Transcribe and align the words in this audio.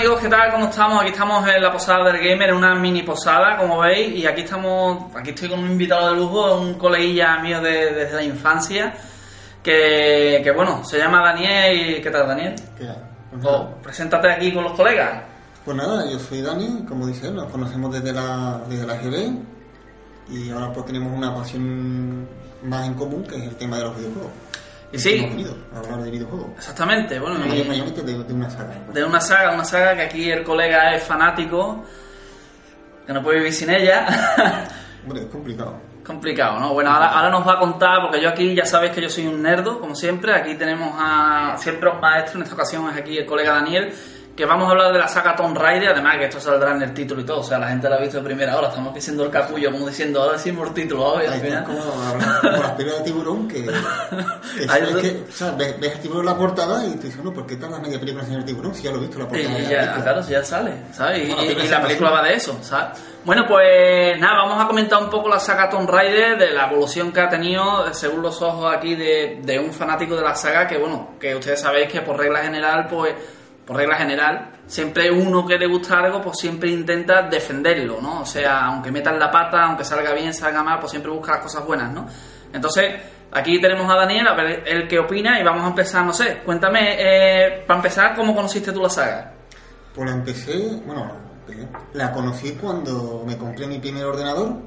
amigos, 0.00 0.20
¿qué 0.20 0.28
tal? 0.28 0.50
¿Cómo 0.52 0.66
estamos? 0.68 1.02
Aquí 1.02 1.10
estamos 1.10 1.46
en 1.46 1.62
la 1.62 1.70
posada 1.70 2.10
del 2.10 2.16
gamer, 2.26 2.48
en 2.50 2.54
una 2.56 2.74
mini 2.74 3.02
posada, 3.02 3.58
como 3.58 3.78
veis, 3.80 4.14
y 4.16 4.26
aquí 4.26 4.42
estamos, 4.42 5.14
aquí 5.14 5.30
estoy 5.30 5.50
con 5.50 5.58
un 5.58 5.70
invitado 5.72 6.10
de 6.10 6.16
lujo, 6.16 6.54
un 6.58 6.74
coleguilla 6.74 7.38
mío 7.40 7.60
de- 7.60 7.92
desde 7.92 8.14
la 8.14 8.22
infancia, 8.22 8.94
que, 9.62 10.40
que, 10.42 10.50
bueno, 10.52 10.82
se 10.84 10.96
llama 10.96 11.22
Daniel, 11.22 11.98
y 11.98 12.00
¿qué 12.00 12.10
tal 12.10 12.26
Daniel? 12.28 12.54
¿Qué 12.78 12.84
hay? 12.88 12.96
Pues 13.30 13.44
Oh, 13.44 13.74
preséntate 13.82 14.30
aquí 14.32 14.52
con 14.54 14.64
los 14.64 14.72
colegas. 14.72 15.22
Pues 15.66 15.76
nada, 15.76 16.10
yo 16.10 16.18
soy 16.18 16.40
Dani, 16.40 16.84
como 16.88 17.06
dice 17.06 17.28
él, 17.28 17.34
nos 17.34 17.50
conocemos 17.52 17.92
desde 17.92 18.12
la, 18.14 18.58
desde 18.68 18.86
la 18.86 18.94
GB 18.96 19.38
y 20.30 20.50
ahora 20.50 20.72
pues 20.72 20.86
tenemos 20.86 21.12
una 21.12 21.34
pasión 21.34 22.26
más 22.64 22.86
en 22.86 22.94
común 22.94 23.22
que 23.24 23.36
es 23.36 23.42
el 23.42 23.56
tema 23.56 23.76
de 23.76 23.84
los 23.84 23.96
videojuegos. 23.98 24.30
Y 24.92 24.98
sí. 24.98 25.46
A 25.74 25.78
hablar 25.78 26.02
de 26.02 26.10
videojuegos. 26.10 26.50
Exactamente, 26.56 27.18
bueno, 27.20 27.36
y- 27.46 27.62
Mayormente 27.64 28.02
de, 28.02 28.24
de 28.24 28.32
una 28.34 28.50
saga. 28.50 28.74
de 28.92 29.04
una 29.04 29.20
saga, 29.20 29.52
una 29.54 29.64
saga 29.64 29.94
que 29.94 30.02
aquí 30.02 30.30
el 30.30 30.42
colega 30.42 30.94
es 30.94 31.02
fanático, 31.04 31.84
que 33.06 33.12
no 33.12 33.22
puede 33.22 33.38
vivir 33.38 33.52
sin 33.52 33.70
ella. 33.70 34.06
Hombre, 35.04 35.22
es 35.22 35.26
complicado. 35.28 35.76
Complicado, 36.04 36.58
¿no? 36.58 36.72
Bueno, 36.74 36.90
ahora, 36.90 37.08
ahora 37.10 37.30
nos 37.30 37.46
va 37.46 37.52
a 37.54 37.58
contar, 37.58 38.00
porque 38.02 38.20
yo 38.20 38.28
aquí 38.30 38.54
ya 38.54 38.64
sabéis 38.64 38.92
que 38.92 39.00
yo 39.02 39.08
soy 39.08 39.26
un 39.28 39.40
nerdo, 39.42 39.78
como 39.78 39.94
siempre. 39.94 40.34
Aquí 40.34 40.54
tenemos 40.56 40.92
a 40.98 41.54
siempre 41.58 41.88
un 41.88 42.00
maestro, 42.00 42.38
en 42.38 42.42
esta 42.42 42.54
ocasión 42.54 42.88
es 42.90 42.96
aquí 42.96 43.16
el 43.18 43.26
colega 43.26 43.52
Daniel, 43.52 43.92
que 44.36 44.46
vamos 44.46 44.68
a 44.68 44.70
hablar 44.70 44.92
de 44.92 44.98
la 44.98 45.08
saga 45.08 45.36
Tomb 45.36 45.56
Raider, 45.58 45.90
además 45.90 46.16
que 46.16 46.24
esto 46.24 46.40
saldrá 46.40 46.70
en 46.74 46.80
el 46.82 46.94
título 46.94 47.20
y 47.20 47.24
todo, 47.24 47.40
o 47.40 47.42
sea, 47.42 47.58
la 47.58 47.68
gente 47.68 47.88
lo 47.88 47.96
ha 47.96 47.98
visto 47.98 48.18
de 48.18 48.22
primera 48.24 48.56
hora, 48.56 48.68
estamos 48.68 48.94
diciendo 48.94 49.24
el 49.24 49.30
capullo, 49.30 49.70
como 49.70 49.86
diciendo, 49.88 50.22
ahora 50.22 50.34
decimos 50.34 50.68
el 50.68 50.74
título, 50.74 51.04
hoy 51.04 51.26
al 51.26 51.40
final. 51.40 51.64
como, 51.64 51.80
como 51.80 52.56
las 52.62 52.78
de 52.78 53.00
tiburón 53.04 53.48
que, 53.48 53.66
es 54.60 54.96
que, 55.00 55.24
o 55.28 55.32
sea, 55.32 55.50
ves, 55.52 55.78
ves 55.80 56.00
tiburón 56.00 56.24
la 56.26 56.36
portada 56.36 56.84
y 56.86 56.92
te 56.96 57.08
dices, 57.08 57.22
no, 57.22 57.32
¿por 57.32 57.46
qué 57.46 57.56
tarda 57.56 57.78
media 57.80 57.98
película 58.00 58.24
en 58.24 58.32
el 58.34 58.44
tiburón 58.44 58.74
si 58.74 58.82
ya 58.84 58.90
lo 58.92 58.96
he 58.98 59.00
visto 59.00 59.18
la 59.18 59.28
portada? 59.28 59.58
Y 59.58 59.66
ya, 59.68 59.94
claro, 60.02 60.22
si 60.22 60.32
ya 60.32 60.42
sale, 60.44 60.72
¿sabes? 60.92 61.18
Y, 61.18 61.26
Bueno, 61.28 61.42
y- 61.42 61.48
pero 61.48 61.60
y 61.60 61.66
esa 61.66 61.78
la 61.78 61.86
película 61.86 62.10
va 62.10 62.22
de 62.22 62.34
eso, 62.34 62.58
¿sabes? 62.62 62.98
Bueno, 63.24 63.44
pues 63.46 64.18
nada, 64.18 64.44
vamos 64.44 64.64
a 64.64 64.66
comentar 64.66 65.02
un 65.02 65.10
poco 65.10 65.28
la 65.28 65.38
saga 65.38 65.68
Tomb 65.68 65.90
Raider, 65.90 66.38
de 66.38 66.52
la 66.52 66.66
evolución 66.70 67.12
que 67.12 67.20
ha 67.20 67.28
tenido, 67.28 67.92
según 67.92 68.22
los 68.22 68.40
ojos 68.40 68.74
aquí 68.74 68.94
de, 68.94 69.40
de 69.42 69.58
un 69.58 69.72
fanático 69.74 70.16
de 70.16 70.22
la 70.22 70.34
saga, 70.34 70.66
que 70.66 70.78
bueno, 70.78 71.10
que 71.20 71.34
ustedes 71.34 71.60
sabéis 71.60 71.92
que 71.92 72.00
por 72.00 72.16
regla 72.16 72.38
general, 72.38 72.86
pues, 72.88 73.14
por 73.70 73.76
regla 73.76 73.94
general, 73.98 74.50
siempre 74.66 75.12
uno 75.12 75.46
que 75.46 75.56
le 75.56 75.68
gusta 75.68 76.00
algo, 76.00 76.20
pues 76.20 76.38
siempre 76.38 76.70
intenta 76.70 77.22
defenderlo, 77.22 78.00
¿no? 78.00 78.22
O 78.22 78.26
sea, 78.26 78.66
aunque 78.66 78.90
metan 78.90 79.16
la 79.16 79.30
pata, 79.30 79.62
aunque 79.62 79.84
salga 79.84 80.12
bien, 80.12 80.34
salga 80.34 80.64
mal, 80.64 80.80
pues 80.80 80.90
siempre 80.90 81.12
busca 81.12 81.34
las 81.34 81.42
cosas 81.42 81.64
buenas, 81.64 81.92
¿no? 81.92 82.04
Entonces, 82.52 83.00
aquí 83.30 83.60
tenemos 83.60 83.88
a 83.88 83.94
Daniel, 83.94 84.26
a 84.26 84.34
ver 84.34 84.64
el 84.66 84.88
que 84.88 84.98
opina, 84.98 85.38
y 85.38 85.44
vamos 85.44 85.62
a 85.62 85.68
empezar, 85.68 86.04
no 86.04 86.12
sé, 86.12 86.38
cuéntame, 86.44 86.96
eh, 86.98 87.62
para 87.64 87.78
empezar, 87.78 88.16
¿cómo 88.16 88.34
conociste 88.34 88.72
tú 88.72 88.82
la 88.82 88.90
saga? 88.90 89.34
Pues 89.94 90.10
la 90.10 90.16
empecé, 90.16 90.80
bueno, 90.84 91.12
la 91.92 92.10
conocí 92.10 92.56
cuando 92.60 93.22
me 93.24 93.38
compré 93.38 93.68
mi 93.68 93.78
primer 93.78 94.04
ordenador, 94.04 94.62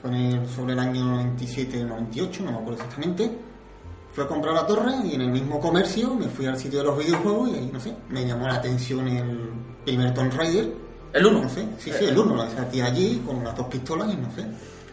fue 0.00 0.10
sobre 0.54 0.74
el 0.74 0.78
año 0.78 1.20
97-98, 1.34 2.40
no 2.42 2.52
me 2.52 2.58
acuerdo 2.58 2.74
exactamente. 2.74 3.47
Fui 4.18 4.24
a 4.24 4.28
comprar 4.28 4.52
la 4.52 4.66
torre 4.66 4.94
y 5.04 5.14
en 5.14 5.20
el 5.20 5.30
mismo 5.30 5.60
comercio 5.60 6.12
me 6.12 6.26
fui 6.26 6.44
al 6.46 6.58
sitio 6.58 6.80
de 6.80 6.86
los 6.86 6.98
videojuegos 6.98 7.50
y 7.50 7.54
ahí, 7.54 7.70
no 7.72 7.78
sé, 7.78 7.94
me 8.08 8.26
llamó 8.26 8.48
la 8.48 8.54
atención 8.54 9.06
el 9.06 9.48
primer 9.84 10.12
Tomb 10.12 10.32
Raider. 10.36 10.72
El 11.12 11.26
1. 11.26 11.40
No 11.42 11.48
sé, 11.48 11.68
sí, 11.78 11.92
sí, 11.96 12.06
el 12.06 12.18
uno, 12.18 12.42
esa 12.42 12.68
tía 12.68 12.86
allí 12.86 13.22
con 13.24 13.44
las 13.44 13.56
dos 13.56 13.68
pistolas 13.68 14.12
y 14.12 14.16
no 14.16 14.28
sé. 14.32 14.44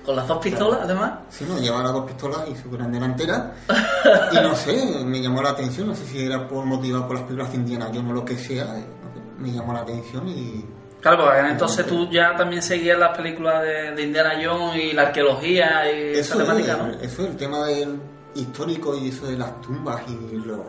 Con 0.06 0.16
las 0.16 0.28
dos 0.28 0.38
pistolas, 0.38 0.82
además. 0.84 1.22
Sí, 1.32 1.44
no, 1.50 1.58
llevaba 1.58 1.86
las 1.86 1.94
dos 1.94 2.06
pistolas 2.06 2.42
y 2.52 2.56
su 2.56 2.70
gran 2.70 2.92
delantera. 2.92 3.56
Y 4.32 4.36
no 4.36 4.54
sé, 4.54 5.04
me 5.04 5.20
llamó 5.20 5.42
la 5.42 5.50
atención, 5.50 5.88
no 5.88 5.96
sé 5.96 6.06
si 6.06 6.24
era 6.24 6.48
por 6.48 6.64
motivado 6.64 7.08
por 7.08 7.16
las 7.16 7.24
películas 7.24 7.52
de 7.52 7.58
Indiana 7.58 7.88
Jones 7.88 8.12
o 8.12 8.14
lo 8.14 8.26
que 8.26 8.38
sea, 8.38 8.78
eh, 8.78 8.86
no 9.02 9.12
sé, 9.12 9.42
me 9.42 9.52
llamó 9.52 9.74
la 9.74 9.80
atención 9.80 10.28
y 10.28 10.64
Claro, 11.02 11.24
porque 11.26 11.40
entonces 11.40 11.88
tú 11.88 12.08
ya 12.12 12.36
también 12.36 12.62
seguías 12.62 13.00
las 13.00 13.18
películas 13.18 13.64
de, 13.64 13.92
de 13.92 14.04
Indiana 14.04 14.34
Jones 14.44 14.84
y 14.84 14.94
la 14.94 15.04
arqueología 15.04 15.92
y 15.92 16.12
esa 16.12 16.36
Eso 16.36 16.38
temática, 16.38 16.72
es, 16.74 16.78
¿no? 16.78 16.90
eso 17.02 17.24
es 17.24 17.30
el 17.30 17.38
tema 17.38 17.66
del 17.66 18.00
histórico 18.36 18.96
y 18.98 19.10
eso 19.10 19.26
de 19.28 19.38
las 19.38 19.60
tumbas 19.62 20.02
y 20.08 20.36
los 20.38 20.60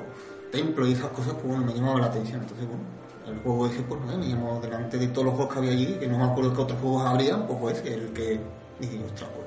templos 0.50 0.88
y 0.88 0.92
esas 0.92 1.10
cosas, 1.10 1.34
pues 1.34 1.46
bueno, 1.46 1.64
me 1.64 1.74
llamaba 1.74 2.00
la 2.00 2.06
atención. 2.06 2.40
Entonces, 2.42 2.66
bueno, 2.66 2.82
el 3.26 3.42
juego 3.42 3.66
ese, 3.66 3.82
pues 3.82 4.00
no, 4.02 4.16
me 4.18 4.28
llamó 4.28 4.60
delante 4.60 4.96
de 4.98 5.08
todos 5.08 5.26
los 5.26 5.34
juegos 5.34 5.52
que 5.52 5.58
había 5.58 5.72
allí, 5.72 5.94
que 5.98 6.06
no 6.06 6.18
me 6.18 6.24
acuerdo 6.24 6.54
qué 6.54 6.62
otros 6.62 6.80
juegos 6.80 7.04
habría, 7.06 7.46
pues 7.46 7.58
fue 7.60 7.72
ese, 7.72 7.94
el 7.94 8.12
que 8.12 8.40
dije, 8.80 9.00
ostras, 9.04 9.30
pues 9.34 9.46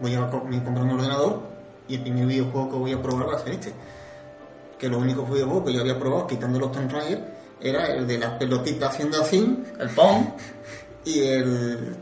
voy 0.00 0.14
a 0.14 0.30
co- 0.30 0.44
me 0.44 0.62
compré 0.64 0.82
un 0.82 0.90
ordenador 0.90 1.40
y 1.88 1.94
el 1.96 2.02
primer 2.02 2.26
videojuego 2.26 2.70
que 2.70 2.76
voy 2.76 2.92
a 2.92 3.02
probar 3.02 3.28
va 3.28 3.34
a 3.36 3.38
ser 3.38 3.52
este. 3.52 3.72
Que 4.78 4.88
los 4.88 5.00
únicos 5.02 5.28
videojuegos 5.30 5.64
que 5.64 5.72
yo 5.74 5.80
había 5.80 5.98
probado, 5.98 6.26
quitando 6.26 6.58
los 6.58 6.72
Tomb 6.72 6.90
Raider, 6.90 7.36
era 7.60 7.86
el 7.94 8.06
de 8.06 8.18
las 8.18 8.30
pelotitas 8.38 8.94
haciendo 8.94 9.20
así 9.20 9.64
El 9.78 9.88
Pong, 9.90 10.24
y 11.04 11.20
el 11.20 11.96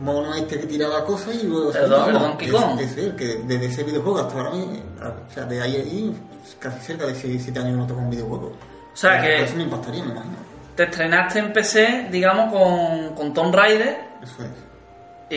mono 0.00 0.34
este 0.34 0.60
que 0.60 0.66
tiraba 0.66 1.04
cosas 1.04 1.34
y 1.42 1.46
luego 1.46 1.72
el 1.72 1.88
Donkey 1.90 2.48
Kong. 2.50 2.78
ese, 2.80 3.06
el 3.06 3.16
que 3.16 3.26
desde 3.46 3.66
ese 3.66 3.82
videojuego 3.84 4.18
hasta 4.20 4.34
ahora 4.36 4.50
o 4.50 5.32
sea 5.32 5.44
de 5.44 5.60
ahí 5.62 5.76
a 5.76 5.80
ahí 5.80 6.16
casi 6.58 6.80
cerca 6.80 7.06
de 7.06 7.14
7 7.14 7.58
años 7.58 7.76
no 7.78 7.86
toco 7.86 8.00
un 8.00 8.10
videojuego 8.10 8.52
O 8.92 8.96
sea 8.96 9.20
que- 9.20 9.42
eso 9.44 9.56
me 9.56 9.62
impactaría 9.64 10.04
me 10.04 10.12
imagino 10.12 10.36
te 10.76 10.84
estrenaste 10.84 11.40
en 11.40 11.52
PC, 11.52 12.06
digamos, 12.12 12.52
con, 12.52 13.14
con 13.16 13.34
Tomb 13.34 13.52
Raider 13.54 13.98
eso 14.22 14.42
es 14.44 14.50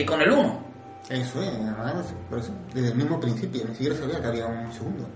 y 0.00 0.04
con 0.06 0.20
el 0.22 0.30
1. 0.30 0.58
eso 1.10 1.42
es 1.42 1.48
además, 1.48 2.06
por 2.30 2.38
eso 2.38 2.52
desde 2.72 2.88
el 2.90 2.94
mismo 2.94 3.18
principio 3.20 3.64
ni 3.68 3.74
siquiera 3.74 3.96
sabía 3.96 4.20
que 4.20 4.26
había 4.28 4.46
un 4.46 4.72
segundo 4.72 5.06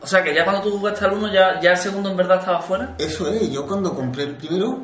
O 0.00 0.06
sea 0.06 0.22
que 0.22 0.32
ya 0.34 0.44
cuando 0.44 0.62
tú 0.62 0.78
jugaste 0.78 1.04
al 1.04 1.12
1, 1.14 1.32
ya, 1.32 1.60
ya 1.60 1.72
el 1.72 1.76
segundo 1.76 2.10
en 2.10 2.16
verdad 2.16 2.38
estaba 2.38 2.60
fuera. 2.62 2.94
eso 2.98 3.28
es 3.28 3.50
yo 3.50 3.66
cuando 3.66 3.92
compré 3.94 4.22
el 4.22 4.36
primero 4.36 4.78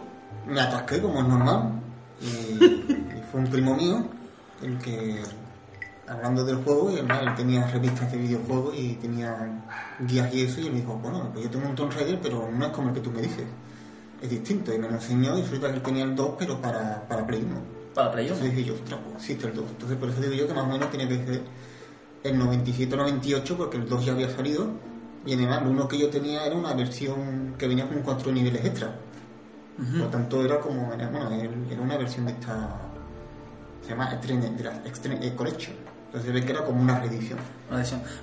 me 0.47 0.60
atasqué 0.60 1.00
como 1.00 1.20
es 1.20 1.26
normal 1.28 1.70
y 2.20 2.59
fue 3.36 3.44
un 3.44 3.50
primo 3.50 3.76
mío 3.76 4.02
el 4.62 4.78
que 4.78 5.20
hablando 6.08 6.42
del 6.44 6.56
juego, 6.56 6.91
y 6.91 6.94
además 6.94 7.20
él 7.22 7.34
tenía 7.34 7.66
revistas 7.66 8.10
de 8.10 8.16
videojuegos 8.16 8.74
y 8.78 8.94
tenía 8.94 9.62
guías 10.00 10.32
y 10.32 10.42
eso, 10.42 10.60
y 10.60 10.66
él 10.69 10.72
me 10.72 10.80
dijo, 10.80 10.94
bueno, 10.94 11.28
pues 11.32 11.44
yo 11.44 11.50
tengo 11.50 11.69
un 11.69 11.74
Tomb 11.74 11.92
Raider, 11.92 12.19
pero 12.22 12.48
no 12.50 12.64
es 12.64 12.72
como 12.72 12.88
el 12.88 12.94
que 12.94 13.00
tú 13.00 13.10
me 13.10 13.20
dices, 13.20 13.44
es 14.22 14.30
distinto, 14.30 14.72
y 14.72 14.78
me 14.78 14.88
lo 14.88 14.94
enseñó, 14.94 15.36
y 15.36 15.42
resulta 15.42 15.69
que 15.69 15.74
él 15.74 15.82
tenía 15.82 16.04
el 16.04 16.14
2, 16.14 16.30
pero 16.38 16.60
para, 16.62 17.06
para 17.06 17.26
Play 17.26 17.42
1. 17.42 17.56
Para 17.94 18.12
Play 18.12 18.26
1. 18.26 18.34
Entonces 18.34 18.56
dije 18.56 18.69
yo, 18.69 18.74
ostras, 18.74 19.00
pues 19.04 19.16
existe 19.16 19.48
el 19.48 19.54
2. 19.54 19.64
Entonces 19.68 19.98
por 19.98 20.08
eso 20.08 20.20
digo 20.22 20.32
yo 20.32 20.47
que 20.47 20.54
más 20.54 20.64
o 20.64 20.68
menos 20.68 20.91
tiene 20.91 21.06
que 21.06 21.26
ser 21.26 21.42
el 22.22 22.41
97-98, 22.41 23.56
porque 23.56 23.76
el 23.76 23.86
2 23.86 24.04
ya 24.06 24.12
había 24.12 24.30
salido, 24.30 24.68
y 25.26 25.34
además 25.34 25.62
lo 25.62 25.70
uno 25.72 25.88
que 25.88 25.98
yo 25.98 26.08
tenía 26.08 26.47
era 26.47 26.56
una 26.56 26.72
versión 26.72 27.54
que 27.58 27.68
venía 27.68 27.86
con 27.86 28.00
cuatro 28.00 28.32
niveles 28.32 28.64
extra. 28.64 28.94
Por 29.76 29.98
lo 29.98 30.06
tanto, 30.06 30.42
era 30.42 30.58
como, 30.58 30.94
era, 30.94 31.10
bueno, 31.10 31.30
era 31.70 31.82
una 31.82 31.98
versión 31.98 32.24
de 32.24 32.32
esta, 32.32 32.80
se 33.86 33.92
llama 33.92 34.10
Extreme, 34.12 34.52
Extreme 34.84 35.26
eh, 35.26 35.34
Collection. 35.34 35.76
Entonces 36.06 36.26
se 36.26 36.32
ve 36.32 36.44
que 36.44 36.52
era 36.52 36.64
como 36.64 36.80
una 36.80 36.98
reedición. 36.98 37.38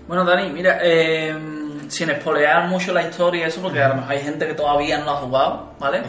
Bueno, 0.07 0.25
Dani, 0.25 0.49
mira, 0.49 0.79
eh, 0.81 1.35
sin 1.87 2.09
espolear 2.09 2.67
mucho 2.67 2.91
la 2.93 3.03
historia 3.03 3.45
y 3.45 3.47
eso, 3.47 3.61
porque 3.61 3.81
a 3.81 3.89
lo 3.89 3.95
mejor 3.95 4.11
hay 4.11 4.19
gente 4.19 4.45
que 4.45 4.53
todavía 4.53 4.97
no 4.99 5.05
lo 5.05 5.11
ha 5.11 5.15
jugado, 5.15 5.73
¿vale? 5.79 6.01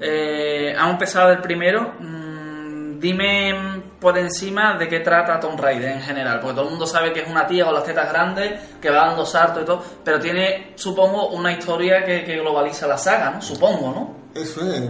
Eh, 0.00 0.74
hemos 0.76 0.92
empezado 0.92 1.30
el 1.30 1.38
primero. 1.40 1.94
Mm, 2.00 2.98
dime 2.98 3.82
por 4.00 4.16
encima 4.18 4.76
de 4.78 4.88
qué 4.88 5.00
trata 5.00 5.40
Tomb 5.40 5.58
Raider 5.58 5.92
en 5.92 6.02
general, 6.02 6.40
porque 6.40 6.54
todo 6.54 6.64
el 6.64 6.70
mundo 6.70 6.86
sabe 6.86 7.12
que 7.12 7.20
es 7.20 7.28
una 7.28 7.46
tía 7.46 7.64
con 7.64 7.74
las 7.74 7.84
tetas 7.84 8.10
grandes, 8.10 8.60
que 8.80 8.90
va 8.90 9.06
dando 9.06 9.26
saltos 9.26 9.62
y 9.62 9.66
todo, 9.66 9.82
pero 10.02 10.20
tiene, 10.20 10.72
supongo, 10.76 11.28
una 11.28 11.52
historia 11.52 12.04
que, 12.04 12.24
que 12.24 12.38
globaliza 12.38 12.86
la 12.86 12.98
saga, 12.98 13.30
¿no? 13.30 13.42
Supongo, 13.42 13.92
¿no? 13.92 14.40
Eso 14.40 14.60
es, 14.70 14.82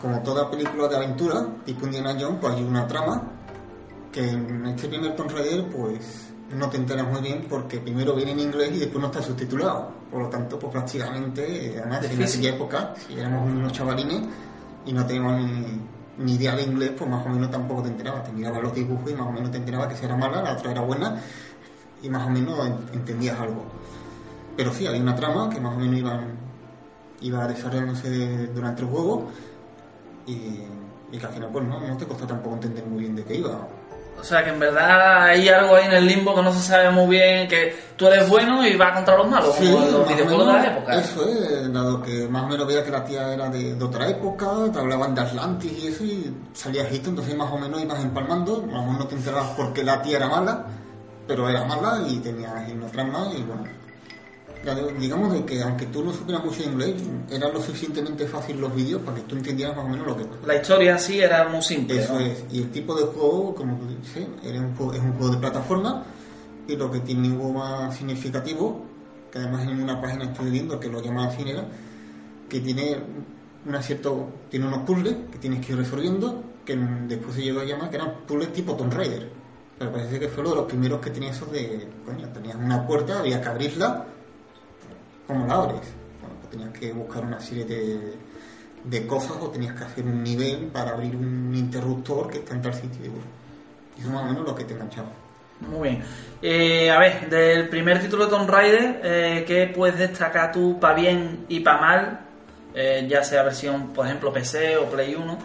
como 0.00 0.22
toda 0.22 0.50
película 0.50 0.88
de 0.88 0.96
aventura, 0.96 1.46
tipo 1.64 1.86
Indiana 1.86 2.14
Jones, 2.18 2.38
pues 2.40 2.54
hay 2.54 2.62
una 2.62 2.86
trama 2.86 3.22
que 4.12 4.28
en 4.30 4.66
este 4.66 4.88
primer 4.88 5.16
Tomb 5.16 5.30
Raider, 5.30 5.66
pues 5.68 6.28
no 6.54 6.68
te 6.68 6.76
enteras 6.76 7.06
muy 7.08 7.20
bien 7.22 7.46
porque 7.48 7.78
primero 7.78 8.14
viene 8.14 8.32
en 8.32 8.40
inglés 8.40 8.70
y 8.74 8.78
después 8.80 9.00
no 9.00 9.06
está 9.06 9.22
subtitulado. 9.22 9.90
Por 10.10 10.22
lo 10.22 10.28
tanto, 10.28 10.58
pues 10.58 10.70
prácticamente, 10.72 11.42
eh, 11.76 11.78
además 11.80 12.00
en 12.04 12.18
aquella 12.38 12.54
época, 12.56 12.94
si 13.06 13.18
éramos 13.18 13.50
unos 13.50 13.72
chavalines 13.72 14.22
y 14.84 14.92
no 14.92 15.06
teníamos 15.06 15.40
ni, 15.40 15.80
ni 16.18 16.34
idea 16.34 16.54
de 16.54 16.62
inglés, 16.64 16.92
pues 16.96 17.08
más 17.08 17.24
o 17.24 17.30
menos 17.30 17.50
tampoco 17.50 17.82
te 17.82 17.88
enterabas. 17.88 18.24
Te 18.24 18.32
mirabas 18.32 18.62
los 18.62 18.74
dibujos 18.74 19.10
y 19.10 19.14
más 19.14 19.26
o 19.28 19.32
menos 19.32 19.50
te 19.50 19.56
enterabas 19.56 19.88
que 19.88 19.96
si 19.96 20.04
era 20.04 20.16
mala, 20.16 20.42
la 20.42 20.52
otra 20.52 20.70
era 20.72 20.82
buena 20.82 21.18
y 22.02 22.10
más 22.10 22.26
o 22.26 22.30
menos 22.30 22.66
en- 22.66 22.76
entendías 22.98 23.40
algo. 23.40 23.64
Pero 24.56 24.72
sí, 24.74 24.86
había 24.86 25.00
una 25.00 25.16
trama 25.16 25.48
que 25.48 25.58
más 25.58 25.74
o 25.74 25.78
menos 25.78 25.96
iban, 25.98 26.26
iba 27.22 27.46
desarrollándose 27.48 28.48
durante 28.48 28.82
el 28.82 28.88
juego 28.88 29.30
y, 30.26 30.32
y 31.12 31.18
que 31.18 31.24
al 31.26 31.32
final 31.32 31.48
pues 31.50 31.64
no, 31.66 31.80
no 31.80 31.96
te 31.96 32.04
costó 32.06 32.26
tampoco 32.26 32.56
entender 32.56 32.84
muy 32.84 33.00
bien 33.04 33.16
de 33.16 33.24
qué 33.24 33.36
iba. 33.36 33.66
O 34.18 34.24
sea 34.24 34.44
que 34.44 34.50
en 34.50 34.60
verdad 34.60 35.24
hay 35.24 35.48
algo 35.48 35.74
ahí 35.74 35.86
en 35.86 35.92
el 35.92 36.06
limbo 36.06 36.34
que 36.34 36.42
no 36.42 36.52
se 36.52 36.60
sabe 36.60 36.90
muy 36.90 37.16
bien, 37.16 37.48
que 37.48 37.76
tú 37.96 38.06
eres 38.06 38.28
bueno 38.28 38.64
y 38.64 38.76
vas 38.76 38.94
contra 38.94 39.16
los 39.16 39.28
malos, 39.28 39.54
como 39.56 39.82
en 39.82 39.92
los 39.92 40.08
videojuegos 40.08 40.46
de 40.46 40.52
la 40.52 40.66
época. 40.66 40.94
Eso 40.94 41.28
es, 41.28 41.72
dado 41.72 42.00
que 42.02 42.28
más 42.28 42.44
o 42.44 42.46
menos 42.46 42.66
veía 42.66 42.84
que 42.84 42.90
la 42.92 43.04
tía 43.04 43.34
era 43.34 43.48
de, 43.48 43.74
de 43.74 43.84
otra 43.84 44.08
época, 44.08 44.46
te 44.72 44.78
hablaban 44.78 45.14
de 45.14 45.22
Atlantis 45.22 45.72
y 45.72 45.86
eso, 45.88 46.04
y 46.04 46.32
salía 46.52 46.82
Egipto, 46.82 47.10
entonces 47.10 47.36
más 47.36 47.50
o 47.50 47.58
menos 47.58 47.82
ibas 47.82 48.00
empalmando, 48.00 48.64
a 48.70 48.76
lo 48.76 48.82
mejor 48.82 48.98
no 49.00 49.06
te 49.08 49.16
enterabas 49.16 49.48
porque 49.56 49.82
la 49.82 50.00
tía 50.02 50.18
era 50.18 50.28
mala, 50.28 50.66
pero 51.26 51.48
era 51.48 51.64
mala 51.64 52.02
y 52.08 52.18
tenía 52.18 52.64
trama 52.92 53.28
y 53.36 53.42
bueno, 53.42 53.64
digamos 54.98 55.32
de 55.32 55.44
que 55.44 55.62
aunque 55.62 55.86
tú 55.86 56.04
no 56.04 56.12
supieras 56.12 56.44
mucho 56.44 56.62
inglés, 56.62 56.94
eran 57.30 57.52
lo 57.52 57.60
suficientemente 57.60 58.26
fácil 58.26 58.60
los 58.60 58.74
vídeos 58.74 59.02
para 59.02 59.16
que 59.16 59.22
tú 59.24 59.36
entendieras 59.36 59.76
más 59.76 59.84
o 59.84 59.88
menos 59.88 60.06
lo 60.06 60.16
que 60.16 60.24
La 60.46 60.56
historia 60.56 60.96
sí 60.98 61.20
era 61.20 61.48
muy 61.48 61.62
simple. 61.62 62.00
Eso 62.00 62.14
¿no? 62.14 62.20
es. 62.20 62.44
Y 62.52 62.58
el 62.62 62.70
tipo 62.70 62.94
de 62.94 63.02
juego, 63.04 63.54
como 63.54 63.76
tú 63.76 63.86
dices, 63.88 64.26
era 64.44 64.60
un 64.60 64.74
juego- 64.76 64.92
es 64.94 65.00
un 65.00 65.12
juego 65.14 65.32
de 65.34 65.38
plataforma 65.38 66.04
y 66.68 66.76
lo 66.76 66.90
que 66.90 67.00
tiene 67.00 67.28
algo 67.28 67.52
más 67.52 67.96
significativo, 67.96 68.84
que 69.32 69.38
además 69.38 69.62
en 69.66 69.82
una 69.82 70.00
página 70.00 70.24
estoy 70.24 70.50
viendo 70.50 70.78
que 70.78 70.88
lo 70.88 71.02
llaman 71.02 71.28
así, 71.28 71.42
era, 71.48 71.64
que 72.48 72.60
tiene 72.60 72.98
una 73.66 73.82
cierto, 73.82 74.28
tiene 74.50 74.66
unos 74.66 74.80
puzzles 74.80 75.14
que 75.32 75.38
tienes 75.38 75.64
que 75.64 75.72
ir 75.72 75.78
resolviendo, 75.78 76.42
que 76.64 76.76
después 76.76 77.34
se 77.34 77.42
llegó 77.42 77.60
a 77.60 77.64
llamar 77.64 77.90
que 77.90 77.96
eran 77.96 78.12
puzzles 78.26 78.52
tipo 78.52 78.74
Tomb 78.76 78.92
Raider. 78.92 79.28
Pero 79.78 79.90
parece 79.90 80.20
que 80.20 80.28
fue 80.28 80.42
uno 80.42 80.50
de 80.50 80.56
los 80.56 80.66
primeros 80.66 81.00
que 81.00 81.10
tenía 81.10 81.30
esos 81.30 81.50
de, 81.50 81.88
coño, 82.06 82.28
tenías 82.28 82.54
una 82.56 82.86
puerta, 82.86 83.18
había 83.18 83.40
que 83.40 83.48
abrirla, 83.48 84.04
¿cómo 85.32 85.46
la 85.46 85.54
abres? 85.54 85.80
Bueno, 86.20 86.36
pues 86.40 86.50
tenías 86.50 86.70
que 86.78 86.92
buscar 86.92 87.24
una 87.24 87.40
serie 87.40 87.64
de, 87.64 88.14
de 88.84 89.06
cosas 89.06 89.32
o 89.40 89.48
tenías 89.50 89.76
que 89.76 89.84
hacer 89.84 90.04
un 90.04 90.22
nivel 90.22 90.66
para 90.66 90.92
abrir 90.92 91.16
un 91.16 91.54
interruptor 91.54 92.30
que 92.30 92.38
está 92.38 92.54
en 92.54 92.62
tal 92.62 92.74
sitio. 92.74 93.06
Y 93.06 94.00
eso 94.00 94.08
es 94.08 94.14
más 94.14 94.22
o 94.22 94.26
menos 94.26 94.46
lo 94.46 94.54
que 94.54 94.64
te 94.64 94.74
enganchaba. 94.74 95.08
Muy 95.60 95.90
bien. 95.90 96.04
Eh, 96.40 96.90
a 96.90 96.98
ver, 96.98 97.28
del 97.30 97.68
primer 97.68 98.00
título 98.00 98.24
de 98.24 98.30
Tomb 98.30 98.50
Raider, 98.50 99.00
eh, 99.04 99.44
¿qué 99.46 99.70
puedes 99.72 99.98
destacar 99.98 100.50
tú 100.52 100.78
para 100.80 100.94
bien 100.94 101.46
y 101.48 101.60
para 101.60 101.80
mal? 101.80 102.20
Eh, 102.74 103.06
ya 103.08 103.22
sea 103.22 103.42
versión, 103.42 103.92
por 103.92 104.06
ejemplo, 104.06 104.32
PC 104.32 104.76
o 104.76 104.86
Play 104.86 105.14
1, 105.14 105.38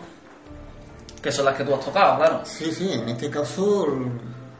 que 1.21 1.31
son 1.31 1.45
las 1.45 1.55
que 1.55 1.63
tú 1.63 1.75
has 1.75 1.85
tocado, 1.85 2.17
claro. 2.17 2.41
Sí, 2.45 2.71
sí, 2.71 2.91
en 2.91 3.09
este 3.09 3.29
caso, 3.29 3.87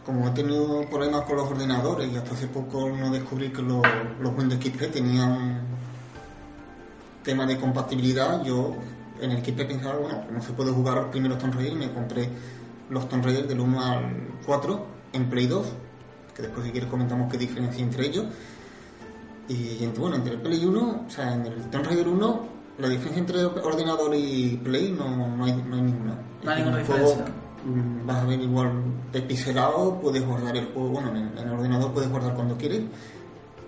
como 0.07 0.25
he 0.25 0.31
tenido 0.31 0.86
problemas 0.89 1.24
con 1.24 1.36
los 1.36 1.51
ordenadores 1.51 2.09
y 2.09 2.15
hasta 2.15 2.33
hace 2.33 2.48
poco 2.48 2.89
no 2.89 3.12
descubrí 3.12 3.50
que 3.50 3.62
los, 3.62 3.81
los 4.21 4.38
Windows 4.38 4.63
XP 4.63 4.89
tenían 4.89 5.63
tema 7.24 7.45
de 7.45 7.57
compatibilidad, 7.57 8.42
yo 8.42 8.74
en 9.19 9.31
el 9.31 9.44
XP 9.44 9.68
pensaba, 9.68 9.98
bueno, 9.98 10.24
no 10.31 10.42
se 10.42 10.54
puede 10.54 10.71
jugar 10.71 10.95
los 10.95 11.06
primeros 11.07 11.39
Tomb 11.39 11.56
Raider 11.56 11.75
me 11.75 11.92
compré 11.92 12.30
los 12.89 13.09
Tomb 13.09 13.25
Raider 13.25 13.48
del 13.50 13.59
1 13.59 13.81
al 13.81 14.04
4 14.45 14.86
en 15.12 15.30
Play 15.30 15.45
2, 15.45 15.65
que 16.33 16.42
después 16.42 16.65
si 16.65 16.71
quieres 16.71 16.89
comentamos 16.89 17.30
qué 17.30 17.38
diferencia 17.38 17.83
entre 17.83 18.06
ellos. 18.06 18.27
Y 19.50 19.83
entre, 19.83 20.00
bueno, 20.00 20.15
entre 20.15 20.36
el 20.36 20.39
Play 20.39 20.63
1, 20.63 21.06
o 21.06 21.10
sea, 21.10 21.33
en 21.33 21.48
el 21.48 21.69
Tomb 21.69 21.86
Raider 21.86 22.07
1, 22.07 22.48
la 22.77 22.88
diferencia 22.88 23.19
entre 23.19 23.44
ordenador 23.44 24.15
y 24.15 24.57
Play 24.63 24.89
no, 24.98 25.36
no, 25.36 25.44
hay, 25.44 25.51
no 25.51 25.75
hay 25.75 25.81
ninguna. 25.81 26.18
No 26.44 26.50
hay 26.50 26.60
Es 26.60 26.65
ninguna 26.65 26.86
juego, 26.86 27.10
diferencia. 27.10 27.46
Vas 28.06 28.18
a 28.18 28.25
ver 28.25 28.39
igual 28.42 28.71
pixelado, 29.27 30.00
puedes 30.01 30.25
guardar 30.25 30.56
el 30.56 30.65
juego, 30.74 30.89
bueno, 30.89 31.09
en, 31.15 31.38
el 31.38 31.51
ordenador 31.51 31.92
puedes 31.94 32.09
guardar 32.09 32.33
cuando 32.36 32.56
quieres. 32.57 32.81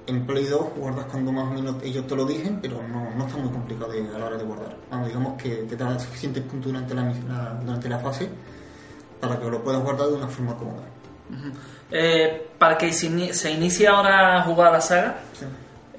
En 0.07 0.25
Play 0.25 0.45
2 0.45 0.61
guardas 0.75 1.05
cuando 1.05 1.31
más 1.31 1.47
o 1.49 1.53
menos 1.53 1.75
ellos 1.83 2.07
te 2.07 2.15
lo 2.15 2.25
dicen, 2.25 2.59
pero 2.61 2.81
no, 2.87 3.13
no 3.15 3.25
está 3.27 3.37
muy 3.37 3.49
complicado 3.51 3.91
de- 3.91 4.07
a 4.15 4.17
la 4.17 4.25
hora 4.25 4.37
de 4.37 4.43
guardar. 4.43 4.75
Vamos, 4.89 5.07
digamos 5.07 5.39
que 5.41 5.49
te 5.69 5.75
da 5.75 5.99
suficientes 5.99 6.43
puntos 6.43 6.71
durante 6.71 6.95
la, 6.95 7.03
la- 7.27 7.59
durante 7.63 7.89
la 7.89 7.99
fase 7.99 8.27
para 9.21 9.37
que 9.39 9.49
lo 9.49 9.63
puedas 9.63 9.83
guardar 9.83 10.07
de 10.07 10.13
una 10.15 10.27
forma 10.27 10.55
cómoda. 10.55 10.83
Eh, 11.91 12.47
para 12.57 12.77
que 12.77 12.91
se, 12.91 13.07
ini- 13.09 13.33
se 13.33 13.51
inicie 13.51 13.87
ahora 13.87 14.39
a 14.39 14.43
jugar 14.43 14.71
la 14.71 14.81
saga, 14.81 15.19
Sí. 15.33 15.45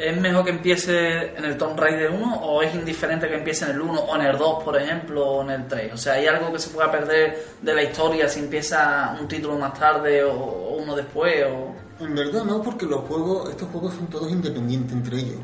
¿Es 0.00 0.19
mejor 0.19 0.44
que 0.44 0.50
empiece 0.50 1.37
en 1.37 1.44
el 1.44 1.58
Tomb 1.58 1.79
Raider 1.79 2.11
1 2.11 2.43
o 2.43 2.62
es 2.62 2.75
indiferente 2.75 3.29
que 3.29 3.35
empiece 3.35 3.67
en 3.67 3.73
el 3.73 3.81
1 3.82 4.00
o 4.00 4.17
en 4.17 4.23
el 4.23 4.38
2, 4.38 4.64
por 4.64 4.81
ejemplo, 4.81 5.26
o 5.26 5.43
en 5.43 5.50
el 5.50 5.69
3? 5.69 5.93
O 5.93 5.97
sea, 5.99 6.14
¿hay 6.14 6.26
algo 6.26 6.50
que 6.52 6.58
se 6.58 6.70
pueda 6.70 6.91
perder 6.91 7.44
de 7.61 7.75
la 7.75 7.82
historia 7.82 8.29
si 8.29 8.41
empieza 8.41 9.17
un 9.20 9.29
título 9.29 9.58
más 9.58 9.79
tarde 9.79 10.25
o, 10.25 10.79
uno 10.82 10.97
después? 10.97 11.44
O... 11.47 11.75
En 12.02 12.14
verdad 12.14 12.44
no, 12.44 12.62
porque 12.62 12.87
los 12.87 13.00
juegos, 13.02 13.50
estos 13.50 13.69
juegos 13.69 13.94
son 13.94 14.06
todos 14.06 14.31
independientes 14.31 14.93
entre 14.93 15.19
ellos. 15.19 15.41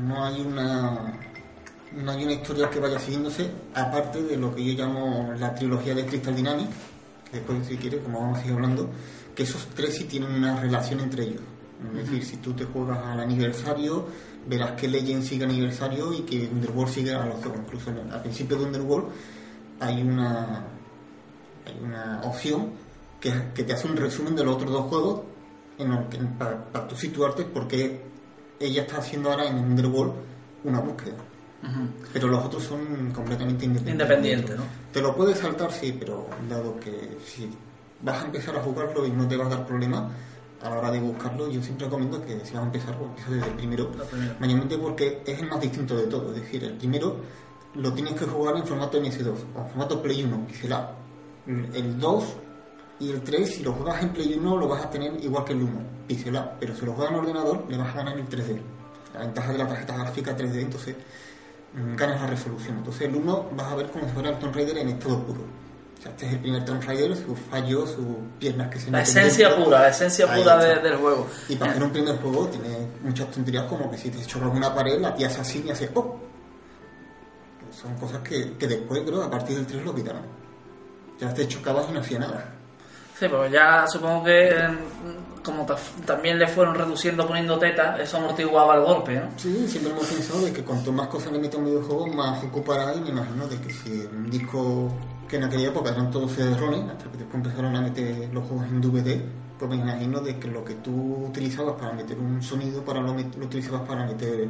No 0.00 0.24
hay 0.24 0.40
una 0.40 1.18
no 1.92 2.10
hay 2.10 2.24
una 2.24 2.32
historia 2.32 2.70
que 2.70 2.80
vaya 2.80 2.98
siguiéndose, 2.98 3.50
aparte 3.74 4.22
de 4.22 4.36
lo 4.36 4.54
que 4.54 4.64
yo 4.64 4.82
llamo 4.82 5.34
la 5.38 5.54
trilogía 5.54 5.94
de 5.94 6.06
Crystal 6.06 6.34
Dynamics, 6.34 6.74
después 7.30 7.66
si 7.66 7.76
quieres, 7.76 8.00
como 8.00 8.20
vamos 8.20 8.38
a 8.38 8.40
seguir 8.40 8.56
hablando, 8.56 8.88
que 9.34 9.42
esos 9.42 9.66
tres 9.74 9.96
sí 9.96 10.04
tienen 10.04 10.32
una 10.32 10.58
relación 10.58 11.00
entre 11.00 11.24
ellos. 11.24 11.42
Es 11.90 12.04
decir, 12.10 12.24
si 12.24 12.36
tú 12.38 12.52
te 12.52 12.64
juegas 12.64 12.98
al 13.04 13.20
aniversario, 13.20 14.06
verás 14.48 14.72
que 14.72 14.88
Legend 14.88 15.22
sigue 15.22 15.44
aniversario 15.44 16.12
y 16.12 16.20
que 16.22 16.48
Underworld 16.52 16.92
sigue 16.92 17.14
a 17.14 17.24
los 17.26 17.42
dos. 17.42 17.52
Incluso 17.56 17.90
en 17.90 18.10
al 18.10 18.22
principio 18.22 18.56
de 18.58 18.64
Underworld 18.64 19.06
hay 19.80 20.02
una 20.02 20.64
hay 21.66 21.78
una 21.82 22.20
opción 22.24 22.70
que, 23.20 23.32
que 23.54 23.62
te 23.64 23.72
hace 23.72 23.86
un 23.86 23.96
resumen 23.96 24.34
de 24.34 24.44
los 24.44 24.56
otros 24.56 24.70
dos 24.72 24.86
juegos 24.86 25.20
en 25.78 25.92
el 25.92 26.08
que- 26.08 26.18
para, 26.38 26.64
para 26.72 26.88
tú 26.88 26.96
situarte 26.96 27.44
porque 27.44 28.02
ella 28.58 28.82
está 28.82 28.98
haciendo 28.98 29.30
ahora 29.30 29.46
en 29.48 29.58
Underworld 29.58 30.12
una 30.64 30.80
búsqueda. 30.80 31.16
Pero 32.12 32.26
los 32.28 32.44
otros 32.44 32.64
son 32.64 33.12
completamente 33.12 33.64
independientes. 33.64 33.92
Independiente, 34.08 34.56
¿no? 34.56 34.64
Te 34.92 35.00
lo 35.00 35.14
puedes 35.14 35.38
saltar, 35.38 35.70
sí, 35.72 35.94
pero 35.96 36.26
dado 36.48 36.78
que 36.80 37.18
si 37.24 37.48
vas 38.02 38.20
a 38.22 38.26
empezar 38.26 38.56
a 38.56 38.62
jugarlo 38.62 39.06
y 39.06 39.10
no 39.12 39.28
te 39.28 39.36
va 39.36 39.46
a 39.46 39.48
dar 39.48 39.64
problema 39.64 40.10
a 40.62 40.70
la 40.70 40.78
hora 40.78 40.90
de 40.90 41.00
buscarlo, 41.00 41.48
yo 41.48 41.62
siempre 41.62 41.86
recomiendo 41.86 42.22
que 42.24 42.44
si 42.44 42.54
vas 42.54 42.62
a 42.62 42.66
empezar, 42.66 42.96
pues 42.96 43.10
desde 43.28 43.46
el 43.46 43.54
primero. 43.54 43.90
Mayormente 44.38 44.78
porque 44.78 45.22
es 45.26 45.40
el 45.40 45.48
más 45.48 45.60
distinto 45.60 45.96
de 45.96 46.06
todo. 46.06 46.34
Es 46.34 46.42
decir, 46.42 46.64
el 46.64 46.76
primero 46.76 47.16
lo 47.74 47.92
tienes 47.92 48.14
que 48.14 48.26
jugar 48.26 48.56
en 48.56 48.66
formato 48.66 49.00
MS2 49.00 49.28
o 49.28 49.60
en 49.60 49.68
formato 49.68 50.02
Play 50.02 50.24
1, 50.24 50.46
pixelado. 50.46 50.90
El 51.46 51.98
2 51.98 52.24
y 53.00 53.10
el 53.10 53.22
3, 53.22 53.54
si 53.54 53.62
lo 53.62 53.72
juegas 53.72 54.02
en 54.02 54.10
Play 54.10 54.34
1, 54.34 54.56
lo 54.56 54.68
vas 54.68 54.84
a 54.84 54.90
tener 54.90 55.12
igual 55.24 55.44
que 55.44 55.52
el 55.52 55.62
1, 55.62 55.72
pixelado. 56.06 56.52
Pero 56.60 56.76
si 56.76 56.86
lo 56.86 56.92
juegas 56.92 57.12
en 57.12 57.20
ordenador, 57.20 57.64
le 57.68 57.76
vas 57.76 57.88
a 57.88 57.98
ganar 57.98 58.18
el 58.18 58.28
3D. 58.28 58.60
La 59.14 59.20
ventaja 59.20 59.52
de 59.52 59.58
la 59.58 59.66
tarjeta 59.66 59.96
gráfica 59.96 60.36
3D, 60.36 60.60
entonces 60.60 60.96
mm, 61.74 61.96
ganas 61.96 62.20
la 62.20 62.26
resolución. 62.28 62.78
Entonces 62.78 63.02
el 63.02 63.16
1 63.16 63.50
vas 63.56 63.72
a 63.72 63.74
ver 63.74 63.90
como 63.90 64.06
si 64.06 64.12
fuera 64.12 64.30
el 64.30 64.38
Tomb 64.38 64.54
Raider 64.54 64.78
en 64.78 64.88
estado 64.90 65.22
puro. 65.24 65.40
O 66.02 66.04
sea, 66.04 66.10
este 66.10 66.26
es 66.26 66.32
el 66.32 66.40
primer 66.40 66.64
Tomb 66.64 66.82
Raider, 66.82 67.14
sus 67.16 67.38
fallos, 67.48 67.90
sus 67.90 68.04
piernas 68.40 68.68
que 68.72 68.80
se 68.80 68.90
La 68.90 69.02
esencia 69.02 69.54
pura, 69.54 69.82
la 69.82 69.88
esencia 69.90 70.26
Ahí 70.32 70.42
pura 70.42 70.56
de- 70.56 70.80
del 70.80 70.96
juego. 70.96 71.28
Y 71.48 71.54
para 71.54 71.70
hacer 71.70 71.82
un 71.84 71.92
primer 71.92 72.16
juego 72.20 72.48
tiene 72.48 72.88
muchas 73.02 73.30
tonterías 73.30 73.64
como 73.66 73.88
que 73.88 73.96
si 73.96 74.10
te 74.10 74.20
chocas 74.26 74.50
una 74.52 74.74
pared, 74.74 74.98
la 75.00 75.14
tía 75.14 75.30
se 75.30 75.40
así 75.42 75.62
y 75.64 75.70
hace 75.70 75.88
¡oh! 75.94 76.18
Son 77.80 77.94
cosas 77.96 78.20
que, 78.22 78.54
que 78.58 78.66
después, 78.66 79.00
creo, 79.06 79.22
a 79.22 79.30
partir 79.30 79.56
del 79.56 79.66
3 79.66 79.84
lo 79.84 79.94
quitaron. 79.94 80.22
Ya 81.20 81.32
te 81.32 81.46
chocabas 81.48 81.86
y 81.88 81.92
no 81.92 82.00
hacía 82.00 82.18
nada. 82.18 82.52
Sí, 83.18 83.26
pues 83.28 83.52
ya 83.52 83.86
supongo 83.86 84.24
que 84.24 84.48
eh, 84.48 84.68
como 85.44 85.64
ta- 85.64 85.76
también 86.04 86.38
le 86.38 86.48
fueron 86.48 86.74
reduciendo 86.74 87.26
poniendo 87.28 87.58
tetas, 87.58 88.00
eso 88.00 88.16
amortiguaba 88.16 88.74
el 88.74 88.82
golpe, 88.82 89.14
¿no? 89.20 89.28
Sí, 89.36 89.66
siempre 89.68 89.92
hemos 89.92 90.06
pensado 90.06 90.40
de 90.40 90.52
que 90.52 90.64
cuanto 90.64 90.90
más 90.92 91.06
cosas 91.08 91.30
le 91.32 91.38
meto 91.38 91.58
a 91.58 91.60
un 91.60 91.66
videojuego, 91.66 92.06
más 92.08 92.42
ocupará 92.42 92.92
y 92.94 93.00
me 93.00 93.10
imagino 93.10 93.46
de 93.46 93.60
que 93.60 93.72
si 93.72 94.08
un 94.12 94.28
disco 94.28 94.90
que 95.32 95.38
en 95.38 95.44
aquella 95.44 95.68
época 95.68 95.88
eran 95.90 96.10
todos 96.10 96.30
CD-ROMs, 96.32 96.90
hasta 96.90 97.04
que 97.10 97.16
después 97.16 97.34
empezaron 97.36 97.74
a 97.74 97.80
meter 97.80 98.28
los 98.34 98.46
juegos 98.46 98.66
en 98.66 98.82
DVD, 98.82 99.18
pues 99.58 99.70
me 99.70 99.76
imagino 99.78 100.20
de 100.20 100.38
que 100.38 100.46
lo 100.46 100.62
que 100.62 100.74
tú 100.74 101.24
utilizabas 101.28 101.74
para 101.80 101.94
meter 101.94 102.18
un 102.18 102.42
sonido, 102.42 102.84
para 102.84 103.00
lo, 103.00 103.14
lo 103.14 103.46
utilizabas 103.46 103.80
para 103.88 104.04
meter 104.04 104.48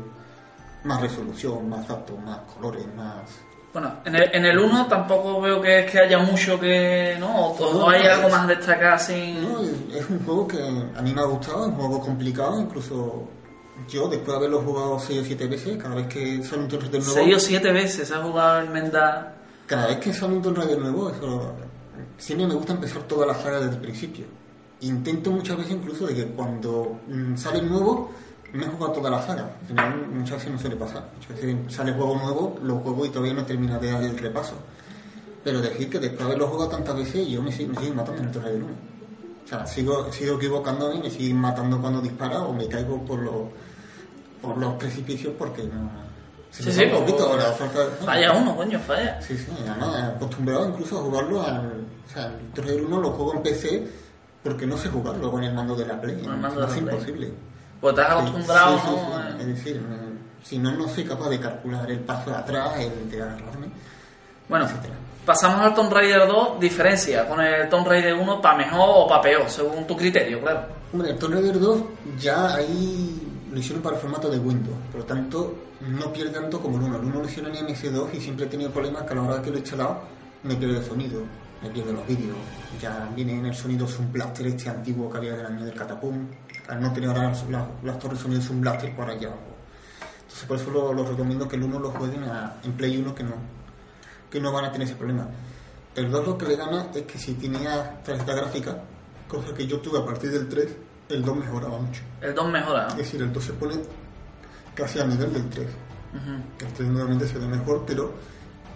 más 0.83 1.01
resolución, 1.01 1.69
más 1.69 1.87
datos, 1.87 2.19
más 2.19 2.39
colores, 2.53 2.85
más... 2.97 3.23
Bueno, 3.73 3.93
en 4.05 4.17
el, 4.17 4.31
en 4.35 4.45
el 4.45 4.59
1 4.59 4.87
tampoco 4.89 5.41
veo 5.41 5.61
que, 5.62 5.87
que 5.89 6.01
haya 6.01 6.19
mucho 6.19 6.59
que... 6.59 7.17
¿no? 7.21 7.51
O, 7.51 7.73
No, 7.75 7.89
hay 7.89 8.05
algo 8.05 8.29
más 8.29 8.49
destacado 8.49 8.97
así... 8.97 9.39
No, 9.41 9.61
es- 9.97 10.11
un 10.11 10.19
juego 10.25 10.49
que 10.49 10.59
a 10.61 11.01
mí 11.01 11.12
me 11.15 11.21
ha 11.21 11.25
gustado, 11.27 11.62
es 11.62 11.69
un 11.69 11.75
juego 11.77 12.01
complicado, 12.01 12.61
incluso 12.61 13.29
yo 13.89 14.09
después 14.09 14.31
de 14.33 14.37
haberlo 14.37 14.62
jugado 14.62 14.99
6 14.99 15.21
o 15.21 15.25
7 15.25 15.47
veces, 15.47 15.77
cada 15.81 15.95
vez 15.95 16.09
que 16.09 16.43
sale 16.43 16.62
un 16.65 16.71
Raider 16.71 17.01
nuevo... 17.01 17.15
Seis 17.15 17.37
o 17.37 17.39
siete 17.39 17.71
veces 17.71 18.11
ha 18.11 18.21
jugado 18.21 18.59
el 18.61 18.71
Menda... 18.71 19.37
Cada 19.66 19.87
vez 19.88 19.99
que 19.99 20.12
sale 20.12 20.35
un 20.37 20.54
Raider 20.54 20.78
nuevo, 20.78 21.11
eso, 21.11 21.52
siempre 22.19 22.47
me 22.47 22.54
gusta 22.54 22.73
empezar 22.75 23.02
toda 23.04 23.26
la 23.26 23.35
saga 23.35 23.61
desde 23.61 23.75
el 23.76 23.81
principio. 23.81 24.25
Intento 24.81 25.31
muchas 25.31 25.57
veces 25.57 25.73
incluso 25.73 26.07
de 26.07 26.14
que 26.14 26.26
cuando 26.26 26.99
mm, 27.09 27.37
sale 27.37 27.61
el 27.61 27.69
nuevo, 27.69 28.11
me 28.52 28.64
he 28.64 28.69
jugado 28.69 28.92
toda 28.92 29.11
la 29.11 29.23
saga. 29.25 29.57
Al 29.61 29.66
final 29.66 30.07
muchas 30.12 30.38
veces 30.38 30.52
no 30.52 30.59
suele 30.59 30.76
pasar. 30.76 31.09
Muchas 31.16 31.31
veces 31.40 31.57
sale 31.75 31.92
juego 31.92 32.16
nuevo, 32.16 32.59
lo 32.62 32.76
juego 32.81 33.07
y 33.07 33.09
todavía 33.11 33.35
no 33.35 33.45
termina 33.47 33.78
de 33.78 33.90
dar 33.92 34.02
el 34.02 34.19
repaso. 34.19 34.54
Pero 35.45 35.61
decir 35.61 35.88
que 35.88 35.99
después 35.99 36.19
de 36.21 36.25
haberlo 36.26 36.49
jugado 36.49 36.71
tantas 36.71 36.97
veces, 36.97 37.26
yo 37.28 37.42
me, 37.42 37.50
sigo- 37.50 37.73
me 37.75 37.81
sigo 37.81 37.95
matando 37.95 38.23
en 38.23 38.28
el 38.28 38.35
Raider 38.35 38.62
1. 38.64 38.73
O 39.45 39.49
sea, 39.49 39.66
sigo, 39.66 40.12
sigo 40.12 40.37
equivocándome, 40.37 41.00
me 41.00 41.11
siguen 41.11 41.37
matando 41.38 41.81
cuando 41.81 42.00
dispara 42.00 42.42
o 42.42 42.52
me 42.52 42.69
caigo 42.69 43.04
por 43.04 43.19
los, 43.21 43.35
por 44.42 44.57
los 44.59 44.75
precipicios 44.75 45.33
porque 45.38 45.62
no... 45.64 46.01
Sí, 46.52 46.71
sí, 46.71 46.82
pues, 46.87 47.00
poquito 47.00 47.30
falta- 47.59 47.87
Falla 48.04 48.32
uno, 48.32 48.54
coño, 48.54 48.78
falla. 48.78 49.21
Sí, 49.23 49.37
sí, 49.37 49.47
además 49.68 50.12
acostumbrado 50.16 50.68
incluso 50.68 50.99
a 50.99 51.02
jugarlo 51.02 51.42
al. 51.42 51.85
O 52.06 52.12
sea, 52.12 52.26
el 52.26 52.50
Tomb 52.54 52.66
Raider 52.66 52.85
1 52.85 53.00
lo 53.00 53.11
juego 53.12 53.35
en 53.35 53.42
PC 53.42 53.88
porque 54.44 54.66
no 54.66 54.76
sé 54.76 54.88
jugarlo 54.90 55.30
con 55.30 55.42
el 55.42 55.54
mando 55.54 55.75
de 55.75 55.87
la 55.87 55.99
Play. 56.00 56.21
Con 56.23 56.35
el 56.35 56.38
mando 56.40 56.61
de 56.61 56.66
es 56.66 56.73
Play. 56.73 56.94
imposible. 56.94 57.32
Pues 57.80 57.94
Sí, 57.97 58.00
acostumbrado, 58.02 58.76
sí, 58.76 58.82
sí, 58.85 58.90
¿no? 58.92 59.16
sí. 59.30 59.37
Es 59.40 59.47
decir, 59.47 59.80
me- 59.80 60.12
si 60.44 60.59
no, 60.59 60.73
no 60.73 60.88
soy 60.88 61.04
capaz 61.04 61.30
de 61.30 61.40
calcular 61.40 61.90
el 61.90 62.00
paso 62.00 62.30
de 62.30 62.37
atrás, 62.37 62.73
el 62.78 63.11
de 63.11 63.23
agarrarme. 63.23 63.68
Bueno, 64.49 64.66
etcétera. 64.66 64.94
pasamos 65.25 65.61
al 65.64 65.73
Tomb 65.75 65.92
Raider 65.92 66.26
2, 66.26 66.59
diferencia 66.61 67.26
con 67.28 67.40
el 67.40 67.68
Tomb 67.68 67.87
Raider 67.87 68.12
1 68.14 68.40
para 68.42 68.56
mejor 68.59 68.88
o 68.90 69.06
para 69.09 69.23
peor, 69.23 69.49
según 69.49 69.87
tu 69.87 69.97
criterio, 69.97 70.40
claro. 70.40 70.62
Hombre, 70.92 71.11
el 71.11 71.18
Tomb 71.18 71.35
Raider 71.35 71.61
2 71.61 71.80
ya 72.18 72.54
ahí 72.56 73.22
lo 73.52 73.59
hicieron 73.59 73.82
para 73.82 73.97
el 73.97 74.02
formato 74.02 74.30
de 74.30 74.38
Windows, 74.38 74.76
por 74.90 75.00
lo 75.02 75.06
tanto 75.06 75.54
no 75.80 76.12
pierde 76.12 76.30
tanto 76.32 76.61
como 76.61 76.78
el 76.78 76.85
1. 76.85 76.97
El 76.97 77.04
1 77.04 77.18
lo 77.21 77.25
hicieron 77.26 77.54
en 77.54 77.66
MS2 77.66 78.14
y 78.14 78.21
siempre 78.21 78.47
he 78.47 78.49
tenido 78.49 78.71
problemas 78.71 79.02
que 79.02 79.12
a 79.12 79.16
la 79.16 79.23
hora 79.23 79.42
que 79.42 79.50
lo 79.50 79.56
he 79.56 79.61
instalado 79.61 80.00
me 80.44 80.54
pierde 80.56 80.78
el 80.78 80.85
sonido, 80.85 81.21
me 81.62 81.68
pierde 81.71 81.92
los 81.92 82.06
vídeos. 82.06 82.37
Ya 82.80 83.09
viene 83.14 83.38
en 83.38 83.47
el 83.47 83.54
sonido 83.54 83.87
Zoom 83.87 84.11
Blaster 84.11 84.47
este 84.47 84.68
antiguo 84.71 85.11
que 85.11 85.18
había 85.18 85.37
del 85.37 85.47
año 85.47 85.64
del 85.64 85.75
Catapum. 85.75 86.26
Al 86.68 86.80
no 86.80 86.92
tener 86.92 87.11
ahora 87.11 87.28
las, 87.28 87.44
las 87.82 87.99
torres 87.99 88.18
de 88.25 88.40
sonido 88.40 88.61
Blaster 88.61 88.94
por 88.97 89.09
allá. 89.11 89.30
Entonces 90.23 90.44
por 90.49 90.56
eso 90.56 90.92
lo 90.92 91.04
recomiendo 91.04 91.47
que 91.47 91.56
el 91.56 91.62
1 91.64 91.78
lo 91.78 91.90
jueguen 91.90 92.25
a- 92.25 92.54
en 92.64 92.73
Play 92.73 92.97
1 92.97 93.14
que 93.14 93.23
no, 93.25 93.35
que 94.30 94.40
no 94.40 94.50
van 94.52 94.64
a 94.64 94.73
tener 94.73 94.87
ese 94.88 94.97
problema. 94.97 95.26
El 95.94 96.11
2 96.11 96.26
lo 96.26 96.38
que 96.38 96.47
le 96.47 96.56
gana 96.56 96.87
es 96.94 97.02
que 97.02 97.18
si 97.18 97.35
tenía 97.35 98.02
tarjeta 98.02 98.32
gráfica, 98.35 98.82
cosa 99.28 99.52
que 99.54 99.66
yo 99.66 99.78
tuve 99.80 99.99
a 99.99 100.04
partir 100.06 100.30
del 100.30 100.49
3, 100.49 100.68
el 101.12 101.25
2 101.25 101.37
mejoraba 101.37 101.78
mucho. 101.78 102.02
El 102.21 102.35
2 102.35 102.50
mejora, 102.50 102.83
¿no? 102.85 102.88
Es 102.90 102.97
decir, 102.97 103.23
el 103.23 103.33
2 103.33 103.45
se 103.45 103.52
pone 103.52 103.75
casi 104.75 104.99
a 105.00 105.04
nivel 105.04 105.33
del 105.33 105.49
3. 105.49 105.66
Ujú. 105.66 106.66
El 106.66 106.73
3 106.73 106.88
nuevamente 106.88 107.26
se 107.26 107.38
ve 107.38 107.47
mejor, 107.47 107.85
pero 107.87 108.12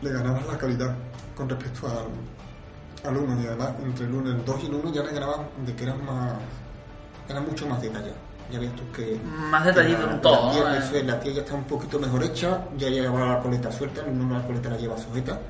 le 0.02 0.12
ganabas 0.12 0.47
la 0.47 0.59
calidad 0.59 0.95
con 1.37 1.49
respecto 1.49 1.87
al, 1.88 3.09
al 3.11 3.16
1. 3.16 3.43
Y 3.43 3.47
además, 3.47 3.71
entre 3.83 4.07
el 4.07 4.14
1, 4.14 4.31
el 4.31 4.45
2 4.45 4.62
y 4.62 4.66
el 4.66 4.75
1 4.75 4.93
ya 4.93 5.02
le 5.02 5.12
ganaban 5.12 5.40
de 5.64 5.75
que 5.75 5.85
eran 5.85 6.05
más. 6.05 6.33
eran 7.28 7.45
mucho 7.47 7.66
más 7.66 7.81
detallados. 7.81 8.16
Ya 8.52 8.61
ves 8.61 8.75
tú 8.76 8.83
que. 8.93 9.21
Más 9.50 9.64
detallito 9.64 10.09
en 10.09 10.21
todo, 10.21 10.47
La 10.47 10.52
tía, 10.52 10.62
¿no? 10.62 10.75
es, 10.99 11.05
la 11.07 11.19
tía 11.21 11.33
ya 11.33 11.40
está 11.40 11.55
un 11.55 11.64
poquito 11.64 11.99
mejor 11.99 12.23
hecha, 12.23 12.64
ya 12.78 12.88
lleva 12.88 13.35
la 13.35 13.40
coleta 13.40 13.73
suelta, 13.73 14.02
el 14.02 14.21
1 14.21 14.38
la 14.38 14.47
coleta 14.47 14.71
la 14.71 14.76
lleva 14.76 14.97
sujeta, 14.97 15.40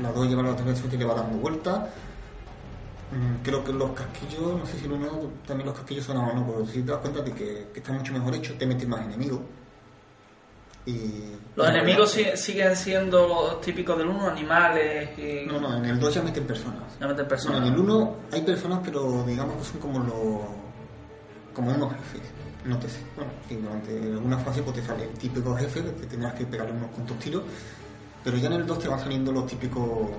la 0.00 0.12
2 0.12 0.28
lleva 0.28 0.42
la 0.44 0.50
otra 0.52 0.64
vez 0.64 0.78
suelta 0.78 0.94
y 0.94 0.98
le 1.00 1.04
va 1.04 1.14
dando 1.14 1.36
vuelta. 1.38 1.88
Mm, 3.12 3.42
Creo 3.42 3.62
que 3.62 3.72
los 3.72 3.90
casquillos, 3.92 4.58
no 4.58 4.66
sé 4.66 4.78
si 4.78 4.86
el 4.86 4.92
1 4.92 5.08
también 5.46 5.66
los 5.68 5.76
casquillos 5.76 6.04
son 6.04 6.16
mano, 6.18 6.44
pero 6.46 6.66
si 6.66 6.82
te 6.82 6.90
das 6.92 7.00
cuenta 7.00 7.20
de 7.22 7.32
que, 7.32 7.68
que 7.72 7.80
está 7.80 7.92
mucho 7.92 8.12
mejor 8.12 8.34
hecho, 8.34 8.54
te 8.54 8.66
metes 8.66 8.88
más 8.88 9.02
enemigos. 9.02 9.40
Y 10.86 11.32
Los 11.56 11.68
enemigos 11.68 12.14
siguen 12.34 12.76
siendo 12.76 13.26
los 13.26 13.60
típicos 13.62 13.96
del 13.96 14.08
1, 14.08 14.28
animales 14.28 15.18
y... 15.18 15.46
No, 15.46 15.58
no, 15.58 15.78
en 15.78 15.84
el 15.86 15.98
2 15.98 16.14
ya 16.14 16.22
meten 16.22 16.46
personas. 16.46 16.82
Ya 17.00 17.06
meten 17.06 17.26
personas. 17.26 17.60
Bueno, 17.60 17.74
en 17.74 17.80
el 17.80 17.90
1 17.90 18.16
hay 18.32 18.42
personas, 18.42 18.80
pero 18.84 19.24
digamos 19.24 19.56
que 19.56 19.64
son 19.64 19.80
como 19.80 19.98
los. 20.00 21.54
como 21.54 21.70
unos 21.70 21.92
jefes. 21.92 22.28
No 22.66 22.78
te 22.78 22.88
sé. 22.88 23.00
Bueno, 23.16 23.30
durante 23.48 23.96
alguna 23.98 24.38
fase 24.38 24.62
pues 24.62 24.76
te 24.76 24.82
sale 24.82 25.04
el 25.04 25.10
típico 25.18 25.54
jefe 25.56 25.82
que 25.82 25.90
te 25.90 26.06
tendrás 26.06 26.34
que 26.34 26.44
pegarle 26.44 26.72
unos 26.72 26.90
cuantos 26.90 27.18
tiros. 27.18 27.42
Pero 28.22 28.36
ya 28.36 28.48
en 28.48 28.54
el 28.54 28.66
2 28.66 28.78
te 28.78 28.88
van 28.88 29.00
saliendo 29.00 29.32
los 29.32 29.46
típicos 29.46 30.10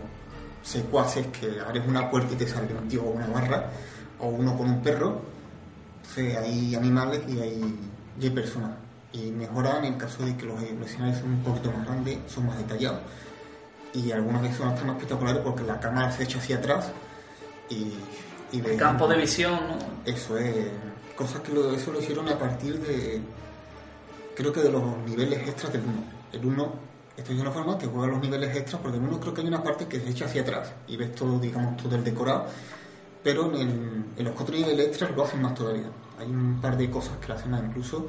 secuaces 0.65 1.27
que 1.27 1.60
abres 1.65 1.84
una 1.88 2.10
puerta 2.10 2.34
y 2.34 2.38
te 2.38 2.48
sale 2.48 2.74
un 2.74 2.88
tío 2.88 3.03
con 3.05 3.17
una 3.17 3.27
barra. 3.27 3.69
O 4.19 4.27
uno 4.29 4.57
con 4.57 4.69
un 4.69 4.81
perro. 4.81 5.22
Entonces 6.01 6.38
hay 6.38 6.75
animales 6.75 7.22
y 7.27 7.39
hay, 7.39 7.79
y 8.19 8.24
hay 8.25 8.29
personas. 8.31 8.72
Y 9.13 9.31
mejoran 9.31 9.86
en 9.86 9.93
el 9.93 10.00
caso 10.00 10.25
de 10.25 10.36
que 10.36 10.45
los, 10.45 10.60
los 10.62 10.89
escenarios 10.89 11.19
son 11.19 11.31
un 11.31 11.43
poquito 11.43 11.72
más 11.72 11.86
grandes, 11.86 12.17
son 12.27 12.48
más 12.48 12.57
detallados 12.57 13.00
y 13.93 14.12
algunas 14.12 14.41
veces 14.41 14.57
son 14.57 14.67
hasta 14.67 14.84
más 14.84 14.95
espectaculares 14.98 15.41
porque 15.41 15.63
la 15.63 15.79
cámara 15.79 16.12
se 16.12 16.24
echa 16.24 16.38
hacia 16.39 16.57
atrás 16.57 16.88
y, 17.69 17.93
y 18.51 18.60
ves- 18.60 18.77
Campo 18.77 19.07
de 19.07 19.15
visión, 19.15 19.53
¿no? 19.69 19.77
eso 20.12 20.38
es 20.38 20.53
cosas 21.15 21.39
que 21.39 21.53
lo, 21.53 21.72
eso 21.74 21.93
lo 21.93 22.01
hicieron 22.01 22.27
a 22.27 22.38
partir 22.38 22.77
de 22.81 23.22
creo 24.36 24.51
que 24.51 24.60
de 24.62 24.69
los 24.69 24.84
niveles 25.07 25.48
extras 25.48 25.72
del 25.72 25.84
1 25.84 25.93
el 26.34 26.45
1 26.45 26.74
esto 27.17 27.31
es 27.31 27.39
una 27.39 27.51
forma 27.51 27.77
te 27.77 27.86
juega 27.88 28.07
los 28.07 28.19
niveles 28.22 28.55
extras 28.55 28.81
porque 28.81 28.98
en 28.98 29.03
el 29.03 29.10
1 29.10 29.19
creo 29.19 29.34
que 29.34 29.41
hay 29.41 29.48
una 29.48 29.63
parte 29.63 29.86
que 29.88 30.00
se 30.00 30.10
echa 30.10 30.25
hacia 30.25 30.41
atrás 30.41 30.72
y 30.88 30.98
ves 30.98 31.13
todo 31.15 31.39
digamos 31.39 31.77
todo 31.77 31.95
el 31.95 32.03
decorado 32.03 32.45
pero 33.24 33.45
en, 33.53 33.55
el- 33.55 34.05
en 34.17 34.25
los 34.25 34.34
cuatro 34.34 34.55
niveles 34.55 34.88
extras 34.88 35.12
lo 35.15 35.24
hacen 35.24 35.41
más 35.41 35.53
todavía 35.55 35.89
hay 36.19 36.27
un 36.27 36.60
par 36.62 36.77
de 36.77 36.89
cosas 36.89 37.17
que 37.22 37.27
la 37.29 37.36
hacen 37.36 37.51
más 37.51 37.63
incluso 37.63 38.07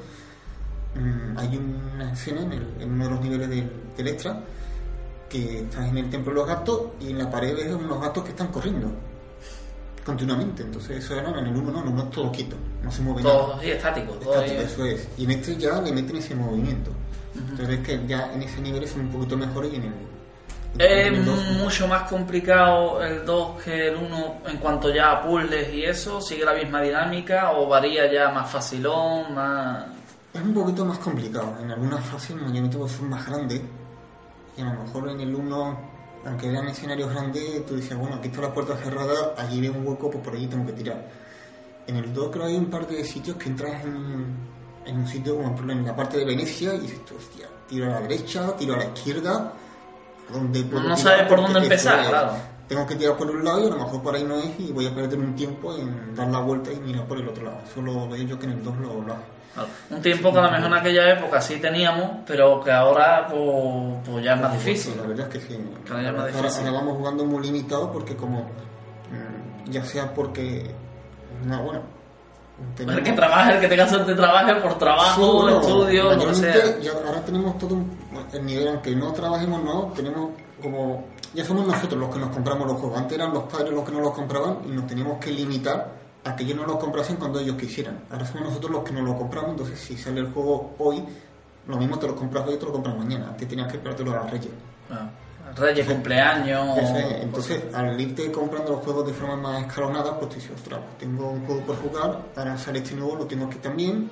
mm, 0.95 1.37
hay 1.37 1.57
una 1.57 2.11
escena 2.13 2.41
en, 2.41 2.51
el- 2.53 2.73
en 2.81 2.91
uno 2.91 3.03
de 3.05 3.09
los 3.11 3.21
niveles 3.21 3.49
del, 3.49 3.71
del 3.95 4.07
extra 4.07 4.41
que 5.29 5.59
estás 5.61 5.87
en 5.87 5.97
el 5.97 6.09
templo 6.09 6.31
de 6.33 6.39
los 6.39 6.47
gatos 6.47 6.81
y 7.01 7.09
en 7.11 7.17
la 7.17 7.29
pared 7.29 7.55
ves 7.55 7.73
unos 7.73 7.99
gatos 8.01 8.23
que 8.23 8.29
están 8.29 8.47
corriendo 8.47 8.89
continuamente. 10.05 10.63
Entonces 10.63 11.03
eso 11.03 11.15
era 11.19 11.29
en 11.37 11.47
el 11.47 11.55
1 11.55 11.71
no, 11.71 11.83
no, 11.83 11.91
no 11.91 12.03
es 12.03 12.11
todo 12.11 12.31
quieto, 12.31 12.55
no 12.83 12.89
se 12.91 13.01
mueve 13.01 13.23
Todo 13.23 13.47
nada. 13.47 13.57
así 13.59 13.69
estático. 13.71 14.13
Todo 14.13 14.33
Estático, 14.41 14.61
eso 14.61 14.85
es. 14.85 15.07
Y 15.17 15.25
en 15.25 15.31
este 15.31 15.57
ya 15.57 15.81
le 15.81 15.91
meten 15.91 16.15
ese 16.15 16.33
movimiento. 16.35 16.91
Entonces 17.37 17.67
ves 17.67 17.79
que 17.79 18.07
ya 18.07 18.33
en 18.33 18.43
ese 18.43 18.61
nivel 18.61 18.87
son 18.87 19.01
un 19.01 19.09
poquito 19.09 19.37
mejores 19.37 19.73
y 19.73 19.75
en 19.77 19.83
el... 19.83 19.93
Es 20.79 21.11
mucho 21.57 21.87
más 21.87 22.03
complicado 22.03 23.01
el 23.01 23.25
2 23.25 23.63
que 23.63 23.87
el 23.87 23.95
1 23.95 24.41
en 24.47 24.57
cuanto 24.57 24.93
ya 24.93 25.11
a 25.11 25.21
puzzles 25.23 25.73
y 25.73 25.83
eso. 25.83 26.21
¿Sigue 26.21 26.45
la 26.45 26.53
misma 26.53 26.81
dinámica 26.81 27.51
o 27.53 27.67
varía 27.67 28.11
ya 28.11 28.29
más 28.29 28.49
facilón, 28.49 29.33
más...? 29.33 29.85
Es 30.33 30.41
un 30.41 30.53
poquito 30.53 30.85
más 30.85 30.99
complicado. 30.99 31.57
En 31.61 31.71
algunas 31.71 32.05
fases 32.05 32.35
los 32.35 32.43
movimientos 32.43 32.79
pues, 32.79 32.91
son 32.91 33.09
más 33.09 33.25
grandes. 33.25 33.61
Y 34.55 34.61
a 34.61 34.65
lo 34.65 34.83
mejor 34.83 35.09
en 35.09 35.19
el 35.21 35.33
1, 35.33 35.79
aunque 36.25 36.47
eran 36.47 36.67
escenarios 36.67 37.11
grandes, 37.11 37.65
tú 37.65 37.75
decías, 37.75 37.97
bueno, 37.97 38.17
aquí 38.17 38.27
está 38.27 38.41
la 38.41 38.53
puerta 38.53 38.75
cerrada, 38.77 39.33
allí 39.37 39.61
veo 39.61 39.73
un 39.73 39.87
hueco, 39.87 40.11
pues 40.11 40.23
por 40.23 40.35
allí 40.35 40.47
tengo 40.47 40.65
que 40.65 40.73
tirar. 40.73 41.07
En 41.87 41.95
el 41.95 42.13
2 42.13 42.29
creo 42.31 42.45
que 42.45 42.51
hay 42.51 42.57
un 42.57 42.69
par 42.69 42.87
de 42.87 43.03
sitios 43.03 43.37
que 43.37 43.49
entras 43.49 43.83
en, 43.83 44.35
en 44.87 44.97
un 44.97 45.07
sitio, 45.07 45.35
como 45.35 45.49
por 45.49 45.65
ejemplo 45.65 45.73
en 45.73 45.85
la 45.85 45.95
parte 45.95 46.17
de 46.17 46.25
Venecia, 46.25 46.73
y 46.73 46.79
dices, 46.79 46.99
hostia, 47.15 47.47
tiro 47.67 47.85
a 47.85 47.89
la 47.89 48.01
derecha, 48.01 48.55
tiro 48.57 48.73
a 48.75 48.77
la 48.77 48.85
izquierda, 48.85 49.53
¿a 50.29 50.33
¿dónde 50.33 50.63
puedo 50.63 50.83
No 50.83 50.97
sabes 50.97 51.27
por 51.27 51.41
dónde 51.41 51.59
empezar, 51.59 52.07
claro. 52.07 52.33
Tengo 52.67 52.85
que 52.85 52.95
tirar 52.95 53.15
por 53.15 53.29
un 53.29 53.45
lado 53.45 53.63
y 53.63 53.67
a 53.67 53.69
lo 53.69 53.77
mejor 53.77 54.01
por 54.01 54.13
ahí 54.13 54.23
no 54.23 54.37
es 54.37 54.59
y 54.59 54.73
voy 54.73 54.87
a 54.87 54.93
perder 54.93 55.19
un 55.19 55.35
tiempo 55.35 55.73
en 55.73 56.13
dar 56.13 56.27
la 56.27 56.39
vuelta 56.39 56.71
y 56.71 56.75
mirar 56.77 57.05
por 57.05 57.17
el 57.17 57.27
otro 57.27 57.45
lado. 57.45 57.59
Eso 57.65 57.81
lo 57.81 58.09
veo 58.09 58.23
yo 58.23 58.37
que 58.37 58.45
en 58.45 58.53
el 58.53 58.63
2 58.63 58.77
lo, 58.77 59.01
lo 59.03 59.13
hace. 59.13 59.23
Claro, 59.53 59.69
Un 59.89 60.01
tiempo 60.01 60.33
que 60.33 60.39
a 60.39 60.41
lo 60.41 60.51
mejor 60.51 60.67
en 60.67 60.73
aquella 60.73 61.13
época 61.13 61.41
sí 61.41 61.55
teníamos, 61.61 62.09
pero 62.27 62.61
que 62.61 62.71
ahora 62.71 63.25
pues, 63.29 63.99
pues 64.05 64.25
ya 64.25 64.33
es 64.33 64.41
más 64.41 64.53
difícil. 64.53 64.97
La 64.97 65.07
verdad 65.07 65.27
es 65.27 65.33
que 65.33 65.47
sí. 65.47 65.57
Cada 65.87 66.01
día 66.01 66.09
es 66.09 66.35
más 66.35 66.59
ahora 66.59 66.71
vamos 66.71 66.97
jugando 66.97 67.25
muy 67.25 67.41
limitado 67.41 67.89
porque 67.89 68.17
como 68.17 68.41
mm, 68.41 69.71
ya 69.71 69.85
sea 69.85 70.13
porque 70.13 70.69
no 71.45 71.63
bueno 71.63 71.96
El 72.79 73.03
que 73.03 73.11
trabaje, 73.13 73.53
el 73.53 73.59
que 73.59 73.67
tenga 73.67 73.87
suerte 73.87 74.15
trabaje 74.15 74.55
por 74.55 74.77
trabajo, 74.79 75.47
estudio, 75.47 76.03
lo 76.03 76.09
que 76.09 76.15
mayormente 76.15 76.61
sea. 76.61 76.79
ya 76.79 76.91
ahora 77.05 77.21
tenemos 77.23 77.57
todo 77.59 77.75
un, 77.75 77.97
el 78.33 78.45
nivel 78.45 78.67
aunque 78.67 78.95
no 78.95 79.13
trabajemos 79.13 79.63
no 79.63 79.91
tenemos 79.95 80.31
como 80.61 81.05
ya 81.35 81.45
somos 81.45 81.67
nosotros 81.67 81.99
los 81.99 82.09
que 82.09 82.19
nos 82.19 82.29
compramos 82.29 82.67
los 82.67 82.77
juegos. 82.79 82.97
Antes 82.97 83.17
eran 83.17 83.31
los 83.33 83.43
padres 83.43 83.71
los 83.71 83.83
que 83.83 83.91
nos 83.91 84.01
los 84.01 84.11
compraban 84.11 84.59
y 84.65 84.71
nos 84.71 84.87
teníamos 84.87 85.19
que 85.19 85.31
limitar 85.31 85.91
a 86.23 86.35
que 86.35 86.43
ellos 86.43 86.57
nos 86.57 86.67
los 86.67 86.77
comprasen 86.77 87.17
cuando 87.17 87.39
ellos 87.39 87.55
quisieran. 87.57 88.05
Ahora 88.09 88.25
somos 88.25 88.49
nosotros 88.49 88.71
los 88.71 88.83
que 88.83 88.91
nos 88.91 89.03
lo 89.03 89.15
compramos 89.15 89.51
entonces 89.51 89.79
si 89.79 89.95
sale 89.95 90.21
el 90.21 90.31
juego 90.31 90.73
hoy 90.79 91.03
lo 91.67 91.77
mismo 91.77 91.99
te 91.99 92.07
lo 92.07 92.15
compras 92.15 92.47
hoy 92.47 92.55
y 92.55 92.57
te 92.57 92.65
lo 92.65 92.71
compras 92.71 92.97
mañana. 92.97 93.27
Antes 93.29 93.47
tenías 93.47 93.67
que 93.67 93.77
esperártelo 93.77 94.13
a 94.13 94.27
Reyes. 94.27 94.51
Ah, 94.89 95.09
Reyes, 95.55 95.87
cumpleaños. 95.87 96.77
Es. 96.77 97.23
Entonces, 97.23 97.63
al 97.73 97.99
irte 97.99 98.31
comprando 98.31 98.73
los 98.73 98.83
juegos 98.83 99.07
de 99.07 99.13
forma 99.13 99.35
más 99.35 99.65
escalonada, 99.65 100.17
pues 100.19 100.29
te 100.29 100.35
dices, 100.35 100.51
ostras, 100.55 100.79
tengo 100.99 101.29
un 101.29 101.45
juego 101.45 101.61
por 101.61 101.75
jugar, 101.77 102.19
ahora 102.35 102.57
sale 102.57 102.79
este 102.79 102.95
nuevo, 102.95 103.15
lo 103.15 103.25
tengo 103.25 103.45
aquí 103.45 103.57
también. 103.57 104.09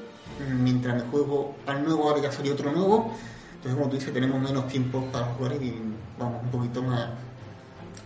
Mientras 0.50 0.96
me 0.96 1.02
juego 1.12 1.56
al 1.68 1.84
nuevo, 1.84 2.10
ahora 2.10 2.22
ya 2.22 2.32
salió 2.32 2.54
otro 2.54 2.72
nuevo. 2.72 3.12
Entonces, 3.56 3.74
como 3.76 3.90
tú 3.90 3.96
dices, 3.98 4.14
tenemos 4.14 4.40
menos 4.42 4.68
tiempo 4.68 5.04
para 5.12 5.26
jugar 5.26 5.54
y 5.54 5.82
vamos 6.20 6.44
un 6.44 6.50
poquito 6.50 6.82
más, 6.84 7.10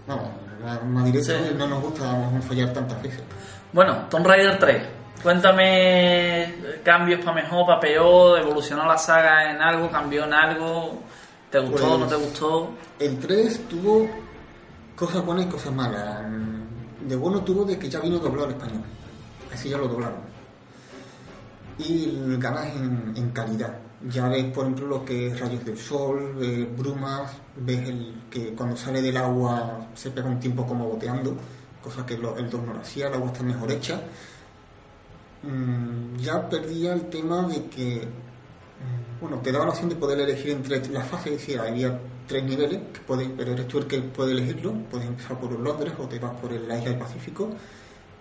vamos, 0.07 0.29
más, 0.63 0.83
más 0.85 1.05
directo 1.05 1.31
Sí. 1.33 1.55
no 1.57 1.67
nos 1.67 1.81
gusta 1.81 2.03
vamos, 2.03 2.45
fallar 2.45 2.71
tantas 2.73 3.01
veces. 3.01 3.23
Bueno, 3.71 4.05
Tomb 4.09 4.25
Raider 4.25 4.57
3. 4.57 4.83
Cuéntame 5.21 6.43
eh, 6.43 6.81
cambios 6.83 7.19
para 7.19 7.41
mejor, 7.41 7.65
para 7.65 7.79
peor, 7.79 8.39
evolucionó 8.39 8.85
la 8.85 8.97
saga 8.97 9.51
en 9.51 9.61
algo, 9.61 9.89
cambió 9.91 10.23
en 10.23 10.33
algo, 10.33 11.01
¿te 11.51 11.59
gustó, 11.59 11.77
Pues- 11.87 11.99
no 11.99 12.07
te 12.07 12.15
gustó? 12.15 12.69
El 12.99 13.17
3 13.19 13.67
tuvo 13.67 14.07
cosas 14.95 15.25
buenas 15.25 15.45
y 15.45 15.49
cosas 15.49 15.73
malas. 15.73 16.23
De 17.07 17.15
bueno 17.15 17.41
tuvo 17.43 17.63
de 17.65 17.77
que 17.79 17.89
ya 17.89 17.99
vino 17.99 18.19
doblado 18.19 18.45
al 18.47 18.51
español. 18.53 18.83
Así 19.53 19.69
ya 19.69 19.77
lo 19.77 19.87
doblaron. 19.87 20.19
Y 21.79 22.35
ganas 22.37 22.67
en, 22.75 23.13
en 23.15 23.29
calidad. 23.31 23.77
Ya 24.09 24.27
ves, 24.29 24.45
por 24.53 24.63
ejemplo, 24.65 24.87
lo 24.87 25.05
que 25.05 25.27
es 25.27 25.39
rayos 25.39 25.63
del 25.65 25.77
sol, 25.77 26.35
ves 26.37 26.77
brumas, 26.77 27.31
ves 27.57 27.87
el 27.89 28.23
que 28.29 28.53
cuando 28.53 28.75
sale 28.77 29.01
del 29.01 29.17
agua 29.17 29.87
se 29.93 30.11
pega 30.11 30.27
un 30.27 30.39
tiempo 30.39 30.65
como 30.65 30.85
boteando, 30.87 31.35
cosa 31.83 32.05
que 32.05 32.17
lo- 32.17 32.37
el 32.37 32.49
2 32.49 32.61
no 32.65 32.73
lo 32.73 32.79
hacía, 32.81 33.07
el 33.07 33.13
agua 33.15 33.27
está 33.31 33.43
mejor 33.43 33.71
hecha. 33.71 34.01
Mm, 35.43 36.17
ya 36.17 36.47
perdía 36.49 36.93
el 36.93 37.09
tema 37.09 37.43
de 37.47 37.65
que 37.65 38.07
bueno, 39.21 39.37
te 39.39 39.51
daba 39.51 39.65
la 39.65 39.71
opción 39.71 39.89
de 39.89 39.95
poder 39.95 40.19
elegir 40.19 40.51
entre 40.51 40.87
las 40.89 41.07
fases, 41.07 41.33
es 41.33 41.39
decir, 41.39 41.59
había 41.59 41.99
tres 42.27 42.43
niveles, 42.43 42.79
que 42.93 42.99
puedes, 43.01 43.27
pero 43.35 43.51
eres 43.53 43.67
tú 43.67 43.79
el 43.79 43.87
que 43.87 43.99
puede 44.01 44.31
elegirlo, 44.31 44.73
puedes 44.89 45.07
empezar 45.07 45.37
por 45.39 45.51
Londres 45.59 45.93
o 45.99 46.03
te 46.07 46.19
vas 46.19 46.39
por 46.39 46.51
la 46.51 46.77
isla 46.77 46.91
del 46.91 46.99
Pacífico, 46.99 47.49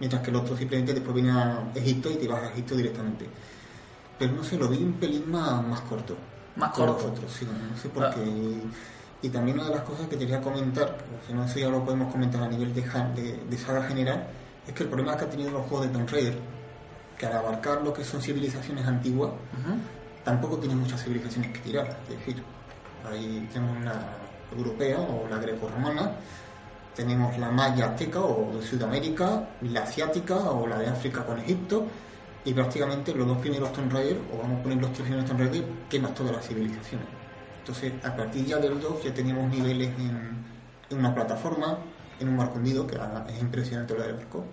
mientras 0.01 0.23
que 0.23 0.31
el 0.31 0.37
otro 0.37 0.57
simplemente 0.57 0.95
después 0.95 1.15
viene 1.15 1.31
a 1.31 1.71
Egipto 1.75 2.11
y 2.11 2.15
te 2.15 2.27
vas 2.27 2.43
a 2.43 2.51
Egipto 2.53 2.75
directamente. 2.75 3.27
Pero 4.19 4.33
no 4.33 4.43
sé, 4.43 4.57
lo 4.57 4.69
vi 4.69 4.79
un 4.83 4.95
pelín 4.95 5.31
más, 5.31 5.65
más 5.67 5.81
corto. 5.83 6.17
Más 6.57 6.73
corto. 6.73 7.07
otros, 7.09 7.33
sí, 7.33 7.47
no 7.47 7.77
sé 7.77 7.89
por 7.89 8.05
Ah. 8.05 8.11
qué. 8.15 8.21
Y, 8.25 8.63
y 9.23 9.29
también 9.31 9.59
una 9.59 9.69
de 9.69 9.75
las 9.77 9.85
cosas 9.85 10.09
que 10.09 10.17
quería 10.19 10.41
comentar, 10.41 10.97
si 11.27 11.33
no 11.33 11.45
eso 11.45 11.59
ya 11.59 11.69
lo 11.69 11.85
podemos 11.85 12.11
comentar 12.11 12.43
a 12.43 12.49
nivel 12.49 12.75
de, 12.75 12.83
ja- 12.83 13.09
de, 13.15 13.37
de 13.49 13.59
saga 13.59 13.83
general, 13.85 14.27
es 14.67 14.73
que 14.75 14.83
el 14.83 14.89
problema 14.89 15.17
que 15.17 15.25
ha 15.25 15.31
tenido 15.31 15.51
los 15.51 15.63
juegos 15.67 15.87
de 15.87 15.93
Tomb 15.93 16.09
Raider, 16.11 16.39
que 17.17 17.27
al 17.27 17.33
abarcar 17.37 17.83
lo 17.83 17.93
que 17.93 18.03
son 18.05 18.21
civilizaciones 18.23 18.87
antiguas. 18.87 19.31
Tampoco 20.29 20.59
tiene 20.59 20.75
muchas 20.75 21.03
civilizaciones 21.03 21.53
que 21.53 21.61
tirar. 21.61 22.01
Es 22.03 22.19
decir, 22.19 22.43
ahí 23.11 23.49
tenemos 23.51 23.83
la 23.83 23.99
europea 24.55 25.01
o 25.01 25.27
la 25.27 25.39
greco-romana, 25.39 26.13
tenemos 26.95 27.39
la 27.39 27.51
maya 27.51 27.87
azteca 27.87 28.21
o 28.21 28.53
de 28.55 28.63
Sudamérica, 28.63 29.49
la 29.63 29.85
asiática 29.85 30.37
o 30.37 30.67
la 30.67 30.81
de 30.81 30.89
África 30.89 31.25
con 31.25 31.39
Egipto, 31.39 31.87
y 32.45 32.53
prácticamente 32.53 33.15
los 33.15 33.27
dos 33.27 33.39
primeros 33.39 33.73
Tomb 33.73 33.91
Raider, 33.91 34.19
o 34.35 34.43
vamos 34.43 34.61
a 34.61 34.63
poner 34.65 34.79
los 34.79 34.93
tres 34.93 35.03
primeros 35.05 35.25
Tomb 35.25 35.41
Raider, 35.41 35.65
quemas 35.89 36.13
todas 36.13 36.33
las 36.33 36.47
civilizaciones. 36.47 37.07
Entonces, 37.61 37.93
a 38.05 38.15
partir 38.15 38.45
ya 38.45 38.59
del 38.59 38.79
2 38.79 39.05
ya 39.05 39.15
teníamos 39.15 39.51
niveles 39.51 39.89
en, 39.99 40.99
una 40.99 41.15
plataforma, 41.15 41.79
en 42.21 42.29
un 42.29 42.37
barco 42.37 42.59
hundido, 42.59 42.87
que 42.87 42.97
es 42.97 43.41
impresionante 43.41 43.95
lo 43.95 44.03
del 44.03 44.15
barco, 44.15 44.45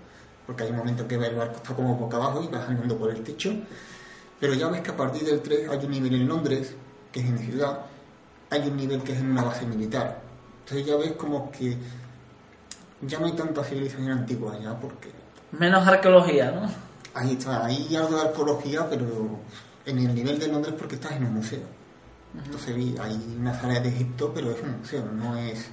porque 0.45 0.63
hay 0.63 0.69
un 0.69 0.77
momento 0.77 1.05
que 1.05 1.15
el 1.15 1.35
barco 1.35 1.57
está 1.57 1.73
como 1.73 1.95
boca 1.95 2.15
abajo 2.15 2.41
y 2.43 2.47
vas 2.47 2.69
andando 2.69 2.97
por 2.97 3.09
el 3.11 3.23
techo. 3.23 3.53
Pero 4.39 4.53
ya 4.53 4.67
ves 4.67 4.81
que 4.81 4.91
a 4.91 4.97
partir 4.97 5.23
del 5.23 5.41
3 5.41 5.69
hay 5.69 5.85
un 5.85 5.91
nivel 5.91 6.13
en 6.15 6.27
Londres, 6.27 6.75
que 7.11 7.21
es 7.21 7.25
en 7.25 7.39
ciudad, 7.39 7.79
hay 8.49 8.67
un 8.67 8.77
nivel 8.77 9.01
que 9.01 9.13
es 9.13 9.19
en 9.19 9.31
una 9.31 9.43
base 9.43 9.65
militar. 9.65 10.21
Entonces 10.63 10.85
ya 10.85 10.95
ves 10.97 11.13
como 11.13 11.51
que 11.51 11.77
ya 13.01 13.19
no 13.19 13.25
hay 13.27 13.33
tanta 13.33 13.63
civilización 13.63 14.11
antigua 14.11 14.57
ya, 14.61 14.73
porque... 14.77 15.11
Menos 15.51 15.87
arqueología, 15.87 16.51
¿no? 16.51 16.69
Ahí 17.13 17.33
está, 17.33 17.65
ahí 17.65 17.95
algo 17.95 18.15
de 18.15 18.21
arqueología, 18.21 18.89
pero 18.89 19.39
en 19.85 19.99
el 19.99 20.13
nivel 20.13 20.37
de 20.39 20.47
Londres 20.47 20.75
porque 20.77 20.95
estás 20.95 21.13
en 21.13 21.25
un 21.25 21.35
museo. 21.35 21.61
Entonces 22.43 22.75
hay 22.99 23.37
una 23.39 23.59
sala 23.59 23.79
de 23.79 23.89
Egipto, 23.89 24.31
pero 24.33 24.51
es 24.51 24.61
un 24.61 24.79
museo, 24.79 25.05
no 25.05 25.37
es... 25.37 25.69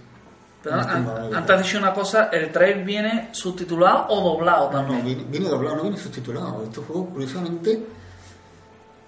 Pero 0.62 0.76
antes 0.76 1.50
has 1.50 1.62
dicho 1.62 1.78
una 1.78 1.92
cosa, 1.92 2.26
¿el 2.26 2.52
trailer 2.52 2.84
viene 2.84 3.30
subtitulado 3.32 4.06
o 4.10 4.32
doblado 4.32 4.68
también? 4.68 5.00
No, 5.00 5.04
viene, 5.04 5.24
viene 5.24 5.48
doblado, 5.48 5.76
no 5.76 5.82
viene 5.82 5.96
subtitulado. 5.96 6.62
Estos 6.62 6.86
juegos, 6.86 7.08
curiosamente, 7.12 7.84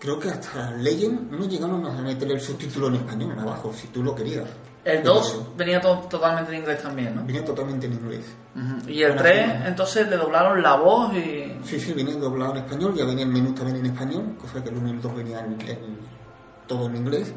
creo 0.05 0.19
que 0.19 0.29
hasta 0.29 0.71
Legend 0.73 1.33
no 1.33 1.49
llegaron 1.49 1.85
a 1.87 1.91
meter 2.03 2.31
el 2.31 2.39
subtítulo 2.39 2.89
en 2.89 2.97
español 2.97 3.39
abajo, 3.39 3.73
si 3.73 3.87
tú 3.87 4.03
lo 4.03 4.15
querías. 4.15 4.45
El 4.85 5.03
2 5.03 5.57
venía 5.57 5.81
totalmente 5.81 6.53
en 6.53 6.59
inglés 6.59 6.83
también, 6.83 7.17
¿no? 7.17 7.25
Venía 7.25 7.43
totalmente 7.43 7.87
en 7.87 7.95
inglés. 7.95 8.27
Y 8.87 9.01
el 9.01 9.17
3, 9.17 9.67
entonces 9.67 10.07
le 10.11 10.19
doblaron 10.19 10.63
la 10.63 10.77
voz 10.77 11.15
y... 11.15 11.59
Sí, 11.65 11.81
sí, 11.81 11.95
venía 11.95 12.17
doblado 12.17 12.53
en 12.53 12.59
español, 12.59 12.95
ya 12.95 13.07
venía 13.07 13.25
el 13.25 13.31
menú 13.31 13.55
también 13.55 13.79
en 13.79 13.87
español, 13.87 14.37
cosa 14.39 14.63
que 14.63 14.69
el 14.69 14.77
1 14.77 14.89
y 14.89 14.91
el 14.91 15.01
2 15.01 15.17
venían 15.17 15.57
todo 16.67 16.87
en 16.87 16.97
inglés. 16.97 17.33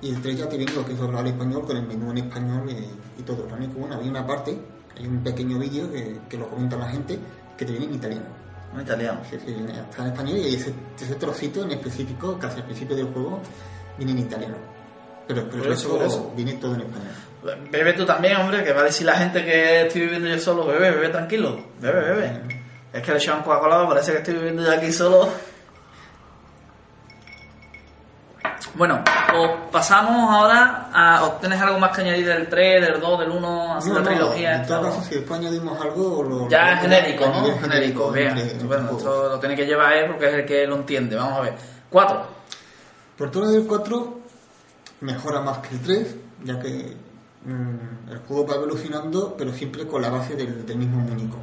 Y 0.00 0.08
el 0.08 0.22
3 0.22 0.38
ya 0.38 0.48
te 0.48 0.56
viene 0.56 0.72
lo 0.72 0.86
que 0.86 0.94
es 0.94 0.98
doblado 0.98 1.26
en 1.26 1.34
español, 1.34 1.66
con 1.66 1.76
el 1.76 1.86
menú 1.86 2.12
en 2.12 2.18
español 2.18 2.66
y, 2.70 3.22
todo. 3.24 3.46
Lo 3.46 3.56
único, 3.56 3.78
bueno, 3.78 3.96
había 3.96 4.10
una 4.10 4.26
parte, 4.26 4.58
hay 4.96 5.06
un 5.06 5.22
pequeño 5.22 5.58
vídeo 5.58 5.92
que, 5.92 6.18
que 6.30 6.38
lo 6.38 6.48
comenta 6.48 6.76
la 6.76 6.88
gente, 6.88 7.18
que 7.58 7.66
te 7.66 7.72
viene 7.72 7.88
en 7.88 7.94
italiano 7.94 8.45
en 8.76 8.86
italiano. 8.86 9.20
Sí, 9.28 9.38
sí, 9.44 9.56
está 9.90 10.02
en 10.02 10.12
español 10.12 10.38
y 10.38 10.54
ese, 10.54 10.72
ese 11.00 11.14
trocito 11.16 11.62
en 11.62 11.72
específico, 11.72 12.38
casi 12.38 12.58
al 12.58 12.64
principio 12.64 12.96
del 12.96 13.06
juego, 13.06 13.40
viene 13.96 14.12
en 14.12 14.18
italiano. 14.18 14.56
Pero, 15.26 15.48
pero 15.50 15.72
eso, 15.72 16.32
viene 16.36 16.54
todo 16.54 16.74
en 16.74 16.82
español. 16.82 17.12
Bebe 17.70 17.92
tú 17.92 18.04
también, 18.04 18.36
hombre, 18.36 18.62
que 18.64 18.72
va 18.72 18.80
a 18.80 18.84
decir 18.84 19.06
la 19.06 19.14
gente 19.14 19.44
que 19.44 19.86
estoy 19.86 20.02
viviendo 20.02 20.28
yo 20.28 20.38
solo. 20.38 20.66
Bebe, 20.66 20.90
bebe 20.90 21.08
tranquilo. 21.08 21.58
Bebe, 21.80 22.00
bebe. 22.00 22.40
Es 22.92 23.02
que 23.02 23.12
le 23.12 23.18
echan 23.18 23.42
Coca-Cola, 23.42 23.88
parece 23.88 24.12
que 24.12 24.18
estoy 24.18 24.34
viviendo 24.34 24.62
yo 24.62 24.72
aquí 24.72 24.92
solo. 24.92 25.28
Bueno, 28.74 29.02
pues 29.32 29.50
pasamos 29.72 30.30
ahora 30.30 30.90
a. 30.92 31.38
¿Tienes 31.40 31.60
algo 31.60 31.78
más 31.78 31.90
que 31.96 32.02
añadir 32.02 32.26
del 32.26 32.48
3, 32.48 32.86
del 32.86 33.00
2, 33.00 33.20
del 33.20 33.30
1, 33.30 33.74
así 33.76 33.88
no, 33.88 33.94
la 33.94 34.00
no, 34.00 34.06
trilogía? 34.06 34.56
En 34.56 34.66
todo 34.66 34.82
caso, 34.82 35.02
si 35.02 35.14
después 35.14 35.40
añadimos 35.40 35.80
algo. 35.80 36.22
Lo, 36.22 36.48
ya 36.48 36.72
es 36.74 36.80
genérico, 36.82 37.26
¿no? 37.26 37.40
nivel 37.42 37.58
Genérico, 37.60 38.10
bien. 38.12 38.36
entre- 38.36 38.66
Bueno, 38.66 38.90
esto 38.90 39.28
lo 39.30 39.38
tiene 39.40 39.56
que 39.56 39.64
llevar 39.66 39.92
él 39.94 40.06
porque 40.10 40.28
es 40.28 40.34
el 40.34 40.44
que 40.46 40.66
lo 40.66 40.76
entiende. 40.76 41.16
Vamos 41.16 41.38
a 41.38 41.40
ver. 41.42 41.54
4. 41.88 42.22
Fortuna 43.16 43.48
del 43.50 43.66
4 43.66 44.18
mejora 45.00 45.40
más 45.40 45.58
que 45.58 45.74
el 45.74 45.80
3, 45.82 46.16
ya 46.44 46.58
que 46.58 46.96
mm, 47.44 48.10
el 48.10 48.18
juego 48.28 48.46
va 48.46 48.54
evolucionando, 48.56 49.34
pero 49.38 49.52
siempre 49.52 49.86
con 49.86 50.02
la 50.02 50.10
base 50.10 50.34
del, 50.34 50.66
del 50.66 50.76
mismo 50.76 50.98
muñeco. 50.98 51.38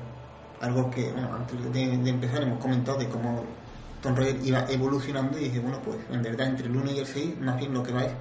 Algo 0.62 0.91
que, 0.91 1.12
bueno, 1.12 1.30
antes 1.36 1.74
de, 1.74 1.97
de 1.97 2.10
empezar 2.10 2.43
hemos 2.43 2.60
comentado 2.60 2.97
de 3.00 3.10
cómo 3.10 3.43
Tomb 4.04 4.18
Raider 4.18 4.46
iba 4.46 4.66
evolucionando 4.70 5.39
y 5.39 5.46
dije, 5.46 5.60
bueno, 5.60 5.80
pues 5.82 5.98
en 6.12 6.22
verdad 6.22 6.48
entre 6.48 6.68
el 6.68 6.76
1 6.76 6.92
y 6.92 7.00
el 7.00 7.08
6, 7.08 7.39
más 7.39 7.58
bien 7.58 7.74
lo 7.74 7.82
que 7.82 7.94
va 7.94 8.04
es 8.04 8.12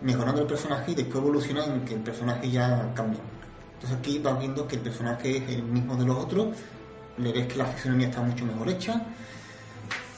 mejorando 0.00 0.42
el 0.42 0.46
personaje 0.46 0.92
y 0.92 0.94
después 0.94 1.16
evoluciona 1.16 1.64
en 1.64 1.84
que 1.84 1.94
el 1.94 2.00
personaje 2.00 2.48
ya 2.48 2.92
cambia. 2.94 3.20
Entonces 3.74 3.98
aquí 3.98 4.20
vas 4.20 4.38
viendo 4.38 4.68
que 4.68 4.76
el 4.76 4.82
personaje 4.82 5.38
es 5.38 5.48
el 5.50 5.64
mismo 5.64 5.96
de 5.96 6.04
los 6.06 6.16
otros, 6.16 6.56
le 7.18 7.32
ves 7.32 7.48
que 7.48 7.56
la 7.56 7.66
fisonomía 7.66 8.06
está 8.06 8.22
mucho 8.22 8.44
mejor 8.46 8.68
hecha 8.68 9.02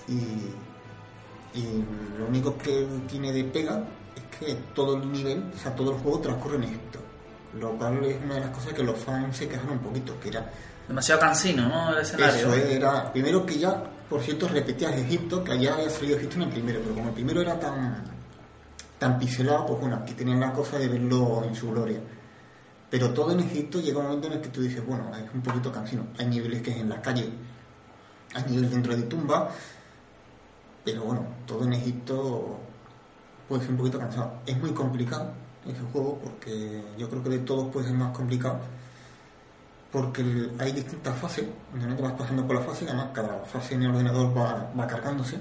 y, 0.09 1.59
y 1.59 1.85
lo 2.19 2.27
único 2.27 2.57
que 2.59 2.87
tiene 3.09 3.33
de 3.33 3.45
pega 3.45 3.83
es 4.15 4.39
que 4.39 4.55
todo 4.75 4.97
el 4.97 5.11
nivel, 5.11 5.51
o 5.55 5.59
sea, 5.59 5.75
todo 5.75 5.93
el 5.93 5.99
juego 5.99 6.19
transcurre 6.19 6.57
en 6.57 6.65
Egipto. 6.65 6.99
Lo 7.59 7.73
cual 7.73 8.05
es 8.05 8.17
una 8.23 8.35
de 8.35 8.41
las 8.41 8.51
cosas 8.51 8.75
que 8.75 8.83
los 8.83 8.99
fans 8.99 9.37
se 9.37 9.49
quejaron 9.49 9.73
un 9.73 9.79
poquito, 9.79 10.19
que 10.21 10.29
era 10.29 10.51
Demasiado 10.89 11.21
cansino, 11.21 11.69
¿no? 11.69 11.93
El 11.93 12.03
escenario. 12.03 12.53
eso 12.53 12.55
era, 12.55 13.13
primero 13.13 13.47
que 13.47 13.59
ya, 13.59 13.83
por 14.13 14.21
cierto, 14.21 14.47
repetías 14.47 14.95
Egipto, 14.95 15.43
que 15.43 15.53
allá 15.53 15.75
había 15.75 15.89
salido 15.89 16.19
Egipto 16.19 16.37
en 16.37 16.43
el 16.43 16.49
primero, 16.51 16.81
pero 16.83 16.95
como 16.95 17.09
el 17.09 17.15
primero 17.15 17.41
era 17.41 17.59
tan, 17.59 18.05
tan 18.99 19.19
pixelado, 19.19 19.65
pues 19.65 19.81
bueno, 19.81 19.97
aquí 19.97 20.13
tenían 20.13 20.39
la 20.39 20.53
cosa 20.53 20.79
de 20.79 20.87
verlo 20.87 21.43
en 21.45 21.55
su 21.55 21.71
gloria. 21.71 21.99
Pero 22.91 23.15
todo 23.15 23.33
en 23.33 23.41
Egipto 23.41 23.81
llega 23.81 24.01
un 24.01 24.05
momento 24.05 24.27
en 24.27 24.35
el 24.35 24.41
que 24.43 24.51
tú 24.51 24.61
dices, 24.61 24.85
bueno, 24.87 25.11
es 25.17 25.33
un 25.33 25.41
poquito 25.41 25.73
cansino. 25.73 26.09
Hay 26.19 26.27
niveles 26.27 26.61
que 26.61 26.73
es 26.73 26.77
en 26.77 26.91
las 26.91 27.01
calles, 27.01 27.27
hay 28.35 28.45
niveles 28.51 28.71
dentro 28.71 28.95
de 28.95 29.03
tumba, 29.05 29.49
pero 30.85 31.05
bueno, 31.05 31.25
todo 31.47 31.65
en 31.65 31.73
Egipto 31.73 32.59
puede 33.49 33.63
ser 33.63 33.71
un 33.71 33.79
poquito 33.79 33.99
cansado. 33.99 34.43
Es 34.45 34.59
muy 34.59 34.73
complicado 34.73 35.33
ese 35.67 35.81
juego 35.91 36.19
porque 36.23 36.85
yo 36.99 37.09
creo 37.09 37.23
que 37.23 37.31
de 37.31 37.39
todos 37.39 37.73
puede 37.73 37.87
ser 37.87 37.97
más 37.97 38.15
complicado 38.15 38.61
porque 39.93 40.23
el- 40.23 40.53
hay 40.59 40.73
distintas 40.73 41.17
fases, 41.19 41.45
donde 41.73 41.95
te 41.95 42.03
vas 42.03 42.13
pasando 42.15 42.47
por 42.47 42.57
la 42.57 42.63
fase, 42.63 42.87
además 42.87 43.09
cada 43.13 43.41
fase 43.45 43.75
en 43.75 43.83
el 43.83 43.91
ordenador 43.91 44.37
va, 44.37 44.71
va 44.79 44.87
cargándose, 44.87 45.37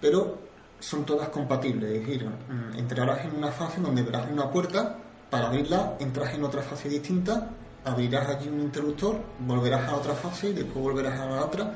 pero 0.00 0.38
son 0.80 1.04
todas 1.04 1.28
compatibles, 1.28 1.90
es 1.90 2.00
decir, 2.06 2.24
mm, 2.26 2.78
entrarás 2.78 3.24
en 3.24 3.36
una 3.36 3.50
fase 3.50 3.80
donde 3.80 4.02
verás 4.02 4.26
una 4.30 4.48
puerta, 4.50 4.96
para 5.30 5.48
abrirla 5.48 5.94
entras 6.00 6.32
en 6.34 6.44
otra 6.44 6.62
fase 6.62 6.88
distinta, 6.88 7.48
abrirás 7.84 8.28
allí 8.28 8.48
un 8.48 8.60
interruptor, 8.60 9.16
volverás 9.40 9.86
a 9.88 9.96
otra 9.96 10.14
fase 10.14 10.48
y 10.50 10.52
después 10.54 10.82
volverás 10.82 11.18
a 11.20 11.26
la 11.26 11.44
otra, 11.44 11.74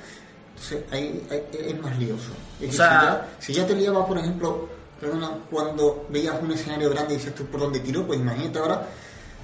entonces 0.50 0.84
ahí, 0.92 1.26
ahí 1.30 1.42
es 1.52 1.82
más 1.82 1.98
lioso. 1.98 2.30
Es 2.54 2.60
decir, 2.60 2.76
sea- 2.76 3.00
si, 3.00 3.04
ya, 3.06 3.28
si 3.38 3.52
ya 3.54 3.66
te 3.66 3.74
liaba, 3.74 4.06
por 4.06 4.16
ejemplo, 4.18 4.68
perdona, 5.00 5.32
cuando 5.50 6.06
veías 6.10 6.40
un 6.40 6.52
escenario 6.52 6.88
grande 6.90 7.14
y 7.14 7.16
dices 7.18 7.34
tú 7.34 7.44
por 7.46 7.60
dónde 7.60 7.80
tiro, 7.80 8.06
pues 8.06 8.18
imagínate 8.20 8.58
ahora 8.60 8.86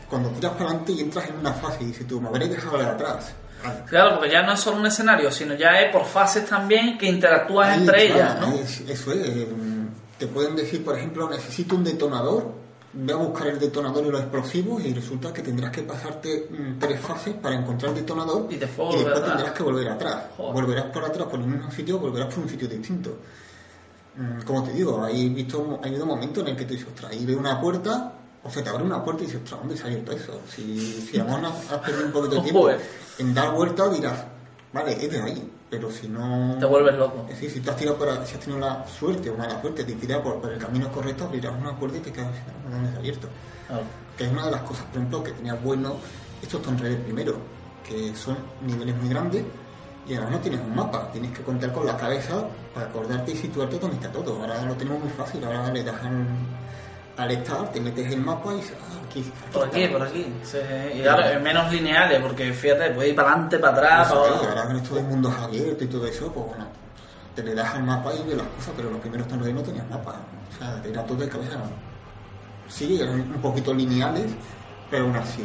cuando 0.09 0.31
tiras 0.31 0.53
para 0.53 0.64
adelante 0.66 0.92
y 0.92 1.01
entras 1.01 1.29
en 1.29 1.37
una 1.37 1.53
fase 1.53 1.83
y 1.83 1.87
dices 1.87 2.07
tú, 2.07 2.21
me 2.21 2.29
habré 2.29 2.49
dejado 2.49 2.79
de 2.79 2.85
atrás. 2.87 3.33
Claro, 3.88 4.14
porque 4.16 4.31
ya 4.31 4.42
no 4.42 4.53
es 4.53 4.61
solo 4.61 4.77
un 4.79 4.87
escenario, 4.87 5.31
sino 5.33 5.55
ya 5.55 5.81
es 5.81 5.90
por 5.92 6.05
fases 6.05 6.47
también 6.47 6.97
que 6.97 7.07
interactúas 7.07 7.68
Ahí, 7.71 7.81
entre 7.81 8.07
claro, 8.12 8.23
ellas, 8.23 8.40
¿no? 8.40 8.55
es- 8.55 8.81
eso 8.88 9.12
es. 9.12 9.27
eh, 9.29 9.49
Te 10.18 10.27
pueden 10.27 10.57
decir, 10.57 10.85
por 10.85 10.97
ejemplo, 10.97 11.29
necesito 11.31 11.75
un 11.77 11.85
detonador, 11.85 12.53
ve 12.92 13.12
a 13.12 13.16
buscar 13.16 13.47
el 13.49 13.59
detonador 13.59 14.05
y 14.07 14.11
los 14.11 14.21
explosivos 14.21 14.85
y 14.85 14.92
resulta 14.94 15.33
que 15.33 15.42
tendrás 15.42 15.71
que 15.71 15.83
pasarte 15.83 16.49
mm, 16.51 16.79
tres 16.79 17.01
fases 17.01 17.35
para 17.35 17.55
encontrar 17.57 17.90
el 17.92 17.99
detonador 17.99 18.47
Y 18.51 18.57
después 18.57 18.97
volver 18.97 19.12
atrás. 19.12 19.29
tendrás 19.29 19.53
que 19.53 19.62
volver 19.62 19.88
atrás. 19.88 20.16
Joder. 20.37 20.55
Volverás 20.55 20.85
por 20.87 21.05
atrás 21.05 21.27
por 21.29 21.38
el 21.40 21.47
mismo 21.47 21.71
sitio, 21.71 21.99
volverás 22.01 22.33
por 22.35 22.42
un 22.44 22.49
sitio 22.49 22.66
distinto. 22.68 23.16
Mm, 24.16 24.42
Como 24.42 24.64
te 24.64 24.73
digo, 24.73 25.05
hay 25.05 25.29
visto, 25.29 25.79
hay 25.83 25.90
habido 25.90 26.07
momentos 26.07 26.42
en 26.42 26.51
el 26.51 26.57
que 26.57 26.64
tú 26.64 26.73
dices, 26.75 26.88
ostras, 26.88 27.12
ahí 27.12 27.25
veo 27.25 27.38
una 27.38 27.61
puerta, 27.61 28.12
o 28.49 28.51
se 28.51 28.63
te 28.63 28.71
abre 28.71 28.85
una 28.85 29.05
puerta 29.05 29.23
y 29.23 29.27
dices, 29.27 29.43
ostras, 29.43 29.61
¿dónde 29.61 29.77
se 29.77 29.83
ha 29.83 29.87
abierto 29.87 30.13
eso? 30.13 30.41
Si, 30.49 31.03
si 31.03 31.19
aún 31.19 31.45
has 31.45 31.71
has 31.71 31.79
perdido 31.81 32.07
un 32.07 32.13
poquito 32.13 32.37
de 32.37 32.41
tiempo, 32.43 32.63
Joder. 32.63 32.81
en 33.19 33.35
dar 33.35 33.53
vuelta 33.53 33.89
dirás, 33.89 34.25
vale, 34.73 34.93
es 34.93 35.11
de 35.11 35.21
ahí, 35.21 35.53
pero 35.71 35.91
si 35.91 36.09
no... 36.09 36.57
Te 36.59 36.67
vuelves 36.67 36.97
loco. 36.97 37.27
Es 37.29 37.35
decir, 37.35 37.51
si 37.51 37.61
tú 37.61 37.71
has 37.71 37.77
tirado 37.77 37.99
por, 37.99 38.09
si 38.27 38.35
has 38.35 38.41
tenido 38.41 38.59
la 38.59 38.87
suerte 38.87 39.31
o 39.31 39.37
mala 39.37 39.61
suerte 39.61 39.85
de 39.85 39.93
tirar 39.95 40.23
por, 40.23 40.41
por 40.41 40.53
el 40.53 40.59
camino 40.59 40.91
correcto, 40.91 41.25
abrirás 41.25 41.53
una 41.61 41.77
puerta 41.79 41.99
y 41.99 42.01
te 42.01 42.13
quedas 42.13 42.31
¿dónde 42.71 42.91
se 42.91 42.97
ha 42.97 42.99
abierto? 42.99 43.29
Que 44.17 44.25
es 44.25 44.33
una 44.33 44.47
de 44.47 44.51
las 44.51 44.63
cosas, 44.63 44.85
por 44.87 44.97
ejemplo, 44.97 45.23
que 45.23 45.33
tenía 45.33 45.55
bueno 45.55 45.97
estos 46.43 46.65
Raider 46.67 47.03
primero, 47.03 47.37
que 47.87 48.15
son 48.15 48.37
niveles 48.67 48.97
muy 48.97 49.09
grandes 49.09 49.45
y 50.09 50.15
ahora 50.15 50.31
no 50.31 50.39
tienes 50.39 50.61
un 50.61 50.75
mapa, 50.75 51.11
tienes 51.13 51.37
que 51.37 51.43
contar 51.43 51.73
con 51.73 51.85
la 51.85 51.97
cabeza 51.97 52.47
para 52.75 52.87
acordarte 52.87 53.33
y 53.33 53.37
situarte 53.37 53.79
donde 53.79 53.97
está 53.97 54.11
todo. 54.11 54.41
Ahora 54.41 54.63
lo 54.63 54.75
tenemos 54.75 55.01
muy 55.01 55.11
fácil, 55.11 55.45
ahora 55.45 55.71
le 55.71 55.85
das 55.85 56.03
al, 56.03 56.27
al 57.18 57.31
estar, 57.33 57.70
te 57.72 57.81
metes 57.81 58.12
el 58.12 58.20
mapa 58.20 58.52
y 58.52 58.57
dices, 58.57 58.76
ah, 58.81 59.04
aquí, 59.04 59.33
Por 59.52 59.66
aquí, 59.66 59.88
por. 59.88 60.09
Sí, 60.09 60.22
y 60.94 61.07
ahora 61.07 61.33
es 61.33 61.42
menos 61.42 61.70
lineales, 61.72 62.20
porque 62.22 62.52
fíjate, 62.52 62.90
puedes 62.90 63.11
ir 63.11 63.16
para 63.16 63.31
adelante, 63.31 63.59
para 63.59 63.72
atrás, 63.76 64.07
Eso, 64.07 64.22
para 64.22 64.38
claro, 64.38 64.48
ahora 64.48 64.66
con 64.66 64.76
esto 64.76 64.94
de 64.94 65.02
mundos 65.02 65.35
abiertos 65.35 65.83
y 65.83 65.87
todo 65.87 66.07
eso, 66.07 66.33
pues 66.33 66.46
bueno, 66.46 66.66
te 67.35 67.42
le 67.42 67.54
das 67.54 67.74
al 67.74 67.83
mapa 67.83 68.14
y 68.14 68.22
ves 68.22 68.37
las 68.37 68.46
cosas, 68.46 68.72
pero 68.76 68.90
los 68.90 69.00
primeros 69.00 69.26
Tomb 69.26 69.42
no 69.52 69.62
tenías 69.62 69.88
mapa. 69.90 70.16
O 70.54 70.59
sea, 70.59 70.81
era 70.88 71.04
todo 71.04 71.18
de 71.18 71.28
cabeza. 71.28 71.59
Sí, 72.68 73.00
eran 73.00 73.20
un 73.20 73.40
poquito 73.42 73.74
lineales, 73.74 74.26
Pero 74.90 75.05
aún 75.05 75.16
así. 75.16 75.42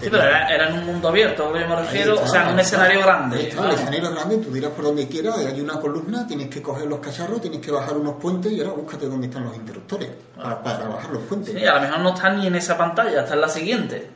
Sí, 0.00 0.08
pero 0.10 0.22
era, 0.22 0.48
era 0.48 0.68
en 0.70 0.78
un 0.78 0.86
mundo 0.86 1.08
abierto, 1.08 1.44
a 1.44 1.46
lo 1.48 1.52
que 1.52 1.60
yo 1.60 1.68
me 1.68 1.76
refiero, 1.76 2.14
o 2.22 2.26
sea, 2.26 2.44
en 2.48 2.54
un 2.54 2.60
escenario 2.60 3.00
grande. 3.02 3.48
Está, 3.48 3.66
el 3.66 3.70
escenario 3.72 4.10
grande, 4.12 4.38
tú 4.38 4.50
dirás 4.50 4.70
por 4.70 4.84
donde 4.86 5.06
quieras, 5.06 5.36
hay 5.36 5.60
una 5.60 5.78
columna, 5.78 6.26
tienes 6.26 6.48
que 6.48 6.62
coger 6.62 6.86
los 6.86 7.00
cacharros, 7.00 7.42
tienes 7.42 7.60
que 7.60 7.70
bajar 7.70 7.98
unos 7.98 8.14
puentes 8.14 8.50
y 8.50 8.60
ahora 8.62 8.72
búscate 8.72 9.06
dónde 9.06 9.26
están 9.26 9.44
los 9.44 9.54
interruptores 9.56 10.08
para, 10.34 10.62
para 10.62 10.88
bajar 10.88 11.10
los 11.10 11.22
puentes. 11.24 11.54
Sí, 11.54 11.66
a 11.66 11.74
lo 11.74 11.80
mejor 11.82 11.98
no 12.00 12.14
está 12.14 12.30
ni 12.30 12.46
en 12.46 12.54
esa 12.54 12.78
pantalla, 12.78 13.20
está 13.20 13.34
en 13.34 13.40
la 13.42 13.48
siguiente. 13.50 14.10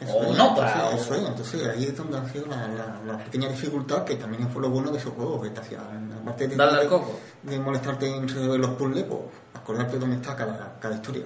Eso 0.00 0.12
o 0.12 0.34
en 0.34 0.40
otra. 0.40 0.72
Entonces, 0.72 0.82
o- 0.92 0.96
eso 1.02 1.14
es, 1.14 1.28
entonces 1.28 1.68
ahí 1.68 1.84
es 1.84 1.96
donde 1.96 2.18
ha 2.18 2.24
sido 2.30 2.46
la, 2.46 2.56
la- 2.68 3.00
la 3.12 3.18
pequeña 3.24 3.48
dificultad, 3.48 4.02
que 4.04 4.16
también 4.16 4.48
fue 4.50 4.60
lo 4.62 4.70
bueno 4.70 4.90
de 4.90 4.98
esos 4.98 5.12
juegos, 5.12 5.40
que 5.44 5.50
te 5.50 5.60
hacía, 5.60 5.78
aparte 6.20 6.48
de, 6.48 6.56
Darle 6.56 6.80
al 6.80 6.88
coco. 6.88 7.16
de 7.44 7.60
molestarte 7.60 8.12
en 8.12 8.26
resolver 8.26 8.58
los 8.58 8.70
puzzles, 8.70 9.04
pues 9.04 9.20
acordarte 9.54 9.98
dónde 10.00 10.16
está 10.16 10.34
cada, 10.34 10.74
cada 10.80 10.96
historia. 10.96 11.22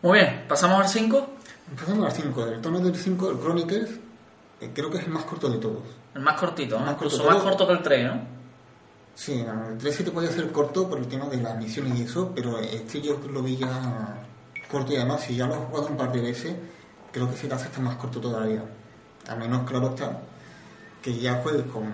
Muy 0.00 0.18
bien, 0.20 0.44
pasamos 0.48 0.80
al 0.80 0.88
5, 0.88 1.26
Empezamos 1.70 2.06
al 2.06 2.12
5, 2.12 2.44
el 2.46 2.60
tono 2.60 2.78
del 2.80 2.94
5, 2.94 3.30
el 3.30 3.38
Chronicles, 3.40 3.90
eh, 4.60 4.70
creo 4.74 4.90
que 4.90 4.98
es 4.98 5.04
el 5.04 5.10
más 5.10 5.24
corto 5.24 5.48
de 5.48 5.58
todos. 5.58 5.82
el 6.14 6.20
más 6.22 6.38
cortito, 6.38 6.78
¿no? 6.78 6.84
Más 6.86 6.94
incluso 6.94 7.18
corto. 7.18 7.32
más 7.34 7.42
corto 7.42 7.66
que 7.66 7.72
el 7.72 7.82
3, 7.82 8.06
¿no? 8.06 8.20
Sí, 9.14 9.32
el 9.70 9.78
3 9.78 9.94
sí 9.94 10.04
te 10.04 10.10
puede 10.10 10.28
hacer 10.28 10.50
corto 10.52 10.88
por 10.88 10.98
el 10.98 11.06
tema 11.06 11.26
de 11.26 11.38
las 11.38 11.56
misiones 11.56 11.98
y 11.98 12.02
eso, 12.02 12.32
pero 12.34 12.58
este 12.58 13.00
yo 13.00 13.18
lo 13.30 13.42
vi 13.42 13.56
ya 13.56 14.18
corto 14.70 14.92
y 14.92 14.96
además 14.96 15.22
si 15.22 15.36
ya 15.36 15.46
lo 15.46 15.54
has 15.54 15.60
jugado 15.68 15.88
un 15.88 15.96
par 15.96 16.12
de 16.12 16.20
veces, 16.20 16.54
creo 17.12 17.30
que 17.30 17.36
se 17.36 17.48
te 17.48 17.54
hace 17.54 17.66
hasta 17.66 17.80
más 17.80 17.96
corto 17.96 18.20
todavía. 18.20 18.62
A 19.28 19.34
menos, 19.36 19.68
claro 19.68 19.88
está, 19.90 20.20
que 21.00 21.16
ya 21.18 21.36
juegues 21.42 21.62
con, 21.72 21.84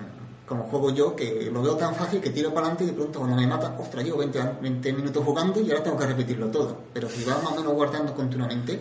como 0.47 0.65
juego 0.65 0.91
yo, 0.91 1.15
que 1.15 1.49
lo 1.53 1.63
veo 1.63 1.77
tan 1.77 1.95
fácil 1.95 2.21
que 2.21 2.31
tiro 2.31 2.49
para 2.53 2.67
adelante 2.67 2.85
y 2.85 2.87
de 2.89 2.93
pronto 2.95 3.19
cuando 3.21 3.37
me 3.37 3.47
mata, 3.47 3.77
ostras, 3.79 4.05
llevo 4.05 4.19
20, 4.19 4.41
an- 4.41 4.59
20 4.61 4.93
minutos 4.95 5.23
jugando 5.25 5.61
y 5.61 5.71
ahora 5.71 5.83
tengo 5.85 5.97
que 5.99 6.07
repetirlo 6.07 6.49
todo. 6.49 6.77
Pero 6.93 7.09
si 7.09 7.23
vas 7.25 7.43
más 7.43 7.53
o 7.53 7.57
menos 7.57 7.73
guardando 7.75 8.15
continuamente 8.15 8.81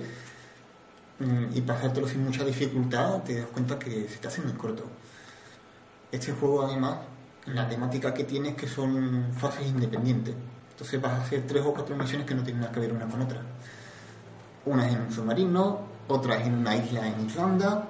y 1.53 1.61
pasártelo 1.61 2.07
sin 2.07 2.23
mucha 2.23 2.45
dificultad, 2.45 3.23
te 3.23 3.39
das 3.39 3.47
cuenta 3.47 3.77
que 3.77 4.07
se 4.07 4.17
te 4.17 4.27
hace 4.27 4.41
muy 4.41 4.53
corto. 4.53 4.83
Este 6.11 6.31
juego 6.31 6.65
además, 6.65 6.99
la 7.47 7.67
temática 7.67 8.13
que 8.13 8.23
tiene 8.23 8.49
es 8.49 8.55
que 8.55 8.67
son 8.67 9.31
fases 9.37 9.67
independientes. 9.67 10.35
Entonces 10.71 11.01
vas 11.01 11.11
a 11.11 11.23
hacer 11.23 11.45
tres 11.45 11.63
o 11.65 11.73
cuatro 11.73 11.95
misiones 11.95 12.25
que 12.25 12.33
no 12.33 12.43
tienen 12.43 12.61
nada 12.61 12.71
que 12.71 12.79
ver 12.79 12.93
una 12.93 13.05
con 13.05 13.21
otra. 13.21 13.41
Una 14.65 14.87
es 14.87 14.95
en 14.95 15.01
un 15.01 15.11
submarino, 15.11 15.79
otra 16.07 16.37
es 16.37 16.47
en 16.47 16.55
una 16.55 16.75
isla 16.75 17.07
en 17.07 17.25
Islanda, 17.25 17.85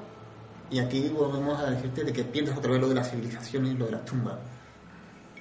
y 0.72 0.80
aquí 0.80 1.10
volvemos 1.10 1.60
a 1.60 1.70
decirte 1.72 2.04
de 2.04 2.14
que 2.14 2.24
pierdes 2.24 2.58
otra 2.58 2.72
vez 2.72 2.82
lo 2.82 2.90
de 2.90 2.96
las 2.96 3.10
civilizaciones 3.10 3.74
y 3.74 3.78
lo 3.78 3.86
de 3.86 3.92
las 3.92 4.06
tumbas. 4.06 4.36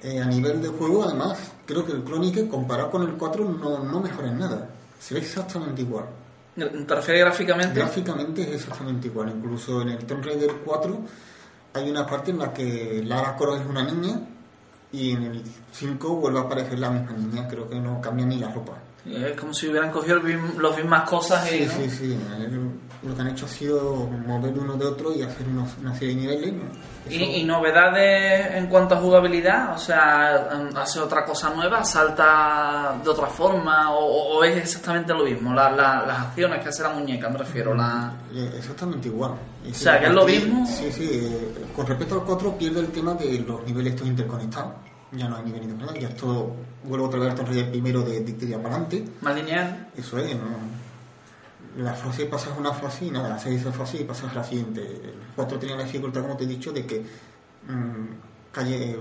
Eh, 0.01 0.21
a 0.21 0.25
nivel 0.25 0.61
de 0.61 0.69
juego, 0.69 1.03
además, 1.03 1.51
creo 1.65 1.85
que 1.85 1.91
el 1.91 2.03
Chronicle, 2.03 2.47
comparado 2.47 2.89
con 2.89 3.03
el 3.03 3.13
4, 3.15 3.45
no, 3.45 3.83
no 3.83 3.99
mejora 3.99 4.29
en 4.29 4.39
nada. 4.39 4.69
Se 4.99 5.13
ve 5.13 5.19
exactamente 5.19 5.81
igual. 5.81 6.05
¿Te 6.59 6.95
refieres 6.95 7.23
gráficamente? 7.25 7.79
Gráficamente 7.79 8.41
es 8.41 8.49
exactamente 8.63 9.07
igual. 9.07 9.29
Incluso 9.35 9.81
en 9.81 9.89
el 9.89 10.05
Tomb 10.05 10.23
Raider 10.25 10.51
4 10.65 10.99
hay 11.73 11.89
una 11.89 12.05
parte 12.05 12.31
en 12.31 12.39
la 12.39 12.53
que 12.53 13.01
Lara 13.05 13.35
Croft 13.37 13.61
es 13.61 13.67
una 13.67 13.83
niña 13.83 14.19
y 14.91 15.11
en 15.11 15.23
el 15.23 15.43
5 15.71 16.15
vuelve 16.15 16.39
a 16.39 16.43
aparecer 16.43 16.79
la 16.79 16.89
misma 16.89 17.11
niña. 17.13 17.47
Creo 17.47 17.69
que 17.69 17.79
no 17.79 18.01
cambia 18.01 18.25
ni 18.25 18.37
la 18.37 18.51
ropa. 18.51 18.73
Es 19.05 19.39
como 19.39 19.53
si 19.53 19.67
hubieran 19.69 19.91
cogido 19.91 20.17
los 20.19 20.75
mismas 20.77 21.09
cosas 21.09 21.51
y... 21.51 21.59
Sí, 21.59 21.65
¿no? 21.65 21.71
sí, 21.71 21.89
sí. 21.89 22.19
El- 22.37 22.71
Lo 23.01 23.15
que 23.15 23.21
han 23.21 23.27
hecho 23.29 23.45
ha 23.45 23.49
sido 23.49 23.95
mover 24.27 24.51
uno 24.59 24.73
de 24.75 24.85
otro 24.85 25.13
y 25.15 25.21
hacer 25.21 25.47
unos- 25.47 25.77
una 25.81 25.95
serie 25.95 26.15
de 26.15 26.21
niveles. 26.21 26.53
¿no? 26.53 26.63
¿Y, 27.09 27.15
Eso- 27.15 27.31
y 27.37 27.43
novedades 27.45 28.55
en 28.55 28.67
cuanto 28.67 28.95
a 28.95 28.97
jugabilidad? 28.97 29.73
O 29.73 29.77
sea, 29.77 30.49
¿hace 30.75 30.99
otra 30.99 31.23
cosa 31.25 31.49
nueva? 31.51 31.83
¿Salta 31.85 32.99
de 33.01 33.09
otra 33.09 33.27
forma? 33.27 33.91
¿O, 33.93 34.37
o 34.37 34.43
es 34.43 34.57
exactamente 34.57 35.13
lo 35.13 35.23
mismo? 35.23 35.53
La- 35.53 35.71
la- 35.71 36.05
las 36.05 36.19
acciones 36.19 36.61
que 36.61 36.69
hace 36.69 36.83
la 36.83 36.89
muñeca, 36.89 37.29
me 37.29 37.37
refiero. 37.37 37.73
La... 37.73 38.11
Eh, 38.33 38.51
Exactamente 38.57 39.07
igual. 39.07 39.31
O 39.31 39.73
sea, 39.73 39.97
que 39.99 40.07
es 40.07 40.11
lo 40.11 40.25
mismo. 40.25 40.65
Sí, 40.67 40.91
sí. 40.91 41.09
eh, 41.11 41.65
Con 41.75 41.87
respecto 41.87 42.15
al 42.15 42.23
4 42.25 42.57
pierde 42.57 42.81
el 42.81 42.87
tema 42.89 43.13
de 43.13 43.39
los 43.39 43.63
niveles 43.65 43.93
estos 43.93 44.07
interconectados. 44.07 44.73
Ya 45.13 45.27
no 45.29 45.37
hay 45.37 45.43
nivel 45.45 45.63
interconectado. 45.63 45.99
Ya 46.01 46.09
esto 46.09 46.53
vuelvo 46.83 47.05
otra 47.07 47.19
vez 47.21 47.33
Tomb 47.33 47.47
Raider 47.47 47.71
primero 47.71 48.01
de 48.01 48.19
dictaría 48.19 48.57
para 48.61 48.75
adelante. 48.75 49.05
Más 49.21 49.35
lineal. 49.35 49.87
Eso 49.97 50.17
es, 50.19 50.35
¿no? 50.35 50.43
La 51.77 51.93
fase 51.93 52.25
pasas 52.25 52.57
una 52.57 52.73
fase 52.73 53.05
y 53.05 53.11
nada, 53.11 53.35
haces 53.35 53.61
esa 53.61 53.71
fase 53.71 54.01
y 54.01 54.03
pasas 54.03 54.33
la 54.35 54.43
siguiente. 54.43 54.81
El 54.81 55.13
4 55.35 55.59
tenía 55.59 55.75
la 55.75 55.83
dificultad, 55.83 56.21
como 56.21 56.35
te 56.35 56.45
he 56.45 56.47
dicho, 56.47 56.71
de 56.71 56.85
que 56.85 56.99
mm, 56.99 58.51
calle 58.51 58.97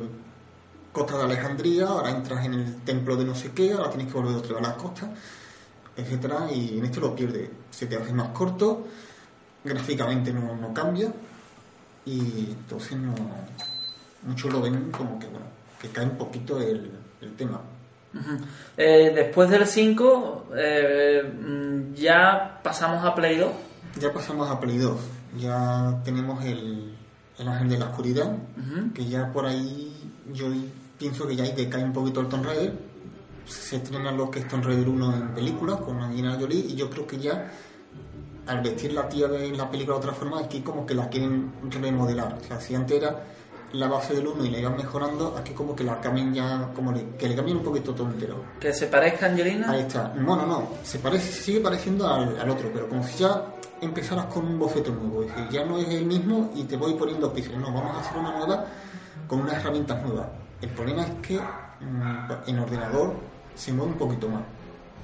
Costa 0.92 1.16
de 1.18 1.24
Alejandría, 1.24 1.86
ahora 1.86 2.10
entras 2.10 2.44
en 2.44 2.54
el 2.54 2.76
templo 2.82 3.16
de 3.16 3.24
no 3.24 3.34
sé 3.34 3.52
qué, 3.52 3.72
ahora 3.72 3.90
tienes 3.90 4.12
que 4.12 4.18
volver 4.18 4.36
otra 4.36 4.56
vez 4.56 4.64
a 4.64 4.68
las 4.68 4.76
costas, 4.76 5.08
etcétera, 5.96 6.48
y 6.52 6.78
en 6.78 6.84
este 6.84 7.00
lo 7.00 7.14
pierdes. 7.14 7.48
Se 7.70 7.86
te 7.86 7.96
hace 7.96 8.12
más 8.12 8.28
corto, 8.28 8.86
gráficamente 9.64 10.32
no, 10.32 10.56
no 10.56 10.74
cambia, 10.74 11.12
y 12.04 12.50
entonces 12.50 12.96
no. 12.96 13.14
Muchos 14.22 14.52
lo 14.52 14.60
ven 14.60 14.90
como 14.90 15.18
que 15.18 15.26
bueno, 15.26 15.46
que 15.80 15.88
cae 15.88 16.04
un 16.04 16.16
poquito 16.16 16.60
el, 16.60 16.90
el 17.20 17.36
tema. 17.36 17.60
Ujú. 18.14 18.44
Eh, 18.76 19.12
después 19.14 19.50
del 19.50 19.66
5, 19.66 20.46
eh, 20.56 21.22
mm, 21.22 21.94
ya 21.94 22.60
pasamos 22.62 23.04
a 23.04 23.14
Play 23.14 23.36
2. 23.36 23.50
Ya 24.00 24.12
pasamos 24.12 24.50
a 24.50 24.58
Play 24.60 24.78
2. 24.78 24.98
Ya 25.38 26.00
tenemos 26.04 26.42
el, 26.44 26.94
el 27.38 27.48
Ángel 27.48 27.68
de 27.68 27.78
la 27.78 27.86
Oscuridad, 27.86 28.26
Ujú. 28.32 28.92
que 28.94 29.04
ya 29.06 29.30
por 29.32 29.46
ahí 29.46 29.92
yo 30.32 30.46
pienso 30.98 31.26
que 31.26 31.36
ya 31.36 31.44
ahí 31.44 31.52
decae 31.52 31.84
un 31.84 31.92
poquito 31.92 32.20
el 32.20 32.28
Tomb 32.28 32.46
Raider. 32.46 32.72
Se 33.46 33.76
estrena 33.76 34.10
lo 34.12 34.30
que 34.30 34.40
es 34.40 34.48
Tomb 34.48 34.64
Raider 34.64 34.88
1 34.88 35.14
en 35.16 35.28
película 35.34 35.76
con 35.76 36.00
Angelina 36.00 36.36
Jolie 36.38 36.60
y 36.68 36.74
yo 36.74 36.90
creo 36.90 37.06
que 37.06 37.18
ya 37.18 37.50
al 38.46 38.62
vestir 38.62 38.92
la 38.94 39.08
tía 39.08 39.28
de 39.28 39.50
la 39.52 39.70
película 39.70 39.96
de 39.98 40.00
otra 40.04 40.12
forma 40.14 40.40
aquí 40.40 40.60
como 40.60 40.86
que 40.86 40.94
la 40.94 41.08
quieren 41.08 41.52
remodelar. 41.70 42.38
O 42.40 42.44
sea, 42.44 42.60
si 42.60 42.74
antes 42.74 42.96
era 43.02 43.22
la 43.72 43.86
base 43.88 44.14
del 44.14 44.26
1 44.26 44.44
y 44.46 44.50
la 44.50 44.58
iban 44.58 44.76
mejorando, 44.76 45.36
aquí 45.38 45.52
como 45.52 45.76
que 45.76 45.84
la 45.84 46.00
cambian 46.00 46.32
ya, 46.32 46.70
como 46.74 46.90
le- 46.92 47.10
que 47.16 47.28
le 47.28 47.34
cambian 47.36 47.58
un 47.58 47.62
poquito 47.64 47.94
todo 47.94 48.06
entero. 48.08 48.42
Que 48.58 48.72
se 48.72 48.86
parezca 48.86 49.26
a 49.26 49.28
Angelina. 49.30 49.70
Ahí 49.70 49.80
está. 49.80 50.12
Bueno, 50.16 50.46
no, 50.46 50.68
se 50.82 50.98
parece, 50.98 51.30
sigue 51.32 51.60
pareciendo 51.60 52.08
al, 52.08 52.38
al 52.40 52.48
otro, 52.50 52.70
pero 52.72 52.88
como 52.88 53.02
si 53.04 53.18
ya 53.18 53.42
empezaras 53.80 54.26
con 54.26 54.46
un 54.46 54.58
boceto 54.58 54.90
nuevo. 54.92 55.22
Es 55.22 55.28
decir, 55.28 55.48
ya 55.50 55.64
no 55.64 55.78
es 55.78 55.88
el 55.88 56.06
mismo 56.06 56.50
y 56.54 56.64
te 56.64 56.76
voy 56.76 56.94
poniendo 56.94 57.32
pisos. 57.32 57.54
No, 57.56 57.72
vamos 57.72 57.94
a 57.96 58.00
hacer 58.00 58.16
una 58.18 58.36
nueva 58.38 58.64
con 59.26 59.40
unas 59.40 59.54
herramientas 59.54 60.02
nuevas. 60.02 60.26
El 60.62 60.70
problema 60.70 61.02
es 61.02 61.10
que 61.22 61.38
mm, 61.38 62.48
en 62.48 62.58
ordenador 62.58 63.14
se 63.54 63.72
mueve 63.72 63.92
un 63.92 63.98
poquito 63.98 64.28
más. 64.28 64.42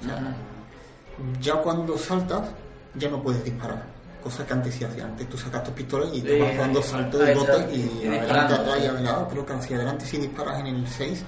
O 0.01 0.05
sea, 0.05 0.35
ya 1.39 1.55
cuando 1.61 1.97
saltas, 1.97 2.49
ya 2.95 3.09
no 3.09 3.21
puedes 3.21 3.43
disparar. 3.43 3.83
Cosa 4.25 4.43
que 4.43 4.53
antes 4.53 4.73
sí 4.73 4.83
hacía. 4.83 5.05
Antes 5.05 5.29
tú 5.29 5.37
sacas 5.37 5.63
tus 5.65 5.73
pistolas 5.75 6.09
y 6.11 6.19
te 6.19 6.41
vas 6.41 6.57
dando 6.57 6.81
saltos 6.81 7.21
ahí 7.21 7.31
y 7.31 7.35
botes 7.35 7.77
y, 7.77 8.07
adelante, 8.07 8.53
atrás 8.55 8.77
y 8.79 8.81
sí. 8.81 8.87
a 8.87 8.93
lado. 8.93 9.27
Creo 9.27 9.45
que 9.45 9.53
hacia 9.53 9.75
adelante 9.75 10.03
sí 10.03 10.17
disparas 10.17 10.59
en 10.61 10.65
el 10.65 10.87
6, 10.87 11.23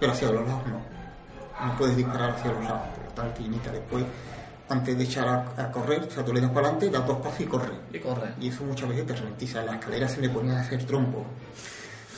pero 0.00 0.12
hacia 0.12 0.30
los 0.30 0.48
lados 0.48 0.62
no. 0.66 1.66
No 1.66 1.76
puedes 1.76 1.94
disparar 1.94 2.30
hacia 2.30 2.50
los 2.50 2.64
lados. 2.64 2.88
Por 2.94 3.04
lo 3.04 3.10
tanto, 3.10 3.42
limita 3.42 3.70
después, 3.70 4.02
antes 4.70 4.96
de 4.96 5.04
echar 5.04 5.28
a, 5.28 5.62
a 5.62 5.70
correr, 5.70 6.04
o 6.04 6.10
sea, 6.10 6.24
tú 6.24 6.32
le 6.32 6.40
das 6.40 6.50
para 6.50 6.68
adelante, 6.68 6.88
das 6.88 7.06
dos 7.06 7.18
pasos 7.18 7.40
y 7.40 7.44
corre. 7.44 7.74
Y 7.92 7.98
corre. 7.98 8.32
Y 8.40 8.48
eso 8.48 8.64
muchas 8.64 8.88
veces 8.88 9.06
te 9.06 9.14
ralentiza. 9.14 9.60
En 9.60 9.66
la 9.66 9.74
escalera 9.74 10.08
se 10.08 10.22
le 10.22 10.30
ponía 10.30 10.56
a 10.56 10.60
hacer 10.62 10.82
trompo. 10.86 11.26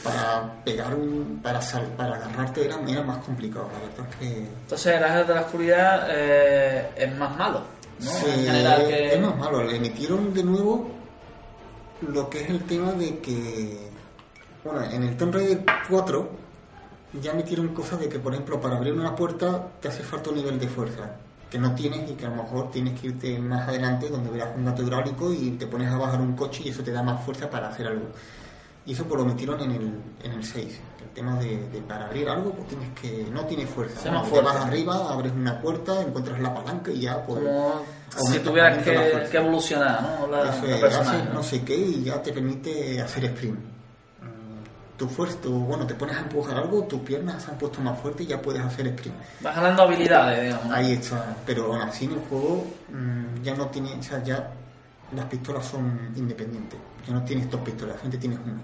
Para 0.02 0.52
pegar 0.64 0.94
un. 0.94 1.40
para 1.42 1.60
sal, 1.60 1.86
para 1.96 2.16
agarrarte 2.16 2.64
era, 2.64 2.78
era 2.88 3.02
más 3.02 3.18
complicado. 3.18 3.68
La 3.72 3.88
verdad 3.88 4.06
es 4.10 4.16
que. 4.16 4.38
Entonces, 4.38 4.96
el 4.96 5.04
Ángel 5.04 5.26
de 5.26 5.34
la 5.34 5.40
Oscuridad 5.42 6.06
eh, 6.10 6.90
es 6.96 7.16
más 7.16 7.36
malo, 7.36 7.62
¿no? 7.98 8.10
Sí, 8.10 8.26
en 8.26 8.46
general 8.46 8.86
que... 8.86 9.14
es 9.14 9.20
más 9.20 9.36
malo. 9.36 9.62
Le 9.64 9.78
metieron 9.78 10.32
de 10.32 10.42
nuevo 10.42 10.90
lo 12.08 12.30
que 12.30 12.42
es 12.42 12.50
el 12.50 12.64
tema 12.64 12.92
de 12.92 13.18
que. 13.18 13.90
Bueno, 14.64 14.82
en 14.84 15.02
el 15.02 15.16
Tomb 15.16 15.34
Raider 15.34 15.64
4 15.88 16.30
ya 17.20 17.32
metieron 17.32 17.68
cosas 17.68 18.00
de 18.00 18.08
que, 18.08 18.18
por 18.18 18.32
ejemplo, 18.32 18.60
para 18.60 18.76
abrir 18.76 18.92
una 18.92 19.16
puerta 19.16 19.68
te 19.80 19.88
hace 19.88 20.02
falta 20.02 20.30
un 20.30 20.36
nivel 20.36 20.58
de 20.58 20.68
fuerza 20.68 21.10
que 21.50 21.58
no 21.58 21.74
tienes 21.74 22.08
y 22.08 22.14
que 22.14 22.26
a 22.26 22.28
lo 22.30 22.36
mejor 22.36 22.70
tienes 22.70 22.98
que 22.98 23.08
irte 23.08 23.38
más 23.38 23.68
adelante 23.68 24.08
donde 24.08 24.30
verás 24.30 24.50
un 24.56 24.64
gato 24.64 24.82
hidráulico 24.82 25.32
y 25.32 25.50
te 25.52 25.66
pones 25.66 25.90
a 25.90 25.98
bajar 25.98 26.20
un 26.20 26.36
coche 26.36 26.62
y 26.64 26.68
eso 26.68 26.82
te 26.82 26.92
da 26.92 27.02
más 27.02 27.24
fuerza 27.24 27.50
para 27.50 27.68
hacer 27.68 27.88
algo. 27.88 28.06
Y 28.87 28.93
eso 28.93 29.05
pues 29.05 29.21
lo 29.21 29.27
metieron 29.27 29.61
en 29.61 29.71
el, 29.73 29.93
en 30.25 30.33
el 30.33 30.43
6. 30.45 30.81
El 31.03 31.09
tema 31.11 31.38
de, 31.38 31.69
de 31.69 31.81
para 31.83 32.07
abrir 32.07 32.29
algo, 32.29 32.53
pues 32.53 32.69
tienes 32.69 32.88
que. 32.99 33.27
no 33.31 33.45
tiene 33.45 33.66
fuerza. 33.66 34.01
Ser 34.01 34.12
más 34.12 34.31
Te 34.31 34.40
vas 34.40 34.57
arriba, 34.57 35.12
abres 35.12 35.33
una 35.33 35.61
puerta, 35.61 36.01
encuentras 36.01 36.40
la 36.40 36.55
palanca 36.55 36.90
y 36.90 37.01
ya 37.01 37.23
pues. 37.25 37.40
Como 38.16 38.33
si 38.33 38.38
tuvieras 38.40 38.79
que, 38.83 39.29
que 39.31 39.37
evolucionar, 39.37 40.03
¿no? 40.03 40.27
La, 40.27 40.51
Eso 40.51 40.66
la 40.66 40.75
es, 40.75 40.81
personaje, 40.81 41.16
haces 41.16 41.29
¿no? 41.29 41.35
no 41.35 41.43
sé 41.43 41.62
qué 41.62 41.77
y 41.77 42.03
ya 42.05 42.21
te 42.23 42.33
permite 42.33 43.01
hacer 43.01 43.25
sprint. 43.27 43.59
Mm, 43.59 44.97
Tu 44.97 45.09
fuerza, 45.09 45.37
tu- 45.40 45.61
bueno, 45.61 45.87
te 45.87 45.95
pones 45.95 46.16
a 46.16 46.21
empujar 46.21 46.57
algo, 46.57 46.83
tus 46.85 47.01
piernas 47.01 47.43
se 47.43 47.51
han 47.51 47.59
puesto 47.59 47.81
más 47.81 47.99
fuertes 48.01 48.27
y 48.27 48.31
ya 48.31 48.40
puedes 48.43 48.62
hacer 48.62 48.87
sprint. 48.88 49.16
Vas 49.43 49.55
ganando 49.57 49.83
habilidades, 49.85 50.43
digamos. 50.43 50.73
Ahí 50.73 50.93
está, 50.93 51.37
pero 51.47 51.66
aún 51.73 51.83
así 51.83 52.07
en 52.07 52.12
el 52.12 52.19
juego 52.29 52.66
mm, 52.88 53.43
ya 53.43 53.55
no 53.55 53.66
tiene, 53.66 53.95
o 53.95 54.03
sea, 54.03 54.23
ya 54.25 54.51
las 55.14 55.27
pistolas 55.27 55.66
son 55.66 56.12
independientes. 56.16 56.79
Ya 57.07 57.14
no 57.14 57.25
tienes 57.25 57.51
dos 57.51 57.61
pistolas, 57.61 57.96
la 57.96 58.03
gente 58.03 58.18
tienes 58.18 58.38
una. 58.38 58.62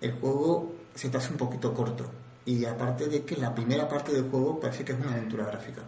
El 0.00 0.12
juego 0.12 0.72
se 0.94 1.08
te 1.08 1.18
hace 1.18 1.30
un 1.30 1.36
poquito 1.36 1.72
corto. 1.74 2.10
Y 2.44 2.64
aparte 2.64 3.06
de 3.06 3.24
que 3.24 3.36
la 3.36 3.54
primera 3.54 3.88
parte 3.88 4.12
del 4.12 4.30
juego 4.30 4.58
parece 4.58 4.84
que 4.84 4.92
es 4.92 4.98
una 4.98 5.12
aventura 5.12 5.44
gráfica. 5.44 5.82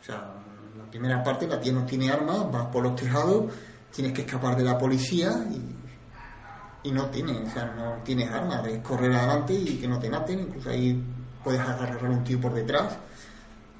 O 0.00 0.04
sea, 0.04 0.34
la 0.76 0.90
primera 0.90 1.22
parte 1.22 1.46
la 1.46 1.60
tía 1.60 1.72
no 1.72 1.84
tiene 1.84 2.10
armas, 2.10 2.50
vas 2.52 2.66
por 2.66 2.82
los 2.82 2.94
tejados, 2.94 3.52
tienes 3.90 4.12
que 4.12 4.22
escapar 4.22 4.56
de 4.56 4.64
la 4.64 4.76
policía 4.76 5.32
y, 5.50 6.88
y 6.88 6.92
no 6.92 7.06
tienes, 7.06 7.48
o 7.48 7.50
sea, 7.50 7.72
no 7.74 8.02
tienes 8.04 8.30
armas, 8.30 8.66
es 8.66 8.80
correr 8.82 9.12
adelante 9.12 9.54
y 9.54 9.78
que 9.78 9.88
no 9.88 9.98
te 9.98 10.10
maten, 10.10 10.40
incluso 10.40 10.68
ahí 10.68 11.02
puedes 11.42 11.60
agarrar 11.60 12.04
a 12.04 12.10
un 12.10 12.22
tío 12.22 12.40
por 12.40 12.52
detrás 12.52 12.98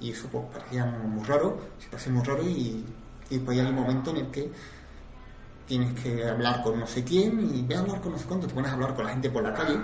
y 0.00 0.10
eso 0.10 0.28
pues 0.28 0.44
parecía 0.52 0.84
muy 0.84 1.24
raro, 1.24 1.58
se 1.78 1.88
parece 1.88 2.10
muy 2.10 2.24
raro 2.24 2.42
y, 2.42 2.84
y 3.30 3.38
pues 3.38 3.58
hay 3.58 3.66
un 3.66 3.74
momento 3.74 4.10
en 4.10 4.16
el 4.18 4.26
que 4.30 4.50
tienes 5.66 5.98
que 6.00 6.28
hablar 6.28 6.62
con 6.62 6.78
no 6.78 6.86
sé 6.86 7.04
quién 7.04 7.40
y 7.54 7.62
ve 7.62 7.76
a 7.76 7.80
hablar 7.80 8.00
con 8.00 8.12
no 8.12 8.18
sé 8.18 8.24
cuánto, 8.26 8.46
te 8.46 8.54
pones 8.54 8.70
a 8.70 8.74
hablar 8.74 8.94
con 8.94 9.04
la 9.04 9.10
gente 9.12 9.30
por 9.30 9.42
la 9.42 9.54
calle, 9.54 9.78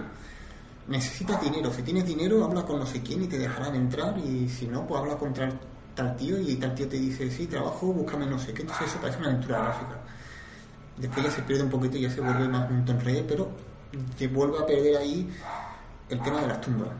necesitas 0.89 1.41
dinero, 1.41 1.73
si 1.73 1.83
tienes 1.83 2.05
dinero 2.07 2.45
habla 2.45 2.65
con 2.65 2.79
no 2.79 2.87
sé 2.87 3.03
quién 3.03 3.23
y 3.23 3.27
te 3.27 3.39
dejarán 3.39 3.75
entrar 3.75 4.19
y 4.19 4.49
si 4.49 4.67
no 4.67 4.87
pues 4.87 5.01
habla 5.01 5.17
con 5.17 5.33
tal, 5.33 5.59
tal 5.95 6.17
tío 6.17 6.39
y 6.39 6.57
tal 6.57 6.75
tío 6.75 6.89
te 6.89 6.99
dice 6.99 7.31
sí, 7.31 7.47
trabajo, 7.47 7.93
búscame 7.93 8.27
no 8.27 8.39
sé 8.39 8.53
qué, 8.53 8.63
entonces 8.63 8.89
eso 8.89 8.99
parece 9.01 9.19
una 9.19 9.29
aventura 9.29 9.59
gráfica. 9.63 9.97
Después 10.97 11.25
ya 11.25 11.31
se 11.33 11.43
pierde 11.43 11.63
un 11.63 11.71
poquito 11.71 11.97
y 11.97 12.03
ya 12.03 12.11
se 12.11 12.21
vuelve 12.21 12.47
más 12.49 12.71
un 12.71 12.85
tonrede, 12.85 13.25
pero 13.27 13.49
te 14.19 14.29
vuelve 14.29 14.59
a 14.59 14.67
perder 14.67 14.97
ahí 14.99 15.29
el 16.11 16.21
tema 16.21 16.41
de 16.43 16.49
las 16.49 16.61
tumbas. 16.61 16.91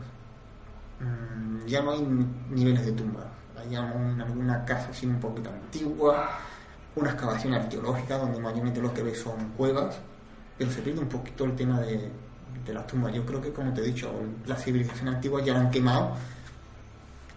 Mm, 0.99 1.65
ya 1.67 1.81
no 1.81 1.91
hay 1.91 2.01
niveles 2.49 2.85
de 2.85 2.91
tumbas, 2.93 3.25
hay 3.57 3.75
algún- 3.75 4.19
alguna 4.21 4.63
casa 4.65 4.89
así 4.91 5.05
un 5.05 5.19
poquito 5.19 5.49
antigua, 5.49 6.29
una 6.95 7.11
excavación 7.11 7.53
arqueológica 7.53 8.17
donde 8.17 8.39
mayormente 8.39 8.81
lo 8.81 8.93
que 8.93 9.03
ves 9.03 9.19
son 9.19 9.51
cuevas, 9.57 9.95
pero 10.57 10.71
se 10.71 10.81
pierde 10.81 10.99
un 10.99 11.07
poquito 11.09 11.45
el 11.45 11.55
tema 11.55 11.79
de, 11.79 12.09
de 12.65 12.73
las 12.73 12.85
tumbas. 12.87 13.13
Yo 13.13 13.25
creo 13.25 13.41
que, 13.41 13.51
como 13.51 13.73
te 13.73 13.81
he 13.81 13.85
dicho, 13.85 14.11
las 14.45 14.63
civilizaciones 14.63 15.15
antiguas 15.15 15.45
ya 15.45 15.53
la 15.53 15.61
han 15.61 15.71
quemado, 15.71 16.11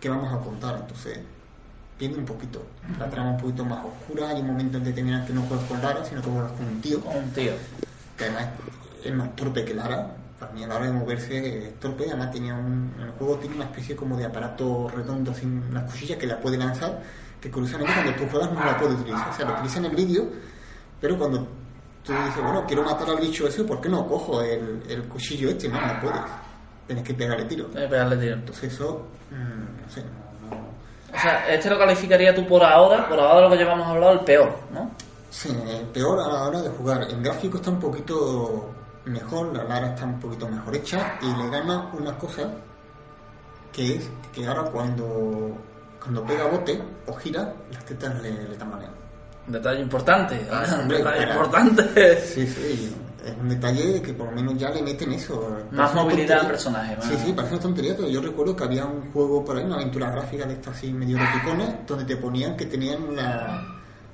¿qué 0.00 0.08
vamos 0.08 0.32
a 0.32 0.38
contar? 0.38 0.76
Entonces, 0.80 1.20
pierde 1.98 2.18
un 2.18 2.24
poquito. 2.24 2.66
La 2.98 3.08
trama 3.08 3.30
un 3.30 3.36
poquito 3.38 3.64
más 3.64 3.84
oscura, 3.84 4.28
hay 4.28 4.40
un 4.40 4.48
momento 4.48 4.78
en 4.78 4.84
determinado 4.84 5.26
que 5.26 5.32
no 5.32 5.42
juegas 5.42 5.66
con 5.66 5.80
Lara, 5.80 6.04
sino 6.04 6.20
que 6.20 6.30
juegas 6.30 6.52
con 6.52 6.66
un 6.66 6.80
tío, 6.80 7.00
Con 7.00 7.16
un 7.16 7.30
tío. 7.30 7.52
que 8.18 8.24
además 8.24 8.48
es 9.04 9.14
más 9.14 9.36
torpe 9.36 9.64
que 9.64 9.74
Lara. 9.74 10.16
Para 10.38 10.52
mí 10.52 10.64
a 10.64 10.66
la 10.66 10.74
hora 10.74 10.86
de 10.86 10.92
moverse 10.92 11.68
es 11.68 11.78
torpe, 11.78 12.04
además 12.08 12.32
tenía 12.32 12.54
un, 12.54 12.92
en 12.98 13.04
el 13.04 13.10
juego 13.12 13.36
tiene 13.36 13.54
una 13.54 13.64
especie 13.66 13.94
como 13.94 14.16
de 14.16 14.24
aparato 14.26 14.88
redondo 14.88 15.32
sin 15.32 15.62
unas 15.70 15.90
cuchillas 15.90 16.18
que 16.18 16.26
la 16.26 16.40
puede 16.40 16.58
lanzar, 16.58 17.00
que 17.44 17.50
curiosamente 17.50 17.92
cuando 17.92 18.14
tú 18.14 18.26
juegas 18.30 18.52
no 18.52 18.64
la 18.64 18.78
puede 18.78 18.94
utilizar. 18.94 19.28
O 19.28 19.32
sea, 19.34 19.44
lo 19.46 19.52
utiliza 19.52 19.78
en 19.80 19.84
el 19.84 19.96
vídeo, 19.96 20.24
pero 20.98 21.18
cuando 21.18 21.46
tú 22.02 22.12
dices, 22.12 22.42
bueno, 22.42 22.64
quiero 22.66 22.82
matar 22.84 23.10
al 23.10 23.18
bicho 23.18 23.46
ese, 23.46 23.64
¿por 23.64 23.82
qué 23.82 23.90
no 23.90 24.06
cojo 24.08 24.40
el, 24.40 24.82
el 24.88 25.04
cuchillo 25.04 25.50
este? 25.50 25.68
No, 25.68 25.78
no 25.78 26.00
puedes. 26.00 26.20
Tienes 26.86 27.04
que 27.04 27.12
pegarle 27.12 27.44
tiro. 27.44 27.66
Tienes 27.66 27.84
que 27.84 27.90
pegarle 27.90 28.16
tiro. 28.16 28.34
Entonces 28.36 28.72
eso, 28.72 29.06
mm, 29.30 29.82
no 29.82 29.90
sé, 29.90 30.02
no, 30.02 30.56
no- 30.56 31.16
O 31.16 31.20
sea, 31.20 31.46
este 31.52 31.68
lo 31.68 31.78
calificaría 31.78 32.34
tú 32.34 32.46
por 32.46 32.64
ahora, 32.64 33.06
por 33.08 33.20
ahora 33.20 33.42
lo 33.42 33.50
que 33.50 33.56
llevamos 33.58 33.86
hablado, 33.88 34.12
el 34.14 34.20
peor, 34.20 34.50
¿no? 34.72 34.90
Sí, 35.30 35.50
eh, 35.66 35.84
peor 35.92 36.18
a 36.20 36.28
la 36.32 36.44
hora 36.44 36.62
de 36.62 36.70
jugar. 36.70 37.02
En 37.10 37.22
gráfico 37.22 37.58
está 37.58 37.70
un 37.70 37.78
poquito 37.80 38.70
mejor, 39.04 39.54
la 39.54 39.64
Lara 39.64 39.88
está 39.88 40.06
un 40.06 40.18
poquito 40.18 40.48
mejor 40.48 40.74
hecha 40.76 41.18
y 41.20 41.26
le 41.26 41.50
gana 41.50 41.90
una 41.92 42.16
cosa 42.16 42.50
que 43.72 43.96
es 43.96 44.08
que 44.32 44.46
ahora 44.46 44.62
cuando, 44.70 45.56
cuando 46.04 46.24
pega 46.24 46.44
bote 46.46 46.80
o 47.06 47.14
gira, 47.14 47.52
las 47.72 47.84
tetas 47.84 48.22
le, 48.22 48.30
le 48.48 48.56
tambalean. 48.56 48.92
Un 49.46 49.52
detalle 49.52 49.80
importante. 49.80 50.46
Ah, 50.50 50.64
un 50.74 50.80
hombre, 50.80 50.98
detalle 50.98 51.32
importante. 51.32 52.20
Sí, 52.20 52.46
sí, 52.46 52.94
es 53.24 53.32
un 53.40 53.48
detalle 53.48 54.00
que 54.00 54.12
por 54.14 54.26
lo 54.26 54.32
menos 54.32 54.56
ya 54.56 54.70
le 54.70 54.82
meten 54.82 55.12
eso. 55.12 55.58
Más 55.70 55.94
movilidad 55.94 56.40
al 56.40 56.46
personaje. 56.46 56.96
más- 56.96 57.06
Sí, 57.06 57.14
sí, 57.24 57.32
parece 57.32 57.54
una 57.54 57.62
tontería, 57.62 57.94
pero 57.96 58.08
yo 58.08 58.20
recuerdo 58.22 58.54
que 58.56 58.64
había 58.64 58.86
un 58.86 59.10
juego 59.12 59.44
por 59.44 59.56
ahí, 59.56 59.64
una 59.64 59.76
aventura 59.76 60.10
gráfica 60.10 60.46
de 60.46 60.54
estas 60.54 60.76
así 60.76 60.92
medio 60.92 61.18
eroticonas, 61.18 61.74
donde 61.86 62.04
te 62.04 62.16
ponían 62.16 62.56
que 62.56 62.66
tenían 62.66 63.14
la, 63.16 63.66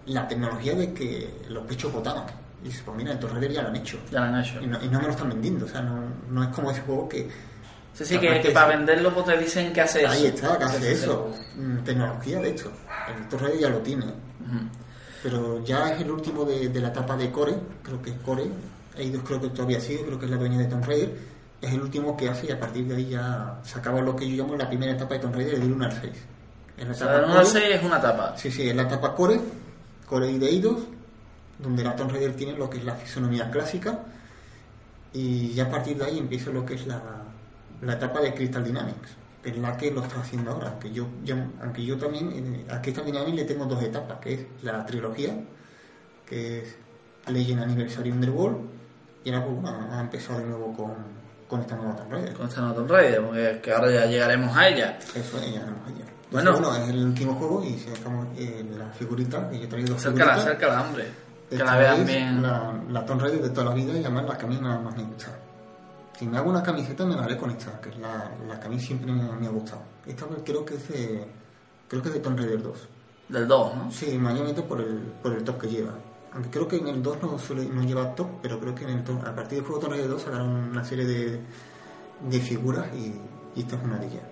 la 0.07 0.27
tecnología 0.27 0.75
de 0.75 0.93
que 0.93 1.43
los 1.49 1.65
pechos 1.67 1.93
botaban. 1.93 2.25
Y 2.63 2.65
dices, 2.67 2.83
pues 2.85 2.97
mira, 2.97 3.13
en 3.13 3.21
Tomb 3.21 3.33
Raider 3.33 3.53
ya 3.53 3.63
lo 3.63 3.69
han 3.69 3.77
hecho. 3.77 3.99
Ya 4.11 4.21
lo 4.21 4.27
han 4.27 4.41
hecho. 4.41 4.61
Y 4.61 4.67
no, 4.67 4.83
y 4.83 4.89
no 4.89 4.99
me 4.99 5.05
lo 5.07 5.11
están 5.13 5.29
vendiendo, 5.31 5.65
o 5.65 5.69
sea, 5.69 5.81
no, 5.81 6.03
no 6.29 6.43
es 6.43 6.49
como 6.51 6.71
ese 6.71 6.81
juego 6.83 7.09
que... 7.09 7.29
Sí, 8.05 8.15
sí, 8.15 8.19
que, 8.21 8.51
para 8.53 8.77
venderlo 8.77 9.13
pues 9.15 9.27
te 9.27 9.37
dicen 9.39 9.73
que 9.73 9.81
hace 9.81 10.01
eso. 10.03 10.11
Ahí 10.13 10.27
está, 10.27 10.59
que 10.59 10.65
hace 10.65 10.93
eso. 10.93 11.31
Mm, 11.57 11.79
Tecnología, 11.85 12.41
de 12.41 12.51
hecho. 12.51 12.73
El 13.33 13.39
Raider 13.39 13.61
ya 13.61 13.69
lo 13.71 13.79
tiene. 13.79 14.07
Pero 15.23 15.63
ya 15.65 15.93
es 15.93 16.01
el 16.01 16.11
último 16.11 16.45
de, 16.45 16.69
de 16.71 16.81
la 16.81 16.89
etapa 16.89 17.17
de 17.17 17.31
Core, 17.31 17.55
creo 17.83 18.01
que 18.01 18.11
es 18.11 18.17
Core, 18.25 18.45
Eidos 18.97 19.23
creo 19.27 19.41
que 19.41 19.49
todavía 19.51 19.79
sigue, 19.81 20.05
creo 20.05 20.19
que 20.19 20.25
es 20.25 20.31
la 20.31 20.39
dueña 20.39 20.57
de 20.59 20.65
Tomb 20.65 20.85
Raider, 20.85 21.15
es 21.61 21.73
el 21.73 21.81
último 21.83 22.17
que 22.17 22.29
hace 22.31 22.47
y 22.47 22.51
a 22.53 22.59
partir 22.59 22.87
de 22.87 22.97
ahí 22.97 23.09
ya 23.11 23.61
se 23.63 23.79
acaba 23.79 24.01
lo 24.01 24.17
que 24.17 24.29
yo 24.29 24.43
llamo 24.43 24.57
la 24.57 24.67
primera 24.67 24.93
etapa 24.93 25.15
de 25.15 25.21
Tomb 25.21 25.35
Raider 25.35 25.61
del 25.61 25.73
1 25.73 25.85
al 25.85 25.93
6. 26.01 26.13
Es 26.79 26.87
la 26.87 26.91
O 26.93 26.95
sea, 26.95 27.07
etapa 27.07 27.21
del 27.21 27.25
1 27.31 27.35
al 27.39 27.45
Core- 27.47 27.53
6 27.61 27.65
es 27.77 27.83
una 27.85 27.99
etapa. 27.99 28.35
Sí, 28.39 28.51
sí, 28.51 28.69
es 28.71 28.75
la 28.75 28.83
etapa 28.83 29.15
Core, 29.15 29.41
Core 30.07 30.31
y 30.31 30.39
de 30.39 30.49
Eidos, 30.49 30.79
donde 31.59 31.85
la 31.85 31.95
Tomb 31.95 32.13
Raider 32.13 32.35
tiene 32.35 32.55
lo 32.55 32.71
que 32.71 32.79
es 32.79 32.85
la 32.85 32.95
fisonomía 32.95 33.51
clásica 33.51 33.99
y 35.13 35.53
ya 35.53 35.65
a 35.65 35.69
partir 35.71 35.99
de 35.99 36.05
ahí 36.07 36.19
empieza 36.19 36.51
lo 36.51 36.65
que 36.65 36.75
es 36.75 36.87
la, 36.87 37.03
la 37.83 37.95
etapa 37.95 38.21
de 38.21 38.35
Crystal 38.35 38.63
Dynamics, 38.65 39.11
es 39.45 39.57
la 39.57 39.77
que 39.77 39.91
lo 39.91 40.03
está 40.03 40.21
haciendo 40.21 40.51
ahora. 40.53 40.69
Aunque 40.71 40.91
yo, 40.93 41.07
yo- 41.25 41.37
aunque 41.63 41.85
yo 41.85 41.97
también 41.97 42.31
eh, 42.69 42.73
a 42.73 42.81
Crystal 42.83 43.05
Dynamics 43.05 43.37
le 43.37 43.45
tengo 43.45 43.65
dos 43.67 43.83
etapas, 43.83 44.19
que 44.19 44.35
es 44.35 44.41
la 44.63 44.85
trilogía, 44.85 45.35
que 46.27 46.61
es 46.63 46.77
Legend 47.29 47.63
Anniversary 47.63 48.11
Underworld, 48.11 48.59
y 49.25 49.31
ahora 49.33 49.47
pues, 49.47 49.61
bueno, 49.63 49.89
ha 49.93 50.01
empezado 50.01 50.39
de 50.41 50.45
nuevo 50.47 50.73
con, 50.77 50.93
con 51.49 51.61
esta 51.61 51.77
nueva 51.77 51.97
Tomb 51.97 52.13
Raider. 52.13 52.33
Con 52.35 52.49
esta 52.49 52.61
no 52.61 52.73
Tomb 52.75 52.91
Raider, 52.91 53.23
porque 53.23 53.61
que 53.63 53.73
ahora 53.73 53.91
ya 53.91 54.07
llegaremos 54.07 54.57
a 54.57 54.69
ella. 54.69 54.99
Eso 55.15 55.39
es, 55.39 55.53
ya 55.55 55.63
haremos 55.63 55.87
allá. 55.87 56.05
Bueno. 56.31 56.53
bueno, 56.53 56.77
es 56.77 56.89
el 56.91 57.05
último 57.07 57.35
juego 57.35 57.65
y 57.65 57.77
si 57.79 57.89
sacamos 57.95 58.27
eh, 58.39 58.65
la 58.79 58.87
figurita, 58.91 59.49
que 59.51 59.59
yo 59.59 59.65
he 59.65 59.67
traído 59.67 59.97
Acércala, 59.97 60.35
acércala, 60.35 60.83
hombre. 60.83 61.05
Que 61.51 61.57
la 61.59 61.77
vean 61.77 62.07
bien. 62.07 62.41
La, 62.43 62.73
la 62.89 63.05
Tomb 63.05 63.21
Raider 63.21 63.43
de 63.43 63.51
toda 63.51 63.71
la 63.71 63.75
vida 63.75 63.93
y 63.95 64.01
además 64.01 64.25
la 64.29 64.39
que 64.39 64.47
a 64.47 64.49
mí 64.49 64.59
más 64.61 64.97
me 64.97 65.03
gusta. 65.03 65.29
Si 66.21 66.27
me 66.27 66.37
hago 66.37 66.51
una 66.51 66.63
camiseta 66.63 67.07
me 67.07 67.17
la 67.17 67.25
haré 67.25 67.37
con 67.39 67.51
esta, 67.51 67.81
que 67.81 67.89
es 67.89 67.97
la, 67.99 68.31
la 68.47 68.61
que 68.61 68.67
a 68.67 68.71
mí 68.71 68.79
siempre 68.79 69.11
me, 69.11 69.23
me 69.41 69.47
ha 69.47 69.51
gustado. 69.51 69.81
Esta 70.07 70.27
creo 70.45 70.65
que 70.67 70.75
es 70.75 70.89
de, 70.89 71.27
creo 71.89 72.03
que 72.03 72.09
es 72.09 72.15
de 72.15 72.21
Tomb 72.21 72.39
Raider 72.39 72.63
2. 72.63 72.89
Del 73.29 73.49
2, 73.49 73.75
¿no? 73.77 73.91
Sí, 73.91 74.19
mayormente 74.19 74.61
por 74.63 74.81
el, 74.83 74.99
por 75.23 75.33
el 75.33 75.43
top 75.45 75.61
que 75.63 75.69
lleva. 75.69 75.95
Aunque 76.35 76.51
creo 76.51 76.69
que 76.69 76.77
en 76.77 76.89
el 76.89 77.03
2 77.03 77.23
no, 77.23 77.39
suele, 77.39 77.65
no 77.67 77.83
lleva 77.85 78.15
top, 78.15 78.29
pero 78.43 78.61
creo 78.61 78.75
que 78.75 78.85
en 78.85 78.91
el 78.91 79.05
top- 79.05 79.25
a 79.27 79.35
partir 79.35 79.59
del 79.59 79.65
juego 79.67 79.81
Tomb 79.81 79.93
Raider 79.93 80.11
2 80.11 80.23
sacaron 80.23 80.49
una 80.51 80.85
serie 80.85 81.07
de, 81.07 81.41
de 82.29 82.41
figuras 82.41 82.87
y, 82.95 83.15
y 83.59 83.61
esta 83.63 83.77
es 83.77 83.83
una 83.85 83.99
de 83.99 84.07
ellas. 84.07 84.23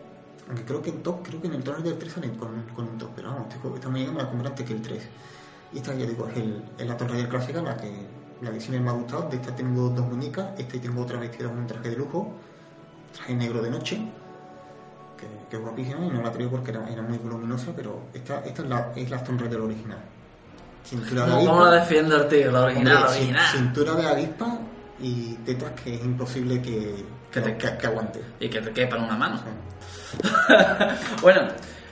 Aunque 0.48 0.64
creo 0.64 0.82
que 0.82 0.90
en 0.90 1.02
top, 1.02 1.22
creo 1.26 1.40
que 1.40 1.48
en 1.48 1.54
el 1.54 1.62
Tomb 1.64 1.76
Raider 1.78 1.98
3 1.98 2.12
salen 2.12 2.36
con, 2.36 2.62
con 2.74 2.88
un 2.88 2.98
top, 2.98 3.10
pero 3.16 3.28
vamos, 3.30 3.48
este 3.48 3.58
juego, 3.60 3.76
esta 3.76 3.88
mañana 3.88 4.12
me 4.12 4.22
la 4.22 4.28
compré 4.28 4.48
antes 4.48 4.66
que 4.66 4.72
el 4.74 4.82
3. 4.82 5.08
Y 5.72 5.78
esta 5.78 5.94
ya 5.94 6.06
digo, 6.06 6.28
es, 6.28 6.36
el, 6.36 6.62
es 6.78 6.86
la 6.86 6.96
Tomb 6.96 7.10
Raider 7.10 7.28
clásica, 7.28 7.62
la 7.62 7.76
que, 7.76 8.06
la 8.42 8.50
que 8.52 8.60
siempre 8.60 8.80
me 8.80 8.90
ha 8.90 8.92
gustado. 8.92 9.28
De 9.28 9.36
esta 9.36 9.54
tengo 9.54 9.88
dos 9.90 10.06
muñecas, 10.06 10.46
esta 10.58 10.76
y 10.76 10.80
tengo 10.80 11.02
otra 11.02 11.18
vestida 11.18 11.48
con 11.48 11.58
un 11.58 11.66
traje 11.66 11.90
de 11.90 11.96
lujo, 11.96 12.32
traje 13.14 13.34
negro 13.34 13.60
de 13.62 13.70
noche 13.70 14.00
que, 15.16 15.26
que 15.50 15.56
es 15.56 15.62
guapísima 15.62 16.04
y 16.06 16.10
no 16.10 16.22
la 16.22 16.30
traigo 16.30 16.50
porque 16.52 16.70
era, 16.70 16.88
era 16.88 17.02
muy 17.02 17.18
voluminosa, 17.18 17.72
pero 17.74 18.02
esta, 18.14 18.44
esta 18.44 18.62
es 18.62 18.68
la, 18.68 18.92
es 18.94 19.10
la 19.10 19.22
Tomb 19.24 19.40
Raider 19.40 19.60
original. 19.60 19.98
Cintura 20.84 21.24
de 21.26 21.30
¿Cómo, 21.30 21.36
avispa, 21.36 21.52
cómo 21.52 21.64
la 21.66 21.70
defiende 21.80 22.14
el 22.16 22.28
tío? 22.28 22.52
La 22.52 22.60
original, 22.62 22.96
hombre, 23.06 23.36
cintura 23.52 23.94
de 23.94 24.06
avispa 24.06 24.58
y 25.00 25.34
tetas 25.44 25.72
que 25.72 25.94
es 25.96 26.04
imposible 26.04 26.62
que, 26.62 27.04
Que 27.32 27.40
te- 27.40 27.56
que, 27.58 27.76
que 27.76 27.86
aguante. 27.86 28.22
Y 28.40 28.48
que 28.48 28.60
te 28.60 28.70
quepa 28.72 28.96
en 28.96 29.02
una 29.04 29.16
mano. 29.16 29.40
Bueno, 31.22 31.42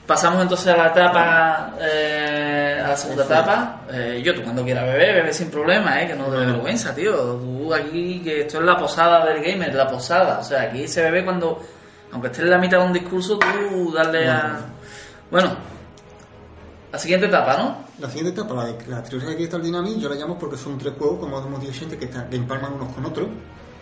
pasamos 0.06 0.42
entonces 0.42 0.68
a 0.68 0.76
la 0.76 0.86
etapa, 0.88 1.74
eh, 1.80 2.80
a 2.84 2.88
la 2.88 2.96
segunda 2.96 3.24
etapa. 3.24 3.80
Eh, 3.92 4.22
yo, 4.24 4.34
tú 4.34 4.42
cuando 4.42 4.62
quieras 4.64 4.84
beber, 4.84 5.16
bebe 5.16 5.32
sin 5.32 5.50
problema, 5.50 6.00
¿eh? 6.02 6.06
Que 6.06 6.14
no 6.14 6.26
te 6.26 6.36
dé 6.38 6.46
vergüenza, 6.46 6.94
tío. 6.94 7.14
Tú 7.36 7.72
aquí, 7.74 8.20
que 8.22 8.42
esto 8.42 8.58
es 8.58 8.64
la 8.64 8.76
posada 8.76 9.24
del 9.26 9.42
gamer, 9.42 9.74
la 9.74 9.88
posada. 9.88 10.38
O 10.40 10.44
sea, 10.44 10.62
aquí 10.62 10.86
se 10.88 11.02
bebe 11.02 11.24
cuando, 11.24 11.60
aunque 12.12 12.28
estés 12.28 12.44
en 12.44 12.50
la 12.50 12.58
mitad 12.58 12.78
de 12.78 12.84
un 12.86 12.92
discurso, 12.92 13.38
tú 13.38 13.92
darle 13.92 14.28
a... 14.28 14.58
Bueno, 15.30 15.56
la 16.92 16.98
siguiente 16.98 17.26
etapa, 17.26 17.56
¿no? 17.56 17.76
La 17.98 18.08
siguiente 18.08 18.40
etapa, 18.40 18.54
la, 18.54 18.64
de, 18.66 18.86
la 18.86 19.02
trilogía 19.02 19.30
de 19.30 19.36
Crystal 19.36 19.62
Dynamics, 19.62 20.00
yo 20.00 20.08
la 20.08 20.14
llamo 20.14 20.38
porque 20.38 20.56
son 20.56 20.78
tres 20.78 20.94
juegos, 20.98 21.18
como 21.18 21.38
hemos 21.38 21.60
dicho 21.60 21.84
antes, 21.84 21.98
que, 21.98 22.04
están, 22.04 22.28
que 22.30 22.36
empalman 22.36 22.74
unos 22.74 22.92
con 22.94 23.04
otros, 23.06 23.28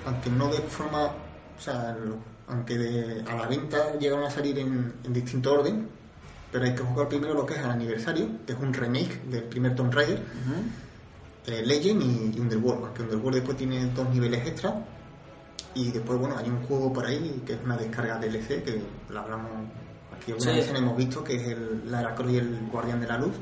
aunque 0.07 0.31
no 0.31 0.49
de 0.49 0.59
forma, 0.59 1.05
o 1.07 1.61
sea, 1.61 1.95
aunque 2.49 2.79
de- 2.79 3.25
a 3.31 3.35
la 3.35 3.47
venta 3.47 3.93
llegaron 3.99 4.25
a 4.25 4.31
salir 4.31 4.59
en, 4.59 4.95
en 5.05 5.13
distinto 5.13 5.53
orden, 5.53 5.89
pero 6.55 6.67
hay 6.67 6.75
que 6.77 6.85
jugar 6.85 7.09
primero 7.09 7.35
lo 7.35 7.45
que 7.45 7.55
es 7.55 7.61
el 7.61 7.69
aniversario, 7.69 8.29
que 8.47 8.53
es 8.53 8.59
un 8.61 8.73
remake 8.73 9.25
del 9.29 9.43
primer 9.43 9.75
Tomb 9.75 9.93
Raider, 9.93 10.23
eh, 11.47 11.63
Legend 11.67 12.01
y, 12.01 12.37
y 12.37 12.41
Underworld, 12.41 12.85
aunque 12.85 13.03
Underworld 13.03 13.35
después 13.39 13.57
tiene 13.57 13.87
dos 13.87 14.09
niveles 14.11 14.47
extra, 14.47 14.73
y 15.75 15.91
después, 15.91 16.17
bueno, 16.21 16.37
hay 16.39 16.49
un 16.49 16.63
juego 16.63 16.93
por 16.93 17.05
ahí 17.07 17.43
que 17.45 17.55
es 17.55 17.59
una 17.65 17.77
descarga 17.77 18.19
DLC, 18.21 18.63
que 18.63 18.81
la 19.11 19.23
hablamos 19.23 19.51
aquí 20.17 20.31
alguna 20.31 20.53
Sí. 20.53 20.57
vez 20.61 20.73
hemos 20.79 20.97
visto, 20.97 21.25
que 21.25 21.35
es 21.35 21.49
el 21.49 21.91
Lara 21.91 22.15
Croft 22.15 22.31
y 22.31 22.37
el 22.37 22.69
Guardián 22.71 23.01
de 23.01 23.09
la 23.09 23.19
Luz, 23.19 23.35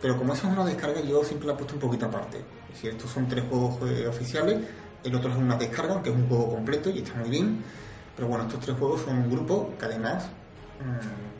pero 0.00 0.16
como 0.16 0.32
eso 0.32 0.46
es 0.46 0.54
una 0.54 0.64
descarga, 0.64 1.02
yo 1.02 1.22
siempre 1.24 1.48
la 1.48 1.52
he 1.52 1.56
puesto 1.56 1.74
un 1.74 1.80
poquito 1.80 2.06
aparte. 2.06 2.38
Si 2.80 2.88
estos 2.88 3.10
son 3.10 3.28
tres 3.28 3.44
juegos 3.50 3.76
eh, 3.90 4.06
oficiales, 4.06 4.58
el 5.04 5.14
otro 5.14 5.30
es 5.30 5.36
una 5.36 5.56
descarga, 5.56 6.02
que 6.02 6.08
es 6.08 6.16
un 6.16 6.26
juego 6.26 6.50
completo 6.54 6.88
y 6.88 7.00
está 7.00 7.14
muy 7.18 7.28
bien. 7.28 7.62
Pero 8.16 8.28
bueno, 8.28 8.44
estos 8.44 8.60
tres 8.60 8.78
juegos 8.78 9.02
son 9.02 9.18
un 9.18 9.30
grupo 9.30 9.74
que 9.78 9.84
además 9.84 10.26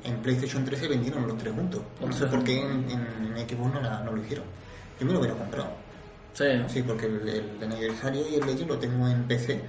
en 0.04 0.16
PlayStation 0.22 0.64
3 0.64 0.78
se 0.80 0.88
vendieron 0.88 1.26
los 1.26 1.36
tres 1.38 1.52
juntos. 1.54 1.82
No 2.00 2.12
sé 2.12 2.26
por 2.26 2.42
qué 2.44 2.60
en, 2.60 2.86
Xbox 3.48 3.74
no, 3.74 3.80
la- 3.80 4.00
no 4.00 4.12
lo 4.12 4.22
hicieron. 4.22 4.44
Yo 4.98 5.06
me 5.06 5.12
lo 5.12 5.18
hubiera 5.20 5.34
comprado. 5.36 5.68
Sí, 6.32 6.44
Sí, 6.68 6.82
porque 6.82 7.06
el, 7.06 7.28
el 7.28 7.62
aniversario 7.62 8.22
y 8.28 8.34
el 8.36 8.46
Legend 8.46 8.68
lo 8.68 8.78
tengo 8.78 9.08
en 9.08 9.24
PC 9.24 9.60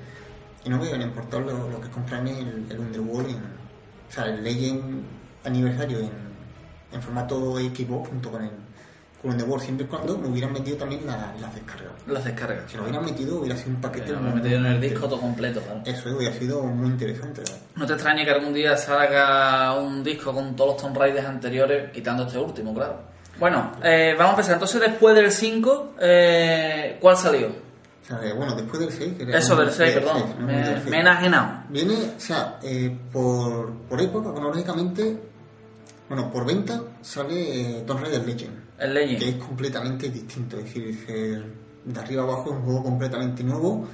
y 0.65 0.69
no 0.69 0.77
me 0.77 0.87
iban 0.87 1.01
a 1.01 1.03
importar 1.05 1.41
lo, 1.41 1.69
lo 1.69 1.79
que 1.79 1.87
es 1.87 1.93
comprarme 1.93 2.39
el, 2.39 2.65
el 2.69 2.79
Underworld 2.79 3.29
en, 3.29 3.35
o 3.37 4.11
sea, 4.11 4.25
el 4.25 4.43
Legend 4.43 5.01
aniversario 5.45 5.99
en, 5.99 6.11
en 6.91 7.01
formato 7.01 7.57
Xbox 7.57 8.09
junto 8.09 8.31
con 8.31 8.43
el 8.43 8.51
con 9.27 9.33
Underworld 9.33 9.63
siempre 9.63 9.85
y 9.85 9.89
cuando 9.89 10.17
me 10.17 10.27
hubieran 10.29 10.53
metido 10.53 10.77
también 10.77 11.05
la- 11.05 11.33
las 11.39 11.53
descargas. 11.53 11.91
las 12.07 12.23
descargas. 12.23 12.59
Si 12.71 12.77
lo 12.77 12.83
hubieran 12.83 13.03
metido 13.05 13.39
hubiera 13.39 13.57
sido 13.57 13.71
un 13.71 13.81
paquete 13.81 14.11
Me 14.13 14.17
he 14.17 14.21
muy- 14.21 14.33
metido 14.41 14.57
en 14.59 14.65
el 14.67 14.81
disco 14.81 15.07
todo 15.07 15.19
completo, 15.19 15.61
claro. 15.61 15.81
Eso 15.85 16.15
hubiera 16.15 16.33
sido 16.35 16.63
muy 16.63 16.87
interesante. 16.87 17.41
¿verdad? 17.41 17.57
No 17.75 17.85
te 17.85 17.93
extrañe 17.93 18.23
que 18.25 18.31
algún 18.31 18.53
día 18.53 18.77
salga 18.77 19.73
un 19.79 20.03
disco 20.03 20.33
con 20.33 20.55
todos 20.55 20.73
los 20.73 20.81
Tomb 20.81 20.97
Raiders 20.97 21.27
anteriores, 21.27 21.91
quitando 21.91 22.23
este 22.23 22.37
último, 22.37 22.73
claro. 22.73 22.95
Bueno, 23.39 23.73
eh, 23.83 24.13
vamos 24.17 24.29
a 24.31 24.33
empezar. 24.35 24.53
Entonces, 24.53 24.81
después 24.81 25.13
del 25.15 25.31
5, 25.31 25.93
eh, 25.99 26.97
¿cuál 26.99 27.17
salió? 27.17 27.47
O 27.47 28.05
sea, 28.07 28.19
eh, 28.23 28.33
bueno, 28.33 28.55
después 28.55 28.79
del 28.79 28.91
6... 28.91 29.13
que 29.17 29.23
era 29.23 29.37
Eso 29.37 29.55
del 29.57 29.69
6, 29.69 29.93
del 29.95 30.03
perdón. 30.03 30.23
no, 30.39 30.45
me 30.47 30.97
he 30.97 30.99
enajenado. 31.01 31.63
Viene, 31.69 31.93
o 32.15 32.19
sea, 32.19 32.57
eh, 32.63 32.97
por, 33.11 33.71
por 33.89 34.01
época, 34.01 34.31
cronológicamente, 34.31 35.19
bueno, 36.09 36.31
por 36.31 36.45
venta 36.45 36.81
sale 37.01 37.79
eh, 37.79 37.83
Tomb 37.85 38.01
Raider 38.01 38.25
Legend. 38.25 38.55
El 38.79 38.93
que 38.93 39.05
Legend. 39.05 39.23
es 39.23 39.43
completamente 39.45 40.09
distinto. 40.09 40.57
Es 40.57 40.65
decir, 40.65 41.05
eh, 41.07 41.43
de 41.85 41.99
arriba 41.99 42.23
abajo 42.23 42.45
es 42.51 42.51
un 42.57 42.63
juego 42.63 42.83
completamente 42.83 43.43
nuevo. 43.43 43.87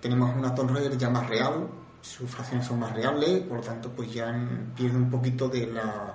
Tenemos 0.00 0.34
una 0.36 0.54
Tomb 0.54 0.70
Raider 0.70 0.96
ya 0.96 1.10
más 1.10 1.28
real, 1.28 1.66
sus 2.00 2.30
fracciones 2.30 2.66
son 2.66 2.78
más 2.78 2.92
reales, 2.92 3.40
por 3.40 3.58
lo 3.58 3.62
tanto, 3.64 3.90
pues 3.90 4.12
ya 4.12 4.32
pierde 4.76 4.96
un 4.96 5.10
poquito 5.10 5.48
de 5.48 5.66
la 5.66 6.14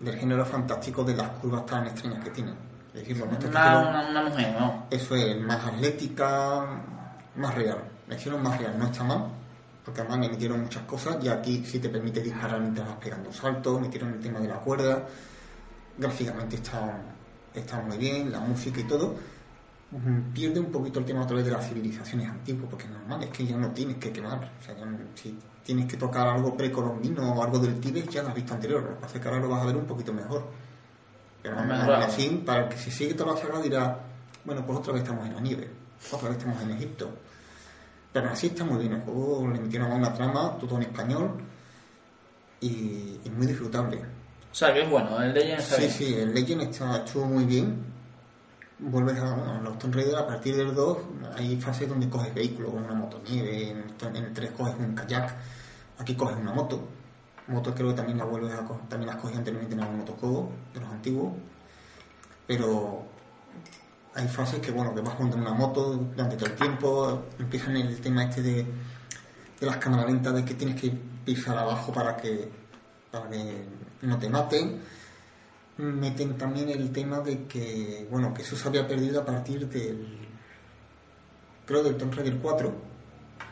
del 0.00 0.16
género 0.16 0.44
fantástico 0.46 1.02
de 1.04 1.14
las 1.16 1.28
curvas 1.40 1.64
tan 1.66 1.86
extrañas 1.86 2.22
que 2.24 2.30
tiene. 2.30 2.52
Es 2.94 3.00
decir, 3.00 3.16
que 3.16 3.22
Una, 3.22 3.38
tienen- 3.38 3.56
una, 3.56 4.08
una 4.10 4.22
mujer, 4.28 4.56
¿no? 4.58 4.86
eso 4.90 5.14
es 5.16 5.40
más 5.40 5.64
atlética, 5.64 6.66
más 7.36 7.54
real. 7.54 7.78
La 8.08 8.14
hicieron 8.16 8.42
más 8.42 8.58
real, 8.58 8.76
no 8.78 8.86
está 8.86 9.04
mal, 9.04 9.24
porque 9.88 10.02
además 10.02 10.18
me 10.18 10.28
metieron 10.28 10.60
muchas 10.60 10.82
cosas 10.82 11.16
y 11.24 11.28
aquí 11.28 11.64
sí 11.64 11.78
te 11.78 11.88
permite 11.88 12.20
disparar 12.20 12.60
mientras 12.60 12.86
vas 12.86 12.98
pegando 12.98 13.32
saltos, 13.32 13.80
metieron 13.80 14.10
el 14.12 14.20
tema 14.20 14.38
de 14.38 14.46
la 14.48 14.56
cuerda, 14.56 15.06
gráficamente 15.96 16.56
está, 16.56 17.00
está 17.54 17.80
muy 17.80 17.96
bien, 17.96 18.30
la 18.30 18.40
música 18.40 18.80
y 18.80 18.84
todo. 18.84 19.14
Pierde 20.34 20.60
un 20.60 20.70
poquito 20.70 20.98
el 20.98 21.06
tema 21.06 21.22
otra 21.22 21.36
vez 21.36 21.46
de 21.46 21.52
las 21.52 21.66
civilizaciones 21.66 22.28
antiguas, 22.28 22.66
porque 22.68 22.84
es 22.84 22.90
normal, 22.90 23.22
es 23.22 23.30
que 23.30 23.46
ya 23.46 23.56
no 23.56 23.70
tienes 23.70 23.96
que 23.96 24.12
quemar. 24.12 24.52
O 24.60 24.62
sea, 24.62 24.76
ya 24.76 24.84
no- 24.84 24.98
si 25.14 25.38
tienes 25.64 25.86
que 25.86 25.96
tocar 25.96 26.28
algo 26.28 26.54
precolombino 26.54 27.32
o 27.32 27.42
algo 27.42 27.58
del 27.58 27.80
Tíbet, 27.80 28.10
ya 28.10 28.22
lo 28.22 28.28
has 28.28 28.34
visto 28.34 28.52
anterior. 28.52 28.82
Lo 28.82 28.88
que 28.90 29.00
pasa 29.00 29.16
es 29.16 29.22
que 29.22 29.28
ahora 29.28 29.40
lo 29.40 29.48
vas 29.48 29.62
a 29.62 29.66
ver 29.68 29.76
un 29.76 29.86
poquito 29.86 30.12
mejor. 30.12 30.44
Pero 31.42 31.58
aún 31.58 31.68
Mejorado. 31.68 32.04
así, 32.04 32.42
para 32.44 32.64
el 32.64 32.68
que 32.68 32.76
se 32.76 32.90
sigue 32.90 33.14
toda 33.14 33.32
la 33.32 33.40
saga 33.40 33.62
dirá, 33.62 33.98
bueno, 34.44 34.66
pues 34.66 34.78
otra 34.80 34.92
vez 34.92 35.02
estamos 35.02 35.26
en 35.26 35.34
la 35.34 35.40
nieve, 35.40 35.70
otra 36.12 36.28
vez 36.28 36.36
estamos 36.36 36.60
en 36.62 36.70
Egipto. 36.72 37.08
Pero 38.12 38.30
así 38.30 38.48
está 38.48 38.64
muy 38.64 38.78
bien 38.78 38.92
el 38.94 39.02
juego, 39.02 39.48
le 39.48 39.60
metieron 39.60 39.92
una 39.92 40.12
trama, 40.14 40.56
todo 40.58 40.76
en 40.76 40.82
español 40.82 41.42
y, 42.60 43.20
y 43.24 43.30
muy 43.30 43.46
disfrutable. 43.46 43.98
O 44.50 44.54
sea, 44.54 44.72
que 44.72 44.82
es 44.82 44.90
bueno, 44.90 45.20
el 45.22 45.32
Legend 45.34 45.60
está 45.60 45.74
Sí, 45.76 45.82
bien. 45.82 45.92
sí, 45.92 46.14
el 46.14 46.34
Legend 46.34 46.62
está, 46.62 46.96
estuvo 47.04 47.26
muy 47.26 47.44
bien. 47.44 47.84
Vuelves 48.78 49.18
a, 49.18 49.56
a 49.58 49.60
los 49.60 49.78
Tomb 49.78 49.94
Raider 49.94 50.16
a 50.16 50.26
partir 50.26 50.56
del 50.56 50.74
2, 50.74 50.98
hay 51.36 51.60
fases 51.60 51.88
donde 51.88 52.08
coges 52.08 52.32
vehículos, 52.34 52.72
una 52.74 52.94
motonieve, 52.94 53.70
en, 53.70 53.84
en 54.02 54.16
el 54.16 54.32
3 54.32 54.52
coges 54.52 54.74
un 54.78 54.94
kayak, 54.94 55.34
aquí 55.98 56.14
coges 56.14 56.36
una 56.36 56.52
moto. 56.52 56.80
Moto 57.48 57.74
creo 57.74 57.88
que 57.88 57.94
también 57.94 58.18
la 58.18 58.24
vuelves 58.24 58.54
a 58.54 58.64
co- 58.64 58.80
también 58.88 59.08
las 59.12 59.16
cogí 59.20 59.36
anteriormente 59.36 59.74
en 59.74 59.82
algún 59.82 59.98
motojuego 59.98 60.52
de 60.74 60.80
los 60.80 60.90
antiguos. 60.90 61.32
Pero 62.46 63.02
hay 64.18 64.26
fases 64.28 64.58
que 64.58 64.72
bueno, 64.72 64.94
que 64.94 65.00
vas 65.00 65.18
en 65.20 65.32
una 65.32 65.54
moto 65.54 65.94
durante 65.94 66.36
todo 66.36 66.46
el 66.46 66.56
tiempo, 66.56 67.22
empiezan 67.38 67.76
el 67.76 68.00
tema 68.00 68.24
este 68.24 68.42
de, 68.42 68.66
de 69.60 69.66
las 69.66 69.76
cámaras 69.76 70.06
lentas 70.06 70.34
de 70.34 70.44
que 70.44 70.54
tienes 70.54 70.80
que 70.80 70.90
pisar 71.24 71.56
abajo 71.56 71.92
para 71.92 72.16
que 72.16 72.50
para 73.10 73.28
que 73.30 73.64
no 74.02 74.18
te 74.18 74.28
maten. 74.28 74.80
Meten 75.76 76.36
también 76.36 76.68
el 76.70 76.90
tema 76.90 77.20
de 77.20 77.46
que, 77.46 78.06
bueno, 78.10 78.34
que 78.34 78.42
eso 78.42 78.56
se 78.56 78.66
había 78.66 78.88
perdido 78.88 79.20
a 79.20 79.24
partir 79.24 79.68
del, 79.68 80.18
creo 81.64 81.84
del 81.84 81.96
Tomb 81.96 82.12
Raider 82.14 82.38
4. 82.38 82.72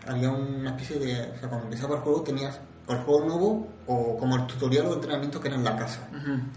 Había 0.09 0.31
una 0.31 0.71
especie 0.71 0.99
de, 0.99 1.31
o 1.31 1.39
sea, 1.39 1.49
cuando 1.49 1.67
empezaba 1.67 1.97
el 1.97 2.01
juego 2.03 2.23
tenías 2.23 2.59
el 2.89 2.99
juego 2.99 3.25
nuevo 3.25 3.67
o 3.89 4.17
como 4.17 4.37
el 4.37 4.47
tutorial 4.47 4.87
o 4.87 4.95
entrenamiento 4.95 5.41
que 5.41 5.49
era 5.49 5.57
en 5.57 5.65
la 5.65 5.77
casa. 5.77 6.09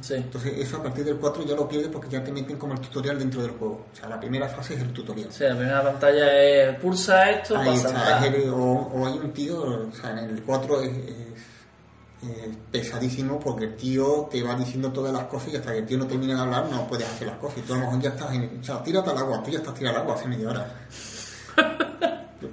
Sí. 0.01 0.13
Entonces 0.15 0.53
eso 0.57 0.77
a 0.77 0.83
partir 0.83 1.03
del 1.05 1.17
4 1.17 1.43
ya 1.43 1.55
lo 1.55 1.67
pierdes 1.67 1.89
porque 1.89 2.09
ya 2.09 2.23
te 2.23 2.31
meten 2.31 2.57
como 2.57 2.73
el 2.73 2.79
tutorial 2.79 3.17
dentro 3.17 3.41
del 3.41 3.51
juego. 3.51 3.85
O 3.91 3.95
sea, 3.95 4.09
la 4.09 4.19
primera 4.19 4.47
fase 4.47 4.75
es 4.75 4.81
el 4.81 4.93
tutorial. 4.93 5.31
Sí, 5.31 5.43
la 5.43 5.55
primera 5.55 5.81
pantalla 5.83 6.31
es 6.69 6.75
pulsa 6.79 7.29
esto 7.31 7.57
Ahí 7.57 7.65
para 7.65 7.77
está, 7.77 7.89
saltar. 7.89 8.25
es 8.35 8.43
el- 8.43 8.49
o, 8.49 8.57
o 8.63 9.07
hay 9.07 9.13
un 9.17 9.31
tío, 9.33 9.59
o 9.61 9.91
sea, 9.93 10.11
en 10.11 10.17
el 10.29 10.43
4 10.43 10.81
es, 10.81 10.89
es- 10.89 11.29
es 12.21 12.57
pesadísimo 12.69 13.39
porque 13.39 13.63
el 13.65 13.75
tío 13.77 14.27
te 14.29 14.43
va 14.43 14.53
diciendo 14.55 14.91
todas 14.91 15.13
las 15.13 15.23
cosas 15.23 15.53
y 15.53 15.55
hasta 15.55 15.71
que 15.71 15.77
el 15.79 15.85
tío 15.85 15.97
no 15.97 16.05
termina 16.05 16.35
de 16.35 16.41
hablar 16.41 16.65
no 16.69 16.85
puedes 16.85 17.07
hacer 17.07 17.27
las 17.27 17.37
cosas. 17.37 17.59
Y 17.59 17.61
tú 17.61 17.73
a 17.73 17.77
lo 17.77 17.85
mejor 17.85 18.01
ya 18.01 18.09
estás 18.09 18.33
en. 18.33 18.59
O 18.59 18.63
sea, 18.63 18.83
tírate 18.83 19.09
al 19.09 19.17
agua, 19.19 19.41
tú 19.41 19.51
ya 19.51 19.59
estás 19.59 19.73
tirado 19.73 19.95
al 19.95 20.01
agua 20.03 20.15
hace 20.15 20.27
media 20.27 20.49
hora. 20.49 20.67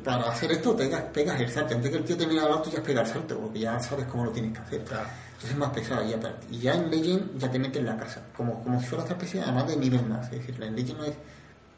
Para 0.07 0.31
hacer 0.31 0.53
esto 0.53 0.77
pegas, 0.77 1.03
pegas 1.13 1.41
el 1.41 1.51
salto. 1.51 1.75
Antes 1.75 1.91
que 1.91 1.97
el 1.99 2.05
tío 2.05 2.17
termine 2.17 2.39
de 2.41 2.47
hablar, 2.47 2.63
tú 2.63 2.71
ya 2.71 2.79
has 2.79 2.85
pegado 2.85 3.05
el 3.07 3.13
salto 3.13 3.39
porque 3.41 3.59
ya 3.59 3.79
sabes 3.81 4.07
cómo 4.07 4.25
lo 4.25 4.31
tienes 4.31 4.53
que 4.53 4.59
hacer. 4.61 4.85
Claro. 4.85 5.09
Entonces 5.29 5.51
es 5.51 5.57
más 5.57 5.71
pesado. 5.71 6.09
Y, 6.09 6.13
aparte- 6.15 6.47
y 6.51 6.59
ya 6.61 6.75
en 6.77 6.91
Legend 6.91 7.37
ya 7.39 7.51
te 7.51 7.59
metes 7.59 7.79
en 7.81 7.87
la 7.87 7.97
casa, 7.97 8.23
como, 8.37 8.63
como 8.63 8.81
si 8.81 8.87
fuera 8.87 9.03
otra 9.03 9.17
especie, 9.17 9.41
además 9.43 9.67
de 9.67 9.77
nivel 9.77 10.07
más. 10.07 10.25
Es 10.27 10.39
decir, 10.47 10.63
en 10.63 10.77
Legend 10.77 10.99
no 11.01 11.05
es 11.07 11.15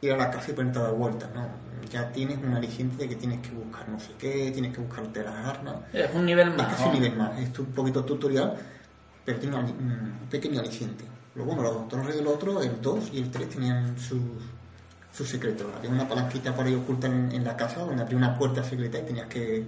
ir 0.01 0.13
a 0.13 0.17
la 0.17 0.29
casa 0.29 0.51
y 0.51 0.53
ponerte 0.53 0.77
a 0.79 0.83
dar 0.83 0.93
vueltas, 0.93 1.27
no. 1.33 1.47
Ya 1.91 2.07
tienes 2.11 2.37
un 2.37 2.53
aliciente 2.53 2.97
de 2.97 3.09
que 3.09 3.15
tienes 3.15 3.39
que 3.39 3.49
buscar 3.55 3.89
no 3.89 3.99
sé 3.99 4.11
qué, 4.19 4.51
tienes 4.51 4.73
que 4.75 4.81
buscarte 4.81 5.23
las 5.23 5.33
armas. 5.47 5.75
Es 5.91 6.09
un 6.13 6.25
nivel 6.25 6.49
Es 6.49 6.55
más. 6.55 6.67
casi 6.67 6.83
¿no? 6.83 6.89
un 6.89 6.93
nivel 6.93 7.15
más, 7.17 7.39
es 7.39 7.57
un 7.59 7.65
poquito 7.67 8.05
tutorial, 8.05 8.53
pero 9.25 9.39
tiene 9.39 9.55
un, 9.57 9.65
un 9.65 10.19
pequeño 10.29 10.59
aliciente. 10.59 11.03
Luego, 11.35 11.55
bueno, 11.55 11.71
los 11.73 11.87
Tomb 11.89 12.03
Raider 12.03 12.23
del 12.23 12.27
otro, 12.27 12.61
el 12.61 12.79
2 12.79 13.09
y 13.13 13.19
el 13.19 13.31
3 13.31 13.49
tenían 13.49 13.97
sus 13.99 14.19
sus 15.19 15.27
secretos. 15.27 15.67
Había 15.77 15.89
una 15.89 16.07
palanquita 16.07 16.55
por 16.55 16.65
ahí 16.65 16.73
oculta 16.73 17.07
en, 17.07 17.29
en 17.33 17.43
la 17.43 17.57
casa 17.57 17.81
donde 17.81 18.01
abría 18.01 18.17
una 18.17 18.37
puerta 18.37 18.63
secreta 18.63 18.99
y 18.99 19.01
tenías 19.01 19.27
que 19.27 19.65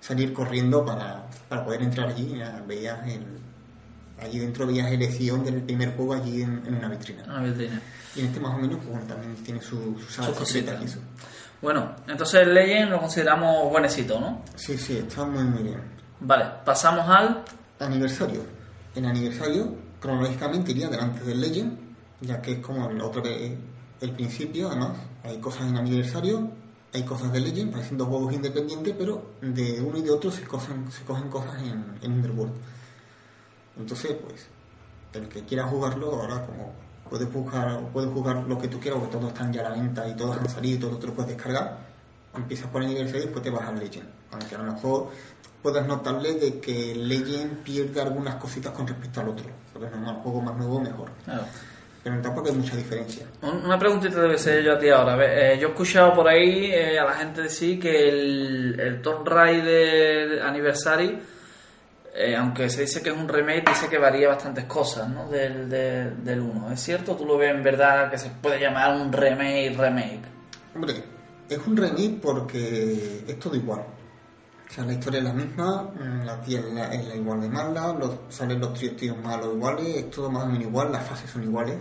salir 0.00 0.32
corriendo 0.32 0.84
para, 0.84 1.26
para 1.48 1.64
poder 1.64 1.82
entrar 1.82 2.08
allí. 2.08 2.34
y 2.34 2.38
ya 2.38 2.62
veías 2.64 3.04
el, 3.08 3.24
allí 4.22 4.38
dentro 4.38 4.64
veías 4.64 4.92
elección 4.92 5.42
del 5.44 5.62
primer 5.62 5.96
juego 5.96 6.14
allí 6.14 6.42
en, 6.42 6.62
en 6.64 6.76
una 6.76 6.88
vitrina. 6.88 7.24
Una 7.24 7.42
vitrina. 7.42 7.82
Y 8.14 8.20
en 8.20 8.26
este 8.26 8.38
más 8.38 8.54
o 8.54 8.58
menos, 8.58 8.78
pues 8.86 9.08
también 9.08 9.34
tiene 9.42 9.60
su, 9.60 9.98
secretas 10.08 10.38
cositas. 10.38 10.80
y 10.80 10.84
eso. 10.84 11.00
Bueno, 11.60 11.96
entonces 12.06 12.42
el 12.42 12.54
Legend 12.54 12.92
lo 12.92 13.00
consideramos 13.00 13.68
buenecito, 13.68 14.20
¿no? 14.20 14.44
Sí, 14.54 14.78
sí, 14.78 14.98
está 14.98 15.24
muy 15.24 15.42
muy 15.42 15.64
bien. 15.64 15.80
Vale, 16.20 16.44
pasamos 16.64 17.08
al... 17.08 17.42
Aniversario. 17.80 18.42
El 18.94 19.04
aniversario, 19.04 19.74
cronológicamente, 19.98 20.70
iría 20.70 20.88
delante 20.88 21.24
del 21.24 21.40
Legend, 21.40 21.76
ya 22.20 22.40
que 22.40 22.52
es 22.52 22.58
como 22.60 22.88
el 22.88 23.00
otro 23.00 23.20
que 23.20 23.74
el 24.00 24.12
principio, 24.12 24.68
además. 24.68 24.98
Hay 25.24 25.38
cosas 25.38 25.68
en 25.68 25.76
aniversario, 25.76 26.50
hay 26.92 27.04
cosas 27.04 27.32
de 27.32 27.40
Legend, 27.40 27.72
parecen 27.72 27.98
dos 27.98 28.08
juegos 28.08 28.32
independientes, 28.32 28.94
pero 28.96 29.32
de 29.40 29.80
uno 29.80 29.98
y 29.98 30.02
de 30.02 30.10
otro 30.10 30.30
se 30.30 30.44
cogen, 30.44 30.90
se 30.90 31.04
cogen 31.04 31.28
cosas 31.28 31.60
en, 31.62 31.84
en 32.02 32.12
Underworld. 32.12 32.54
Entonces, 33.78 34.16
pues, 34.22 34.46
el 35.12 35.28
que 35.28 35.44
quiera 35.44 35.64
jugarlo, 35.64 36.12
ahora 36.12 36.46
como 36.46 36.72
puedes 37.08 37.32
buscar, 37.32 37.80
puedes 37.92 38.10
jugar 38.12 38.44
lo 38.48 38.58
que 38.58 38.68
tú 38.68 38.80
quieras, 38.80 39.00
porque 39.00 39.16
todos 39.16 39.28
están 39.28 39.52
ya 39.52 39.60
a 39.60 39.70
la 39.70 39.76
venta 39.76 40.08
y 40.08 40.14
todos 40.14 40.36
han 40.36 40.48
salido 40.48 40.76
y 40.76 40.80
todo 40.80 40.98
te 40.98 41.06
lo 41.06 41.14
puedes 41.14 41.32
descargar, 41.32 41.78
empiezas 42.34 42.68
por 42.68 42.82
el 42.82 42.88
aniversario 42.88 43.22
y 43.22 43.24
después 43.24 43.42
te 43.42 43.50
vas 43.50 43.68
al 43.68 43.78
Legend. 43.78 44.08
Aunque 44.32 44.54
a 44.54 44.58
lo 44.58 44.72
mejor 44.72 45.10
puedas 45.62 45.86
notarle 45.86 46.34
de 46.34 46.60
que 46.60 46.92
el 46.92 47.08
Legend 47.08 47.62
pierde 47.62 48.00
algunas 48.00 48.36
cositas 48.36 48.72
con 48.72 48.86
respecto 48.86 49.20
al 49.20 49.28
otro. 49.30 49.46
Porque 49.72 49.86
es 49.86 49.92
normal, 49.92 50.20
juego 50.22 50.40
más 50.40 50.56
nuevo, 50.56 50.80
mejor. 50.80 51.10
Claro. 51.24 51.44
Pero 52.08 52.20
tampoco 52.22 52.48
hay 52.50 52.54
mucha 52.54 52.76
diferencia. 52.76 53.26
Un- 53.42 53.64
Una 53.64 53.76
preguntita 53.76 54.20
debe 54.20 54.38
ser 54.38 54.62
yo 54.62 54.74
a 54.74 54.78
ti 54.78 54.88
ahora. 54.88 55.14
A 55.14 55.16
ver, 55.16 55.30
eh, 55.54 55.58
yo 55.58 55.66
he 55.66 55.70
escuchado 55.72 56.14
por 56.14 56.28
ahí 56.28 56.66
eh, 56.66 56.96
a 57.00 57.04
la 57.04 57.14
gente 57.14 57.42
decir 57.42 57.80
que 57.80 58.08
el, 58.08 58.78
el 58.78 59.02
Tomb 59.02 59.26
Raider 59.26 60.40
Anniversary, 60.40 61.18
eh, 62.14 62.36
aunque 62.36 62.70
se 62.70 62.82
dice 62.82 63.02
que 63.02 63.10
es 63.10 63.16
un 63.16 63.28
remake, 63.28 63.68
dice 63.68 63.88
que 63.88 63.98
varía 63.98 64.28
bastantes 64.28 64.66
cosas 64.66 65.08
¿no? 65.08 65.28
del, 65.28 65.68
de- 65.68 66.12
del 66.12 66.40
1. 66.42 66.70
¿Es 66.72 66.80
cierto? 66.80 67.16
¿Tú 67.16 67.26
lo 67.26 67.36
ves 67.38 67.50
en 67.52 67.64
verdad 67.64 68.08
que 68.08 68.18
se 68.18 68.30
puede 68.30 68.60
llamar 68.60 68.94
un 69.00 69.12
remake 69.12 69.74
remake? 69.76 70.22
Hombre, 70.76 70.94
es 71.48 71.58
un 71.66 71.76
remake 71.76 72.20
porque 72.22 73.24
es 73.26 73.38
todo 73.40 73.56
igual. 73.56 73.80
O 73.80 74.72
sea, 74.72 74.84
la 74.84 74.92
historia 74.92 75.18
es 75.18 75.24
la 75.24 75.32
misma, 75.32 75.82
mm, 75.92 76.24
la 76.24 76.40
tía 76.40 76.60
es 76.60 76.66
la, 76.66 76.94
es 76.94 77.04
la 77.08 77.14
igual 77.16 77.40
de 77.40 77.48
mala, 77.48 77.92
los, 77.98 78.12
salen 78.28 78.60
los 78.60 78.74
tres 78.74 78.96
tíos 78.96 79.16
malos 79.22 79.54
iguales, 79.56 79.86
es 79.96 80.10
todo 80.10 80.30
más 80.30 80.44
o 80.44 80.46
menos 80.46 80.62
igual, 80.68 80.90
las 80.92 81.04
fases 81.04 81.30
son 81.30 81.42
iguales, 81.44 81.76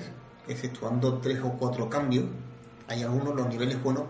exceptuando 0.47 1.17
tres 1.19 1.39
o 1.43 1.51
cuatro 1.53 1.89
cambios. 1.89 2.25
Hay 2.87 3.01
algunos, 3.03 3.35
los 3.35 3.47
niveles 3.47 3.81
buenos, 3.81 4.03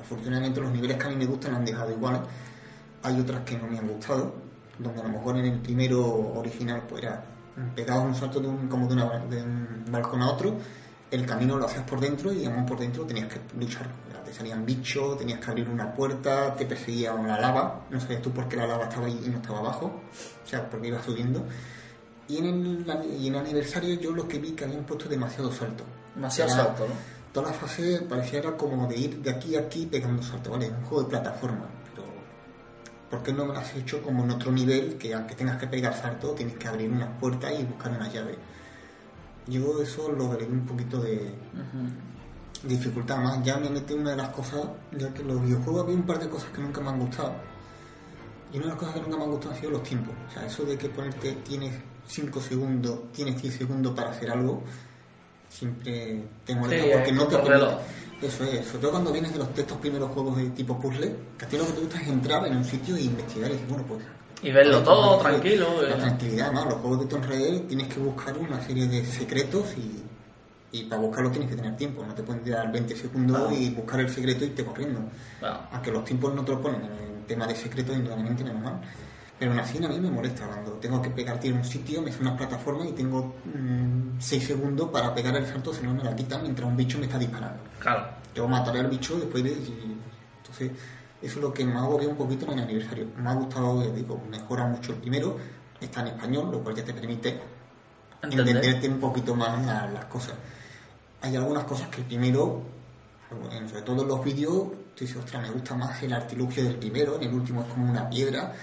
afortunadamente 0.00 0.60
los 0.60 0.70
niveles 0.72 0.96
que 0.96 1.06
a 1.06 1.08
mí 1.10 1.16
me 1.16 1.26
gustan 1.26 1.54
han 1.54 1.64
dejado 1.64 1.90
iguales, 1.92 2.20
hay 3.02 3.20
otras 3.20 3.42
que 3.44 3.56
no 3.58 3.66
me 3.66 3.78
han 3.78 3.88
gustado. 3.88 4.32
donde 4.78 5.00
a 5.00 5.02
lo 5.04 5.08
mejor 5.10 5.36
en 5.36 5.44
el 5.46 5.58
primero 5.58 6.00
original 6.38 6.84
pues 6.88 7.02
era 7.02 7.24
pegado 7.74 8.02
un 8.02 8.14
salto 8.14 8.38
de 8.38 8.46
un, 8.46 8.68
como 8.68 8.86
de, 8.86 8.94
una- 8.94 9.18
de 9.26 9.42
un 9.42 9.84
balcón 9.90 10.22
a 10.22 10.30
otro, 10.30 10.56
el 11.10 11.26
camino 11.26 11.56
lo 11.56 11.66
hacías 11.66 11.82
por 11.82 11.98
dentro 11.98 12.32
y 12.32 12.44
aún 12.44 12.64
por 12.64 12.78
dentro 12.78 13.04
tenías 13.04 13.26
que 13.26 13.40
luchar. 13.58 13.88
Te 14.24 14.32
salían 14.32 14.64
bichos, 14.64 15.18
tenías 15.18 15.40
que 15.40 15.50
abrir 15.50 15.68
una 15.68 15.92
puerta, 15.94 16.54
te 16.54 16.64
perseguía 16.64 17.12
la 17.14 17.40
lava, 17.40 17.86
no 17.90 17.98
sabías 17.98 18.22
tú 18.22 18.30
por 18.30 18.46
qué 18.46 18.54
la 18.56 18.66
lava 18.68 18.84
estaba 18.84 19.06
ahí 19.06 19.20
y 19.26 19.30
no 19.30 19.38
estaba 19.38 19.58
abajo, 19.58 19.86
o 20.44 20.46
sea, 20.46 20.70
porque 20.70 20.86
iba 20.88 21.02
subiendo. 21.02 21.42
Y 22.28 22.36
en 22.38 22.44
el, 22.46 22.86
y 23.18 23.26
en 23.28 23.34
el 23.34 23.40
aniversario 23.40 23.94
yo 23.94 24.12
lo 24.12 24.28
que 24.28 24.38
vi 24.38 24.52
que 24.52 24.64
habían 24.64 24.84
puesto 24.84 25.08
demasiado 25.08 25.50
salto. 25.50 25.84
Demasiado 26.14 26.52
Era- 26.52 26.64
salto, 26.64 26.86
¿no? 26.88 26.94
Toda 27.32 27.48
la 27.48 27.52
fase 27.52 28.02
parecía 28.08 28.38
era 28.40 28.56
como 28.56 28.86
de 28.86 28.96
ir 28.98 29.22
de 29.22 29.30
aquí 29.30 29.54
a 29.56 29.60
aquí 29.60 29.86
pegando 29.86 30.22
salto, 30.22 30.50
¿vale? 30.50 30.66
Es 30.66 30.72
un 30.72 30.82
juego 30.84 31.04
de 31.04 31.10
plataforma, 31.10 31.66
pero 31.94 32.06
¿por 33.10 33.22
qué 33.22 33.32
no 33.32 33.44
me 33.46 33.52
lo 33.52 33.58
has 33.60 33.74
hecho 33.76 34.02
como 34.02 34.24
en 34.24 34.30
otro 34.30 34.50
nivel 34.50 34.96
que 34.98 35.14
aunque 35.14 35.34
tengas 35.34 35.58
que 35.58 35.66
pegar 35.66 35.94
salto 35.94 36.30
tienes 36.32 36.56
que 36.56 36.66
abrir 36.68 36.90
unas 36.90 37.10
puertas 37.20 37.52
y 37.58 37.64
buscar 37.64 37.92
una 37.92 38.08
llave? 38.10 38.36
Yo 39.46 39.80
eso 39.82 40.10
lo 40.12 40.28
veré 40.30 40.46
un 40.46 40.66
poquito 40.66 41.00
de 41.00 41.34
Ujú. 41.54 42.68
dificultad 42.68 43.18
más. 43.18 43.42
Ya 43.44 43.56
me 43.58 43.70
mete 43.70 43.94
una 43.94 44.10
de 44.10 44.16
las 44.16 44.28
cosas, 44.30 44.62
ya 44.92 45.12
que 45.14 45.22
los 45.22 45.40
videojuegos 45.42 45.84
había 45.84 45.96
un 45.96 46.02
par 46.06 46.18
de 46.18 46.28
cosas 46.28 46.50
que 46.50 46.60
nunca 46.60 46.80
me 46.80 46.88
han 46.90 46.98
gustado. 47.00 47.32
Y 48.52 48.56
una 48.56 48.64
de 48.66 48.70
las 48.72 48.78
cosas 48.78 48.94
que 48.94 49.00
nunca 49.02 49.16
me 49.18 49.24
han 49.24 49.30
gustado 49.30 49.54
han 49.54 49.60
sido 49.60 49.70
los 49.72 49.82
tiempos. 49.82 50.14
O 50.28 50.32
sea, 50.32 50.46
eso 50.46 50.64
de 50.64 50.76
que 50.76 50.88
ponerte 50.88 51.32
tienes 51.46 51.74
5 52.08 52.40
segundos, 52.40 53.12
tienes 53.12 53.40
10 53.40 53.54
segundos 53.54 53.94
para 53.94 54.10
hacer 54.10 54.30
algo, 54.30 54.62
siempre 55.48 56.22
te 56.44 56.54
molesta 56.54 56.86
Sí, 56.86 56.92
porque 56.94 57.12
no 57.12 57.26
te 57.26 57.38
permite. 57.38 57.76
Eso 58.20 58.42
es, 58.44 58.66
sobre 58.66 58.80
todo 58.80 58.90
cuando 58.92 59.12
vienes 59.12 59.32
de 59.32 59.38
los 59.38 59.54
textos 59.54 59.78
primeros 59.78 60.10
juegos 60.10 60.36
de 60.38 60.50
tipo 60.50 60.80
puzzle, 60.80 61.14
que 61.38 61.44
a 61.44 61.48
ti 61.48 61.56
lo 61.56 61.66
que 61.66 61.72
te 61.72 61.80
gusta 61.80 62.00
es 62.00 62.08
entrar 62.08 62.46
en 62.46 62.56
un 62.56 62.64
sitio 62.64 62.96
e 62.96 63.02
investigar 63.02 63.48
y 63.48 63.52
decir, 63.52 63.68
bueno, 63.68 63.84
pues 63.86 64.00
Y 64.42 64.50
verlo 64.50 64.72
Vale, 64.72 64.84
todo 64.84 65.18
pues, 65.20 65.30
tranquilo. 65.30 65.82
La 65.82 65.94
eh. 65.94 66.00
tranquilidad, 66.00 66.52
¿no? 66.52 66.64
Los 66.64 66.74
juegos 66.74 67.00
de 67.00 67.06
Tomb 67.06 67.24
Raider 67.26 67.60
tienes 67.68 67.86
que 67.86 68.00
buscar 68.00 68.36
una 68.36 68.60
serie 68.60 68.88
de 68.88 69.04
secretos 69.04 69.66
y, 69.76 70.02
y 70.76 70.84
para 70.84 71.00
buscarlo 71.00 71.30
tienes 71.30 71.48
que 71.48 71.54
tener 71.54 71.76
tiempo. 71.76 72.04
No 72.04 72.12
te 72.12 72.24
pueden 72.24 72.44
dar 72.50 72.72
20 72.72 72.96
segundos 72.96 73.52
y 73.52 73.70
buscar 73.70 74.00
el 74.00 74.10
secreto 74.10 74.44
y 74.44 74.48
irte 74.48 74.64
corriendo. 74.64 75.00
Claro. 75.38 75.60
Aunque 75.70 75.92
los 75.92 76.04
tiempos 76.04 76.34
no 76.34 76.44
te 76.44 76.52
lo 76.52 76.60
ponen 76.60 76.82
en 76.82 77.18
el 77.18 77.24
tema 77.24 77.46
de 77.46 77.54
secretos, 77.54 77.94
indudablemente 77.94 78.42
menos 78.42 78.62
mal. 78.62 78.80
Pero 79.38 79.52
aún 79.52 79.60
así 79.60 79.82
a 79.82 79.88
mí 79.88 80.00
me 80.00 80.10
molesta 80.10 80.46
cuando 80.46 80.72
tengo 80.72 81.00
que 81.00 81.10
pegar 81.10 81.38
tiro 81.38 81.54
en 81.54 81.60
un 81.60 81.66
sitio, 81.66 82.02
me 82.02 82.10
sale 82.10 82.22
una 82.28 82.36
plataforma 82.36 82.84
y 82.86 82.92
tengo 82.92 83.34
6 84.18 84.44
segundos 84.46 84.88
para 84.90 85.14
pegar 85.14 85.36
el 85.36 85.46
salto, 85.46 85.72
si 85.72 85.82
no 85.84 85.94
me 85.94 86.02
la 86.02 86.14
quitan 86.16 86.42
mientras 86.42 86.68
un 86.68 86.76
bicho 86.76 86.98
me 86.98 87.06
está 87.06 87.18
disparando. 87.18 87.62
Claro. 87.78 88.06
Yo 88.34 88.48
mataré 88.48 88.80
al 88.80 88.88
bicho 88.88 89.16
después 89.16 89.44
de... 89.44 89.50
y- 89.50 89.96
entonces, 90.38 90.72
eso 91.22 91.36
es 91.38 91.42
lo 91.42 91.52
que 91.52 91.64
me 91.64 91.74
ha 91.74 91.80
agobiado 91.80 92.10
un 92.12 92.16
poquito 92.16 92.46
en 92.46 92.58
el 92.58 92.64
aniversario. 92.64 93.06
Me 93.16 93.28
ha 93.28 93.34
gustado, 93.34 93.84
ya 93.84 93.90
digo, 93.92 94.20
mejora 94.30 94.66
mucho 94.66 94.92
el 94.92 94.98
primero, 94.98 95.36
está 95.80 96.00
en 96.00 96.08
español, 96.08 96.50
lo 96.50 96.60
cual 96.60 96.74
ya 96.74 96.84
te 96.84 96.92
permite 96.94 97.38
Entender. 98.22 98.56
entenderte 98.56 98.88
un 98.88 98.98
poquito 98.98 99.34
más 99.36 99.64
la- 99.64 99.86
las 99.88 100.04
cosas. 100.06 100.34
Hay 101.22 101.36
algunas 101.36 101.64
cosas 101.64 101.88
que 101.88 102.00
el 102.00 102.06
primero, 102.06 102.62
sobre 103.68 103.82
todo 103.82 104.02
en 104.02 104.08
los 104.08 104.24
vídeos, 104.24 104.52
tú 104.96 105.04
dices, 105.04 105.16
ostras, 105.16 105.42
me 105.42 105.50
gusta 105.50 105.74
más 105.76 106.02
el 106.02 106.12
artilugio 106.12 106.64
del 106.64 106.76
primero, 106.76 107.16
en 107.16 107.22
el 107.28 107.34
último 107.34 107.60
es 107.62 107.68
como 107.68 107.88
una 107.90 108.08
piedra, 108.08 108.54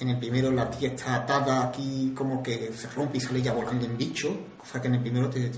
en 0.00 0.08
el 0.08 0.18
primero 0.18 0.50
la 0.50 0.70
tía 0.70 0.88
está 0.88 1.16
atada 1.16 1.68
aquí 1.68 2.12
como 2.16 2.42
que 2.42 2.72
se 2.72 2.88
rompe 2.88 3.18
y 3.18 3.20
sale 3.20 3.40
ya 3.40 3.52
volando 3.52 3.84
en 3.86 3.96
bicho, 3.96 4.36
cosa 4.58 4.80
que 4.80 4.88
en 4.88 4.94
el 4.94 5.00
primero 5.00 5.30
te, 5.30 5.50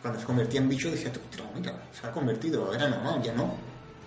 cuando 0.00 0.18
se 0.18 0.26
convertía 0.26 0.60
en 0.60 0.68
bicho 0.68 0.88
ostras, 0.88 1.18
mira, 1.54 1.82
se 1.92 2.06
ha 2.06 2.12
convertido, 2.12 2.72
era 2.72 2.88
normal, 2.88 3.22
ya 3.22 3.32
no. 3.34 3.54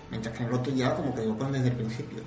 Mientras 0.10 0.36
que 0.36 0.44
en 0.44 0.50
el 0.50 0.56
otro 0.56 0.74
ya 0.74 0.96
como 0.96 1.14
que 1.14 1.26
lo 1.26 1.38
ponen 1.38 1.54
desde 1.54 1.70
el 1.70 1.76
principio. 1.76 2.20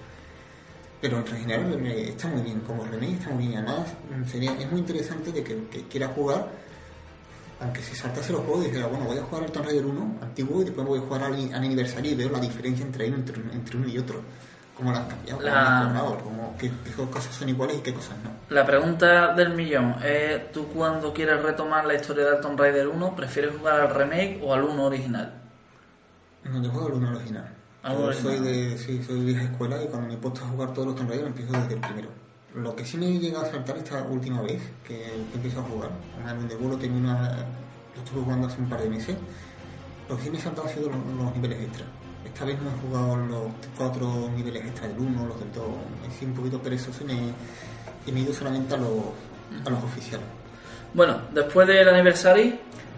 Pero 1.01 1.19
en 1.19 1.27
general 1.27 1.87
está 1.87 2.29
muy 2.29 2.43
bien, 2.43 2.61
como 2.61 2.85
remake 2.85 3.15
está 3.15 3.31
muy 3.31 3.49
bien. 3.49 3.59
Además, 3.59 3.89
sería, 4.31 4.53
es 4.59 4.71
muy 4.71 4.81
interesante 4.81 5.31
de 5.31 5.43
que, 5.43 5.67
que 5.69 5.83
quiera 5.89 6.09
jugar, 6.09 6.51
aunque 7.61 7.83
se 7.83 7.95
saltase 7.95 8.33
los 8.33 8.43
juegos 8.43 8.65
y 8.65 8.69
dijera, 8.69 8.87
bueno, 8.87 9.05
voy 9.05 9.19
a 9.19 9.23
jugar 9.23 9.45
al 9.45 9.53
Tomb 9.53 9.67
Raider 9.67 9.87
1 9.87 10.19
antiguo 10.23 10.63
y 10.63 10.65
después 10.65 10.87
voy 10.87 10.99
a 10.99 11.03
jugar 11.03 11.25
al, 11.25 11.35
al 11.35 11.55
aniversario 11.55 12.13
y 12.13 12.15
veo 12.15 12.31
la 12.31 12.41
diferencia 12.41 12.85
entre, 12.85 13.07
entre, 13.07 13.41
entre 13.53 13.77
uno 13.77 13.89
y 13.89 13.99
otro. 13.99 14.23
Cómo 14.77 14.93
la 14.93 14.99
han 14.99 15.07
cambiado, 15.09 15.39
cómo 15.39 15.51
La- 15.51 15.79
han 15.81 15.93
mejorado, 15.93 16.19
cómo- 16.23 16.55
qué, 16.59 16.71
qué 16.85 16.93
cosas 16.93 17.35
son 17.35 17.49
iguales 17.49 17.79
y 17.79 17.81
qué 17.81 17.95
cosas 17.95 18.17
no. 18.23 18.31
La 18.55 18.67
pregunta 18.67 19.33
del 19.35 19.55
millón 19.55 19.97
es, 20.05 20.53
¿tú 20.53 20.69
cuando 20.69 21.15
quieres 21.15 21.43
retomar 21.43 21.87
la 21.87 21.95
historia 21.95 22.27
del 22.27 22.41
Tomb 22.41 22.59
Raider 22.61 22.87
1, 22.89 23.17
prefieres 23.17 23.57
jugar 23.57 23.81
al 23.81 23.95
remake 23.95 24.41
o 24.43 24.53
al 24.53 24.65
1 24.65 24.85
original? 24.85 25.33
No, 26.45 26.63
yo 26.63 26.71
juego 26.71 26.89
al 26.89 26.93
uno 26.95 27.17
original. 27.17 27.49
Al 27.83 27.97
Yo 27.99 28.13
soy 28.13 28.39
de, 28.41 28.77
sí, 28.79 29.03
soy 29.03 29.21
de 29.21 29.25
vieja 29.27 29.45
escuela 29.45 29.83
y 29.83 29.87
cuando 29.87 30.09
me 30.09 30.15
he 30.15 30.17
puesto 30.19 30.45
a 30.45 30.49
jugar 30.49 30.73
todos 30.75 30.89
los 30.89 30.97
Tomb 30.97 31.09
Raider 31.09 31.27
empiezo 31.27 31.53
desde 31.53 31.75
el 31.75 31.81
primero. 31.81 32.09
Lo 32.55 32.75
que 32.77 32.85
sí 32.85 32.97
me 32.99 33.19
llega 33.19 33.41
a 33.43 33.47
saltar 33.51 33.77
esta 33.79 34.03
última 34.03 34.43
vez 34.43 34.61
que, 34.87 34.97
que 34.99 35.35
empiezo 35.35 35.61
a 35.61 35.63
jugar, 35.63 35.91
además 36.25 36.45
el 36.53 36.59
de 36.61 36.69
lo 36.69 36.77
termino, 36.77 37.11
a- 37.13 37.37
lo 37.95 38.03
estuve 38.03 38.23
jugando 38.23 38.47
hace 38.47 38.61
un 38.61 38.69
par 38.69 38.81
de 38.83 38.89
meses, 38.91 39.17
lo 40.09 40.17
que 40.17 40.23
sí 40.25 40.31
me 40.31 40.39
he 40.39 40.41
saltado 40.41 40.69
han 40.69 40.75
sido 40.75 40.89
los, 40.91 40.99
los 41.19 41.35
niveles 41.35 41.61
extra. 41.65 41.87
Esta 42.27 42.45
vez 42.45 42.59
no 42.61 42.71
he 42.71 42.81
jugado 42.89 43.17
los 43.17 43.43
cuatro 43.79 44.29
niveles 44.37 44.65
extra 44.67 44.89
del 44.89 44.99
1, 44.99 45.27
los 45.27 45.39
del 45.41 45.53
2, 45.53 45.65
he 46.07 46.11
sido 46.19 46.31
un 46.33 46.37
poquito 46.37 46.61
perezoso 46.61 47.03
y 47.05 47.07
me, 47.07 47.15
y 48.07 48.13
me 48.13 48.21
he 48.21 48.23
ido 48.25 48.35
solamente 48.35 48.75
a 48.75 48.79
los, 48.79 48.91
a 49.65 49.71
los 49.71 49.83
oficiales. 49.85 50.27
Bueno, 50.93 51.19
después 51.33 51.67
del 51.69 51.89
aniversario, 51.89 52.55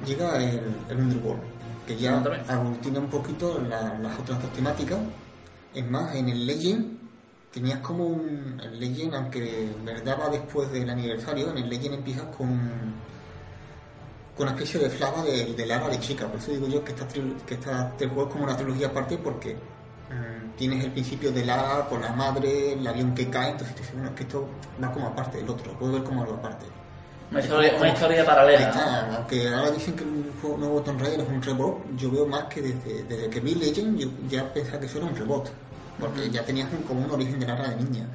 llega 0.06 0.36
el, 0.42 0.60
el 0.88 0.96
Underworld, 0.98 1.42
que 1.86 1.96
ya 1.96 2.18
aglutina 2.48 3.00
un 3.00 3.08
poquito 3.08 3.60
la- 3.68 3.98
las 3.98 4.18
otras 4.18 4.40
dos 4.42 4.52
temáticas. 4.52 4.98
Es 5.74 5.88
más, 5.88 6.14
en 6.14 6.28
el 6.30 6.46
Legend 6.46 6.98
tenías 7.52 7.78
como 7.80 8.06
un. 8.06 8.60
El 8.62 8.78
Legend, 8.80 9.14
aunque 9.14 9.64
en 9.66 9.84
verdad 9.84 10.18
va 10.20 10.28
después 10.30 10.70
del 10.72 10.88
aniversario, 10.90 11.50
en 11.50 11.58
el 11.58 11.68
Legend 11.68 11.94
empiezas 11.96 12.24
con. 12.36 12.48
Con 14.38 14.48
una 14.48 14.56
especie 14.56 14.80
de 14.80 14.88
flama 14.88 15.22
de, 15.24 15.52
de 15.54 15.66
Lara 15.66 15.88
de 15.88 15.98
chica. 16.00 16.26
Por 16.26 16.38
eso 16.38 16.52
digo 16.52 16.68
yo 16.68 16.82
que 16.84 16.92
esta, 16.92 17.06
que 17.46 17.54
esta, 17.54 17.88
este 17.88 18.06
juego 18.06 18.28
es 18.28 18.32
como 18.32 18.44
una 18.44 18.56
trilogía 18.56 18.86
aparte 18.88 19.18
porque. 19.18 19.54
mm, 19.54 20.56
Tienes 20.56 20.84
el 20.84 20.90
principio 20.92 21.30
de 21.30 21.44
Lara 21.44 21.86
con 21.88 22.00
la 22.02 22.12
madre, 22.12 22.72
el 22.72 22.84
avión 22.86 23.14
que 23.14 23.28
cae, 23.30 23.50
entonces 23.52 23.74
te 23.76 23.82
dices, 23.82 23.94
bueno, 23.94 24.08
es 24.10 24.16
que 24.16 24.22
esto 24.24 24.48
va 24.82 24.90
como 24.92 25.06
aparte 25.06 25.38
del 25.38 25.48
otro, 25.50 25.72
puedo 25.78 25.92
ver 25.92 26.02
como 26.02 26.22
algo 26.22 26.34
aparte. 26.34 26.66
una 27.30 27.40
historia, 27.40 27.74
una 27.78 27.88
historia 27.90 28.24
paralela. 28.24 29.16
aunque 29.18 29.48
ahora 29.48 29.70
dicen 29.70 29.94
que 29.94 30.02
el 30.04 30.32
juego 30.40 30.56
nuevo 30.58 30.80
Tomb 30.82 31.00
Raider 31.00 31.20
es 31.20 31.28
un 31.28 31.42
reboot, 31.42 31.96
yo 31.96 32.10
veo 32.10 32.26
más 32.26 32.44
que 32.44 32.62
desde, 32.62 33.04
desde 33.04 33.30
que 33.30 33.40
vi 33.40 33.54
Legend 33.54 33.98
yo 33.98 34.08
ya 34.28 34.52
pensaba 34.52 34.80
que 34.80 34.86
eso 34.86 34.98
era 34.98 35.06
un 35.06 35.14
reboot, 35.16 35.48
porque 36.00 36.28
ya 36.30 36.44
tenías 36.44 36.68
un, 36.72 36.82
como 36.82 37.04
un 37.04 37.10
origen 37.10 37.38
de 37.38 37.46
la 37.46 37.68
de 37.68 37.76
niña. 37.76 38.08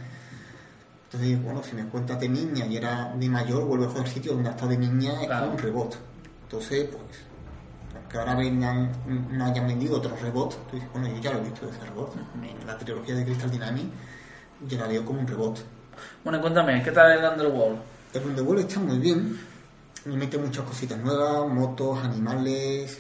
Entonces, 1.05 1.43
bueno, 1.43 1.61
si 1.63 1.75
me 1.75 1.85
cuentas 1.85 2.19
de 2.19 2.27
niña 2.27 2.65
y 2.65 2.75
era 2.75 3.13
de 3.15 3.29
mayor, 3.29 3.65
vuelve 3.65 3.85
a 3.85 3.89
jugar 3.89 4.07
sitio 4.07 4.33
donde 4.33 4.49
ha 4.49 4.51
estado 4.53 4.71
de 4.71 4.77
niña, 4.79 5.11
es 5.21 5.27
como 5.29 5.51
un 5.51 5.57
reboot. 5.59 5.95
Entonces, 6.53 6.87
pues, 6.91 8.05
que 8.07 8.17
ahora 8.19 8.35
vengan, 8.35 8.91
no 9.31 9.43
hayan 9.43 9.65
vendido 9.65 9.97
otro 9.97 10.15
reboot, 10.15 10.53
tú 10.69 10.75
dices, 10.75 10.87
bueno, 10.91 11.07
yo 11.07 11.19
ya 11.19 11.31
lo 11.33 11.39
he 11.39 11.41
visto 11.45 11.67
ese 11.67 11.79
reboot. 11.79 12.13
En 12.43 12.67
la 12.67 12.77
trilogía 12.77 13.15
de 13.15 13.25
Crystal 13.25 13.49
Dynamics, 13.49 13.89
yo 14.67 14.77
la 14.77 14.85
veo 14.87 15.03
como 15.03 15.21
un 15.21 15.27
reboot. 15.27 15.57
Bueno, 16.23 16.39
cuéntame, 16.39 16.83
¿qué 16.83 16.91
tal 16.91 17.11
el 17.11 17.25
Underworld? 17.25 17.79
El 18.13 18.23
Underworld 18.23 18.67
está 18.67 18.79
muy 18.81 18.99
bien. 18.99 19.39
Me 20.05 20.15
mete 20.15 20.37
muchas 20.37 20.63
cositas 20.63 20.99
nuevas, 20.99 21.51
motos, 21.51 21.97
animales. 22.03 22.99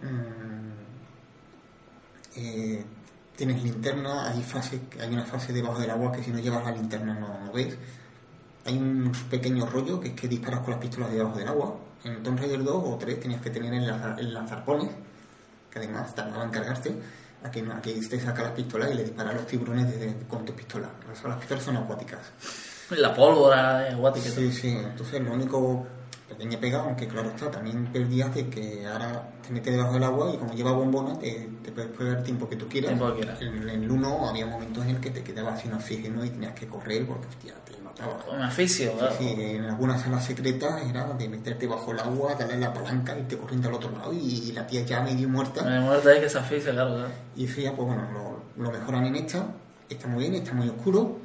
mm, 0.00 0.72
eh, 2.36 2.84
tienes 3.34 3.64
linterna, 3.64 4.30
hay 4.30 4.42
fase, 4.44 4.78
hay 5.00 5.12
una 5.12 5.24
fase 5.24 5.52
debajo 5.52 5.80
del 5.80 5.90
agua 5.90 6.12
que 6.12 6.22
si 6.22 6.30
no 6.30 6.38
llevas 6.38 6.64
la 6.64 6.70
linterna 6.70 7.14
no, 7.14 7.46
no 7.46 7.52
ves. 7.52 7.76
Hay 8.64 8.78
un 8.78 9.10
pequeño 9.28 9.66
rollo 9.66 9.98
que 9.98 10.10
es 10.10 10.14
que 10.14 10.28
disparas 10.28 10.60
con 10.60 10.70
las 10.70 10.80
pistolas 10.80 11.10
debajo 11.10 11.36
del 11.36 11.48
agua. 11.48 11.76
En 12.04 12.22
Tomb 12.22 12.38
Raider 12.38 12.62
2 12.62 12.82
o 12.84 12.96
3 12.98 13.20
tenías 13.20 13.40
que 13.40 13.50
tener 13.50 13.72
el, 13.74 13.92
el 14.18 14.34
lanzarpones, 14.34 14.90
que 15.70 15.78
además 15.78 16.14
tardaban 16.14 16.48
en 16.48 16.50
cargarse. 16.50 16.92
Aquí 17.44 17.62
no, 17.62 17.74
aquí 17.74 17.94
te 18.08 18.20
saca 18.20 18.42
las 18.42 18.52
pistolas 18.52 18.90
y 18.92 18.94
le 18.94 19.04
disparas 19.04 19.34
a 19.34 19.36
los 19.36 19.46
tiburones 19.46 19.90
desde, 19.90 20.26
con 20.28 20.44
tus 20.44 20.54
pistolas. 20.54 20.90
Las, 21.08 21.22
las 21.24 21.38
pistolas 21.38 21.64
son 21.64 21.76
acuáticas. 21.76 22.20
La 22.90 23.14
pólvora, 23.14 23.88
eh, 23.88 23.96
que 24.14 24.20
Sí, 24.20 24.52
sí, 24.52 24.68
entonces 24.70 25.20
lo 25.22 25.32
único 25.32 25.86
pequeña 26.32 26.58
pega, 26.58 26.80
aunque 26.80 27.06
claro 27.06 27.28
está, 27.30 27.50
también 27.50 27.86
perdías 27.92 28.34
de 28.34 28.48
que 28.48 28.86
ahora 28.86 29.30
te 29.46 29.52
metes 29.52 29.72
debajo 29.72 29.94
del 29.94 30.04
agua 30.04 30.32
y 30.34 30.38
como 30.38 30.54
lleva 30.54 30.72
bombona 30.72 31.18
te, 31.18 31.48
te 31.62 31.72
puedes 31.72 31.90
pegar 31.90 32.18
el 32.18 32.24
tiempo 32.24 32.48
que 32.48 32.56
tú 32.56 32.68
quieras. 32.68 32.92
Que 32.92 33.14
quieras. 33.14 33.40
En 33.42 33.68
el 33.68 33.90
1 33.90 34.28
había 34.28 34.46
momentos 34.46 34.84
en 34.84 34.90
el 34.90 35.00
que 35.00 35.10
te 35.10 35.22
quedabas 35.22 35.60
sin 35.60 35.72
oxígeno 35.72 36.24
y 36.24 36.30
tenías 36.30 36.54
que 36.54 36.66
correr 36.66 37.06
porque 37.06 37.28
hostia, 37.28 37.54
te 37.64 37.80
mataba. 37.82 38.18
Un 38.32 38.42
aficio, 38.42 38.92
claro. 38.96 39.14
Sí, 39.18 39.34
en 39.36 39.64
algunas 39.64 40.02
salas 40.02 40.24
secretas 40.24 40.82
era 40.88 41.12
de 41.12 41.28
meterte 41.28 41.66
bajo 41.66 41.92
el 41.92 42.00
agua, 42.00 42.34
darle 42.34 42.58
la 42.58 42.72
palanca, 42.72 43.16
irte 43.18 43.36
corriendo 43.36 43.68
al 43.68 43.74
otro 43.74 43.90
lado 43.90 44.12
y, 44.12 44.52
la 44.52 44.66
tía 44.66 44.82
ya 44.82 45.00
medio 45.00 45.28
muerta. 45.28 45.62
Me 45.62 45.80
muerte 45.80 46.14
es 46.14 46.20
que 46.20 46.28
se 46.28 46.38
aficia, 46.38 46.72
claro, 46.72 46.94
claro. 46.94 47.08
Y 47.36 47.46
ya, 47.46 47.74
pues 47.74 47.88
bueno, 47.88 48.06
lo, 48.12 48.62
lo 48.62 48.70
mejoran 48.70 49.06
en 49.06 49.16
esta. 49.16 49.46
Está 49.88 50.08
muy 50.08 50.20
bien, 50.28 50.34
está 50.34 50.52
muy 50.52 50.68
oscuro. 50.68 51.21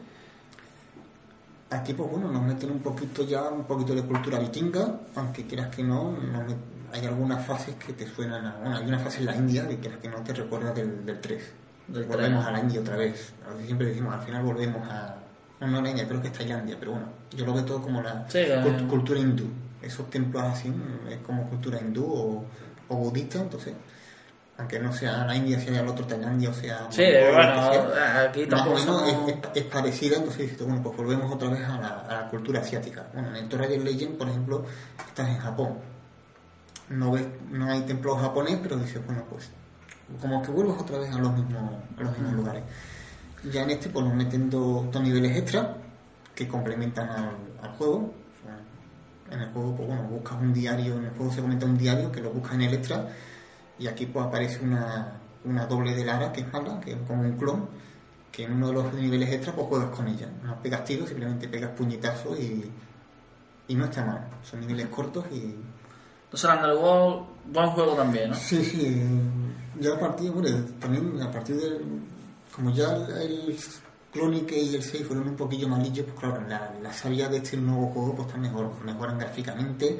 Aquí, 1.69 1.93
pues 1.93 2.09
bueno, 2.09 2.31
nos 2.31 2.41
meten 2.43 2.71
un 2.71 2.79
poquito 2.79 3.23
ya, 3.25 3.43
un 3.49 3.65
poquito 3.65 3.93
de 3.93 4.01
cultura 4.03 4.39
vikinga, 4.39 5.01
aunque 5.15 5.45
quieras 5.45 5.67
que 5.75 5.83
no, 5.83 6.11
met- 6.13 6.55
hay 6.93 7.05
algunas 7.05 7.45
fases 7.45 7.75
que 7.75 7.91
te 7.91 8.07
suenan 8.07 8.45
a... 8.45 8.55
Bueno, 8.57 8.77
hay 8.77 8.85
una 8.85 8.99
fase 8.99 9.19
en 9.19 9.25
la 9.25 9.35
India 9.35 9.67
que 9.67 9.77
quieras 9.77 9.99
que 9.99 10.07
no 10.07 10.17
te 10.23 10.33
recuerda 10.33 10.71
del, 10.71 11.05
del 11.05 11.19
3. 11.19 11.43
Del 11.89 12.05
volvemos 12.05 12.45
3. 12.45 12.47
a 12.47 12.51
la 12.57 12.59
India 12.63 12.79
otra 12.79 12.95
vez. 12.95 13.33
A 13.45 13.65
Siempre 13.65 13.87
decimos, 13.87 14.13
al 14.13 14.21
final 14.21 14.43
volvemos 14.43 14.87
a, 14.89 15.15
no, 15.59 15.67
no 15.67 15.81
la 15.81 15.89
India, 15.89 16.07
creo 16.07 16.21
que 16.21 16.27
es 16.29 16.33
Tailandia, 16.33 16.77
pero 16.79 16.91
bueno, 16.91 17.07
yo 17.35 17.45
lo 17.45 17.53
veo 17.53 17.65
todo 17.65 17.81
como 17.81 18.01
la 18.01 18.25
Sí, 18.29 18.39
cult- 18.39 18.87
cultura 18.87 19.19
hindú. 19.19 19.47
Esos 19.81 20.09
templos 20.09 20.43
así 20.43 20.73
es 21.09 21.17
como 21.17 21.49
cultura 21.49 21.79
hindú 21.81 22.05
o, 22.05 22.45
o 22.87 22.95
budista, 22.95 23.39
entonces, 23.41 23.73
aunque 24.57 24.79
no 24.79 24.91
sea 24.91 25.25
la 25.25 25.35
India, 25.35 25.59
sea 25.59 25.81
el 25.81 25.87
otro 25.87 26.05
Tailandia, 26.05 26.49
o 26.49 26.53
sea... 26.53 26.87
Sí, 26.89 27.03
mongol, 27.03 27.33
bueno, 27.35 27.71
sea, 27.93 28.21
aquí 28.23 28.45
más 28.47 28.61
o 28.61 28.69
menos 28.69 28.85
somos- 28.85 29.29
es, 29.29 29.35
es- 29.55 29.63
parecida, 29.65 30.15
entonces 30.17 30.49
dices, 30.49 30.65
bueno, 30.65 30.81
pues 30.81 30.97
volvemos 30.97 31.31
otra 31.33 31.49
vez 31.49 31.63
a 31.63 31.77
la, 31.79 31.87
a 32.01 32.21
la 32.23 32.27
cultura 32.29 32.61
asiática. 32.61 33.05
Bueno, 33.13 33.29
en 33.29 33.35
el 33.45 33.49
Raider 33.51 33.81
Legend, 33.83 34.17
por 34.17 34.27
ejemplo, 34.29 34.65
estás 35.07 35.29
en 35.29 35.37
Japón. 35.37 35.77
No 36.89 37.11
ves, 37.11 37.25
no 37.51 37.69
hay 37.69 37.81
templos 37.81 38.19
japonés, 38.21 38.59
pero 38.63 38.77
dices, 38.77 39.05
bueno, 39.05 39.23
pues 39.29 39.49
como 40.21 40.41
que 40.41 40.51
vuelves 40.51 40.75
otra 40.79 40.99
vez 40.99 41.13
a 41.13 41.17
los 41.19 41.33
mismos, 41.33 41.73
a 41.97 42.01
los 42.01 42.11
mismos 42.17 42.33
lugares. 42.33 42.63
Ya 43.51 43.61
en 43.63 43.69
este, 43.71 43.89
pues 43.89 44.05
nos 44.05 44.15
meten 44.15 44.49
dos, 44.49 44.89
dos 44.91 45.03
niveles 45.03 45.35
extra 45.37 45.75
que 46.33 46.47
complementan 46.47 47.09
al, 47.09 47.29
al 47.61 47.71
juego. 47.77 47.95
O 47.97 48.43
sea, 48.43 49.35
En 49.35 49.41
el 49.43 49.49
juego, 49.51 49.75
pues 49.75 49.87
bueno, 49.87 50.03
buscas 50.03 50.37
un 50.41 50.53
diario, 50.53 50.95
en 50.95 51.05
el 51.05 51.11
juego 51.11 51.31
se 51.31 51.41
comenta 51.41 51.65
un 51.65 51.77
diario 51.77 52.11
que 52.11 52.21
lo 52.21 52.31
buscas 52.31 52.53
en 52.55 52.61
el 52.63 52.73
extra 52.73 53.07
y 53.79 53.87
aquí 53.87 54.05
pues 54.05 54.25
aparece 54.25 54.63
una, 54.63 55.19
una 55.43 55.65
doble 55.65 55.95
de 55.95 56.05
Lara 56.05 56.31
que 56.31 56.41
es 56.41 56.51
mala, 56.51 56.79
que 56.79 56.91
es 56.91 56.97
como 57.07 57.21
un 57.21 57.37
clon, 57.37 57.69
que 58.31 58.43
en 58.43 58.53
uno 58.53 58.67
de 58.67 58.73
los 58.73 58.93
niveles 58.93 59.31
extra 59.31 59.53
pues 59.53 59.67
juegas 59.67 59.89
con 59.89 60.07
ella. 60.07 60.29
No 60.43 60.61
pegas 60.61 60.83
tiros, 60.85 61.09
simplemente 61.09 61.47
pegas 61.47 61.71
puñetazos 61.71 62.39
y, 62.39 62.71
y 63.67 63.75
no 63.75 63.85
está 63.85 64.05
mal. 64.05 64.27
Son 64.43 64.59
niveles 64.59 64.87
cortos 64.87 65.25
y... 65.31 65.55
Entonces, 66.25 66.49
el 66.49 66.57
Underworld, 66.57 67.25
buen 67.45 67.69
juego 67.69 67.93
también, 67.93 68.29
¿no? 68.31 68.35
Sí, 68.35 68.63
sí. 68.63 69.01
Ya 69.79 69.93
a 69.93 69.99
partir, 69.99 70.31
bueno, 70.31 70.65
también 70.79 71.21
a 71.21 71.31
partir 71.31 71.55
del... 71.55 71.85
Como 72.53 72.71
ya 72.71 72.95
el, 72.95 73.11
el 73.11 73.57
Clonique 74.11 74.59
y 74.59 74.75
el 74.75 74.83
6 74.83 75.05
fueron 75.05 75.27
un 75.27 75.35
poquillo 75.35 75.67
malillos, 75.67 76.05
pues 76.05 76.19
claro, 76.19 76.41
la, 76.47 76.73
la 76.81 76.91
salida 76.91 77.29
de 77.29 77.37
este 77.37 77.55
nuevo 77.57 77.87
juego 77.87 78.15
pues 78.15 78.27
está 78.27 78.39
mejor, 78.39 78.71
mejoran 78.83 79.19
gráficamente. 79.19 79.99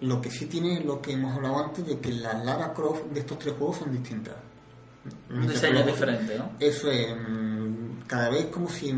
Lo 0.00 0.20
que 0.20 0.30
sí 0.30 0.46
tiene 0.46 0.80
lo 0.80 1.00
que 1.02 1.12
hemos 1.12 1.34
hablado 1.36 1.64
antes 1.64 1.86
de 1.86 1.98
que 2.00 2.10
las 2.12 2.42
Lara 2.44 2.72
Croft 2.72 3.04
de 3.12 3.20
estos 3.20 3.38
tres 3.38 3.54
juegos 3.58 3.78
son 3.78 3.92
distintas. 3.92 4.34
Un 5.30 5.46
diseño 5.46 5.82
diferente, 5.84 6.38
¿no? 6.38 6.50
Eso 6.58 6.90
es, 6.90 7.14
mm, 7.16 8.00
cada 8.06 8.28
vez 8.30 8.46
como 8.46 8.68
si 8.68 8.94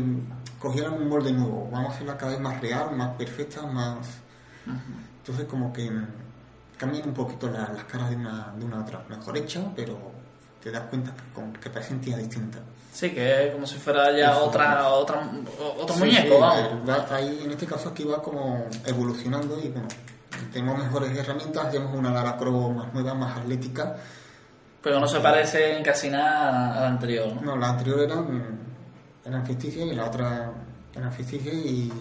cogieran 0.59 0.93
un 0.93 1.07
molde 1.09 1.31
nuevo. 1.31 1.69
Vamos 1.71 1.91
a 1.91 1.95
hacerla 1.95 2.17
cada 2.17 2.31
vez 2.31 2.41
más 2.41 2.59
real, 2.61 2.95
más 2.95 3.15
perfecta, 3.15 3.61
más... 3.65 3.97
Entonces 5.19 5.45
como 5.45 5.71
que 5.73 5.89
cambian 6.77 7.07
un 7.09 7.13
poquito 7.13 7.47
la- 7.49 7.69
las 7.73 7.83
caras 7.85 8.09
de 8.09 8.15
una, 8.15 8.53
de 8.57 8.65
una 8.65 8.77
a 8.77 8.81
otra. 8.81 9.03
Mejor 9.09 9.37
hecha, 9.37 9.61
pero 9.75 9.97
te 10.61 10.71
das 10.71 10.83
cuenta 10.89 11.13
que, 11.15 11.33
con- 11.33 11.53
que 11.53 11.69
parecen 11.69 11.99
tías 12.01 12.17
distintas. 12.19 12.61
Sí, 12.93 13.09
que 13.11 13.47
es 13.47 13.53
como 13.53 13.65
si 13.67 13.75
fuera 13.77 14.11
ya 14.17 14.31
Eso, 14.31 14.45
otra, 14.45 14.87
otra, 14.89 15.29
otro 15.79 15.95
Sí, 15.95 15.99
muñeco, 16.01 16.35
sí, 16.35 16.39
vamos. 16.39 16.89
va- 16.89 17.15
ahí, 17.15 17.41
en 17.43 17.51
este 17.51 17.65
caso 17.65 17.89
aquí 17.89 18.03
va 18.03 18.21
como 18.21 18.67
evolucionando 18.85 19.59
y 19.61 19.69
bueno, 19.69 19.87
tenemos 20.51 20.77
mejores 20.77 21.17
herramientas, 21.17 21.71
tenemos 21.71 21.95
una 21.97 22.11
Lara 22.11 22.37
Croft 22.37 22.75
más 22.75 22.93
nueva, 22.93 23.13
más 23.13 23.37
atlética. 23.37 23.95
Pero 24.81 24.99
no 24.99 25.07
se 25.07 25.19
parece 25.19 25.77
en 25.77 25.83
casi 25.83 26.09
nada 26.09 26.77
a 26.77 26.81
la 26.81 26.87
anterior, 26.87 27.33
¿no? 27.35 27.41
No, 27.41 27.57
las 27.57 27.69
anteriores 27.71 28.05
eran, 28.05 28.59
eran 29.25 29.43
y 29.49 29.95
la 29.95 30.05
otra 30.05 30.51
eran 30.95 31.11
ficticias 31.11 31.55
y, 31.55 31.91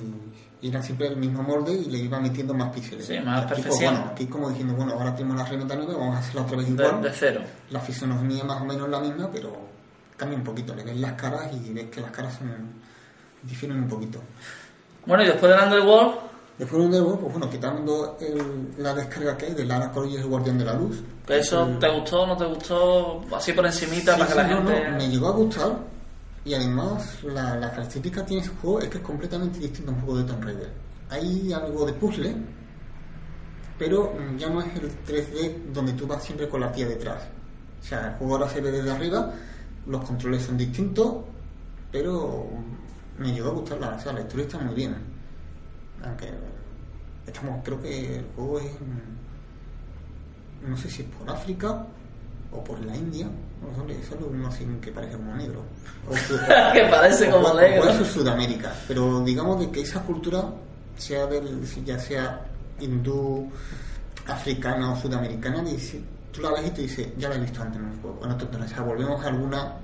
y 0.60 0.68
eran 0.68 0.82
siempre 0.82 1.08
el 1.08 1.16
mismo 1.16 1.42
molde 1.42 1.72
y 1.72 1.84
le 1.86 1.98
iba 1.98 2.20
metiendo 2.20 2.54
más 2.54 2.70
píxeles. 2.70 3.06
Sí, 3.06 3.18
más 3.20 3.44
aquí, 3.44 3.54
pues, 3.54 3.62
perfección. 3.62 3.94
bueno, 3.94 4.10
aquí 4.12 4.26
como 4.26 4.48
diciendo, 4.48 4.74
bueno, 4.74 4.92
ahora 4.92 5.14
tenemos 5.14 5.36
la 5.36 5.42
herramienta 5.44 5.74
nueva, 5.74 5.94
vamos 5.96 6.16
a 6.16 6.18
hacerla 6.20 6.42
otra 6.42 6.56
vez 6.56 6.66
De, 6.66 6.72
igual. 6.84 7.02
de 7.02 7.12
cero. 7.12 7.40
La 7.70 7.80
fisonomía 7.80 8.44
más 8.44 8.60
o 8.62 8.64
menos 8.64 8.88
la 8.88 9.00
misma, 9.00 9.28
pero 9.32 9.56
cambia 10.16 10.38
un 10.38 10.44
poquito. 10.44 10.74
Le 10.74 10.84
ves 10.84 10.96
las 10.98 11.12
caras 11.12 11.50
y 11.52 11.72
ves 11.72 11.86
que 11.86 12.00
las 12.00 12.10
caras 12.12 12.34
son, 12.34 12.48
difieren 13.42 13.78
un 13.78 13.88
poquito. 13.88 14.20
Bueno, 15.04 15.24
y 15.24 15.26
después 15.26 15.50
del 15.52 15.60
Underworld, 15.64 16.14
Después 16.62 16.80
de 16.80 16.86
Underworld, 16.86 17.20
pues 17.22 17.32
bueno, 17.32 17.50
quitando 17.50 18.16
el- 18.20 18.72
la 18.84 18.94
descarga 18.94 19.36
que 19.36 19.46
hay 19.46 19.54
de 19.54 19.64
Lara 19.64 19.90
Croft 19.90 20.12
y 20.12 20.14
el 20.14 20.26
Guardián 20.28 20.58
de 20.58 20.64
la 20.64 20.74
Luz. 20.74 21.02
¿eso 21.26 21.64
el- 21.66 21.78
te 21.80 21.88
gustó 21.88 22.24
no 22.24 22.36
te 22.36 22.44
gustó? 22.44 23.24
Así 23.34 23.52
por 23.52 23.66
encimita 23.66 24.14
Sí, 24.14 24.20
para 24.20 24.28
que 24.30 24.34
la 24.36 24.42
no, 24.46 24.56
gente... 24.70 24.90
no, 24.90 24.96
me 24.96 25.08
llegó 25.08 25.26
a 25.26 25.32
gustar 25.32 25.72
y 26.44 26.54
además 26.54 27.18
la, 27.24 27.56
la 27.56 27.68
característica 27.72 28.20
que 28.20 28.26
tiene 28.28 28.42
ese 28.44 28.52
juego 28.60 28.78
es 28.80 28.88
que 28.90 28.98
es 28.98 29.02
completamente 29.02 29.58
distinto 29.58 29.90
a 29.90 29.94
un 29.94 30.00
juego 30.02 30.18
de 30.20 30.24
Tomb 30.24 30.44
Raider. 30.44 30.70
Hay 31.10 31.52
algo 31.52 31.84
de 31.84 31.92
puzzle, 31.94 32.36
pero 33.76 34.12
mm, 34.14 34.36
ya 34.36 34.48
no 34.48 34.60
es 34.60 34.68
el 34.76 34.88
3D 35.04 35.72
donde 35.72 35.94
tú 35.94 36.06
vas 36.06 36.22
siempre 36.22 36.48
con 36.48 36.60
la 36.60 36.70
tía 36.70 36.86
detrás. 36.86 37.24
O 37.80 37.84
sea, 37.84 38.10
el 38.10 38.14
juego 38.18 38.34
ahora 38.36 38.48
se 38.48 38.60
ve 38.60 38.70
desde 38.70 38.92
arriba, 38.92 39.32
los 39.86 40.04
controles 40.04 40.44
son 40.44 40.56
distintos, 40.56 41.24
pero 41.90 42.46
mm, 43.18 43.20
me 43.22 43.32
llegó 43.32 43.48
a 43.48 43.52
gustar 43.54 43.80
la, 43.80 43.96
o 43.96 44.00
sea, 44.00 44.12
la 44.12 44.20
historia 44.20 44.46
está 44.46 44.58
muy 44.58 44.74
bien. 44.76 44.94
Aunque 46.04 46.30
estamos, 47.26 47.60
creo 47.64 47.80
que 47.82 48.16
el 48.16 48.26
juego 48.36 48.58
es, 48.60 48.70
no 50.66 50.76
sé 50.76 50.88
si 50.90 51.02
es 51.02 51.08
por 51.08 51.28
África 51.30 51.84
o 52.52 52.62
por 52.62 52.78
la 52.84 52.94
India, 52.96 53.26
no, 53.26 53.76
sale, 53.76 54.02
sale 54.04 54.24
uno 54.24 54.48
así 54.48 54.64
que 54.80 54.92
parece 54.92 55.16
como 55.16 55.34
negro. 55.34 55.62
O 56.08 56.72
que 56.72 56.84
parece 56.90 57.28
o 57.28 57.32
como 57.36 57.52
puede- 57.52 57.70
negro. 57.70 57.92
ser 57.92 58.06
Sudamérica, 58.06 58.72
pero 58.88 59.20
digamos 59.20 59.60
de 59.60 59.70
que 59.70 59.82
esa 59.82 60.00
cultura, 60.02 60.44
sea 60.96 61.26
del, 61.26 61.64
ya 61.84 61.98
sea 61.98 62.44
hindú, 62.80 63.48
africana 64.26 64.92
o 64.92 64.96
sudamericana, 65.00 65.62
dice, 65.62 66.00
tú 66.32 66.40
la 66.42 66.50
ves 66.52 66.66
y 66.66 66.70
te 66.70 66.82
dices, 66.82 67.08
ya 67.16 67.28
la 67.28 67.36
he 67.36 67.40
visto 67.40 67.62
antes 67.62 67.80
en 67.80 67.88
el 67.88 67.96
juego. 68.00 68.20
En 68.24 68.32
otro 68.32 68.48
tono. 68.48 68.64
o 68.64 68.68
sea, 68.68 68.80
volvemos 68.82 69.24
a 69.24 69.28
alguna 69.28 69.74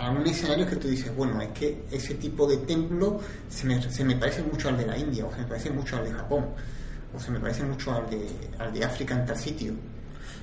a 0.00 0.10
un 0.10 0.26
escenario 0.26 0.66
que 0.66 0.76
tú 0.76 0.88
dices, 0.88 1.14
bueno, 1.16 1.40
es 1.40 1.48
que 1.50 1.84
ese 1.90 2.14
tipo 2.14 2.46
de 2.46 2.56
templo 2.58 3.20
se 3.48 3.66
me, 3.66 3.80
se 3.82 4.04
me 4.04 4.16
parece 4.16 4.42
mucho 4.42 4.68
al 4.68 4.76
de 4.76 4.86
la 4.86 4.96
India, 4.98 5.24
o 5.24 5.30
se 5.32 5.38
me 5.38 5.46
parece 5.46 5.70
mucho 5.70 5.96
al 5.96 6.04
de 6.04 6.12
Japón, 6.12 6.46
o 7.14 7.18
se 7.20 7.30
me 7.30 7.38
parece 7.40 7.62
mucho 7.64 7.92
al 7.92 8.08
de, 8.10 8.26
al 8.58 8.72
de 8.72 8.84
África 8.84 9.14
en 9.14 9.24
tal 9.26 9.36
sitio. 9.36 9.72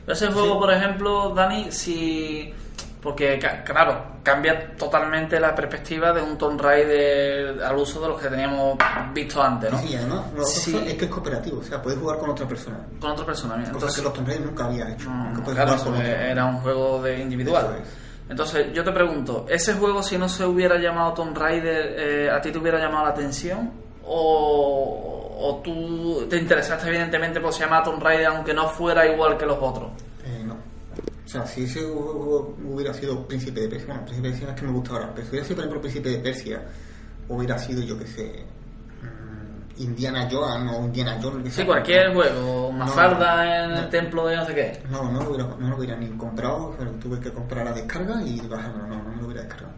Ese 0.07 0.27
juego, 0.27 0.59
por 0.59 0.71
ejemplo, 0.71 1.29
Dani, 1.35 1.71
si... 1.71 2.53
Porque, 3.01 3.39
claro, 3.65 4.17
cambia 4.21 4.75
totalmente 4.77 5.39
la 5.39 5.55
perspectiva 5.55 6.13
de 6.13 6.21
un 6.21 6.37
Tomb 6.37 6.61
Raider 6.61 7.63
al 7.63 7.75
uso 7.75 7.99
de 7.99 8.07
los 8.09 8.21
que 8.21 8.27
teníamos 8.27 8.77
visto 9.11 9.41
antes, 9.41 9.71
¿no? 9.71 9.79
Sí, 9.79 9.95
además, 9.95 10.25
Sí. 10.45 10.77
es 10.85 10.93
que 10.93 11.05
es 11.05 11.11
cooperativo, 11.11 11.59
o 11.61 11.63
sea, 11.63 11.81
puedes 11.81 11.97
jugar 11.99 12.19
con 12.19 12.29
otra 12.29 12.47
persona. 12.47 12.77
Con 12.99 13.09
otra 13.11 13.25
persona, 13.25 13.55
mira. 13.57 13.71
Cosa 13.71 13.77
Entonces, 13.79 13.97
que 13.97 14.03
los 14.03 14.13
Tomb 14.13 14.27
Raider 14.27 14.45
nunca 14.45 14.65
había 14.65 14.89
hecho. 14.91 15.09
Mm, 15.09 15.33
nunca 15.33 15.51
claro, 15.51 15.77
jugar 15.77 15.93
con 15.95 16.05
era 16.05 16.45
un 16.45 16.57
juego 16.59 17.01
de 17.01 17.19
individual. 17.21 17.65
Eso 17.65 17.75
es. 17.81 18.00
Entonces, 18.31 18.67
yo 18.71 18.81
te 18.81 18.93
pregunto, 18.93 19.45
¿ese 19.49 19.73
juego 19.73 20.01
si 20.01 20.17
no 20.17 20.29
se 20.29 20.45
hubiera 20.45 20.79
llamado 20.79 21.13
Tomb 21.13 21.37
Raider, 21.37 21.95
eh, 21.99 22.29
a 22.31 22.39
ti 22.39 22.49
te 22.49 22.59
hubiera 22.59 22.79
llamado 22.79 23.03
la 23.03 23.11
atención? 23.11 23.69
¿O, 24.05 25.37
o 25.37 25.61
tú 25.61 26.25
te 26.29 26.37
interesaste 26.37 26.87
evidentemente 26.87 27.41
por 27.41 27.51
se 27.51 27.65
llama 27.65 27.83
Tomb 27.83 28.01
Raider 28.01 28.27
aunque 28.27 28.53
no 28.53 28.69
fuera 28.69 29.05
igual 29.05 29.37
que 29.37 29.45
los 29.45 29.57
otros? 29.59 29.91
Eh, 30.23 30.43
no. 30.45 30.53
O 30.53 31.27
sea, 31.27 31.45
si 31.45 31.65
ese 31.65 31.81
juego 31.81 32.55
hubiera 32.63 32.93
sido 32.93 33.27
Príncipe 33.27 33.59
de 33.59 33.67
Persia, 33.67 33.87
bueno, 33.87 34.05
Príncipe 34.05 34.27
de 34.29 34.33
Persia 34.33 34.53
es 34.53 34.61
que 34.61 34.65
me 34.65 34.71
gusta 34.71 34.93
ahora, 34.93 35.11
pero 35.13 35.23
si 35.25 35.29
hubiera 35.31 35.45
sido, 35.45 35.55
por 35.57 35.65
ejemplo, 35.65 35.81
Príncipe 35.81 36.09
de 36.09 36.17
Persia, 36.19 36.63
hubiera 37.27 37.59
sido, 37.59 37.81
yo 37.81 37.99
que 37.99 38.07
sé, 38.07 38.45
Indiana 39.77 40.27
Jones 40.31 40.71
o 40.77 40.81
Indiana 40.85 41.17
Jones. 41.21 41.53
Sí, 41.53 41.63
cualquier 41.65 42.13
juego, 42.13 42.69
No, 42.71 42.77
Mafalda 42.79 43.63
en 43.65 43.71
no. 43.71 43.79
el 43.79 43.89
templo 43.89 44.27
de 44.27 44.35
no 44.35 44.45
sé 44.45 44.55
qué. 44.55 44.83
No, 44.89 45.11
no 45.11 45.23
lo 45.23 45.29
hubiera, 45.31 45.55
no 45.59 45.67
lo 45.69 45.77
hubiera 45.77 45.95
ni 45.97 46.07
comprado, 46.17 46.75
pero 46.77 46.91
tuve 46.91 47.19
que 47.19 47.31
comprar 47.31 47.65
la 47.65 47.73
descarga 47.73 48.21
y 48.23 48.39
bajarlo, 48.41 48.85
no, 48.87 49.03
no 49.03 49.09
me 49.09 49.17
lo 49.21 49.25
hubiera 49.27 49.41
descargado. 49.43 49.73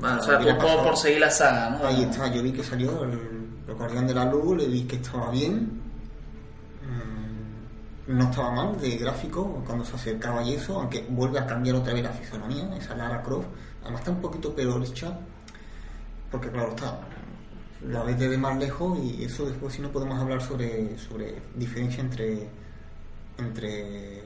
Vale, 0.00 0.20
o 0.20 0.24
sea, 0.24 0.38
tú 0.38 0.46
por, 0.58 0.82
por 0.82 0.96
seguir 0.96 1.20
la 1.20 1.30
saga, 1.30 1.70
¿no? 1.70 1.86
Ahí 1.86 2.02
está, 2.02 2.26
yo 2.32 2.42
vi 2.42 2.50
que 2.52 2.64
salió 2.64 3.04
el, 3.04 3.12
el 3.68 3.74
Guardián 3.74 4.06
de 4.06 4.14
la 4.14 4.24
Luz, 4.24 4.56
le 4.56 4.66
vi 4.66 4.82
que 4.82 4.96
estaba 4.96 5.30
bien, 5.30 5.80
mm, 6.82 8.16
no 8.18 8.24
estaba 8.24 8.50
mal 8.50 8.80
de 8.80 8.96
gráfico 8.96 9.62
cuando 9.64 9.84
se 9.84 9.94
acercaba 9.94 10.42
y 10.42 10.54
eso, 10.54 10.80
aunque 10.80 11.06
vuelve 11.08 11.38
a 11.38 11.46
cambiar 11.46 11.76
otra 11.76 11.94
vez 11.94 12.02
la 12.02 12.10
fisonomía, 12.10 12.68
esa 12.76 12.96
Lara 12.96 13.22
Croft, 13.22 13.46
además 13.82 14.00
está 14.00 14.10
un 14.10 14.20
poquito 14.20 14.52
peor 14.54 14.82
hecha, 14.84 15.12
porque 16.32 16.50
claro 16.50 16.70
está, 16.70 16.98
la 17.82 18.02
ves 18.02 18.18
desde 18.18 18.38
más 18.38 18.58
lejos 18.58 18.98
y 18.98 19.24
eso 19.24 19.46
después 19.46 19.74
si 19.74 19.82
no 19.82 19.90
podemos 19.90 20.18
hablar 20.18 20.40
sobre, 20.40 20.96
sobre 20.98 21.42
diferencia 21.54 22.02
entre 22.02 22.48
entre 23.38 24.22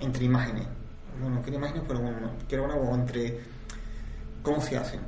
entre 0.00 0.24
imágenes 0.24 0.66
bueno, 1.20 1.36
no 1.36 1.42
quiero 1.42 1.58
imágenes, 1.58 1.84
pero 1.86 2.00
bueno, 2.00 2.30
quiero 2.48 2.64
hablar 2.64 2.78
como 2.78 2.94
entre 2.94 3.40
cómo 4.42 4.60
se 4.60 4.76
hacen. 4.76 5.00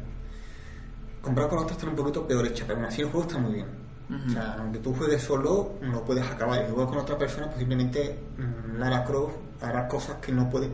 Comprar 1.23 1.49
con 1.49 1.59
otras 1.59 1.79
está 1.79 1.89
un 1.89 1.97
poquito 1.97 2.27
peor 2.27 2.47
hecha, 2.47 2.65
pero 2.67 2.79
aún 2.79 2.87
así 2.87 3.01
el 3.01 3.09
juego 3.09 3.27
está 3.27 3.39
muy 3.39 3.55
bien. 3.55 3.85
O 4.27 4.31
sea, 4.31 4.57
aunque 4.59 4.79
tú 4.81 4.95
juegues 4.95 5.23
solo, 5.23 5.77
no 5.81 6.05
puedes 6.05 6.25
acabar. 6.27 6.63
Y 6.63 6.67
si 6.67 6.73
juegas 6.73 6.91
con 6.91 6.99
otra 6.99 7.17
persona, 7.17 7.47
pues 7.47 7.59
simplemente 7.59 8.19
mm, 8.37 8.79
Lara 8.79 9.03
Croft 9.03 9.35
hará 9.63 9.89
cosas 9.89 10.17
que 10.19 10.31
no 10.31 10.49
puede. 10.51 10.69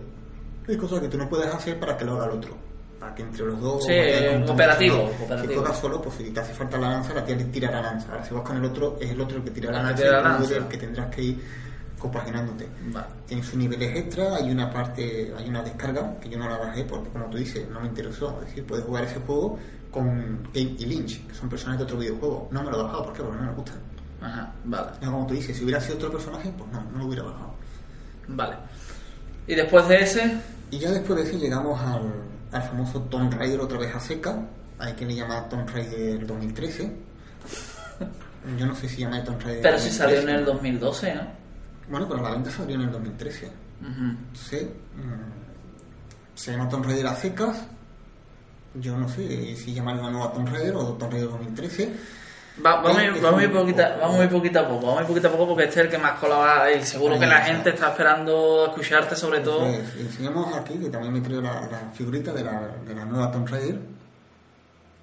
Hay 0.68 0.77
cosas 0.77 1.01
que 1.01 1.09
tú 1.09 1.16
no 1.16 1.29
puedes 1.29 1.47
hacer 1.47 1.79
para 1.79 1.97
que 1.97 2.05
lo 2.05 2.14
haga 2.14 2.25
el 2.27 2.33
otro. 2.33 2.57
Para 3.01 3.14
que 3.14 3.22
entre 3.22 3.46
los 3.46 3.61
dos. 3.61 3.84
Sí, 3.84 3.94
juntos. 4.30 4.51
cooperativo. 4.51 5.11
Si 5.40 5.46
juegas 5.46 5.80
solo, 5.80 6.03
pues 6.03 6.16
si 6.16 6.30
te 6.30 6.40
hace 6.40 6.53
falta 6.53 6.78
la 6.78 6.90
lanza, 6.90 7.14
la 7.14 7.24
tía 7.24 7.34
le 7.34 7.44
tira 7.44 7.70
la 7.70 7.80
lanza. 7.80 8.12
Ahora, 8.12 8.24
si 8.24 8.34
vas 8.34 8.42
con 8.42 8.59
el 8.59 8.64
otro, 8.66 8.98
es 9.01 9.11
el 9.11 9.20
otro 9.20 9.38
el 9.38 9.44
que 9.44 9.51
tira 9.51 9.72
la 9.72 9.78
que 9.78 9.84
lanza 9.84 10.05
la 10.05 10.20
lanza. 10.20 10.57
el 10.57 10.68
que 10.68 10.76
tendrás 10.76 11.07
que 11.14 11.22
ir 11.22 11.40
compaginándote 11.98 12.66
Vale. 12.86 13.07
tiene 13.26 13.42
sus 13.42 13.55
niveles 13.57 13.94
extra, 13.96 14.36
hay 14.36 14.51
una 14.51 14.70
parte, 14.70 15.32
hay 15.36 15.48
una 15.48 15.62
descarga 15.62 16.18
que 16.18 16.30
yo 16.30 16.38
no 16.38 16.48
la 16.48 16.57
bajé 16.57 16.84
porque 16.84 17.11
como 17.11 17.26
tú 17.26 17.36
dices, 17.36 17.68
no 17.68 17.78
me 17.80 17.88
interesó, 17.88 18.38
es 18.40 18.46
decir, 18.46 18.66
puedes 18.66 18.84
jugar 18.86 19.05
ese 19.05 19.20
juego 19.20 19.59
con 19.90 20.38
Kate 20.46 20.76
y 20.78 20.86
Lynch, 20.86 21.26
que 21.26 21.34
son 21.34 21.48
personajes 21.48 21.80
de 21.80 21.84
otro 21.84 21.98
videojuego. 21.98 22.48
No 22.51 22.62
me 22.62 22.70
lo 22.70 22.80
he 22.80 22.82
bajado, 22.84 23.05
¿por 23.05 23.12
qué? 23.12 23.22
Porque 23.22 23.38
no 23.38 23.46
me 23.46 23.53
gustan. 23.53 23.78
Ajá, 24.20 24.53
vale. 24.64 24.90
Ya 25.01 25.11
como 25.11 25.26
tú 25.26 25.34
dices, 25.34 25.57
si 25.57 25.64
hubiera 25.64 25.80
sido 25.80 25.96
otro 25.96 26.12
personaje, 26.12 26.53
pues 26.57 26.70
no, 26.70 26.82
no 26.92 26.98
lo 26.98 27.07
hubiera 27.07 27.24
bajado. 27.24 27.55
Vale. 28.28 28.57
Y 29.46 29.55
después 29.55 29.88
de 29.88 30.01
ese, 30.01 30.40
Y 30.70 30.78
ya 30.78 30.90
después 30.90 31.18
de 31.18 31.28
ese 31.28 31.38
llegamos 31.38 31.80
al, 31.80 32.12
al 32.53 32.62
famoso 32.62 33.03
Tomb 33.03 33.32
Raider 33.32 33.61
otra 33.61 33.78
vez 33.78 33.94
a 33.94 34.01
seca. 34.01 34.46
Hay 34.78 34.94
quien 34.94 35.11
le 35.11 35.16
llama 35.16 35.48
Tomb 35.48 35.68
Raider 35.68 36.26
2013. 36.26 36.92
Yo 38.59 38.66
no 38.66 38.74
sé 38.74 38.88
si 38.88 39.03
llama 39.03 39.22
Tomb 39.22 39.40
Raider 39.42 39.62
pero 39.62 39.78
si 39.78 39.90
salió 39.90 40.20
en 40.20 40.26
2013. 40.26 40.38
el 40.38 40.44
2012, 40.44 41.14
¿no? 41.14 41.22
Bueno, 41.90 42.09
pero 42.09 42.22
la 42.22 42.30
venta 42.30 42.51
salió 42.51 42.76
en 42.76 42.82
el 42.82 42.92
2013. 42.92 43.46
Ujú. 43.46 43.88
Entonces, 43.88 44.64
mm, 44.64 46.34
se 46.34 46.53
llama 46.53 46.68
Tomb 46.68 46.86
Raider 46.86 47.07
a 47.07 47.14
secas. 47.14 47.66
Yo 48.74 48.96
no 48.96 49.09
sé 49.09 49.57
si 49.57 49.74
llamarlo 49.74 50.03
la 50.03 50.11
nueva 50.11 50.32
Tomb 50.32 50.48
Raider 50.48 50.76
o 50.76 50.94
Tomb 50.94 51.12
Raider 51.12 51.28
2013. 51.28 51.92
Va- 52.64 52.76
vamos, 52.82 52.98
a 52.98 53.04
ir- 53.04 53.20
vamos, 53.22 53.40
a 53.40 53.44
ir 53.44 53.52
poquita, 53.52 53.96
vamos 54.00 54.20
a 54.20 54.24
ir 54.24 54.30
poquito 54.30 54.61
a 54.61 54.68
poco, 54.68 54.86
vamos 54.86 54.98
a 54.98 55.02
ir 55.02 55.06
poquito 55.08 55.28
a 55.28 55.30
poco 55.30 55.46
porque 55.48 55.64
este 55.64 55.80
es 55.80 55.84
el 55.86 55.90
que 55.92 55.98
más 55.98 56.18
colaba 56.18 56.70
y 56.70 56.82
seguro 56.84 57.18
que 57.18 57.26
la 57.26 57.40
gente 57.42 57.70
está 57.70 57.88
esperando 57.90 58.66
escucharte 58.66 59.16
sobre 59.16 59.40
todo. 59.40 59.61
Pues, 59.61 59.96
enseñamos 59.98 60.54
aquí, 60.54 60.74
que 60.78 60.88
también 60.90 61.12
me 61.12 61.20
traigo 61.20 61.42
la, 61.42 61.62
la 61.62 61.90
figurita 61.94 62.32
de 62.32 62.44
la, 62.44 62.68
de 62.86 62.94
la 62.94 63.04
nueva 63.04 63.30
Tomb 63.32 63.48
Raider, 63.48 63.78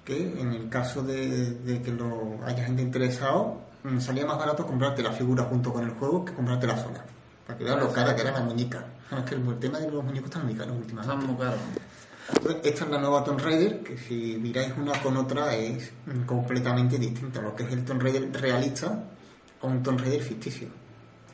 que 0.04 0.40
en 0.40 0.52
el 0.52 0.68
caso 0.68 1.02
de, 1.02 1.50
de 1.52 1.82
que 1.82 1.90
lo 1.92 2.38
haya 2.46 2.64
gente 2.64 2.82
interesado, 2.82 3.58
mm, 3.84 3.98
salía 4.00 4.24
más 4.24 4.38
barato 4.38 4.66
comprarte 4.66 5.02
la 5.02 5.12
figura 5.12 5.44
junto 5.44 5.72
con 5.72 5.84
el 5.84 5.90
juego 5.90 6.24
que 6.24 6.32
comprarte 6.32 6.66
la 6.66 6.76
sola. 6.76 7.04
Para 7.46 7.58
que 7.58 7.64
veas 7.64 7.78
lo 7.78 7.92
cara 7.92 8.14
que 8.14 8.22
era 8.22 8.32
la 8.32 8.40
muñeca. 8.40 8.84
Es 9.10 9.24
que 9.24 9.34
el, 9.34 9.58
tema 9.58 9.78
de 9.78 9.90
los 9.90 10.04
muñecos 10.04 10.30
está 10.30 10.38
muy 10.44 10.54
caro 10.54 10.72
últimamente. 10.74 11.14
Está 11.14 11.26
muy 11.26 11.36
caro. 11.38 11.56
Esta 12.62 12.84
es 12.84 12.90
la 12.90 12.98
nueva 12.98 13.24
Tomb 13.24 13.40
Raider, 13.40 13.80
que 13.82 13.96
si 13.96 14.38
miráis 14.40 14.72
una 14.76 14.92
con 15.00 15.16
otra 15.16 15.54
es 15.54 15.90
completamente 16.26 16.98
distinta. 16.98 17.40
Lo 17.40 17.56
que 17.56 17.62
es 17.62 17.72
el 17.72 17.84
Tomb 17.84 18.02
Raider 18.02 18.30
realista 18.32 19.02
a 19.62 19.66
un 19.66 19.82
Tomb 19.82 20.00
Raider 20.00 20.22
ficticio. 20.22 20.68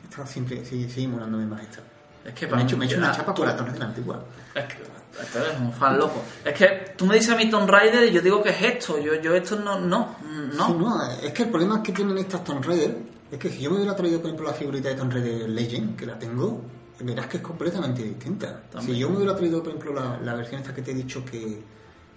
Esta 0.08 0.26
siempre 0.26 0.64
sigue, 0.64 0.88
sigue 0.88 1.08
molándome 1.08 1.46
más 1.46 1.62
esta. 1.62 1.82
Es 2.24 2.32
que 2.32 2.46
Me 2.46 2.62
he 2.62 2.64
hecho, 2.64 2.76
me 2.76 2.84
he 2.84 2.88
hecho 2.88 2.98
una 2.98 3.12
chapa 3.12 3.34
con 3.34 3.46
la 3.46 3.56
Tomb 3.56 3.68
Raider 3.68 3.82
antigua. 3.84 4.24
Es 4.54 4.64
que 4.64 4.94
este 5.20 5.38
es 5.38 5.60
un 5.60 5.72
fan 5.72 5.98
loco. 5.98 6.22
Es 6.44 6.54
que 6.54 6.94
tú 6.96 7.06
me 7.06 7.14
dices 7.14 7.30
a 7.30 7.36
mí 7.36 7.50
Tomb 7.50 7.68
Raider 7.68 8.04
y 8.04 8.12
yo 8.12 8.20
digo 8.20 8.42
que 8.42 8.50
es 8.50 8.62
esto. 8.62 8.98
Yo, 8.98 9.14
yo 9.20 9.34
esto 9.34 9.56
no, 9.56 9.80
no, 9.80 10.16
no. 10.54 10.66
Sí, 10.66 10.72
no, 10.78 11.10
es 11.22 11.32
que 11.32 11.42
el 11.42 11.50
problema 11.50 11.82
que 11.82 11.92
tienen 11.92 12.18
estas 12.18 12.44
Tomb 12.44 12.64
Raider 12.64 12.96
es 13.30 13.38
que 13.38 13.50
si 13.50 13.60
yo 13.60 13.70
me 13.70 13.76
hubiera 13.76 13.96
traído, 13.96 14.20
por 14.20 14.28
ejemplo, 14.28 14.48
la 14.48 14.54
figurita 14.54 14.88
de 14.88 14.94
Tomb 14.94 15.12
Raider 15.12 15.48
Legend, 15.48 15.96
que 15.96 16.06
la 16.06 16.18
tengo, 16.18 16.62
verás 17.00 17.26
que 17.26 17.38
es 17.38 17.42
completamente 17.42 18.02
distinta. 18.02 18.62
También. 18.70 18.94
Si 18.94 18.98
yo 19.00 19.10
me 19.10 19.16
hubiera 19.16 19.34
traído, 19.34 19.62
por 19.62 19.68
ejemplo, 19.72 19.94
la, 19.94 20.18
la 20.20 20.34
versión 20.34 20.60
esta 20.60 20.74
que 20.74 20.82
te 20.82 20.92
he 20.92 20.94
dicho 20.94 21.24
que, 21.24 21.60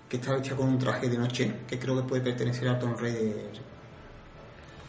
que 0.07 0.17
está 0.17 0.37
hecha 0.37 0.55
con 0.55 0.69
un 0.69 0.77
traje 0.79 1.09
de 1.09 1.17
noche, 1.17 1.61
que 1.67 1.79
creo 1.79 1.95
que 1.97 2.03
puede 2.07 2.21
pertenecer 2.21 2.67
a 2.69 2.77
Tomb 2.77 2.99
Raider, 2.99 3.49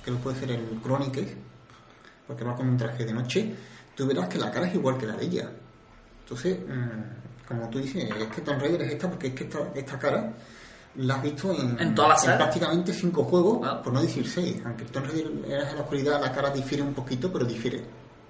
que 0.04 0.10
no 0.10 0.18
puede 0.18 0.38
ser 0.38 0.50
el 0.52 0.80
Chronicles, 0.82 1.34
porque 2.26 2.44
va 2.44 2.54
con 2.54 2.68
un 2.68 2.76
traje 2.76 3.04
de 3.04 3.12
noche, 3.12 3.54
tú 3.96 4.06
verás 4.06 4.28
que 4.28 4.38
la 4.38 4.50
cara 4.50 4.66
es 4.68 4.74
igual 4.74 4.98
que 4.98 5.06
la 5.06 5.16
de 5.16 5.24
ella. 5.24 5.50
Entonces, 6.20 6.58
mm, 6.60 7.46
como 7.48 7.68
tú 7.70 7.78
dices, 7.78 8.04
es 8.04 8.26
que 8.28 8.42
Tomb 8.42 8.60
Raider 8.60 8.82
es 8.82 8.92
esta 8.92 9.08
porque 9.08 9.28
es 9.28 9.34
que 9.34 9.44
esta, 9.44 9.58
esta 9.74 9.98
cara 9.98 10.32
la 10.96 11.14
has 11.14 11.22
visto 11.22 11.54
en, 11.78 11.94
todas 11.94 12.24
prácticamente 12.24 12.92
cinco 12.92 13.24
juegos, 13.24 13.60
Ah. 13.64 13.80
por 13.82 13.92
no 13.92 14.02
decir 14.02 14.28
seis. 14.28 14.60
Aunque 14.64 14.84
Tomb 14.84 15.06
Raider 15.06 15.50
Eras 15.50 15.70
en 15.70 15.76
la 15.76 15.82
oscuridad 15.82 16.20
la 16.20 16.32
cara 16.32 16.50
difiere 16.50 16.82
un 16.82 16.92
poquito, 16.92 17.32
pero 17.32 17.44
difiere. 17.44 17.82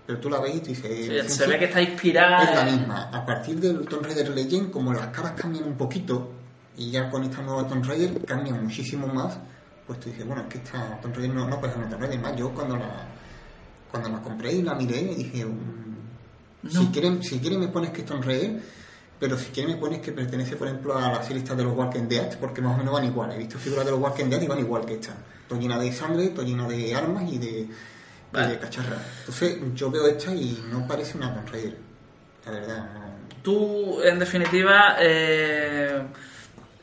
Pero 0.09 0.21
tú 0.21 0.31
la 0.31 0.41
ves 0.41 0.57
y 0.57 0.61
tú 0.61 0.67
dices... 0.69 1.27
Sí, 1.31 1.37
se 1.37 1.47
ve 1.47 1.59
que 1.59 1.67
está 1.67 1.83
inspirada. 1.83 2.43
es 2.43 2.55
la 2.55 2.65
misma. 2.65 3.11
A 3.13 3.27
partir 3.27 3.61
del 3.61 3.87
Tomb 3.87 4.07
Raider 4.07 4.31
Legend, 4.31 4.71
como 4.71 4.95
las 4.95 5.09
caras 5.09 5.33
cambian 5.33 5.65
un 5.65 5.77
poquito, 5.77 6.31
y 6.79 6.91
ya 6.91 7.11
con 7.11 7.25
esta 7.25 7.43
nueva 7.43 7.69
Tomb 7.69 7.85
Raider 7.85 8.25
cambian 8.25 8.65
muchísimo 8.65 9.07
más, 9.07 9.37
pues 9.87 10.01
tú 10.01 10.09
dices, 10.09 10.27
bueno, 10.27 10.41
es 10.41 10.49
que 10.49 10.57
esta 10.65 10.99
Tomb 11.03 11.15
Raider 11.15 11.35
no, 11.35 11.47
no 11.47 11.61
puede 11.61 11.75
ser 11.75 11.83
una 11.83 11.91
Tomb 11.91 12.01
Raider 12.01 12.21
más. 12.21 12.35
Yo 12.37 12.49
cuando 12.55 12.79
la, 12.79 13.07
cuando 13.91 14.09
la 14.09 14.23
compré 14.23 14.53
y 14.55 14.63
la 14.63 14.75
miré, 14.77 15.15
dije, 15.15 15.45
mm, 15.45 16.71
si, 16.71 16.85
No. 16.85 16.91
quieren, 16.91 17.23
si 17.23 17.39
quieren 17.39 17.61
me 17.61 17.69
pones 17.69 17.91
que 17.91 18.01
es 18.01 18.07
Tomb 18.07 18.25
Raider, 18.25 18.63
pero 19.21 19.37
si 19.37 19.51
quieren 19.51 19.75
me 19.75 19.79
pones 19.79 20.01
que 20.01 20.13
pertenece, 20.13 20.57
por 20.57 20.69
ejemplo, 20.69 20.97
a 20.97 21.13
la 21.13 21.23
serie 21.23 21.43
esta 21.43 21.55
de 21.55 21.65
los 21.65 21.77
Walking 21.77 22.09
Dead, 22.09 22.39
porque 22.39 22.63
más 22.63 22.75
o 22.77 22.79
menos 22.79 22.95
van 22.95 23.05
igual. 23.05 23.31
He 23.33 23.37
visto 23.37 23.59
figuras 23.59 23.85
de 23.85 23.91
los 23.91 24.01
Walking 24.01 24.31
Dead 24.31 24.41
y 24.41 24.47
van 24.47 24.61
igual 24.61 24.87
que 24.87 24.95
esta. 24.95 25.15
Todo 25.47 25.61
llena 25.61 25.79
de 25.79 25.93
sangre, 25.93 26.29
todo 26.29 26.47
llena 26.47 26.67
de 26.67 26.95
armas 26.95 27.31
y 27.31 27.37
de, 27.37 27.69
Vale. 28.33 28.49
de 28.49 28.59
cacharras. 28.59 29.01
Entonces 29.21 29.59
yo 29.75 29.91
veo 29.91 30.07
esta 30.07 30.33
y 30.33 30.63
no 30.71 30.87
parece 30.87 31.17
una 31.17 31.45
Raider. 31.51 31.77
La 32.45 32.53
verdad, 32.53 32.79
no. 32.95 33.09
Tú, 33.43 34.03
en 34.03 34.19
definitiva, 34.19 34.97
eh, 35.01 36.03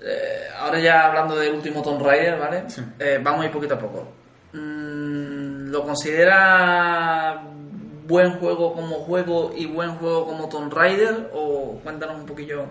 eh, 0.02 0.48
ahora 0.58 0.80
ya 0.80 1.08
hablando 1.08 1.36
del 1.36 1.54
último 1.54 1.82
Tomb 1.82 2.02
Raider, 2.02 2.40
¿vale? 2.40 2.70
Sí. 2.70 2.82
Eh, 3.00 3.20
vamos 3.22 3.42
a 3.42 3.46
ir 3.46 3.52
poquito 3.52 3.76
a 3.76 3.80
poco. 3.80 4.08
Mm, 4.54 5.70
¿Lo 5.70 5.84
considera 5.84 7.44
buen 8.08 8.40
juego 8.40 8.74
como 8.74 8.98
juego 8.98 9.52
y 9.56 9.66
buen 9.66 9.96
juego 9.96 10.26
como 10.26 10.48
Tomb 10.48 10.74
Raider? 10.74 11.30
O 11.34 11.80
cuéntanos 11.84 12.18
un 12.18 12.26
poquillo. 12.26 12.66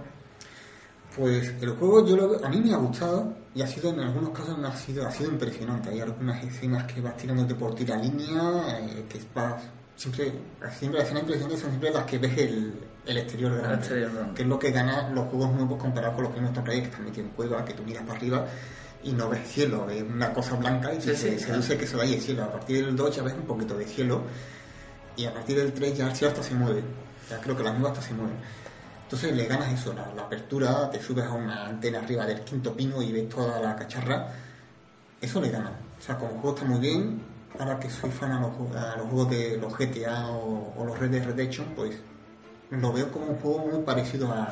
Pues 1.17 1.53
el 1.61 1.71
juego 1.71 2.05
yo 2.07 2.17
lo 2.17 2.45
a 2.45 2.49
mí 2.49 2.61
me 2.61 2.75
ha 2.75 2.77
gustado 2.79 3.33
y 3.55 3.62
ha 3.62 3.67
sido 3.67 3.91
en 3.91 4.01
algunos 4.01 4.31
casos 4.31 4.59
me 4.59 4.67
ha 4.67 4.77
sido, 4.77 5.07
ha 5.07 5.11
sido 5.12 5.31
impresionante. 5.31 5.91
Hay 5.91 6.01
algunas 6.01 6.43
escenas 6.43 6.85
que 6.93 7.01
vas 7.01 7.17
tirándote 7.17 7.55
por 7.55 7.75
tira 7.75 7.97
línea, 7.97 8.81
eh, 8.81 9.05
que 9.09 9.21
vas 9.35 9.62
siempre, 9.97 10.33
siempre 10.77 10.99
las 10.99 11.07
escenas 11.07 11.23
impresionantes 11.23 11.61
son 11.61 11.71
siempre 11.71 11.91
las 11.93 12.05
que 12.05 12.19
ves 12.19 12.37
el, 12.39 12.75
el 13.07 13.17
exterior 13.19 13.53
exterior 13.75 14.11
grande. 14.12 14.35
que 14.35 14.43
es 14.43 14.49
lo 14.49 14.59
que 14.59 14.71
gana 14.73 15.09
los 15.11 15.29
juegos 15.29 15.53
nuevos 15.53 15.81
comparados 15.81 16.15
con 16.17 16.25
los 16.25 16.33
primeros 16.33 16.55
Tomb 16.55 16.67
Raider 16.67 16.83
que 16.85 16.91
están 16.91 17.05
metidos 17.05 17.29
en 17.29 17.35
cueva, 17.37 17.65
que 17.65 17.75
tú 17.75 17.83
miras 17.85 18.03
para 18.05 18.19
arriba 18.19 18.47
y 19.05 19.12
no 19.12 19.29
ves 19.29 19.47
cielo, 19.47 19.87
ves 19.87 20.03
una 20.03 20.33
cosa 20.33 20.57
blanca 20.57 20.93
y 20.93 21.01
Sí, 21.01 21.11
se, 21.11 21.17
sí, 21.17 21.23
se 21.31 21.37
claro. 21.37 21.53
deduce 21.53 21.77
que 21.79 21.87
se 21.87 21.97
vaya 21.97 22.15
el 22.15 22.21
cielo. 22.23 22.43
A 22.43 22.51
partir 22.53 22.85
del 22.85 22.97
2 22.97 23.15
ya 23.17 23.23
ves 23.23 23.35
un 23.35 23.43
poquito 23.43 23.77
de 23.79 23.85
cielo 23.87 24.23
y 25.17 25.27
a 25.27 25.33
partir 25.33 25.57
del 25.59 25.73
3 25.73 25.97
ya 25.97 26.09
el 26.09 26.17
cielo 26.17 26.33
hasta 26.33 26.43
se 26.43 26.55
mueve. 26.55 26.83
Ya 27.31 27.39
creo 27.41 27.57
que 27.57 27.62
las 27.62 27.79
nubes 27.79 27.93
hasta 27.93 28.03
se 28.03 28.15
mueven. 28.15 28.37
Entonces 29.05 29.37
le 29.37 29.47
ganas 29.47 29.73
eso, 29.73 29.93
la, 29.93 30.13
la 30.15 30.23
apertura, 30.23 30.91
te 30.91 31.01
subes 31.01 31.25
a 31.25 31.33
una 31.33 31.67
antena 31.67 31.99
arriba 32.01 32.27
del 32.27 32.41
quinto 32.41 32.75
pino 32.75 33.01
y 33.03 33.13
ves 33.13 33.29
toda 33.29 33.61
la 33.61 33.77
cacharra. 33.77 34.29
Eso 35.21 35.41
le 35.41 35.51
gana. 35.51 35.71
O 35.99 36.03
sea, 36.03 36.17
como 36.19 36.33
juego 36.41 36.55
está 36.57 36.67
muy 36.67 36.81
bien. 36.81 37.21
Ahora 37.59 37.79
que 37.79 37.89
soy 37.89 38.11
fan 38.11 38.33
a 38.33 38.41
los, 38.41 38.51
ju- 38.51 38.75
a 38.75 38.97
los 38.97 39.07
juegos 39.09 39.31
de 39.31 39.57
los 39.59 39.73
GTA 39.77 40.27
o, 40.29 40.75
o 40.77 40.85
los 40.85 40.99
Red 40.99 41.11
Dead 41.11 41.25
Redemption, 41.25 41.69
pues 41.77 41.97
lo 42.71 42.93
veo 42.93 43.13
como 43.13 43.27
un 43.27 43.37
juego 43.37 43.67
muy 43.69 43.83
parecido 43.85 44.33
a, 44.33 44.49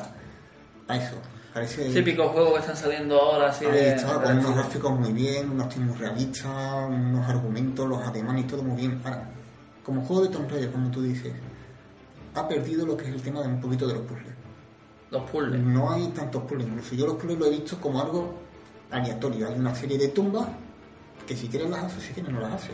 a 0.87 0.95
eso. 0.97 1.15
Parece 1.53 1.89
Típicos 1.91 2.31
juegos 2.31 2.53
que 2.53 2.59
están 2.61 2.77
saliendo 2.77 3.19
ahora, 3.19 3.49
así 3.49 3.65
Ahí 3.65 3.71
de. 3.73 3.89
está, 3.95 4.21
con 4.21 4.37
unos 4.39 4.55
gráficos 4.55 4.91
muy 4.99 5.11
bien, 5.11 5.51
unos 5.51 5.75
muy 5.77 5.95
realistas, 5.97 6.89
unos 6.89 7.27
argumentos, 7.27 7.87
los 7.87 8.01
ademanes 8.01 8.45
y 8.45 8.47
todo 8.47 8.63
muy 8.63 8.77
bien. 8.77 9.01
Ahora, 9.03 9.29
como 9.83 10.01
juego 10.05 10.23
de 10.23 10.29
Tomb 10.29 10.49
Raider, 10.49 10.71
como 10.71 10.89
tú 10.89 11.01
dices, 11.03 11.33
ha 12.35 12.47
perdido 12.47 12.85
lo 12.85 12.95
que 12.97 13.03
es 13.09 13.13
el 13.13 13.21
tema 13.21 13.41
de 13.41 13.49
un 13.49 13.59
poquito 13.61 13.85
de 13.87 13.93
los 13.95 14.03
puzzles. 14.03 14.32
Los 15.13 15.29
puzzles. 15.29 15.61
No 15.61 15.91
hay 15.91 16.07
tantos 16.07 16.41
puzzles, 16.41 16.67
incluso 16.67 16.95
yo 16.95 17.05
los 17.05 17.17
puzzles 17.17 17.37
lo 17.37 17.45
he 17.45 17.51
visto 17.51 17.79
como 17.79 18.01
algo 18.01 18.33
aleatorio. 18.89 19.47
Hay 19.47 19.53
una 19.53 19.75
serie 19.75 19.95
de 19.95 20.07
tumbas 20.07 20.47
que 21.27 21.35
si 21.35 21.47
quieres 21.47 21.69
las 21.69 21.83
haces, 21.83 22.03
si 22.03 22.13
quieres 22.13 22.33
no 22.33 22.39
las 22.39 22.53
haces. 22.53 22.71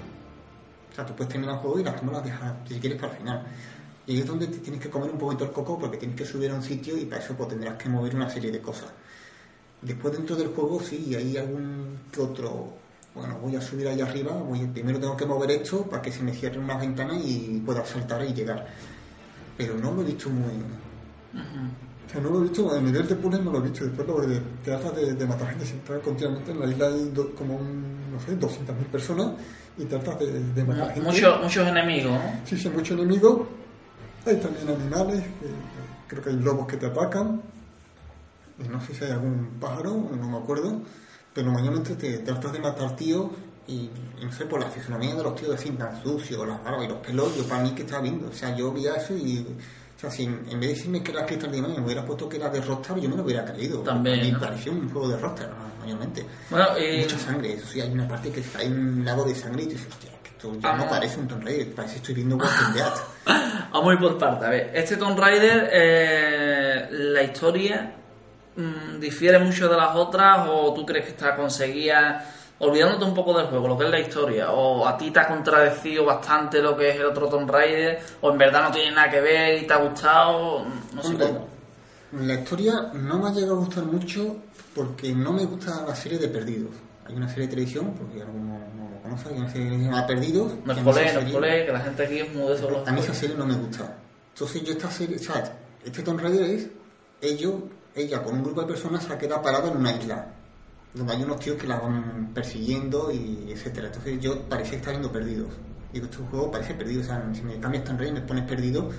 O 0.89 0.95
sea, 0.95 1.05
tú 1.05 1.13
puedes 1.13 1.33
terminar 1.33 1.55
el 1.55 1.61
juego 1.61 1.81
y 1.81 1.83
las 1.83 1.97
tumbas 1.97 2.15
las 2.15 2.23
dejas, 2.23 2.53
si 2.65 2.79
quieres, 2.79 2.97
para 2.97 3.11
el 3.11 3.17
final. 3.19 3.43
Y 4.07 4.13
ahí 4.13 4.19
es 4.21 4.25
donde 4.25 4.47
te 4.47 4.59
tienes 4.59 4.81
que 4.81 4.89
comer 4.89 5.11
un 5.11 5.17
poquito 5.17 5.43
el 5.43 5.51
coco 5.51 5.77
porque 5.77 5.97
tienes 5.97 6.15
que 6.15 6.23
subir 6.23 6.49
a 6.49 6.55
un 6.55 6.63
sitio 6.63 6.97
y 6.97 7.03
para 7.05 7.21
eso 7.21 7.33
pues, 7.35 7.49
tendrás 7.49 7.75
que 7.75 7.89
mover 7.89 8.15
una 8.15 8.29
serie 8.29 8.51
de 8.51 8.61
cosas. 8.61 8.89
Después 9.81 10.13
dentro 10.13 10.37
del 10.37 10.47
juego 10.47 10.79
sí, 10.79 11.13
hay 11.15 11.35
algún 11.35 11.99
que 12.09 12.21
otro... 12.21 12.73
Bueno, 13.13 13.37
voy 13.39 13.57
a 13.57 13.61
subir 13.61 13.85
allá 13.89 14.05
arriba, 14.05 14.31
voy, 14.31 14.65
primero 14.67 14.97
tengo 14.97 15.17
que 15.17 15.25
mover 15.25 15.51
esto 15.51 15.83
para 15.83 16.01
que 16.01 16.11
se 16.11 16.23
me 16.23 16.31
cierren 16.31 16.63
unas 16.63 16.79
ventanas 16.79 17.17
y 17.21 17.61
pueda 17.65 17.85
saltar 17.85 18.23
y 18.23 18.33
llegar. 18.33 18.65
Pero 19.57 19.75
no 19.75 19.91
lo 19.91 20.03
he 20.03 20.05
visto 20.05 20.29
muy... 20.29 20.53
no 22.15 22.29
lo 22.29 22.39
he 22.39 22.43
visto, 22.43 22.75
en 22.75 22.85
nivel 22.85 23.07
de 23.07 23.15
puzzle 23.15 23.43
no 23.43 23.51
lo 23.51 23.59
he 23.59 23.69
visto. 23.69 23.85
Después 23.85 24.07
lo 24.07 24.21
de 24.21 24.41
te 24.63 24.73
haces 24.73 24.95
de, 24.95 25.13
de 25.13 25.25
matar 25.27 25.49
gente, 25.49 25.65
si 25.65 25.73
estás 25.73 25.99
continuamente 26.01 26.51
en 26.51 26.59
la 26.59 26.65
isla 26.67 26.87
hay 26.87 27.09
do- 27.13 27.35
como 27.35 27.55
un, 27.57 28.11
no 28.11 28.19
sé, 28.19 28.35
200.000 28.39 28.85
personas 28.91 29.31
y 29.77 29.85
tratas 29.85 30.19
de, 30.19 30.39
de 30.53 30.63
matar 30.63 30.93
gente. 30.93 31.01
Muchos, 31.01 31.41
muchos 31.43 31.67
enemigos, 31.67 32.11
¿no? 32.13 32.21
Sí, 32.45 32.57
sí, 32.57 32.69
muchos 32.69 32.97
enemigos. 32.97 33.41
Hay 34.25 34.35
también 34.37 34.67
animales, 34.69 35.23
creo 36.07 36.23
que 36.23 36.29
hay 36.31 36.35
lobos 36.37 36.67
que 36.67 36.77
te 36.77 36.87
atacan. 36.87 37.41
Y 38.63 38.67
no 38.67 38.81
sé 38.81 38.93
si 38.93 39.05
hay 39.05 39.11
algún 39.11 39.51
pájaro, 39.59 39.91
no 40.19 40.29
me 40.29 40.37
acuerdo. 40.37 40.81
Pero 41.33 41.51
mayormente 41.51 41.95
te 41.95 42.17
tratas 42.19 42.51
de 42.51 42.59
matar 42.59 42.95
tíos 42.95 43.27
y, 43.67 43.89
y 44.19 44.25
no 44.25 44.31
sé, 44.31 44.45
por 44.45 44.59
la 44.59 44.67
fisonomía 44.69 45.15
de 45.15 45.23
los 45.23 45.35
tíos 45.35 45.53
así 45.55 45.69
tan 45.71 46.01
sucios, 46.01 46.45
las 46.47 46.61
barbas 46.63 46.85
y 46.85 46.87
los 46.89 46.97
pelos, 46.97 47.37
yo 47.37 47.43
para 47.45 47.63
mí 47.63 47.71
que 47.71 47.83
estaba 47.83 48.01
viendo. 48.01 48.27
O 48.29 48.33
sea, 48.33 48.55
yo 48.55 48.73
veía 48.73 48.95
eso 48.95 49.15
y... 49.15 49.45
O 49.99 50.01
sea, 50.01 50.09
si 50.11 50.23
en 50.23 50.45
en 50.49 50.61
vez 50.61 50.69
de 50.69 50.75
decirme 50.75 51.03
que 51.03 51.11
era 51.11 51.25
Crystal 51.25 51.51
Dynamics 51.51 51.79
me 51.79 51.85
hubiera 51.85 52.05
puesto 52.05 52.29
que 52.29 52.37
era 52.37 52.47
de 52.49 52.61
Rockstar, 52.61 52.97
yo 52.99 53.09
me 53.09 53.17
lo 53.17 53.23
hubiera 53.23 53.43
creído. 53.43 53.79
También, 53.81 54.21
A 54.21 54.23
mí 54.23 54.31
¿no? 54.31 54.39
pareció 54.39 54.71
un 54.71 54.89
juego 54.89 55.09
de 55.09 55.17
Rockstar, 55.17 55.49
mayormente. 55.77 56.25
Bueno, 56.49 56.67
y. 56.79 57.01
Mucha 57.01 57.17
sangre, 57.19 57.53
eso 57.55 57.67
sí, 57.67 57.81
hay 57.81 57.91
una 57.91 58.07
parte 58.07 58.31
que 58.31 58.41
hay 58.57 58.67
un 58.67 59.03
lago 59.03 59.25
de 59.25 59.35
sangre 59.35 59.63
y 59.63 59.65
tú 59.65 59.71
dices, 59.73 59.89
hostia, 59.89 60.11
que 60.23 60.29
esto 60.29 60.57
ya 60.57 60.73
no 60.77 60.87
parece 60.87 61.19
un 61.19 61.27
Tomb 61.27 61.43
Raider, 61.43 61.75
parece 61.75 61.95
que 61.95 61.99
estoy 61.99 62.15
viendo 62.15 62.37
Walking 62.37 62.73
Dead. 62.75 62.93
Vamos 63.73 63.89
a 63.89 63.93
ir 63.93 63.99
por 63.99 64.17
parte. 64.17 64.45
A 64.45 64.49
ver, 64.49 64.71
este 64.73 64.95
Tomb 64.95 65.19
Raider, 65.19 65.69
eh, 65.69 66.87
la 66.91 67.21
historia 67.21 67.93
mm, 68.55 69.01
difiere 69.01 69.37
mucho 69.39 69.67
de 69.67 69.75
las 69.75 69.93
otras 69.97 70.47
o 70.49 70.73
tú 70.73 70.85
crees 70.85 71.03
que 71.03 71.11
está 71.11 71.35
conseguida 71.35 72.25
olvidándote 72.59 73.05
un 73.05 73.13
poco 73.13 73.37
del 73.37 73.47
juego, 73.47 73.67
lo 73.69 73.77
que 73.77 73.85
es 73.85 73.91
la 73.91 73.99
historia, 73.99 74.51
o 74.51 74.85
a 74.87 74.97
ti 74.97 75.11
te 75.11 75.19
ha 75.19 75.27
contradecido 75.27 76.05
bastante 76.05 76.61
lo 76.61 76.75
que 76.77 76.89
es 76.89 76.95
el 76.97 77.05
otro 77.05 77.27
Tomb 77.27 77.49
Raider, 77.49 77.99
o 78.21 78.31
en 78.31 78.37
verdad 78.37 78.63
no 78.63 78.71
tiene 78.71 78.91
nada 78.91 79.09
que 79.09 79.21
ver 79.21 79.63
y 79.63 79.67
te 79.67 79.73
ha 79.73 79.77
gustado, 79.77 80.65
no 80.93 81.01
sé 81.03 81.15
cómo. 81.17 81.47
la 82.23 82.33
historia 82.33 82.91
no 82.93 83.19
me 83.19 83.29
ha 83.29 83.31
llegado 83.31 83.53
a 83.55 83.59
gustar 83.59 83.83
mucho 83.85 84.35
porque 84.75 85.13
no 85.13 85.31
me 85.33 85.45
gusta 85.45 85.85
la 85.87 85.95
serie 85.95 86.17
de 86.19 86.27
Perdidos. 86.27 86.71
Hay 87.07 87.15
una 87.15 87.27
serie 87.27 87.45
de 87.45 87.49
televisión, 87.49 87.93
porque 87.97 88.21
alguno 88.21 88.59
no 88.75 88.89
lo 88.89 89.01
conoce, 89.01 89.29
hay 89.29 89.37
una 89.39 89.49
serie 89.49 89.69
que 89.69 89.77
se 89.77 89.83
llama 89.85 90.05
Perdidos. 90.07 90.51
No 90.63 90.73
que 90.75 90.79
es 90.81 90.85
en 90.85 90.87
esa 90.87 90.91
colé, 90.91 91.01
no 91.01 91.07
es 91.07 91.13
serie- 91.13 91.33
colé, 91.33 91.65
que 91.65 91.71
la 91.71 91.79
gente 91.79 92.03
aquí 92.05 92.19
es 92.19 92.33
muy 92.35 92.47
de 92.47 92.53
esos 92.55 92.87
A 92.87 92.91
mí 92.91 92.99
esa 92.99 93.13
serie 93.13 93.35
no 93.35 93.45
me 93.45 93.55
gusta. 93.55 93.97
Entonces 94.33 94.63
yo 94.63 94.73
esta 94.73 94.91
serie, 94.91 95.15
o 95.15 95.19
sea, 95.19 95.43
este 95.83 96.01
Tomb 96.03 96.19
Raider 96.19 96.43
es 96.49 96.67
ellos, 97.21 97.53
ella 97.95 98.21
con 98.21 98.35
un 98.35 98.43
grupo 98.43 98.61
de 98.61 98.67
personas 98.67 99.03
se 99.03 99.11
ha 99.13 99.17
quedado 99.17 99.41
parada 99.41 99.69
en 99.71 99.77
una 99.77 99.91
isla 99.91 100.27
donde 100.93 101.13
hay 101.13 101.23
unos 101.23 101.39
tíos 101.39 101.57
que 101.57 101.67
la 101.67 101.79
van 101.79 102.31
persiguiendo 102.33 103.11
y 103.11 103.51
etcétera. 103.51 103.87
Entonces 103.87 104.19
yo 104.19 104.41
parecía 104.43 104.77
estaba 104.77 104.97
viendo 104.97 105.11
perdidos. 105.11 105.49
Digo, 105.93 106.05
este 106.05 106.17
juego 106.17 106.51
parece 106.51 106.73
perdido, 106.73 107.01
o 107.01 107.03
sea, 107.03 107.23
si 107.33 107.41
me 107.41 107.59
cambias 107.59 107.83
Tomb 107.83 107.99
Raider 107.99 108.17
y 108.17 108.21
me 108.21 108.27
pones 108.27 108.43
perdido, 108.45 108.89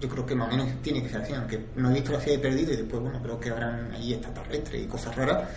yo 0.00 0.08
creo 0.08 0.24
que 0.26 0.34
más 0.34 0.48
o 0.48 0.56
menos 0.56 0.68
tiene 0.82 1.02
que 1.02 1.08
ser 1.08 1.22
así, 1.22 1.32
aunque 1.32 1.66
no 1.76 1.90
he 1.90 1.94
visto 1.94 2.12
la 2.12 2.20
serie 2.20 2.36
de 2.36 2.42
perdido 2.42 2.72
y 2.72 2.76
después, 2.76 3.02
bueno, 3.02 3.20
creo 3.22 3.40
que 3.40 3.50
habrán 3.50 3.90
ahí 3.92 4.12
extraterrestres 4.14 4.82
y 4.82 4.86
cosas 4.86 5.16
raras. 5.16 5.48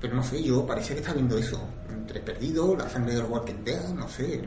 Pero 0.00 0.14
no 0.14 0.22
sé, 0.22 0.42
yo 0.42 0.66
parecía 0.66 0.94
que 0.94 1.00
estaba 1.00 1.16
viendo 1.16 1.38
eso, 1.38 1.60
entre 1.90 2.20
perdido, 2.20 2.76
la 2.76 2.88
sangre 2.88 3.14
del 3.14 3.24
Walking 3.24 3.64
Dead, 3.64 3.88
no 3.94 4.08
sé. 4.08 4.42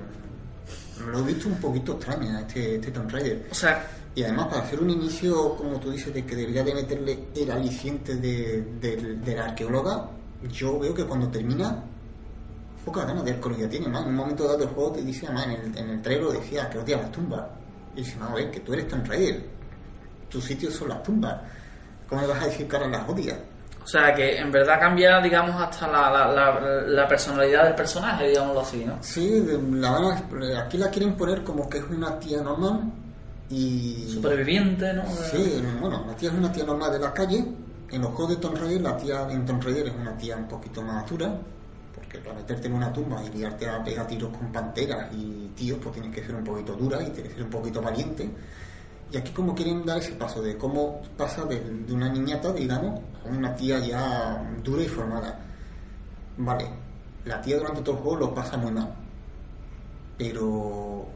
Lo 1.12 1.20
he 1.20 1.24
visto 1.24 1.48
un 1.48 1.56
poquito 1.56 1.94
extraña 1.94 2.42
este, 2.42 2.76
este 2.76 2.92
Tomb 2.92 3.10
Raider. 3.10 3.48
O 3.52 3.56
sea, 3.56 3.88
Y 4.16 4.24
además, 4.24 4.48
para 4.48 4.62
hacer 4.64 4.80
un 4.82 4.90
inicio, 4.90 5.56
como 5.56 5.80
tú 5.80 5.92
dices, 5.92 6.14
de 6.14 6.26
que 6.26 6.36
debería 6.36 6.64
de 6.64 6.74
meterle 6.74 7.20
el 7.36 7.52
aliciente 7.52 8.16
de, 8.18 8.64
de- 8.82 9.16
de 9.16 9.36
la 9.36 9.46
arqueóloga, 9.46 10.10
yo 10.52 10.80
veo 10.80 10.94
que 10.94 11.06
cuando 11.06 11.28
termina, 11.30 11.84
pocas 12.86 13.06
ganas 13.06 13.26
de 13.26 13.32
arqueología 13.32 13.70
tiene. 13.70 13.88
Más 13.88 14.04
en 14.04 14.10
un 14.10 14.16
momento 14.16 14.46
dado 14.46 14.58
del 14.58 14.70
juego 14.70 14.92
te 14.94 15.02
dice, 15.02 15.26
en 15.26 15.38
el, 15.38 15.78
en 15.78 15.90
el 15.90 16.02
trailer 16.02 16.30
decía 16.30 16.70
que 16.70 16.78
odia 16.78 16.98
las 16.98 17.12
tumbas. 17.12 17.44
Y 17.96 18.02
dice, 18.02 18.18
no, 18.18 18.28
a 18.28 18.36
ver, 18.36 18.52
que 18.52 18.60
tú 18.62 18.74
eres 18.74 18.88
Tomb 18.88 19.06
Raider. 19.08 19.44
Tus 20.30 20.44
sitios 20.44 20.74
son 20.74 20.90
las 20.90 21.04
tumbas. 21.04 21.42
¿Cómo 22.08 22.22
me 22.22 22.28
vas 22.28 22.42
a 22.42 22.46
decir 22.46 22.68
que 22.68 22.76
ahora 22.76 22.88
las 22.90 23.10
odias? 23.10 23.38
o 23.90 23.92
sea, 23.92 24.14
que 24.14 24.38
en 24.38 24.52
verdad 24.52 24.80
cambia, 24.80 25.20
digamos, 25.20 25.60
hasta 25.60 25.88
la, 25.88 26.12
la, 26.12 26.32
la, 26.32 26.82
la 26.86 27.08
personalidad 27.08 27.64
del 27.64 27.74
personaje, 27.74 28.28
digámoslo 28.28 28.62
así, 28.62 28.86
¿no? 28.86 28.98
Sí, 29.02 29.44
aquí 30.56 30.78
la 30.78 30.92
quieren 30.92 31.16
poner 31.16 31.44
como 31.44 31.68
que 31.68 31.80
es 31.80 31.86
una 31.90 32.20
tía 32.20 32.44
normal 32.44 32.82
y... 33.50 34.06
Superviviente, 34.14 34.94
¿no? 34.94 35.04
Sí, 35.32 35.64
bueno, 35.82 36.06
la 36.06 36.14
tía 36.16 36.30
es 36.30 36.36
una 36.36 36.52
tía 36.52 36.66
normal 36.66 36.92
de 36.92 37.00
la 37.00 37.12
calle. 37.12 37.44
En 37.92 38.04
los 38.04 38.12
juegos 38.12 38.36
de 38.36 38.42
Tomb 38.42 38.56
Raider, 38.56 38.82
la 38.82 38.98
tía 38.98 39.28
en 39.32 39.46
Tomb 39.46 39.64
Raider 39.64 39.88
es 39.88 39.96
una 39.96 40.16
tía 40.16 40.38
un 40.38 40.48
poquito 40.48 40.82
más 40.84 41.10
dura. 41.10 41.40
Porque 41.94 42.20
para 42.20 42.36
meterte 42.36 42.68
en 42.68 42.74
una 42.74 42.94
tumba 42.94 43.24
y 43.24 43.30
liarte 43.30 43.68
a 43.68 43.84
pegar 43.84 44.06
tiros 44.08 44.36
con 44.38 44.52
panteras 44.52 45.12
y 45.14 45.52
tíos, 45.56 45.80
pues 45.82 45.96
tienes 45.96 46.14
que 46.14 46.24
ser 46.24 46.36
un 46.36 46.44
poquito 46.44 46.74
dura 46.76 47.02
y 47.02 47.10
tienes 47.10 47.32
que 47.32 47.36
ser 47.38 47.46
un 47.46 47.50
poquito 47.50 47.82
valiente. 47.82 48.30
Y 49.12 49.18
aquí 49.18 49.32
como 49.32 49.56
quieren 49.56 49.86
dar 49.86 49.98
ese 49.98 50.12
paso 50.14 50.42
de 50.42 50.56
cómo 50.56 51.02
pasa 51.18 51.46
de, 51.46 51.60
una 51.92 52.10
niñata, 52.10 52.54
digamos, 52.54 53.02
a 53.26 53.30
una 53.30 53.56
tía 53.56 53.80
ya 53.80 54.44
dura 54.64 54.84
y 54.84 54.88
formada. 54.88 55.40
Vale, 56.38 56.70
la 57.26 57.42
tía 57.42 57.58
durante 57.58 57.82
todo 57.82 57.96
el 57.96 58.02
juego 58.02 58.18
lo 58.18 58.36
pasa 58.36 58.56
muy 58.56 58.72
mal. 58.72 58.94
Pero 60.16 61.08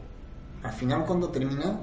al 0.64 0.72
final 0.72 1.04
cuando 1.04 1.28
termina, 1.28 1.78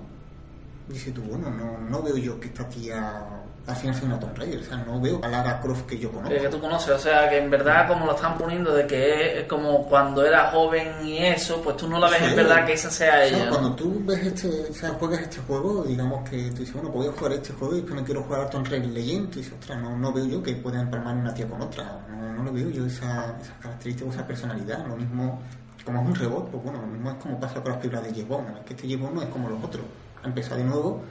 dice 0.89 1.11
tú, 1.11 1.21
bueno, 1.21 1.49
no, 1.49 1.77
no 1.77 2.01
veo 2.01 2.17
yo 2.17 2.39
que 2.41 2.47
esta 2.49 2.67
tía 2.67 3.41
al 3.68 3.76
final 3.76 3.95
sea 3.95 4.05
una 4.07 4.20
Tomb 4.20 4.38
Raider, 4.38 4.59
o 4.59 4.64
sea, 4.64 4.78
no 4.78 4.99
veo 4.99 5.20
a 5.24 5.28
Lara 5.28 5.59
Croft 5.62 5.86
que 5.86 5.97
yo 5.99 6.12
conozco. 6.12 6.30
Que 6.36 6.49
tú 6.49 6.59
conoces, 6.59 6.89
o 6.93 6.99
sea, 6.99 7.30
que 7.30 7.38
en 7.38 7.49
verdad 7.49 7.88
como 7.88 8.05
lo 8.07 8.16
están 8.16 8.38
poniendo 8.38 8.74
de 8.74 8.88
que 8.88 9.39
es 9.41 9.47
como 9.47 9.86
cuando 9.88 10.26
era 10.26 10.49
joven 10.51 11.05
y 11.05 11.20
eso, 11.20 11.62
pues 11.62 11.78
tú 11.78 11.88
no 11.88 11.99
la 11.99 12.09
ves 12.09 12.22
en 12.24 12.30
Sí. 12.32 12.36
verdad 12.36 12.66
que 12.66 12.74
esa 12.74 12.89
sea 12.89 13.09
O 13.09 13.18
sea, 13.18 13.26
ella. 13.28 13.49
cuando 13.49 13.76
tú 13.76 14.01
ves 14.03 14.26
este, 14.26 14.47
o 14.70 14.74
sea, 14.74 14.89
juegas 14.91 15.22
este 15.22 15.38
juego, 15.41 15.84
digamos 15.84 16.28
que 16.30 16.38
tú 16.51 16.57
dices, 16.59 16.74
bueno, 16.74 16.89
voy 16.89 17.07
a 17.07 17.12
jugar 17.12 17.34
este 17.34 17.53
juego 17.53 17.74
y 17.76 17.78
después 17.82 17.99
no 17.99 18.05
quiero 18.05 18.24
jugar 18.24 18.41
a 18.41 18.49
Tomb 18.49 18.68
Raider 18.68 18.89
Legend, 18.89 19.30
tú 19.32 19.39
dices, 19.39 19.53
ostras, 19.59 19.80
no, 19.82 19.95
no 19.97 20.12
veo 20.12 20.26
yo 20.26 20.41
que 20.43 20.53
pueda 20.55 20.82
empalmar 20.82 21.16
una 21.16 21.34
tía 21.34 21.47
con 21.47 21.62
otra, 21.62 21.99
no, 22.09 22.34
no 22.34 22.43
lo 22.43 22.51
veo 22.51 22.70
yo 22.70 22.86
esa, 22.88 23.36
esa 23.39 23.53
característica, 23.62 24.09
esa 24.09 24.26
personalidad, 24.26 24.86
lo 24.88 24.95
mismo, 24.97 25.39
como 25.86 26.01
es 26.01 26.07
un 26.07 26.16
robot, 26.16 26.49
pues 26.49 26.64
bueno, 26.64 26.82
lo 26.82 26.88
mismo 26.88 27.12
es 27.12 27.18
como 27.18 27.39
pasa 27.39 27.62
con 27.62 27.72
las 27.72 27.78
películas 27.80 28.03
de 28.05 28.09
James 28.12 28.28
Bond, 28.28 28.64
que 28.66 28.74
este 28.74 28.88
James 28.88 29.01
Bond 29.01 29.16
no 29.16 29.22
es 29.22 29.30
como 29.30 29.49
los 29.49 29.64
otros, 29.64 29.84
ha 30.24 30.28
empezado 30.28 30.57
de 30.57 30.64
nuevo 30.64 31.01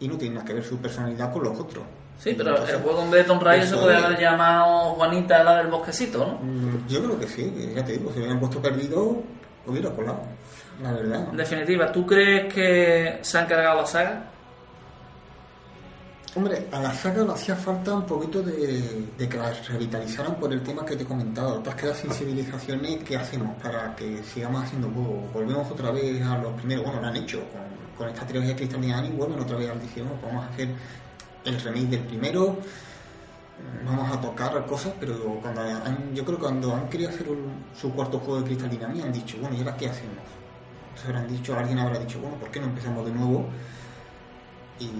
y 0.00 0.08
no 0.08 0.16
tiene 0.16 0.34
nada 0.36 0.46
que 0.46 0.54
ver 0.54 0.64
su 0.64 0.78
personalidad 0.78 1.32
con 1.32 1.44
los 1.44 1.58
otros. 1.58 1.84
Sí, 2.18 2.34
pero 2.36 2.50
Entonces, 2.50 2.76
el 2.76 2.82
juego 2.82 3.02
en 3.02 3.10
vez 3.10 3.22
de 3.22 3.28
Tomb 3.28 3.42
Raider 3.42 3.68
se 3.68 3.76
podría 3.76 3.98
es- 3.98 4.04
haber 4.04 4.18
llamado 4.20 4.68
Juanita 4.94 5.44
la 5.44 5.56
del 5.58 5.66
bosquecito, 5.66 6.18
¿no? 6.18 6.38
Mm, 6.42 6.86
Yo 6.88 7.02
creo 7.04 7.18
que 7.20 7.26
sí, 7.28 7.72
ya 7.74 7.84
te 7.84 7.92
digo, 7.92 8.10
si 8.12 8.18
hubieran 8.20 8.40
puesto 8.40 8.60
perdido, 8.62 9.22
hubiera 9.66 9.90
colado, 9.90 10.20
la 10.82 10.92
verdad. 10.92 11.26
En 11.30 11.36
definitiva, 11.36 11.92
¿tú 11.92 12.06
crees 12.06 12.52
que 12.52 13.18
se 13.20 13.38
han 13.38 13.46
cargado 13.46 13.80
la 13.82 13.86
saga? 13.86 14.22
Hombre, 16.36 16.66
a 16.70 16.80
la 16.80 16.92
saga 16.92 17.24
le 17.24 17.32
hacía 17.32 17.56
falta 17.56 17.94
un 17.94 18.04
poquito 18.04 18.42
de, 18.42 19.08
que 19.16 19.38
la 19.38 19.54
revitalizaran 19.54 20.34
por 20.34 20.52
el 20.52 20.62
tema 20.62 20.84
que 20.84 20.94
te 20.94 21.02
he 21.02 21.06
comentado. 21.06 21.60
Todas 21.60 21.76
que 21.76 21.86
las 21.86 21.96
sensibilizaciones 21.96 23.02
que 23.04 23.16
hacemos 23.16 23.56
para 23.62 23.96
que 23.96 24.22
sigamos 24.22 24.64
haciendo 24.64 24.90
juegos. 24.90 25.32
Volvemos 25.32 25.70
otra 25.70 25.90
vez 25.92 26.22
a 26.22 26.36
los 26.36 26.52
primeros, 26.52 26.84
bueno, 26.84 27.00
lo 27.00 27.06
han 27.06 27.16
hecho 27.16 27.40
con, 27.96 28.06
esta 28.10 28.26
trilogía 28.26 28.54
Crystal 28.54 28.82
Dynamics, 28.82 29.16
vuelven 29.16 29.40
otra 29.40 29.56
vez 29.56 29.70
al 29.70 29.78
pues 29.78 30.04
vamos 30.22 30.44
a 30.44 30.48
hacer 30.50 30.68
el 31.46 31.58
remake 31.58 31.88
del 31.88 32.00
primero, 32.00 32.58
vamos 33.86 34.14
a 34.14 34.20
tocar 34.20 34.66
cosas, 34.66 34.92
pero 35.00 35.16
cuando 35.40 35.62
han- 35.62 36.14
yo 36.14 36.22
creo 36.22 36.36
que 36.36 36.42
cuando 36.42 36.74
han 36.74 36.90
querido 36.90 37.08
hacer 37.08 37.28
su 37.80 37.92
cuarto 37.94 38.18
juego 38.18 38.40
de 38.40 38.44
Crystal 38.44 38.68
Dynamics 38.68 39.04
han 39.06 39.12
dicho, 39.12 39.38
bueno, 39.40 39.56
¿y 39.56 39.60
ahora 39.60 39.74
qué 39.78 39.88
hacemos? 39.88 40.18
Entonces 40.88 41.06
habrán 41.06 41.28
dicho, 41.28 41.56
alguien 41.58 41.78
habrá 41.78 41.98
dicho, 41.98 42.20
bueno, 42.20 42.36
¿por 42.36 42.50
qué 42.50 42.60
no 42.60 42.66
empezamos 42.66 43.06
de 43.06 43.12
nuevo? 43.12 43.46
Y 44.78 44.90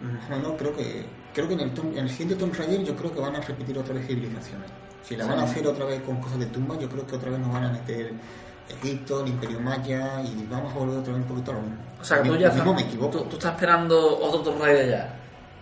más 0.00 0.26
o 0.26 0.30
menos 0.30 0.52
creo 0.58 0.74
que 0.76 1.06
creo 1.34 1.48
que 1.48 1.54
en 1.54 1.60
el, 1.60 1.72
en 1.78 1.98
el 1.98 2.08
siguiente 2.10 2.36
Tomb 2.36 2.54
Raider 2.54 2.84
yo 2.84 2.96
creo 2.96 3.12
que 3.12 3.20
van 3.20 3.36
a 3.36 3.40
repetir 3.40 3.78
otra 3.78 3.94
vez 3.94 4.06
civilizaciones. 4.06 4.70
Si 5.02 5.16
la 5.16 5.26
van 5.26 5.38
a 5.38 5.42
hacer 5.44 5.66
otra 5.66 5.84
vez 5.84 6.00
con 6.02 6.16
cosas 6.20 6.38
de 6.38 6.46
tumba, 6.46 6.78
yo 6.78 6.88
creo 6.88 7.06
que 7.06 7.16
otra 7.16 7.30
vez 7.30 7.38
nos 7.38 7.52
van 7.52 7.64
a 7.64 7.72
meter 7.72 8.12
Egipto, 8.68 9.22
el 9.22 9.28
Imperio 9.28 9.60
Maya 9.60 10.20
y 10.22 10.46
vamos 10.50 10.72
a 10.74 10.78
volver 10.78 10.98
otra 10.98 11.12
vez 11.12 11.22
un 11.22 11.28
poquito 11.28 11.50
a 11.52 11.54
lo 11.54 11.60
mismo. 11.62 11.76
O 12.00 12.04
sea, 12.04 12.22
que 12.22 12.28
Lo 12.28 12.34
tú 12.34 12.40
ya 12.40 12.50
mismo 12.50 12.72
estás, 12.72 12.82
me 12.84 12.88
equivoco. 12.88 13.18
tú, 13.18 13.24
tú 13.24 13.36
estás 13.36 13.52
esperando 13.54 14.18
otro 14.18 14.40
Tomb 14.40 14.60
Raider 14.60 14.88
ya. 14.90 15.20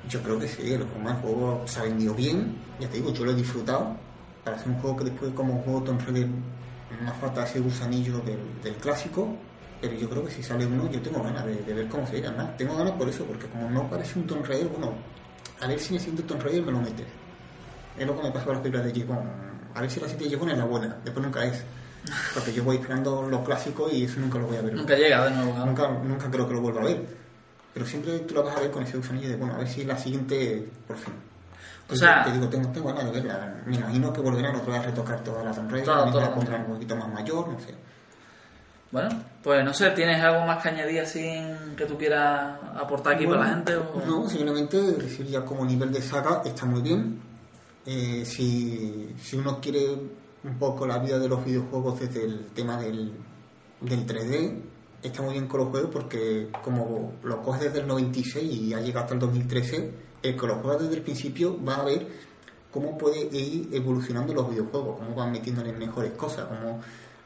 Yo 0.09 0.23
creo 0.23 0.39
que 0.39 0.49
sí, 0.49 0.73
el 0.73 0.85
juego, 0.85 1.09
el 1.11 1.17
juego 1.17 1.63
se 1.67 1.81
ha 1.81 1.83
vendido 1.85 2.15
bien, 2.15 2.57
ya 2.81 2.89
te 2.89 2.97
digo, 2.99 3.13
yo 3.13 3.25
lo 3.25 3.33
he 3.33 3.35
disfrutado. 3.35 3.97
Para 4.45 4.57
hacer 4.57 4.69
un 4.69 4.79
juego 4.79 4.97
que 4.97 5.05
después 5.05 5.33
como 5.35 5.61
juego 5.63 5.83
Tomb 5.83 6.01
Raider 6.07 6.29
me 6.29 7.11
falta 7.21 7.45
ese 7.45 7.61
gusanillo 7.61 8.19
del, 8.21 8.39
del 8.63 8.75
clásico, 8.77 9.29
pero 9.89 10.01
yo 10.01 10.09
creo 10.09 10.25
que 10.25 10.31
si 10.31 10.43
sale 10.43 10.67
uno 10.67 10.91
yo 10.91 11.01
tengo 11.01 11.23
ganas 11.23 11.45
de, 11.47 11.57
de 11.57 11.75
ver 11.75 11.89
cómo 11.89 12.07
se 12.07 12.21
llama. 12.21 12.55
Tengo 12.57 12.77
ganas 12.77 12.93
por 12.95 13.09
eso, 13.09 13.25
porque 13.25 13.47
como 13.47 13.71
no 13.71 13.89
parece 13.89 14.19
un 14.19 14.27
Tomb 14.27 14.45
Raider, 14.47 14.69
bueno, 14.69 14.93
a 15.61 15.67
ver 15.67 15.79
si 15.79 15.95
el 15.95 16.01
siguiente 16.01 16.23
Tomb 16.23 16.43
Raider 16.43 16.63
me 16.63 16.73
lo 16.73 16.81
metes. 16.81 17.07
Es 17.99 18.07
lo 18.07 18.17
que 18.17 18.23
me 18.23 18.31
pasa 18.33 18.47
con 18.47 18.55
las 18.55 18.63
películas 18.63 18.93
de 18.93 19.01
J. 19.01 19.23
A 19.75 19.81
ver 19.81 19.91
si 19.91 20.01
la 20.01 20.09
siguiente 20.09 20.37
J. 20.37 20.53
es 20.53 20.59
la 20.59 20.65
buena, 20.65 20.97
después 21.05 21.25
nunca 21.25 21.45
es. 21.45 21.63
Porque 22.35 22.53
yo 22.53 22.65
voy 22.65 22.77
esperando 22.77 23.29
los 23.31 23.41
clásicos 23.45 23.93
y 23.93 24.05
eso 24.05 24.21
nunca 24.21 24.39
lo 24.39 24.47
voy 24.47 24.57
a 24.57 24.63
ver. 24.63 24.75
Nunca 24.75 24.95
llega 24.95 25.25
de 25.25 25.31
nuevo. 25.37 25.57
¿no? 25.59 25.67
Nunca, 25.67 25.89
nunca 25.89 26.31
creo 26.31 26.47
que 26.49 26.55
lo 26.55 26.61
vuelva 26.61 26.83
a 26.83 26.85
ver. 26.85 27.07
Pero 27.73 27.87
siempre 27.87 28.19
tú 28.21 28.35
lo 28.35 28.43
vas 28.43 28.57
a 28.57 28.61
ver 28.61 28.71
con 28.71 28.83
ese 28.83 28.97
gusanillo 28.97 29.29
de, 29.29 29.37
bueno, 29.37 29.55
a 29.55 29.59
ver 29.59 29.69
si 29.69 29.85
la 29.85 29.97
siguiente, 29.97 30.69
por 30.87 30.97
fin. 30.97 31.15
O 31.91 31.95
sea- 31.97 32.25
te 32.25 32.33
digo, 32.33 32.49
tengo, 32.49 32.69
tengo 32.71 32.89
ganas 32.89 33.05
de 33.07 33.11
verla. 33.21 33.57
Me 33.67 33.77
imagino 33.77 34.13
que 34.13 34.21
volverán 34.21 34.55
otra 34.57 34.75
vez 34.75 34.83
a 34.83 34.87
retocar 34.87 35.23
toda 35.25 35.43
la 35.45 35.53
Tomb 35.53 35.71
Raider, 35.71 35.89
la 35.89 36.35
pondrán 36.35 36.61
un 36.67 36.75
poquito 36.75 36.97
más 36.97 37.09
mayor, 37.13 37.49
no 37.49 37.59
sé. 37.61 37.75
Bueno, 38.95 39.09
pues 39.43 39.65
no 39.65 39.75
sé, 39.75 39.91
¿tienes 39.91 40.23
algo 40.23 40.47
más 40.47 40.63
que 40.63 40.69
añadir 40.69 41.01
así 41.01 41.29
que 41.77 41.85
tú 41.85 41.99
quieras 41.99 42.61
aportar 42.77 43.15
aquí 43.15 43.27
para 43.27 43.41
la 43.41 43.47
gente? 43.49 43.75
O... 43.75 44.01
No, 44.07 44.29
simplemente 44.29 44.81
decir 44.81 45.27
ya 45.27 45.45
como 45.45 45.65
nivel 45.65 45.93
de 45.93 46.01
saga 46.01 46.43
está 46.45 46.65
muy 46.65 46.81
bien. 46.81 47.21
Eh, 47.85 48.23
si, 48.25 49.13
si 49.21 49.37
uno 49.37 49.61
quiere 49.61 49.85
un 50.45 50.59
poco 50.61 50.87
la 50.87 50.99
vida 50.99 51.19
de 51.19 51.29
los 51.29 51.45
videojuegos 51.45 51.99
desde 51.99 52.23
el 52.23 52.47
tema 52.55 52.81
del, 52.81 53.11
del 53.81 54.07
3D, 54.07 54.61
está 55.03 55.23
muy 55.23 55.33
bien 55.33 55.49
con 55.49 55.59
los 55.63 55.71
juegos 55.71 55.91
porque 55.93 56.51
como 56.63 57.15
lo 57.25 57.43
coges 57.43 57.63
desde 57.63 57.81
el 57.81 57.89
96 57.89 58.45
y 58.45 58.75
ha 58.75 58.81
llegado 58.81 59.07
hasta 59.07 59.15
el 59.15 59.21
2013, 59.21 59.91
el 60.23 60.37
que 60.39 60.47
lo 60.47 60.55
juega 60.61 60.79
desde 60.79 60.95
el 60.95 61.03
principio 61.03 61.59
va 61.65 61.79
a 61.79 61.85
ver 61.85 62.07
cómo 62.71 62.97
puede 62.97 63.25
ir 63.37 63.71
evolucionando 63.73 64.33
los 64.33 64.51
videojuegos, 64.51 64.99
cómo 65.01 65.17
van 65.17 65.33
metiéndole 65.33 65.73
mejores 65.73 66.13
cosas, 66.13 66.47
cómo 66.47 66.81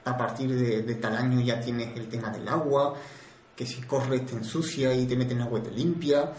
a 0.08 0.16
partir 0.16 0.54
de, 0.54 0.82
de 0.82 0.94
tal 0.96 1.16
año 1.16 1.40
ya 1.40 1.60
tienes 1.60 1.96
el 1.96 2.08
tema 2.08 2.30
del 2.30 2.46
agua, 2.48 2.94
que 3.56 3.66
si 3.66 3.80
corres 3.82 4.24
te 4.26 4.34
ensucia 4.34 4.92
y 4.94 5.06
te 5.06 5.16
meten 5.16 5.40
agua 5.42 5.58
y 5.58 5.62
te 5.62 5.70
limpia, 5.70 6.30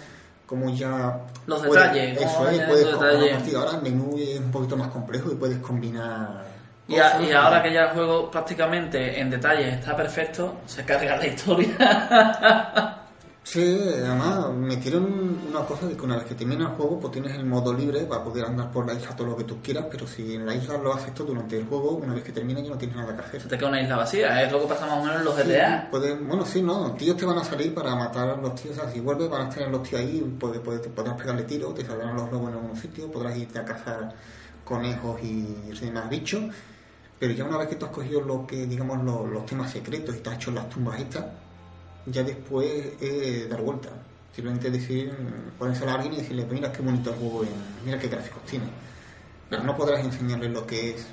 como 0.46 0.70
ya... 0.74 1.20
Los 1.48 1.62
puedes- 1.66 1.84
detalles, 1.94 2.18
Eso 2.22 2.50
es, 2.50 2.62
puedes 2.64 2.86
detalles. 2.86 3.34
partir 3.36 3.56
ahora 3.56 3.72
el 3.78 3.82
menú 3.84 4.16
es 4.18 4.40
un 4.40 4.52
poquito 4.52 4.76
más 4.78 4.88
complejo 4.90 5.32
y 5.32 5.36
puedes 5.36 5.58
combinar... 5.60 6.46
Y, 6.88 6.96
a- 6.98 7.12
cosas. 7.12 7.28
y 7.28 7.32
ahora 7.34 7.62
que 7.62 7.72
ya 7.74 7.82
el 7.84 7.90
juego 7.90 8.32
prácticamente 8.32 9.20
en 9.20 9.30
detalles 9.30 9.76
está 9.76 9.96
perfecto, 9.96 10.56
se 10.66 10.84
carga 10.84 11.18
la 11.18 11.28
historia. 11.28 11.76
Sí, 13.52 13.64
además 13.64 14.52
metieron 14.54 15.06
una 15.50 15.66
cosa 15.66 15.88
de 15.88 15.96
que 15.98 16.04
una 16.04 16.18
vez 16.18 16.26
que 16.26 16.36
termina 16.36 16.66
el 16.66 16.72
juego, 16.76 17.00
pues 17.00 17.14
tienes 17.14 17.34
el 17.36 17.46
modo 17.48 17.74
libre 17.74 18.02
para 18.02 18.24
poder 18.24 18.46
andar 18.46 18.70
por 18.72 18.86
la 18.86 18.94
isla 18.94 19.16
todo 19.16 19.26
lo 19.26 19.36
que 19.36 19.44
tú 19.44 19.58
quieras, 19.64 19.86
pero 19.90 20.06
si 20.06 20.36
en 20.36 20.46
la 20.46 20.54
isla 20.54 20.78
lo 20.78 20.94
haces 20.94 21.16
todo 21.16 21.30
durante 21.30 21.58
el 21.58 21.66
juego, 21.66 21.94
una 21.96 22.14
vez 22.14 22.24
que 22.24 22.32
termina 22.32 22.60
ya 22.62 22.70
no 22.70 22.78
tienes 22.78 22.96
nada 22.96 23.16
que 23.16 23.22
hacer. 23.24 23.48
Te 23.48 23.58
queda 23.58 23.70
una 23.70 23.82
isla 23.82 23.98
vacía, 23.98 24.44
es 24.44 24.52
lo 24.52 24.62
que 24.62 24.68
pasa 24.68 24.86
más 24.86 25.00
o 25.00 25.04
menos 25.04 25.18
en 25.18 25.26
los 25.26 25.36
GTA. 25.36 25.90
Sí, 25.92 26.08
bueno, 26.28 26.46
sí, 26.46 26.62
no, 26.62 26.92
tíos 26.94 27.18
te 27.18 27.26
van 27.26 27.40
a 27.40 27.44
salir 27.44 27.74
para 27.74 27.96
matar 27.96 28.30
a 28.30 28.36
los 28.36 28.54
tíos, 28.54 28.78
o 28.78 28.82
sea, 28.82 28.92
si 28.92 29.00
vuelves 29.00 29.28
van 29.32 29.48
a 29.48 29.50
tener 29.50 29.72
los 29.72 29.82
tíos 29.82 30.00
ahí, 30.02 30.22
puede- 30.40 30.60
puede- 30.60 30.78
te 30.78 30.90
podrás 30.90 31.16
pegarle 31.20 31.42
tiros, 31.42 31.74
te 31.74 31.84
saldrán 31.84 32.16
los 32.18 32.32
lobos 32.32 32.50
en 32.50 32.56
algún 32.60 32.78
sitio, 32.78 33.12
podrás 33.12 33.36
irte 33.36 33.58
a 33.58 33.66
cazar 33.66 34.14
conejos 34.64 35.20
y 35.24 35.72
demás 35.82 36.08
bichos, 36.08 36.44
pero 37.18 37.34
ya 37.34 37.46
una 37.46 37.58
vez 37.58 37.68
que 37.70 37.78
tú 37.78 37.88
has 37.88 37.92
cogido 37.92 38.22
lo 38.22 38.46
que, 38.46 38.68
digamos, 38.68 39.04
los, 39.04 39.28
los 39.28 39.44
temas 39.48 39.72
secretos 39.72 40.16
y 40.16 40.20
te 40.20 40.30
has 40.30 40.36
hecho 40.36 40.52
las 40.52 40.70
tumbas 40.70 41.00
estas, 41.00 41.26
ya 42.12 42.24
después 42.24 42.94
es 43.02 43.50
dar 43.50 43.62
vuelta. 43.62 43.90
Simplemente 44.34 44.70
decir, 44.70 45.12
ponerse 45.58 45.86
a 45.86 45.94
alguien 45.96 46.14
y 46.14 46.18
decirle, 46.18 46.44
"Pues 46.44 46.60
mira 46.60 46.72
qué 46.72 46.82
bonito 46.82 47.14
juego, 47.14 47.44
mira 47.86 48.00
qué 48.00 48.08
gráficos 48.08 48.44
tiene. 48.46 48.66
Pero 49.50 49.64
no 49.64 49.76
podrás 49.76 50.04
enseñarle 50.04 50.50
lo 50.50 50.66
que 50.66 50.92
es 50.92 51.08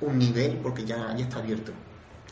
un 0.00 0.18
nivel 0.18 0.58
porque 0.62 0.84
ya, 0.84 1.14
ya 1.16 1.24
está 1.24 1.38
abierto. 1.38 1.72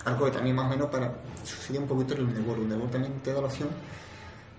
Algo 0.04 0.26
que 0.26 0.32
también 0.32 0.56
más 0.56 0.66
o 0.66 0.70
menos 0.70 0.88
para 0.88 1.14
sucede 1.44 1.78
un 1.78 1.86
poquito 1.86 2.14
en 2.14 2.20
el 2.20 2.26
Underworld. 2.26 2.58
El 2.58 2.64
Underworld 2.64 2.92
también 2.92 3.12
te 3.22 3.32
da 3.32 3.40
la 3.40 3.46
opción 3.46 3.68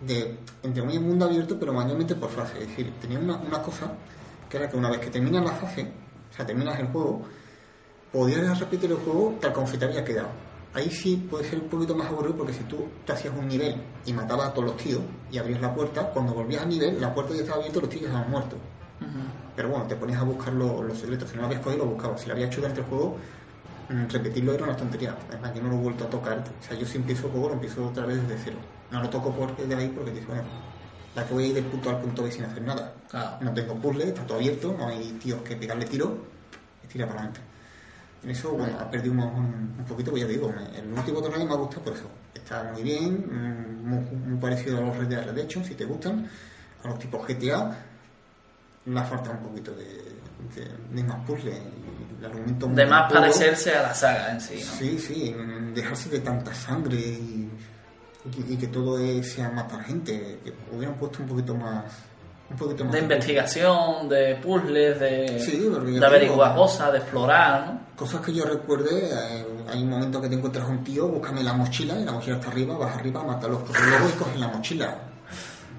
de, 0.02 0.38
entre 0.64 0.82
un 0.82 1.08
mundo 1.08 1.26
abierto, 1.26 1.58
pero 1.60 1.74
mayormente 1.74 2.16
por 2.16 2.30
fase. 2.30 2.62
Es 2.62 2.70
decir, 2.70 2.92
tenía 3.02 3.20
una, 3.20 3.38
una 3.38 3.62
cosa 3.62 3.92
que 4.50 4.58
era 4.58 4.70
que 4.70 4.78
una 4.78 4.90
vez 4.90 5.00
que 5.00 5.10
terminas 5.10 5.44
la 5.44 5.52
fase, 5.52 5.92
o 6.32 6.36
sea, 6.36 6.46
terminas 6.46 6.80
el 6.80 6.88
juego, 6.88 7.24
podías 8.12 8.60
repetir 8.60 8.92
el 8.92 8.98
juego 8.98 9.38
tal 9.40 9.54
como 9.54 9.68
se 9.68 9.78
te 9.78 9.86
había 9.86 10.04
quedado. 10.04 10.30
Ahí 10.76 10.90
sí 10.92 11.16
puede 11.30 11.46
ser 11.50 11.60
un 11.60 11.70
poquito 11.70 11.96
más 11.96 12.08
aburrido 12.08 12.36
porque 12.36 12.54
si 12.54 12.64
tú 12.66 12.86
te 13.06 13.14
hacías 13.14 13.34
un 13.38 13.48
nivel 13.48 13.82
y 14.06 14.12
matabas 14.14 14.50
a 14.50 14.54
todos 14.54 14.68
los 14.68 14.78
tíos 14.78 15.02
y 15.32 15.38
abrías 15.38 15.62
la 15.62 15.74
puerta, 15.74 16.12
cuando 16.12 16.34
volvías 16.34 16.64
al 16.64 16.70
nivel, 16.70 17.00
la 17.00 17.14
puerta 17.14 17.34
ya 17.34 17.42
estaba 17.42 17.58
abierta 17.60 17.80
y 17.80 17.82
los 17.82 17.90
tíos 17.90 18.02
ya 18.04 18.08
estaban 18.10 18.30
muertos. 18.30 18.60
Pero 19.56 19.70
bueno, 19.70 19.88
te 19.88 19.96
ponías 19.96 20.20
a 20.20 20.24
buscar 20.24 20.54
lo- 20.54 20.84
los 20.84 20.98
secretos. 20.98 21.30
Si 21.30 21.36
no 21.36 21.42
lo 21.44 21.48
habías 21.48 21.62
cogido, 21.62 21.86
lo 21.86 21.92
buscabas. 21.92 22.20
Si 22.20 22.28
lo 22.28 22.34
habías 22.34 22.50
hecho 22.50 22.60
durante 22.60 22.82
el 22.82 22.88
juego, 22.88 23.18
mm, 23.90 24.06
repetirlo 24.10 24.54
era 24.54 24.66
una 24.66 24.76
tontería. 24.76 25.18
Además, 25.30 25.54
yo 25.56 25.62
no 25.64 25.70
lo 25.70 25.76
he 25.76 25.80
vuelto 25.80 26.04
a 26.04 26.10
tocar. 26.10 26.44
O 26.60 26.62
sea, 26.62 26.76
yo 26.78 26.86
si 26.86 26.98
empiezo 26.98 27.28
el 27.28 27.32
juego, 27.32 27.48
lo 27.50 27.54
empiezo 27.56 27.88
otra 27.88 28.06
vez 28.06 28.28
desde 28.28 28.44
cero. 28.44 28.60
No 28.92 29.02
lo 29.02 29.10
toco 29.10 29.34
porque 29.34 29.66
de 29.66 29.76
ahí 29.76 29.90
porque 29.96 30.12
dices, 30.12 30.28
bueno, 30.28 30.44
la 31.14 31.26
que 31.26 31.34
voy 31.34 31.46
a 31.46 31.48
ir 31.48 31.54
del 31.54 31.66
punto 31.68 31.90
al 31.90 32.02
punto 32.02 32.24
B 32.24 32.32
sin 32.32 32.44
hacer 32.44 32.62
nada. 32.64 32.96
Claro. 33.10 33.38
No 33.40 33.54
tengo 33.54 33.76
puzzle, 33.76 34.10
está 34.10 34.26
todo 34.26 34.38
abierto, 34.38 34.76
no 34.78 34.88
hay 34.90 35.14
tíos 35.14 35.42
que 35.44 35.56
pegarle 35.56 35.86
tiro 35.86 36.18
y 36.84 36.88
tira 36.88 37.08
para 37.08 37.20
adelante. 37.22 37.42
En 38.26 38.32
eso, 38.32 38.52
bueno, 38.52 38.78
ha 38.80 38.90
perdido 38.92 39.14
un, 39.14 39.20
un- 39.20 39.86
poquito, 39.88 40.10
pues 40.12 40.24
ya 40.24 40.28
digo, 40.28 40.52
me- 40.52 40.80
el 40.80 40.92
último 40.92 41.22
torneo 41.22 41.46
me 41.46 41.54
ha 41.54 41.58
gustado 41.58 41.84
por 41.84 41.94
eso. 41.94 42.10
Está 42.34 42.64
muy 42.74 42.82
bien, 42.84 43.14
mm, 43.30 43.88
muy, 43.88 44.00
muy 44.28 44.38
parecido 44.40 44.80
a 44.80 44.82
los 44.82 44.98
Red 44.98 45.08
Dead 45.08 45.26
Redemption, 45.26 45.64
si 45.64 45.76
te 45.76 45.86
gustan, 45.86 46.28
a 46.84 46.88
los 46.88 46.98
tipos 47.00 47.26
GTA. 47.28 47.78
Le 48.86 49.00
ha 49.00 49.04
faltado 49.04 49.38
un 49.38 49.44
poquito 49.50 49.72
de, 49.76 49.86
de, 49.86 50.72
de 50.92 51.04
más 51.04 51.26
puzzle. 51.26 51.54
el 52.20 52.26
argumento 52.26 52.68
De 52.68 52.86
más 52.86 53.12
parecerse 53.14 53.76
a 53.76 53.84
la 53.84 53.94
saga 53.94 54.32
en 54.32 54.42
sí, 54.42 54.56
¿no? 54.56 54.72
Sí, 54.74 54.98
sí, 55.00 55.36
dejarse 55.76 56.10
de 56.10 56.20
tanta 56.20 56.54
sangre 56.54 56.96
y, 56.98 57.50
y- 58.38 58.54
y 58.54 58.58
que 58.58 58.68
todo 58.68 58.98
sea 59.24 59.50
matar 59.52 59.84
gente. 59.84 60.40
Que 60.44 60.54
hubieran 60.76 60.96
puesto 60.98 61.22
un 61.22 61.30
poquito 61.30 61.54
más. 61.56 61.86
Un 62.50 62.58
poquito 62.58 62.86
más 62.86 62.94
De 62.94 63.00
investigación, 63.00 64.08
de 64.08 64.36
puzzles, 64.36 65.00
de, 65.00 65.40
Sí, 65.40 65.58
de 65.58 66.06
averiguar 66.06 66.56
cosas, 66.56 66.92
de 66.92 67.00
explorar, 67.00 67.66
¿no? 67.66 67.80
Cosas 67.96 68.22
que 68.22 68.34
yo 68.34 68.44
recuerde, 68.46 69.10
eh, 69.10 69.46
hay 69.72 69.82
un 69.82 69.90
momento 69.90 70.22
que 70.22 70.28
te 70.28 70.36
encuentras 70.36 70.68
un 70.68 70.84
tío, 70.84 71.08
búscame 71.08 71.44
la 71.44 71.54
mochila, 71.54 71.98
y 71.98 72.04
la 72.04 72.12
mochila 72.12 72.36
está 72.36 72.50
arriba, 72.50 72.78
vas 72.78 72.96
arriba, 72.96 73.24
mata 73.24 73.48
a 73.48 73.50
los 73.50 73.62
lobos 73.62 74.14
y 74.14 74.18
coges 74.18 74.40
la 74.40 74.48
mochila. 74.50 74.96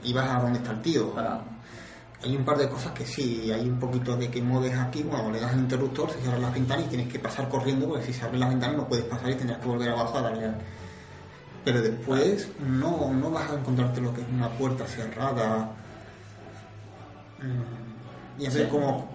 Y 0.03 0.12
vas 0.12 0.29
a 0.29 0.41
donde 0.41 0.59
está 0.59 0.73
el 0.73 0.83
tío. 0.83 1.12
Ah. 1.17 1.41
Hay 2.25 2.35
un 2.35 2.45
par 2.45 2.57
de 2.57 2.69
cosas 2.69 2.93
que 2.93 3.05
sí, 3.05 3.53
hay 3.53 3.69
un 3.69 3.79
poquito 3.79 4.17
de 4.17 4.31
que 4.31 4.41
mueves 4.41 4.77
aquí, 4.79 5.03
bueno, 5.03 5.31
le 5.31 5.39
das 5.39 5.53
al 5.53 5.61
interruptor, 5.61 6.11
se 6.11 6.19
cierran 6.21 6.41
las 6.41 6.55
ventanas 6.55 6.87
y 6.87 6.89
tienes 6.89 7.12
que 7.12 7.19
pasar 7.19 7.49
corriendo, 7.49 7.87
porque 7.87 8.07
si 8.07 8.12
se 8.14 8.25
abren 8.25 8.41
las 8.41 8.49
ventanas 8.49 8.77
no 8.79 8.89
puedes 8.89 9.05
pasar 9.05 9.31
y 9.31 9.35
tendrás 9.35 9.61
que 9.61 9.69
volver 9.69 9.91
abajo 9.91 10.19
a 10.19 10.23
darle. 10.23 10.51
Pero 11.64 11.83
después 11.83 12.49
no, 12.61 13.12
no 13.12 13.31
vas 13.31 13.51
a 13.51 13.55
encontrarte 13.55 14.01
lo 14.01 14.14
que 14.14 14.23
es 14.23 14.29
una 14.29 14.49
puerta 14.49 14.87
cerrada. 14.87 15.71
Mm, 17.39 18.41
Y 18.43 18.47
a 18.47 18.51
ver 18.51 18.64
Sí, 18.64 18.68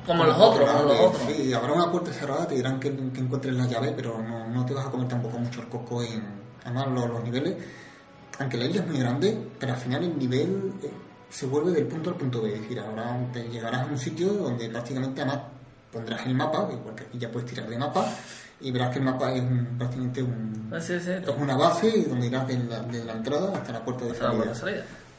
como 0.05 0.24
los 0.26 0.38
otros, 0.38 0.69
como 0.72 0.84
los 0.84 0.99
otros. 0.99 1.22
Sí, 1.36 1.53
habrá 1.53 1.74
una 1.74 1.91
puerta 1.91 2.11
cerrada, 2.13 2.47
te 2.47 2.55
dirán 2.55 2.80
que, 2.80 2.89
que 3.13 3.19
encuentres 3.19 3.53
la 3.55 3.65
llave, 3.67 3.93
pero 3.95 4.17
no, 4.22 4.47
no 4.47 4.65
te 4.65 4.74
vas 4.74 4.88
a 4.88 4.89
comer 4.91 5.07
tampoco 5.07 5.38
mucho 5.38 5.61
el 5.61 5.67
coco 5.67 6.01
en... 6.01 6.24
Además, 6.63 6.88
los, 6.89 7.09
los 7.09 7.24
niveles, 7.24 7.55
aunque 8.39 8.57
la 8.57 8.65
isla 8.65 8.82
es 8.82 8.88
muy 8.88 8.99
grande, 8.99 9.38
pero 9.59 9.74
al 9.74 9.80
final 9.80 10.03
el 10.03 10.17
nivel 10.17 10.74
eh, 10.84 10.91
se 11.30 11.45
vuelve 11.45 11.72
del 11.72 11.86
punto 11.88 12.09
al 12.11 12.15
punto 12.15 12.41
B. 12.41 12.53
Es 12.53 12.61
decir, 12.61 12.80
ahora 12.80 13.15
te 13.32 13.43
llegarás 13.49 13.82
a 13.82 13.86
un 13.91 13.97
sitio 13.97 14.34
donde 14.34 14.69
prácticamente 14.69 15.22
además 15.22 15.43
pondrás 15.91 16.26
el 16.26 16.34
mapa, 16.36 16.67
igual 16.72 16.95
que 16.95 17.03
aquí 17.03 17.17
ya 17.19 17.30
puedes 17.32 17.49
tirar 17.49 17.67
de 17.69 17.78
mapa, 17.78 18.05
y 18.59 18.72
verás 18.72 18.91
que 18.91 18.99
el 18.99 19.05
mapa 19.05 19.32
es 19.34 19.41
un- 19.41 19.76
prácticamente 19.78 20.24
un, 20.24 20.67
Sí, 20.80 20.99
sí, 20.99 21.11
es 21.11 21.30
una 21.38 21.55
base 21.57 22.05
donde 22.07 22.28
irás 22.28 22.47
de 22.47 22.57
la, 22.59 22.80
de 22.82 23.03
la 23.05 23.13
entrada 23.13 23.55
hasta 23.57 23.72
la 23.74 23.84
puerta 23.86 24.05
de 24.05 24.11
salida. 24.15 24.55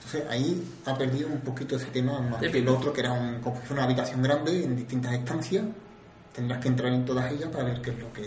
Entonces 0.04 0.24
ahí 0.30 0.62
ha 0.86 0.96
perdido 0.98 1.28
un 1.28 1.40
poquito 1.40 1.76
ese 1.76 1.86
tema, 1.86 2.20
más 2.20 2.40
que 2.40 2.58
el 2.58 2.68
otro, 2.68 2.92
que 2.92 3.00
era 3.00 3.12
un, 3.12 3.40
como 3.40 3.60
una 3.70 3.84
habitación 3.84 4.22
grande 4.22 4.64
en 4.64 4.76
distintas 4.76 5.12
estancias. 5.12 5.64
Tendrás 6.34 6.60
que 6.60 6.68
entrar 6.68 6.92
en 6.92 7.04
todas 7.04 7.30
ellas 7.32 7.48
para 7.50 7.64
ver 7.64 7.80
qué 7.80 7.90
es 7.90 7.98
lo 7.98 8.12
que, 8.12 8.22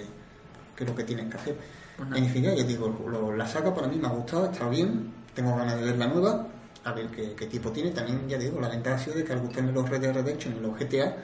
qué 0.76 0.84
es 0.84 0.89
lo 0.89 0.95
que 0.95 1.03
tienes 1.03 1.30
que 1.30 1.38
hacer. 1.38 1.57
Pues. 1.97 2.09
En 2.15 2.30
fin, 2.30 2.43
ya 2.43 2.51
digo, 2.63 2.88
lo- 3.09 3.36
la 3.36 3.47
saga 3.47 3.73
para 3.73 3.88
mí 3.88 3.97
me 3.97 4.07
ha 4.07 4.11
gustado, 4.11 4.45
está 4.51 4.69
bien, 4.69 5.11
tengo 5.34 5.55
ganas 5.55 5.78
de 5.80 5.86
ver 5.86 5.97
la 5.97 6.07
nueva, 6.07 6.47
a 6.84 6.91
ver 6.93 7.07
qué, 7.07 7.34
qué 7.36 7.47
tipo 7.47 7.71
tiene. 7.71 7.91
También, 7.91 8.28
ya 8.30 8.38
digo, 8.38 8.59
la 8.61 8.69
ventaja 8.69 8.95
ha 8.95 8.99
sido 8.99 9.17
de 9.17 9.23
que 9.23 9.34
al 9.34 9.39
gustarme 9.41 9.71
los 9.71 9.89
Red 9.89 10.01
Dead 10.01 10.13
Redemption 10.13 10.55
y 10.57 10.59
los 10.61 10.78
GTA, 10.78 11.15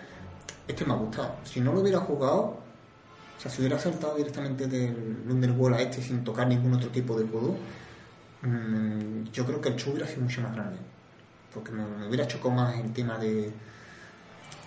este 0.67 0.85
me 0.85 0.93
ha 0.93 0.97
gustado. 0.97 1.35
Si 1.43 1.61
no 1.61 1.71
lo 1.71 1.81
hubiera 1.81 1.99
jugado, 1.99 2.57
o 3.37 3.41
sea, 3.41 3.49
si 3.51 3.61
hubiera 3.61 3.79
saltado 3.79 4.15
directamente 4.15 4.67
del 4.67 5.23
Underworld 5.29 5.77
a 5.77 5.81
este 5.81 6.01
sin 6.01 6.23
tocar 6.23 6.47
ningún 6.47 6.73
otro 6.73 6.89
tipo 6.89 7.17
de 7.17 7.25
juego, 7.27 7.57
mm, 8.41 9.23
yo 9.31 9.45
creo 9.45 9.61
que 9.61 9.69
el 9.69 9.75
show 9.75 9.91
hubiera 9.93 10.07
sido 10.07 10.21
mucho 10.21 10.41
más 10.41 10.53
grande. 10.53 10.77
Porque 11.53 11.71
me, 11.71 11.83
me 11.85 12.07
hubiera 12.07 12.27
chocado 12.27 12.51
más 12.51 12.75
el 12.79 12.93
tema 12.93 13.17
de, 13.17 13.51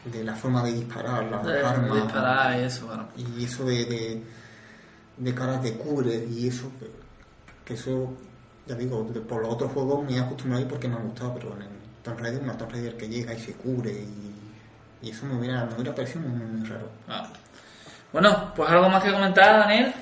de 0.05 0.25
la 0.25 0.35
forma 0.35 0.63
de 0.65 0.73
disparar, 0.73 1.25
las 1.25 1.47
De, 1.47 1.61
armas. 1.65 2.03
disparar 2.03 2.61
y 2.61 2.65
eso. 2.65 2.89
Y 3.17 3.45
eso 3.45 3.65
de, 3.65 3.85
de, 3.87 4.23
de 5.17 5.35
caras 5.35 5.63
de 5.63 5.75
cubre 5.75 6.27
y 6.31 6.49
eso, 6.49 6.71
que, 7.65 7.75
eso, 7.75 8.13
ya 8.67 8.75
digo, 8.75 9.07
por 9.29 9.43
los 9.43 9.55
otros 9.55 9.73
juegos 9.73 10.05
me 10.05 10.17
he 10.17 10.21
acostumbrado 10.21 10.63
ahí 10.63 10.69
porque 10.71 10.89
me 10.89 10.97
ha 10.97 10.99
gustado, 10.99 11.35
pero 11.35 11.55
en 11.57 11.63
el 11.63 11.69
Tomb 12.03 12.19
Raider, 12.21 12.43
una 12.43 12.57
Tomb 12.59 12.73
Raider 12.73 12.97
que 12.97 13.09
llega 13.09 13.33
y 13.33 13.41
se 13.41 13.53
cubre 13.55 13.91
y, 13.93 15.07
y 15.07 15.11
eso 15.11 15.25
me 15.27 15.39
hubiera, 15.39 15.65
me 15.65 15.75
hubiera 15.75 15.95
parecido 15.95 16.21
muy, 16.21 16.45
muy 16.47 16.69
raro. 16.69 16.89
Ah. 17.09 17.27
Bueno, 18.13 18.53
pues 18.55 18.69
algo 18.71 18.89
más 18.91 19.03
que 19.03 19.11
comentar, 19.13 19.59
Daniel. 19.61 19.93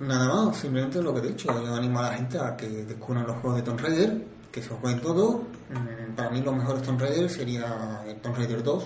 Nada 0.00 0.28
más, 0.28 0.56
simplemente 0.56 1.02
lo 1.02 1.12
que 1.12 1.20
he 1.20 1.28
dicho. 1.32 1.48
Yo 1.48 1.74
animo 1.74 1.98
a 1.98 2.02
la 2.02 2.14
gente 2.14 2.38
a 2.38 2.56
que 2.56 2.68
descubran 2.68 3.26
los 3.26 3.36
juegos 3.38 3.56
de 3.56 3.62
Tomb 3.62 3.80
Raider, 3.80 4.22
que 4.52 4.62
se 4.62 4.68
jueguen 4.68 5.00
todos. 5.00 5.42
Mm, 5.70 6.14
Para 6.14 6.30
mí, 6.30 6.40
los 6.40 6.54
mejores 6.56 6.82
Tomb 6.82 7.00
Raider 7.00 7.28
sería 7.28 8.04
Tomb 8.22 8.36
Raider 8.36 8.62
2. 8.62 8.84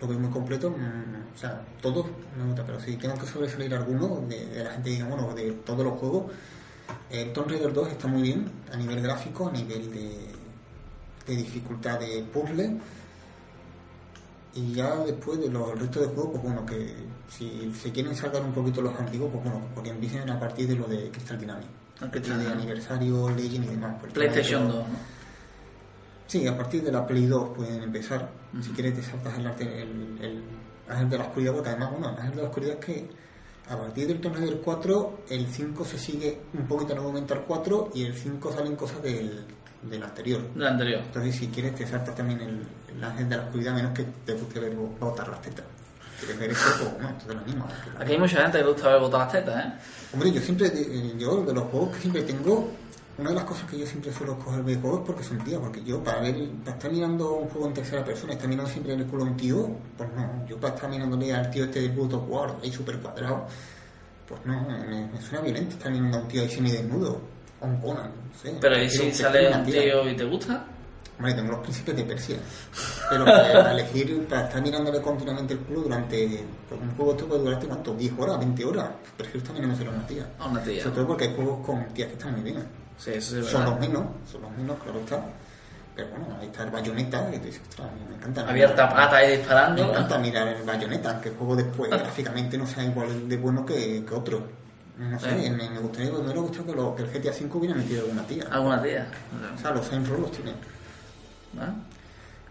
Lo 0.00 0.08
veo 0.08 0.18
muy 0.18 0.30
completo. 0.30 0.70
mm, 0.70 1.34
O 1.34 1.38
sea, 1.38 1.62
todos 1.80 2.06
gusta, 2.46 2.64
pero 2.66 2.80
si 2.80 2.96
tengo 2.96 3.14
que 3.14 3.26
sobresalir 3.26 3.72
alguno 3.74 4.22
de, 4.28 4.64
la 4.64 4.70
gente, 4.72 5.02
bueno, 5.04 5.32
de 5.34 5.52
todos 5.64 5.84
los 5.84 5.98
juegos, 5.98 6.32
el 7.10 7.32
Tomb 7.32 7.48
Raider 7.48 7.72
2 7.72 7.88
está 7.88 8.08
muy 8.08 8.22
bien 8.22 8.50
a 8.72 8.76
nivel 8.76 9.00
gráfico, 9.02 9.48
a 9.48 9.52
nivel 9.52 9.90
de, 9.92 10.26
de 11.26 11.36
dificultad 11.36 12.00
de 12.00 12.24
puzzle. 12.32 12.76
Y 14.54 14.72
ya 14.72 14.96
después 15.04 15.38
de 15.40 15.48
los 15.48 15.78
restos 15.78 16.02
de 16.02 16.08
juegos, 16.08 16.30
pues 16.32 16.42
bueno, 16.42 16.66
que 16.66 16.94
si 17.28 17.72
se 17.72 17.92
quieren 17.92 18.14
saltar 18.16 18.42
un 18.42 18.52
poquito 18.52 18.82
los 18.82 18.98
antiguos, 18.98 19.30
pues 19.32 19.44
bueno, 19.44 19.60
porque 19.74 19.90
empiecen 19.90 20.28
a 20.28 20.40
partir 20.40 20.66
de 20.68 20.74
lo 20.76 20.86
de 20.88 21.10
Crystal 21.10 21.38
Dynamics. 21.38 21.68
Y 22.02 22.20
de 22.44 22.46
aniversario, 22.52 23.28
Legend 23.30 23.64
y 23.64 23.68
demás. 23.68 23.96
pues, 24.00 24.12
PlayStation 24.12 24.66
todo- 24.68 24.78
2, 24.78 24.88
¿no? 24.88 24.94
Sí, 26.26 26.46
a 26.46 26.56
partir 26.56 26.82
de 26.82 26.92
la 26.92 27.06
Play 27.06 27.26
2 27.26 27.50
pueden 27.56 27.82
empezar. 27.82 28.30
Si 28.62 28.70
quieres 28.70 28.94
te 28.94 29.02
saltas 29.02 29.36
el, 29.38 29.46
arte- 29.46 29.82
el, 29.82 30.18
el 30.20 30.42
Ángel 30.88 31.10
de 31.10 31.18
la 31.18 31.24
Oscuridad, 31.24 31.52
porque 31.54 31.68
además, 31.70 31.90
bueno, 31.92 32.10
el 32.10 32.16
Ángel 32.18 32.36
de 32.36 32.42
la 32.42 32.48
Oscuridad 32.48 32.74
es 32.78 32.84
que 32.84 33.08
a 33.68 33.76
partir 33.76 34.06
del 34.08 34.20
Tomb 34.20 34.34
Raider 34.36 34.60
4, 34.60 35.18
el 35.28 35.46
5 35.46 35.84
se 35.84 35.98
sigue 35.98 36.40
un 36.54 36.66
poquito 36.66 36.96
momento 36.96 37.34
al 37.34 37.44
4 37.44 37.90
y 37.94 38.04
el 38.04 38.14
5 38.14 38.52
salen 38.52 38.74
cosas 38.76 39.02
del, 39.02 39.44
del 39.82 40.02
anterior. 40.02 40.42
Del 40.54 40.66
anterior. 40.66 41.00
Entonces, 41.04 41.36
si 41.36 41.48
quieres, 41.48 41.74
te 41.74 41.86
saltas 41.86 42.14
también 42.14 42.40
el, 42.40 42.62
el 42.96 43.04
ángel 43.04 43.28
de 43.28 43.36
la 43.36 43.42
oscuridad, 43.44 43.74
menos 43.74 43.92
que 43.92 44.04
te 44.24 44.32
guste 44.34 44.60
ver 44.60 44.74
bo- 44.74 44.94
botar 45.00 45.28
las 45.28 45.40
tetas. 45.42 45.64
¿Quieres 46.18 46.38
ver 46.38 46.50
eso? 46.50 46.64
Pues 46.78 46.92
bueno, 46.94 47.08
entonces 47.08 47.34
lo 47.34 47.40
mismo. 47.46 47.66
Aquí 47.98 48.12
hay 48.12 48.18
mucha 48.18 48.42
gente 48.42 48.58
que 48.58 48.64
le 48.64 48.70
gusta 48.72 48.88
ver 48.88 49.00
botar 49.00 49.20
las 49.20 49.32
tetas, 49.32 49.64
¿eh? 49.64 49.72
Hombre, 50.12 50.32
yo 50.32 50.40
siempre, 50.42 50.66
eh, 50.74 51.14
yo 51.18 51.42
de 51.44 51.54
los 51.54 51.64
juegos 51.64 51.94
que 51.96 52.00
siempre 52.02 52.22
tengo, 52.22 52.68
una 53.16 53.30
de 53.30 53.36
las 53.36 53.44
cosas 53.44 53.68
que 53.70 53.78
yo 53.78 53.86
siempre 53.86 54.12
suelo 54.12 54.38
coger 54.38 54.62
de 54.64 54.76
juegos 54.76 55.00
es 55.00 55.06
porque 55.06 55.24
son 55.24 55.38
tíos, 55.44 55.60
porque 55.62 55.82
yo 55.82 56.02
para 56.04 56.20
ver, 56.20 56.48
para 56.64 56.76
estar 56.76 56.92
mirando 56.92 57.32
un 57.34 57.48
juego 57.48 57.68
en 57.68 57.74
tercera 57.74 58.04
persona, 58.04 58.34
estar 58.34 58.48
mirando 58.48 58.70
siempre 58.70 58.92
en 58.92 59.00
el 59.00 59.06
culo 59.06 59.24
a 59.24 59.26
un 59.28 59.36
tío, 59.36 59.70
pues 59.96 60.10
no, 60.14 60.46
yo 60.46 60.58
para 60.58 60.74
estar 60.74 60.90
mirándole 60.90 61.32
al 61.34 61.50
tío 61.50 61.64
este 61.64 61.88
de 61.88 62.00
of 62.00 62.28
War, 62.28 62.56
ahí 62.62 62.70
súper 62.72 62.98
cuadrado, 62.98 63.46
pues 64.28 64.40
no, 64.44 64.60
me, 64.68 65.06
me 65.06 65.20
suena 65.22 65.40
violento 65.42 65.76
estar 65.76 65.90
mirando 65.90 66.18
a 66.18 66.20
un 66.20 66.28
tío 66.28 66.42
ahí 66.42 66.50
semidesnudo. 66.50 67.12
o 67.12 67.39
no 67.60 68.10
sé. 68.42 68.56
Pero 68.60 68.82
¿y 68.82 68.88
si 68.90 68.98
que 69.06 69.14
sale 69.14 69.54
un 69.54 69.64
tío 69.64 70.08
y 70.10 70.16
te 70.16 70.24
gusta? 70.24 70.64
Hombre, 71.18 71.34
tengo 71.34 71.50
los 71.52 71.60
príncipes 71.60 71.94
de 71.96 72.04
Persia. 72.04 72.36
Pero 73.10 73.24
para 73.26 73.72
elegir, 73.72 74.26
para 74.26 74.46
estar 74.46 74.62
mirándole 74.62 75.02
continuamente 75.02 75.52
el 75.52 75.60
culo 75.60 75.82
durante. 75.82 76.44
Un 76.70 76.90
juego 76.96 77.10
esto 77.12 77.26
puede 77.26 77.42
durarte 77.42 77.66
cuánto, 77.66 77.92
10 77.94 78.12
horas, 78.18 78.38
20 78.38 78.64
horas. 78.64 78.88
Prefiero 79.18 79.46
también 79.46 79.68
no 79.68 79.76
ser 79.76 79.88
una 79.90 80.06
tía. 80.06 80.26
A 80.38 80.46
una 80.46 80.62
tía. 80.62 80.82
Sobre 80.82 80.94
todo 80.96 81.06
porque 81.08 81.24
hay 81.24 81.34
juegos 81.34 81.66
con 81.66 81.84
tías 81.92 82.08
que 82.08 82.14
están 82.14 82.32
muy 82.32 82.42
bien. 82.50 82.64
Sí, 82.96 83.10
eso 83.14 83.34
sí 83.34 83.40
es 83.40 83.46
son 83.46 83.64
los 83.64 83.78
menos, 83.80 84.04
son 84.30 84.42
los 84.42 84.50
menos, 84.52 84.78
claro 84.82 85.00
está. 85.00 85.22
Pero 85.96 86.08
bueno, 86.10 86.26
ahí 86.40 86.46
está 86.46 86.62
el 86.62 86.70
bayoneta, 86.70 87.30
que 87.30 87.38
te 87.38 87.46
dices, 87.46 87.62
ostras, 87.68 87.88
me 88.08 88.14
encanta. 88.16 88.48
Abierta 88.48 88.86
mirar- 88.86 88.94
pata 88.96 89.16
ahí 89.16 89.26
Me 89.28 89.36
disparando. 89.38 89.90
encanta 89.90 90.18
mirar 90.18 90.48
el 90.48 90.62
bayoneta, 90.62 91.10
aunque 91.10 91.28
el 91.30 91.34
juego 91.36 91.56
después 91.56 91.90
gráficamente 91.90 92.56
no 92.56 92.66
sea 92.66 92.84
igual 92.84 93.28
de 93.28 93.36
bueno 93.36 93.66
que, 93.66 94.04
que 94.06 94.14
otro. 94.14 94.42
No 95.00 95.18
sé, 95.18 95.30
Sí. 95.44 95.50
me, 95.50 95.70
me 95.70 95.78
gustaría, 95.78 96.10
me 96.12 96.18
hubiera 96.18 96.40
gustado 96.40 96.66
que, 96.66 96.72
lo- 96.74 96.94
que 96.94 97.02
el 97.02 97.08
GTA 97.10 97.30
V 97.30 97.58
hubiera 97.58 97.74
metido 97.74 98.02
alguna 98.02 98.22
tía. 98.26 98.44
Alguna 98.50 98.82
tía. 98.82 99.06
O 99.54 99.58
sea, 99.58 99.70
los 99.70 99.86
Saints 99.86 100.08
Row 100.10 100.20
los 100.20 100.32
tienen. 100.32 100.54
¿Vale? 101.54 101.72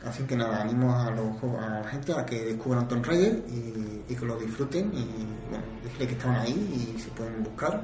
Así 0.06 0.24
que 0.24 0.36
nada, 0.36 0.62
animo 0.62 0.96
a, 0.98 1.12
los, 1.12 1.44
a 1.62 1.82
la 1.82 1.90
gente 1.90 2.14
a 2.14 2.26
que 2.26 2.44
descubran 2.46 2.88
Tomb 2.88 3.06
Raider 3.06 3.44
y, 3.50 4.04
y 4.08 4.16
que 4.16 4.26
lo 4.26 4.38
disfruten 4.38 4.90
y 4.94 5.04
bueno, 5.50 5.64
decirle 5.84 6.08
que 6.08 6.14
están 6.14 6.36
ahí 6.38 6.94
y 6.96 7.00
se 7.00 7.10
pueden 7.10 7.44
buscar 7.44 7.82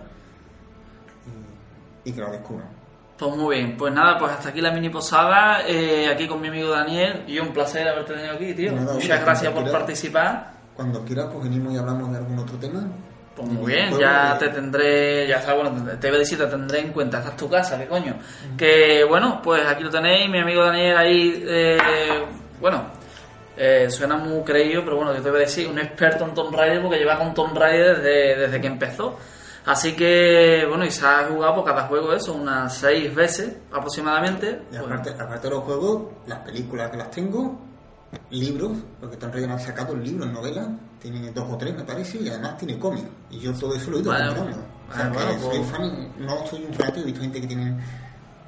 y, 2.06 2.10
y 2.10 2.14
que 2.14 2.22
lo 2.22 2.32
descubran. 2.32 2.68
Pues 3.18 3.36
muy 3.36 3.56
bien, 3.58 3.78
pues 3.78 3.94
nada, 3.94 4.18
pues 4.18 4.32
hasta 4.32 4.50
aquí 4.50 4.62
la 4.62 4.72
mini 4.72 4.90
posada, 4.90 5.66
eh, 5.68 6.10
aquí 6.10 6.28
con 6.28 6.42
mi 6.42 6.48
amigo 6.50 6.70
Daniel, 6.70 7.24
y 7.28 7.38
un 7.40 7.54
placer 7.54 7.88
haberte 7.88 8.14
tenido 8.14 8.34
aquí, 8.34 8.54
tío. 8.54 8.72
Nada, 8.74 8.94
Muchas 8.94 9.22
gracias 9.22 9.54
por 9.54 9.72
participar. 9.72 10.54
Cuando 10.76 11.04
quieras, 11.06 11.28
pues 11.32 11.44
venimos 11.46 11.74
y 11.74 11.78
hablamos 11.78 12.12
de 12.12 12.18
algún 12.18 12.40
otro 12.40 12.58
tema. 12.58 12.82
Pues 13.36 13.50
muy 13.50 13.74
bien, 13.74 13.90
juego 13.90 14.02
ya 14.02 14.38
te 14.38 14.48
tendré, 14.50 15.28
ya 15.28 15.42
sabes, 15.42 15.64
bueno, 15.64 15.98
te 16.00 16.08
voy 16.08 16.16
a 16.16 16.20
decir, 16.20 16.38
te 16.38 16.46
tendré 16.48 16.80
en 16.80 16.94
cuenta, 16.94 17.18
esta 17.18 17.32
es 17.32 17.38
tu 17.38 17.50
casa, 17.50 17.78
qué 17.78 17.86
coño. 17.86 18.16
Que 18.58 19.04
bueno, 19.04 19.42
pues 19.44 19.66
aquí 19.68 19.84
lo 19.84 19.90
tenéis, 19.90 20.30
mi 20.30 20.40
amigo 20.40 20.64
Daniel 20.64 20.96
ahí, 20.96 21.44
eh, 21.46 21.78
bueno, 22.62 22.86
eh, 23.58 23.88
suena 23.90 24.16
muy 24.16 24.42
creído, 24.44 24.84
pero 24.84 24.96
bueno, 24.98 25.14
yo 25.14 25.22
te 25.22 25.30
voy 25.30 25.40
a 25.40 25.42
decir, 25.42 25.68
un 25.68 25.80
experto 25.80 26.24
en 26.26 26.34
Tomb 26.34 26.56
Raider 26.56 26.82
porque 26.82 26.98
lleva 26.98 27.18
con 27.18 27.34
Tomb 27.34 27.58
Raider 27.58 27.98
desde, 27.98 28.36
desde 28.40 28.62
que 28.62 28.68
empezó. 28.68 29.18
Así 29.66 29.96
que, 29.96 30.64
bueno, 30.70 30.86
y 30.86 30.92
se 30.92 31.06
ha 31.06 31.26
jugado 31.26 31.56
por 31.56 31.66
cada 31.66 31.88
juego 31.88 32.14
eso, 32.14 32.34
unas 32.34 32.78
seis 32.78 33.14
veces 33.14 33.58
aproximadamente. 33.72 34.62
Y 34.72 34.78
Pues, 34.78 34.82
aparte, 34.82 35.10
aparte 35.20 35.48
de 35.48 35.56
los 35.56 35.64
juegos, 35.64 36.04
las 36.28 36.40
películas 36.40 36.92
que 36.92 36.98
las 36.98 37.10
tengo, 37.10 37.60
libros, 38.30 38.78
porque 39.00 39.18
Raider 39.26 39.50
han 39.52 39.60
sacado 39.60 39.96
libros, 39.96 40.32
novelas, 40.32 40.68
tiene 41.02 41.32
dos 41.32 41.46
o 41.52 41.58
tres 41.58 41.76
me 41.76 41.84
parece, 41.84 42.18
y 42.20 42.30
además 42.30 42.58
tiene 42.58 42.78
cómics. 42.80 43.08
Y 43.30 43.40
yo 43.40 43.54
todo 43.54 43.76
eso 43.76 43.92
lo 43.92 43.98
he 43.98 44.02
ido 44.02 44.12
Vale. 44.12 44.28
comprando. 44.28 44.58
O 44.90 44.94
sea, 44.94 45.06
Ah, 45.08 45.12
que 45.12 45.18
bueno, 45.18 45.40
soy 45.42 45.58
pues- 45.60 45.72
fan, 45.72 46.08
no 46.20 46.46
soy 46.48 46.64
un 46.66 46.74
fanático, 46.74 47.00
he 47.02 47.06
visto 47.06 47.22
gente 47.22 47.42
que 47.42 47.48
tiene 47.48 47.78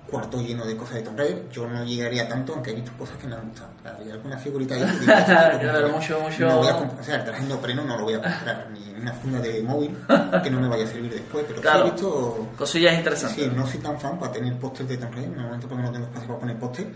cuarto 0.10 0.40
lleno 0.42 0.66
de 0.66 0.78
cosas 0.78 1.04
de 1.04 1.10
Raider, 1.12 1.50
yo 1.52 1.68
no 1.68 1.84
llegaría 1.84 2.30
tanto, 2.30 2.54
aunque 2.54 2.72
he 2.72 2.76
visto 2.76 2.92
cosas 2.98 3.18
que 3.18 3.28
me 3.28 3.36
han 3.36 3.50
gustado. 3.50 3.70
Claro, 3.82 3.98
hay 4.02 4.12
alguna 4.12 4.38
figurita 4.38 4.76
ahí 4.76 4.82
digo, 5.02 5.12
"Esto 5.12 5.12
lo 5.12 5.26
Claro, 5.26 5.52
compraré". 5.60 5.88
mucho, 5.92 6.20
mucho- 6.22 6.48
No 6.48 6.58
voy 6.60 6.68
a 6.70 6.78
comprar- 6.78 7.00
o 7.00 7.04
sea, 7.04 7.16
el 7.16 7.24
traje 7.26 7.42
de 7.42 7.48
neopreno 7.50 7.84
no 7.84 7.98
lo 7.98 8.04
voy 8.04 8.14
a 8.14 8.22
comprar, 8.22 8.68
ni 8.72 9.02
una 9.02 9.14
funda 9.14 9.40
de 9.40 9.64
móvil 9.64 9.98
que 10.44 10.50
no 10.50 10.62
me 10.62 10.68
vaya 10.70 10.86
a 10.86 10.88
servir 10.88 11.12
después, 11.12 11.44
pero 11.48 11.62
Claro. 11.62 11.84
sí 11.84 11.88
he 11.88 11.92
visto... 11.92 12.48
cosillas 12.58 12.94
interesantes. 12.98 13.44
Sí, 13.46 13.52
no 13.54 13.68
soy 13.68 13.80
tan 13.82 14.00
fan 14.00 14.18
para 14.18 14.32
tener 14.32 14.58
pósters 14.58 14.88
de 14.88 14.98
Raider, 14.98 15.30
normalmente 15.30 15.68
porque 15.68 15.84
no 15.84 15.92
tengo 15.92 16.06
espacio 16.06 16.28
para 16.28 16.40
poner 16.40 16.58
póster, 16.58 16.88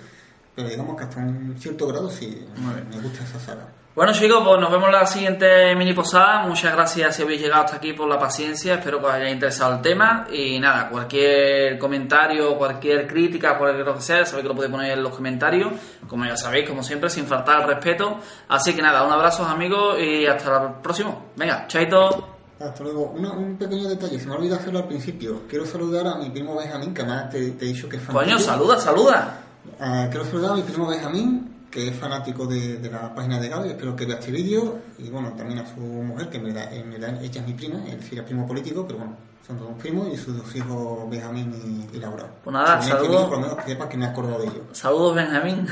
pero 0.56 0.68
digamos 0.70 0.97
que 0.97 1.04
hasta 1.04 1.20
un 1.20 1.56
cierto 1.58 1.88
grado 1.88 2.10
sí 2.10 2.45
me 2.91 2.99
gusta 3.02 3.24
esa 3.24 3.39
saga. 3.39 3.68
Bueno 3.93 4.14
chicos, 4.14 4.41
pues 4.45 4.58
nos 4.62 4.72
vemos 4.72 4.88
en 4.88 4.93
la 4.93 5.06
siguiente 5.06 5.76
mini 5.76 5.91
posada. 5.93 6.47
Muchas 6.47 6.74
gracias 6.74 7.14
si 7.14 7.24
habéis 7.24 7.41
llegado 7.41 7.66
hasta 7.66 7.76
aquí 7.76 7.91
por 7.91 8.08
la 8.08 8.18
paciencia. 8.18 8.76
Espero 8.76 8.99
que 9.02 9.06
os 9.08 9.12
haya 9.12 9.30
interesado 9.30 9.76
el 9.76 9.82
tema. 9.82 10.28
Y 10.32 10.60
nada, 10.62 10.88
cualquier 10.88 11.78
comentario, 11.78 12.58
cualquier 12.58 13.06
crítica, 13.06 13.58
cualquier 13.58 13.86
lo 13.86 13.95
que 13.95 14.02
sea, 14.02 14.26
sabéis 14.26 14.43
que 14.43 14.47
lo 14.47 14.56
podéis 14.56 14.72
poner 14.74 14.91
en 14.97 15.04
los 15.04 15.14
comentarios. 15.14 15.74
Como 16.08 16.24
ya 16.24 16.38
sabéis, 16.38 16.70
como 16.70 16.84
siempre, 16.84 17.10
sin 17.10 17.26
faltar 17.26 17.64
al 17.64 17.68
respeto. 17.68 18.18
Así 18.47 18.74
que 18.74 18.82
nada, 18.82 19.04
un 19.04 19.12
abrazo 19.12 19.43
amigos 19.45 19.97
y 19.99 20.26
hasta 20.26 20.68
el 20.68 20.74
próximo. 20.82 21.32
Venga, 21.36 21.68
chaito. 21.68 22.30
Hasta 22.62 22.84
luego. 22.84 23.12
Una- 23.18 23.34
un 23.34 23.58
pequeño 23.58 23.89
detalle, 23.89 24.18
se 24.18 24.26
me 24.26 24.36
ha 24.36 24.38
olvidado 24.38 24.62
hacerlo 24.62 24.80
al 24.80 24.88
principio. 24.88 25.41
Quiero 25.49 25.66
saludar 25.66 26.08
a 26.08 26.16
mi 26.16 26.30
primo 26.30 26.56
Benjamín, 26.56 26.93
que 26.93 27.02
además 27.02 27.30
te, 27.30 27.52
te 27.52 27.66
he 27.66 27.68
dicho 27.68 27.89
que 27.89 27.97
es 27.97 28.04
fanático. 28.04 28.24
Coño, 28.36 28.39
saluda, 28.39 28.80
saluda. 28.80 29.38
Ah, 29.80 30.07
quiero 30.09 30.26
saludar 30.26 30.51
a 30.51 30.55
mi 30.55 30.62
primo 30.64 30.88
Benjamín, 30.88 31.66
que 31.72 31.88
es 31.88 31.95
fanático 31.95 32.45
de, 32.45 32.78
de 32.78 32.89
la 32.91 33.14
página 33.16 33.39
de 33.39 33.47
Gaby, 33.49 33.70
espero 33.70 33.95
que 33.95 34.05
vea 34.05 34.18
este 34.18 34.32
vídeo. 34.32 34.80
Y 34.99 35.09
bueno, 35.09 35.34
también 35.38 35.59
a 35.59 35.66
su 35.74 35.80
mujer, 35.80 36.30
que 36.30 36.39
me 36.39 36.51
da, 36.53 36.66
eh, 36.74 36.84
me 36.84 36.97
da- 36.97 37.20
ella 37.22 37.41
es 37.41 37.47
mi 37.47 37.53
prima, 37.53 37.80
él 37.88 38.01
sería 38.03 38.26
primo 38.26 38.45
político, 38.47 38.86
pero 38.86 38.99
bueno, 38.99 39.16
son 39.45 39.57
todos 39.57 39.74
primos 39.80 40.07
y 40.14 40.18
sus 40.18 40.38
dos 40.38 40.55
hijos 40.55 41.09
Benjamín 41.09 41.88
y, 41.91 41.95
y 41.95 41.99
Laura. 41.99 42.26
Pues 42.43 42.53
nada, 42.53 42.82
saludos. 42.82 43.07
vídeo, 43.07 43.22
por 43.30 43.38
lo 43.38 43.39
menos 43.41 43.55
que 43.57 43.72
sepas 43.72 43.88
que 43.88 43.97
me 43.97 44.05
acordado 44.05 44.39
de 44.39 44.43
ellos. 44.45 44.62
Saludos, 44.74 45.16
Benjamín. 45.16 45.68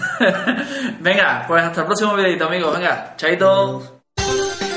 Venga, 1.02 1.46
pues 1.48 1.64
hasta 1.64 1.82
el 1.82 1.86
próximo 1.88 2.16
videito, 2.16 2.46
amigos. 2.46 2.74
Venga, 2.78 3.14
chaito. 3.18 3.50
Adiós. 3.52 4.69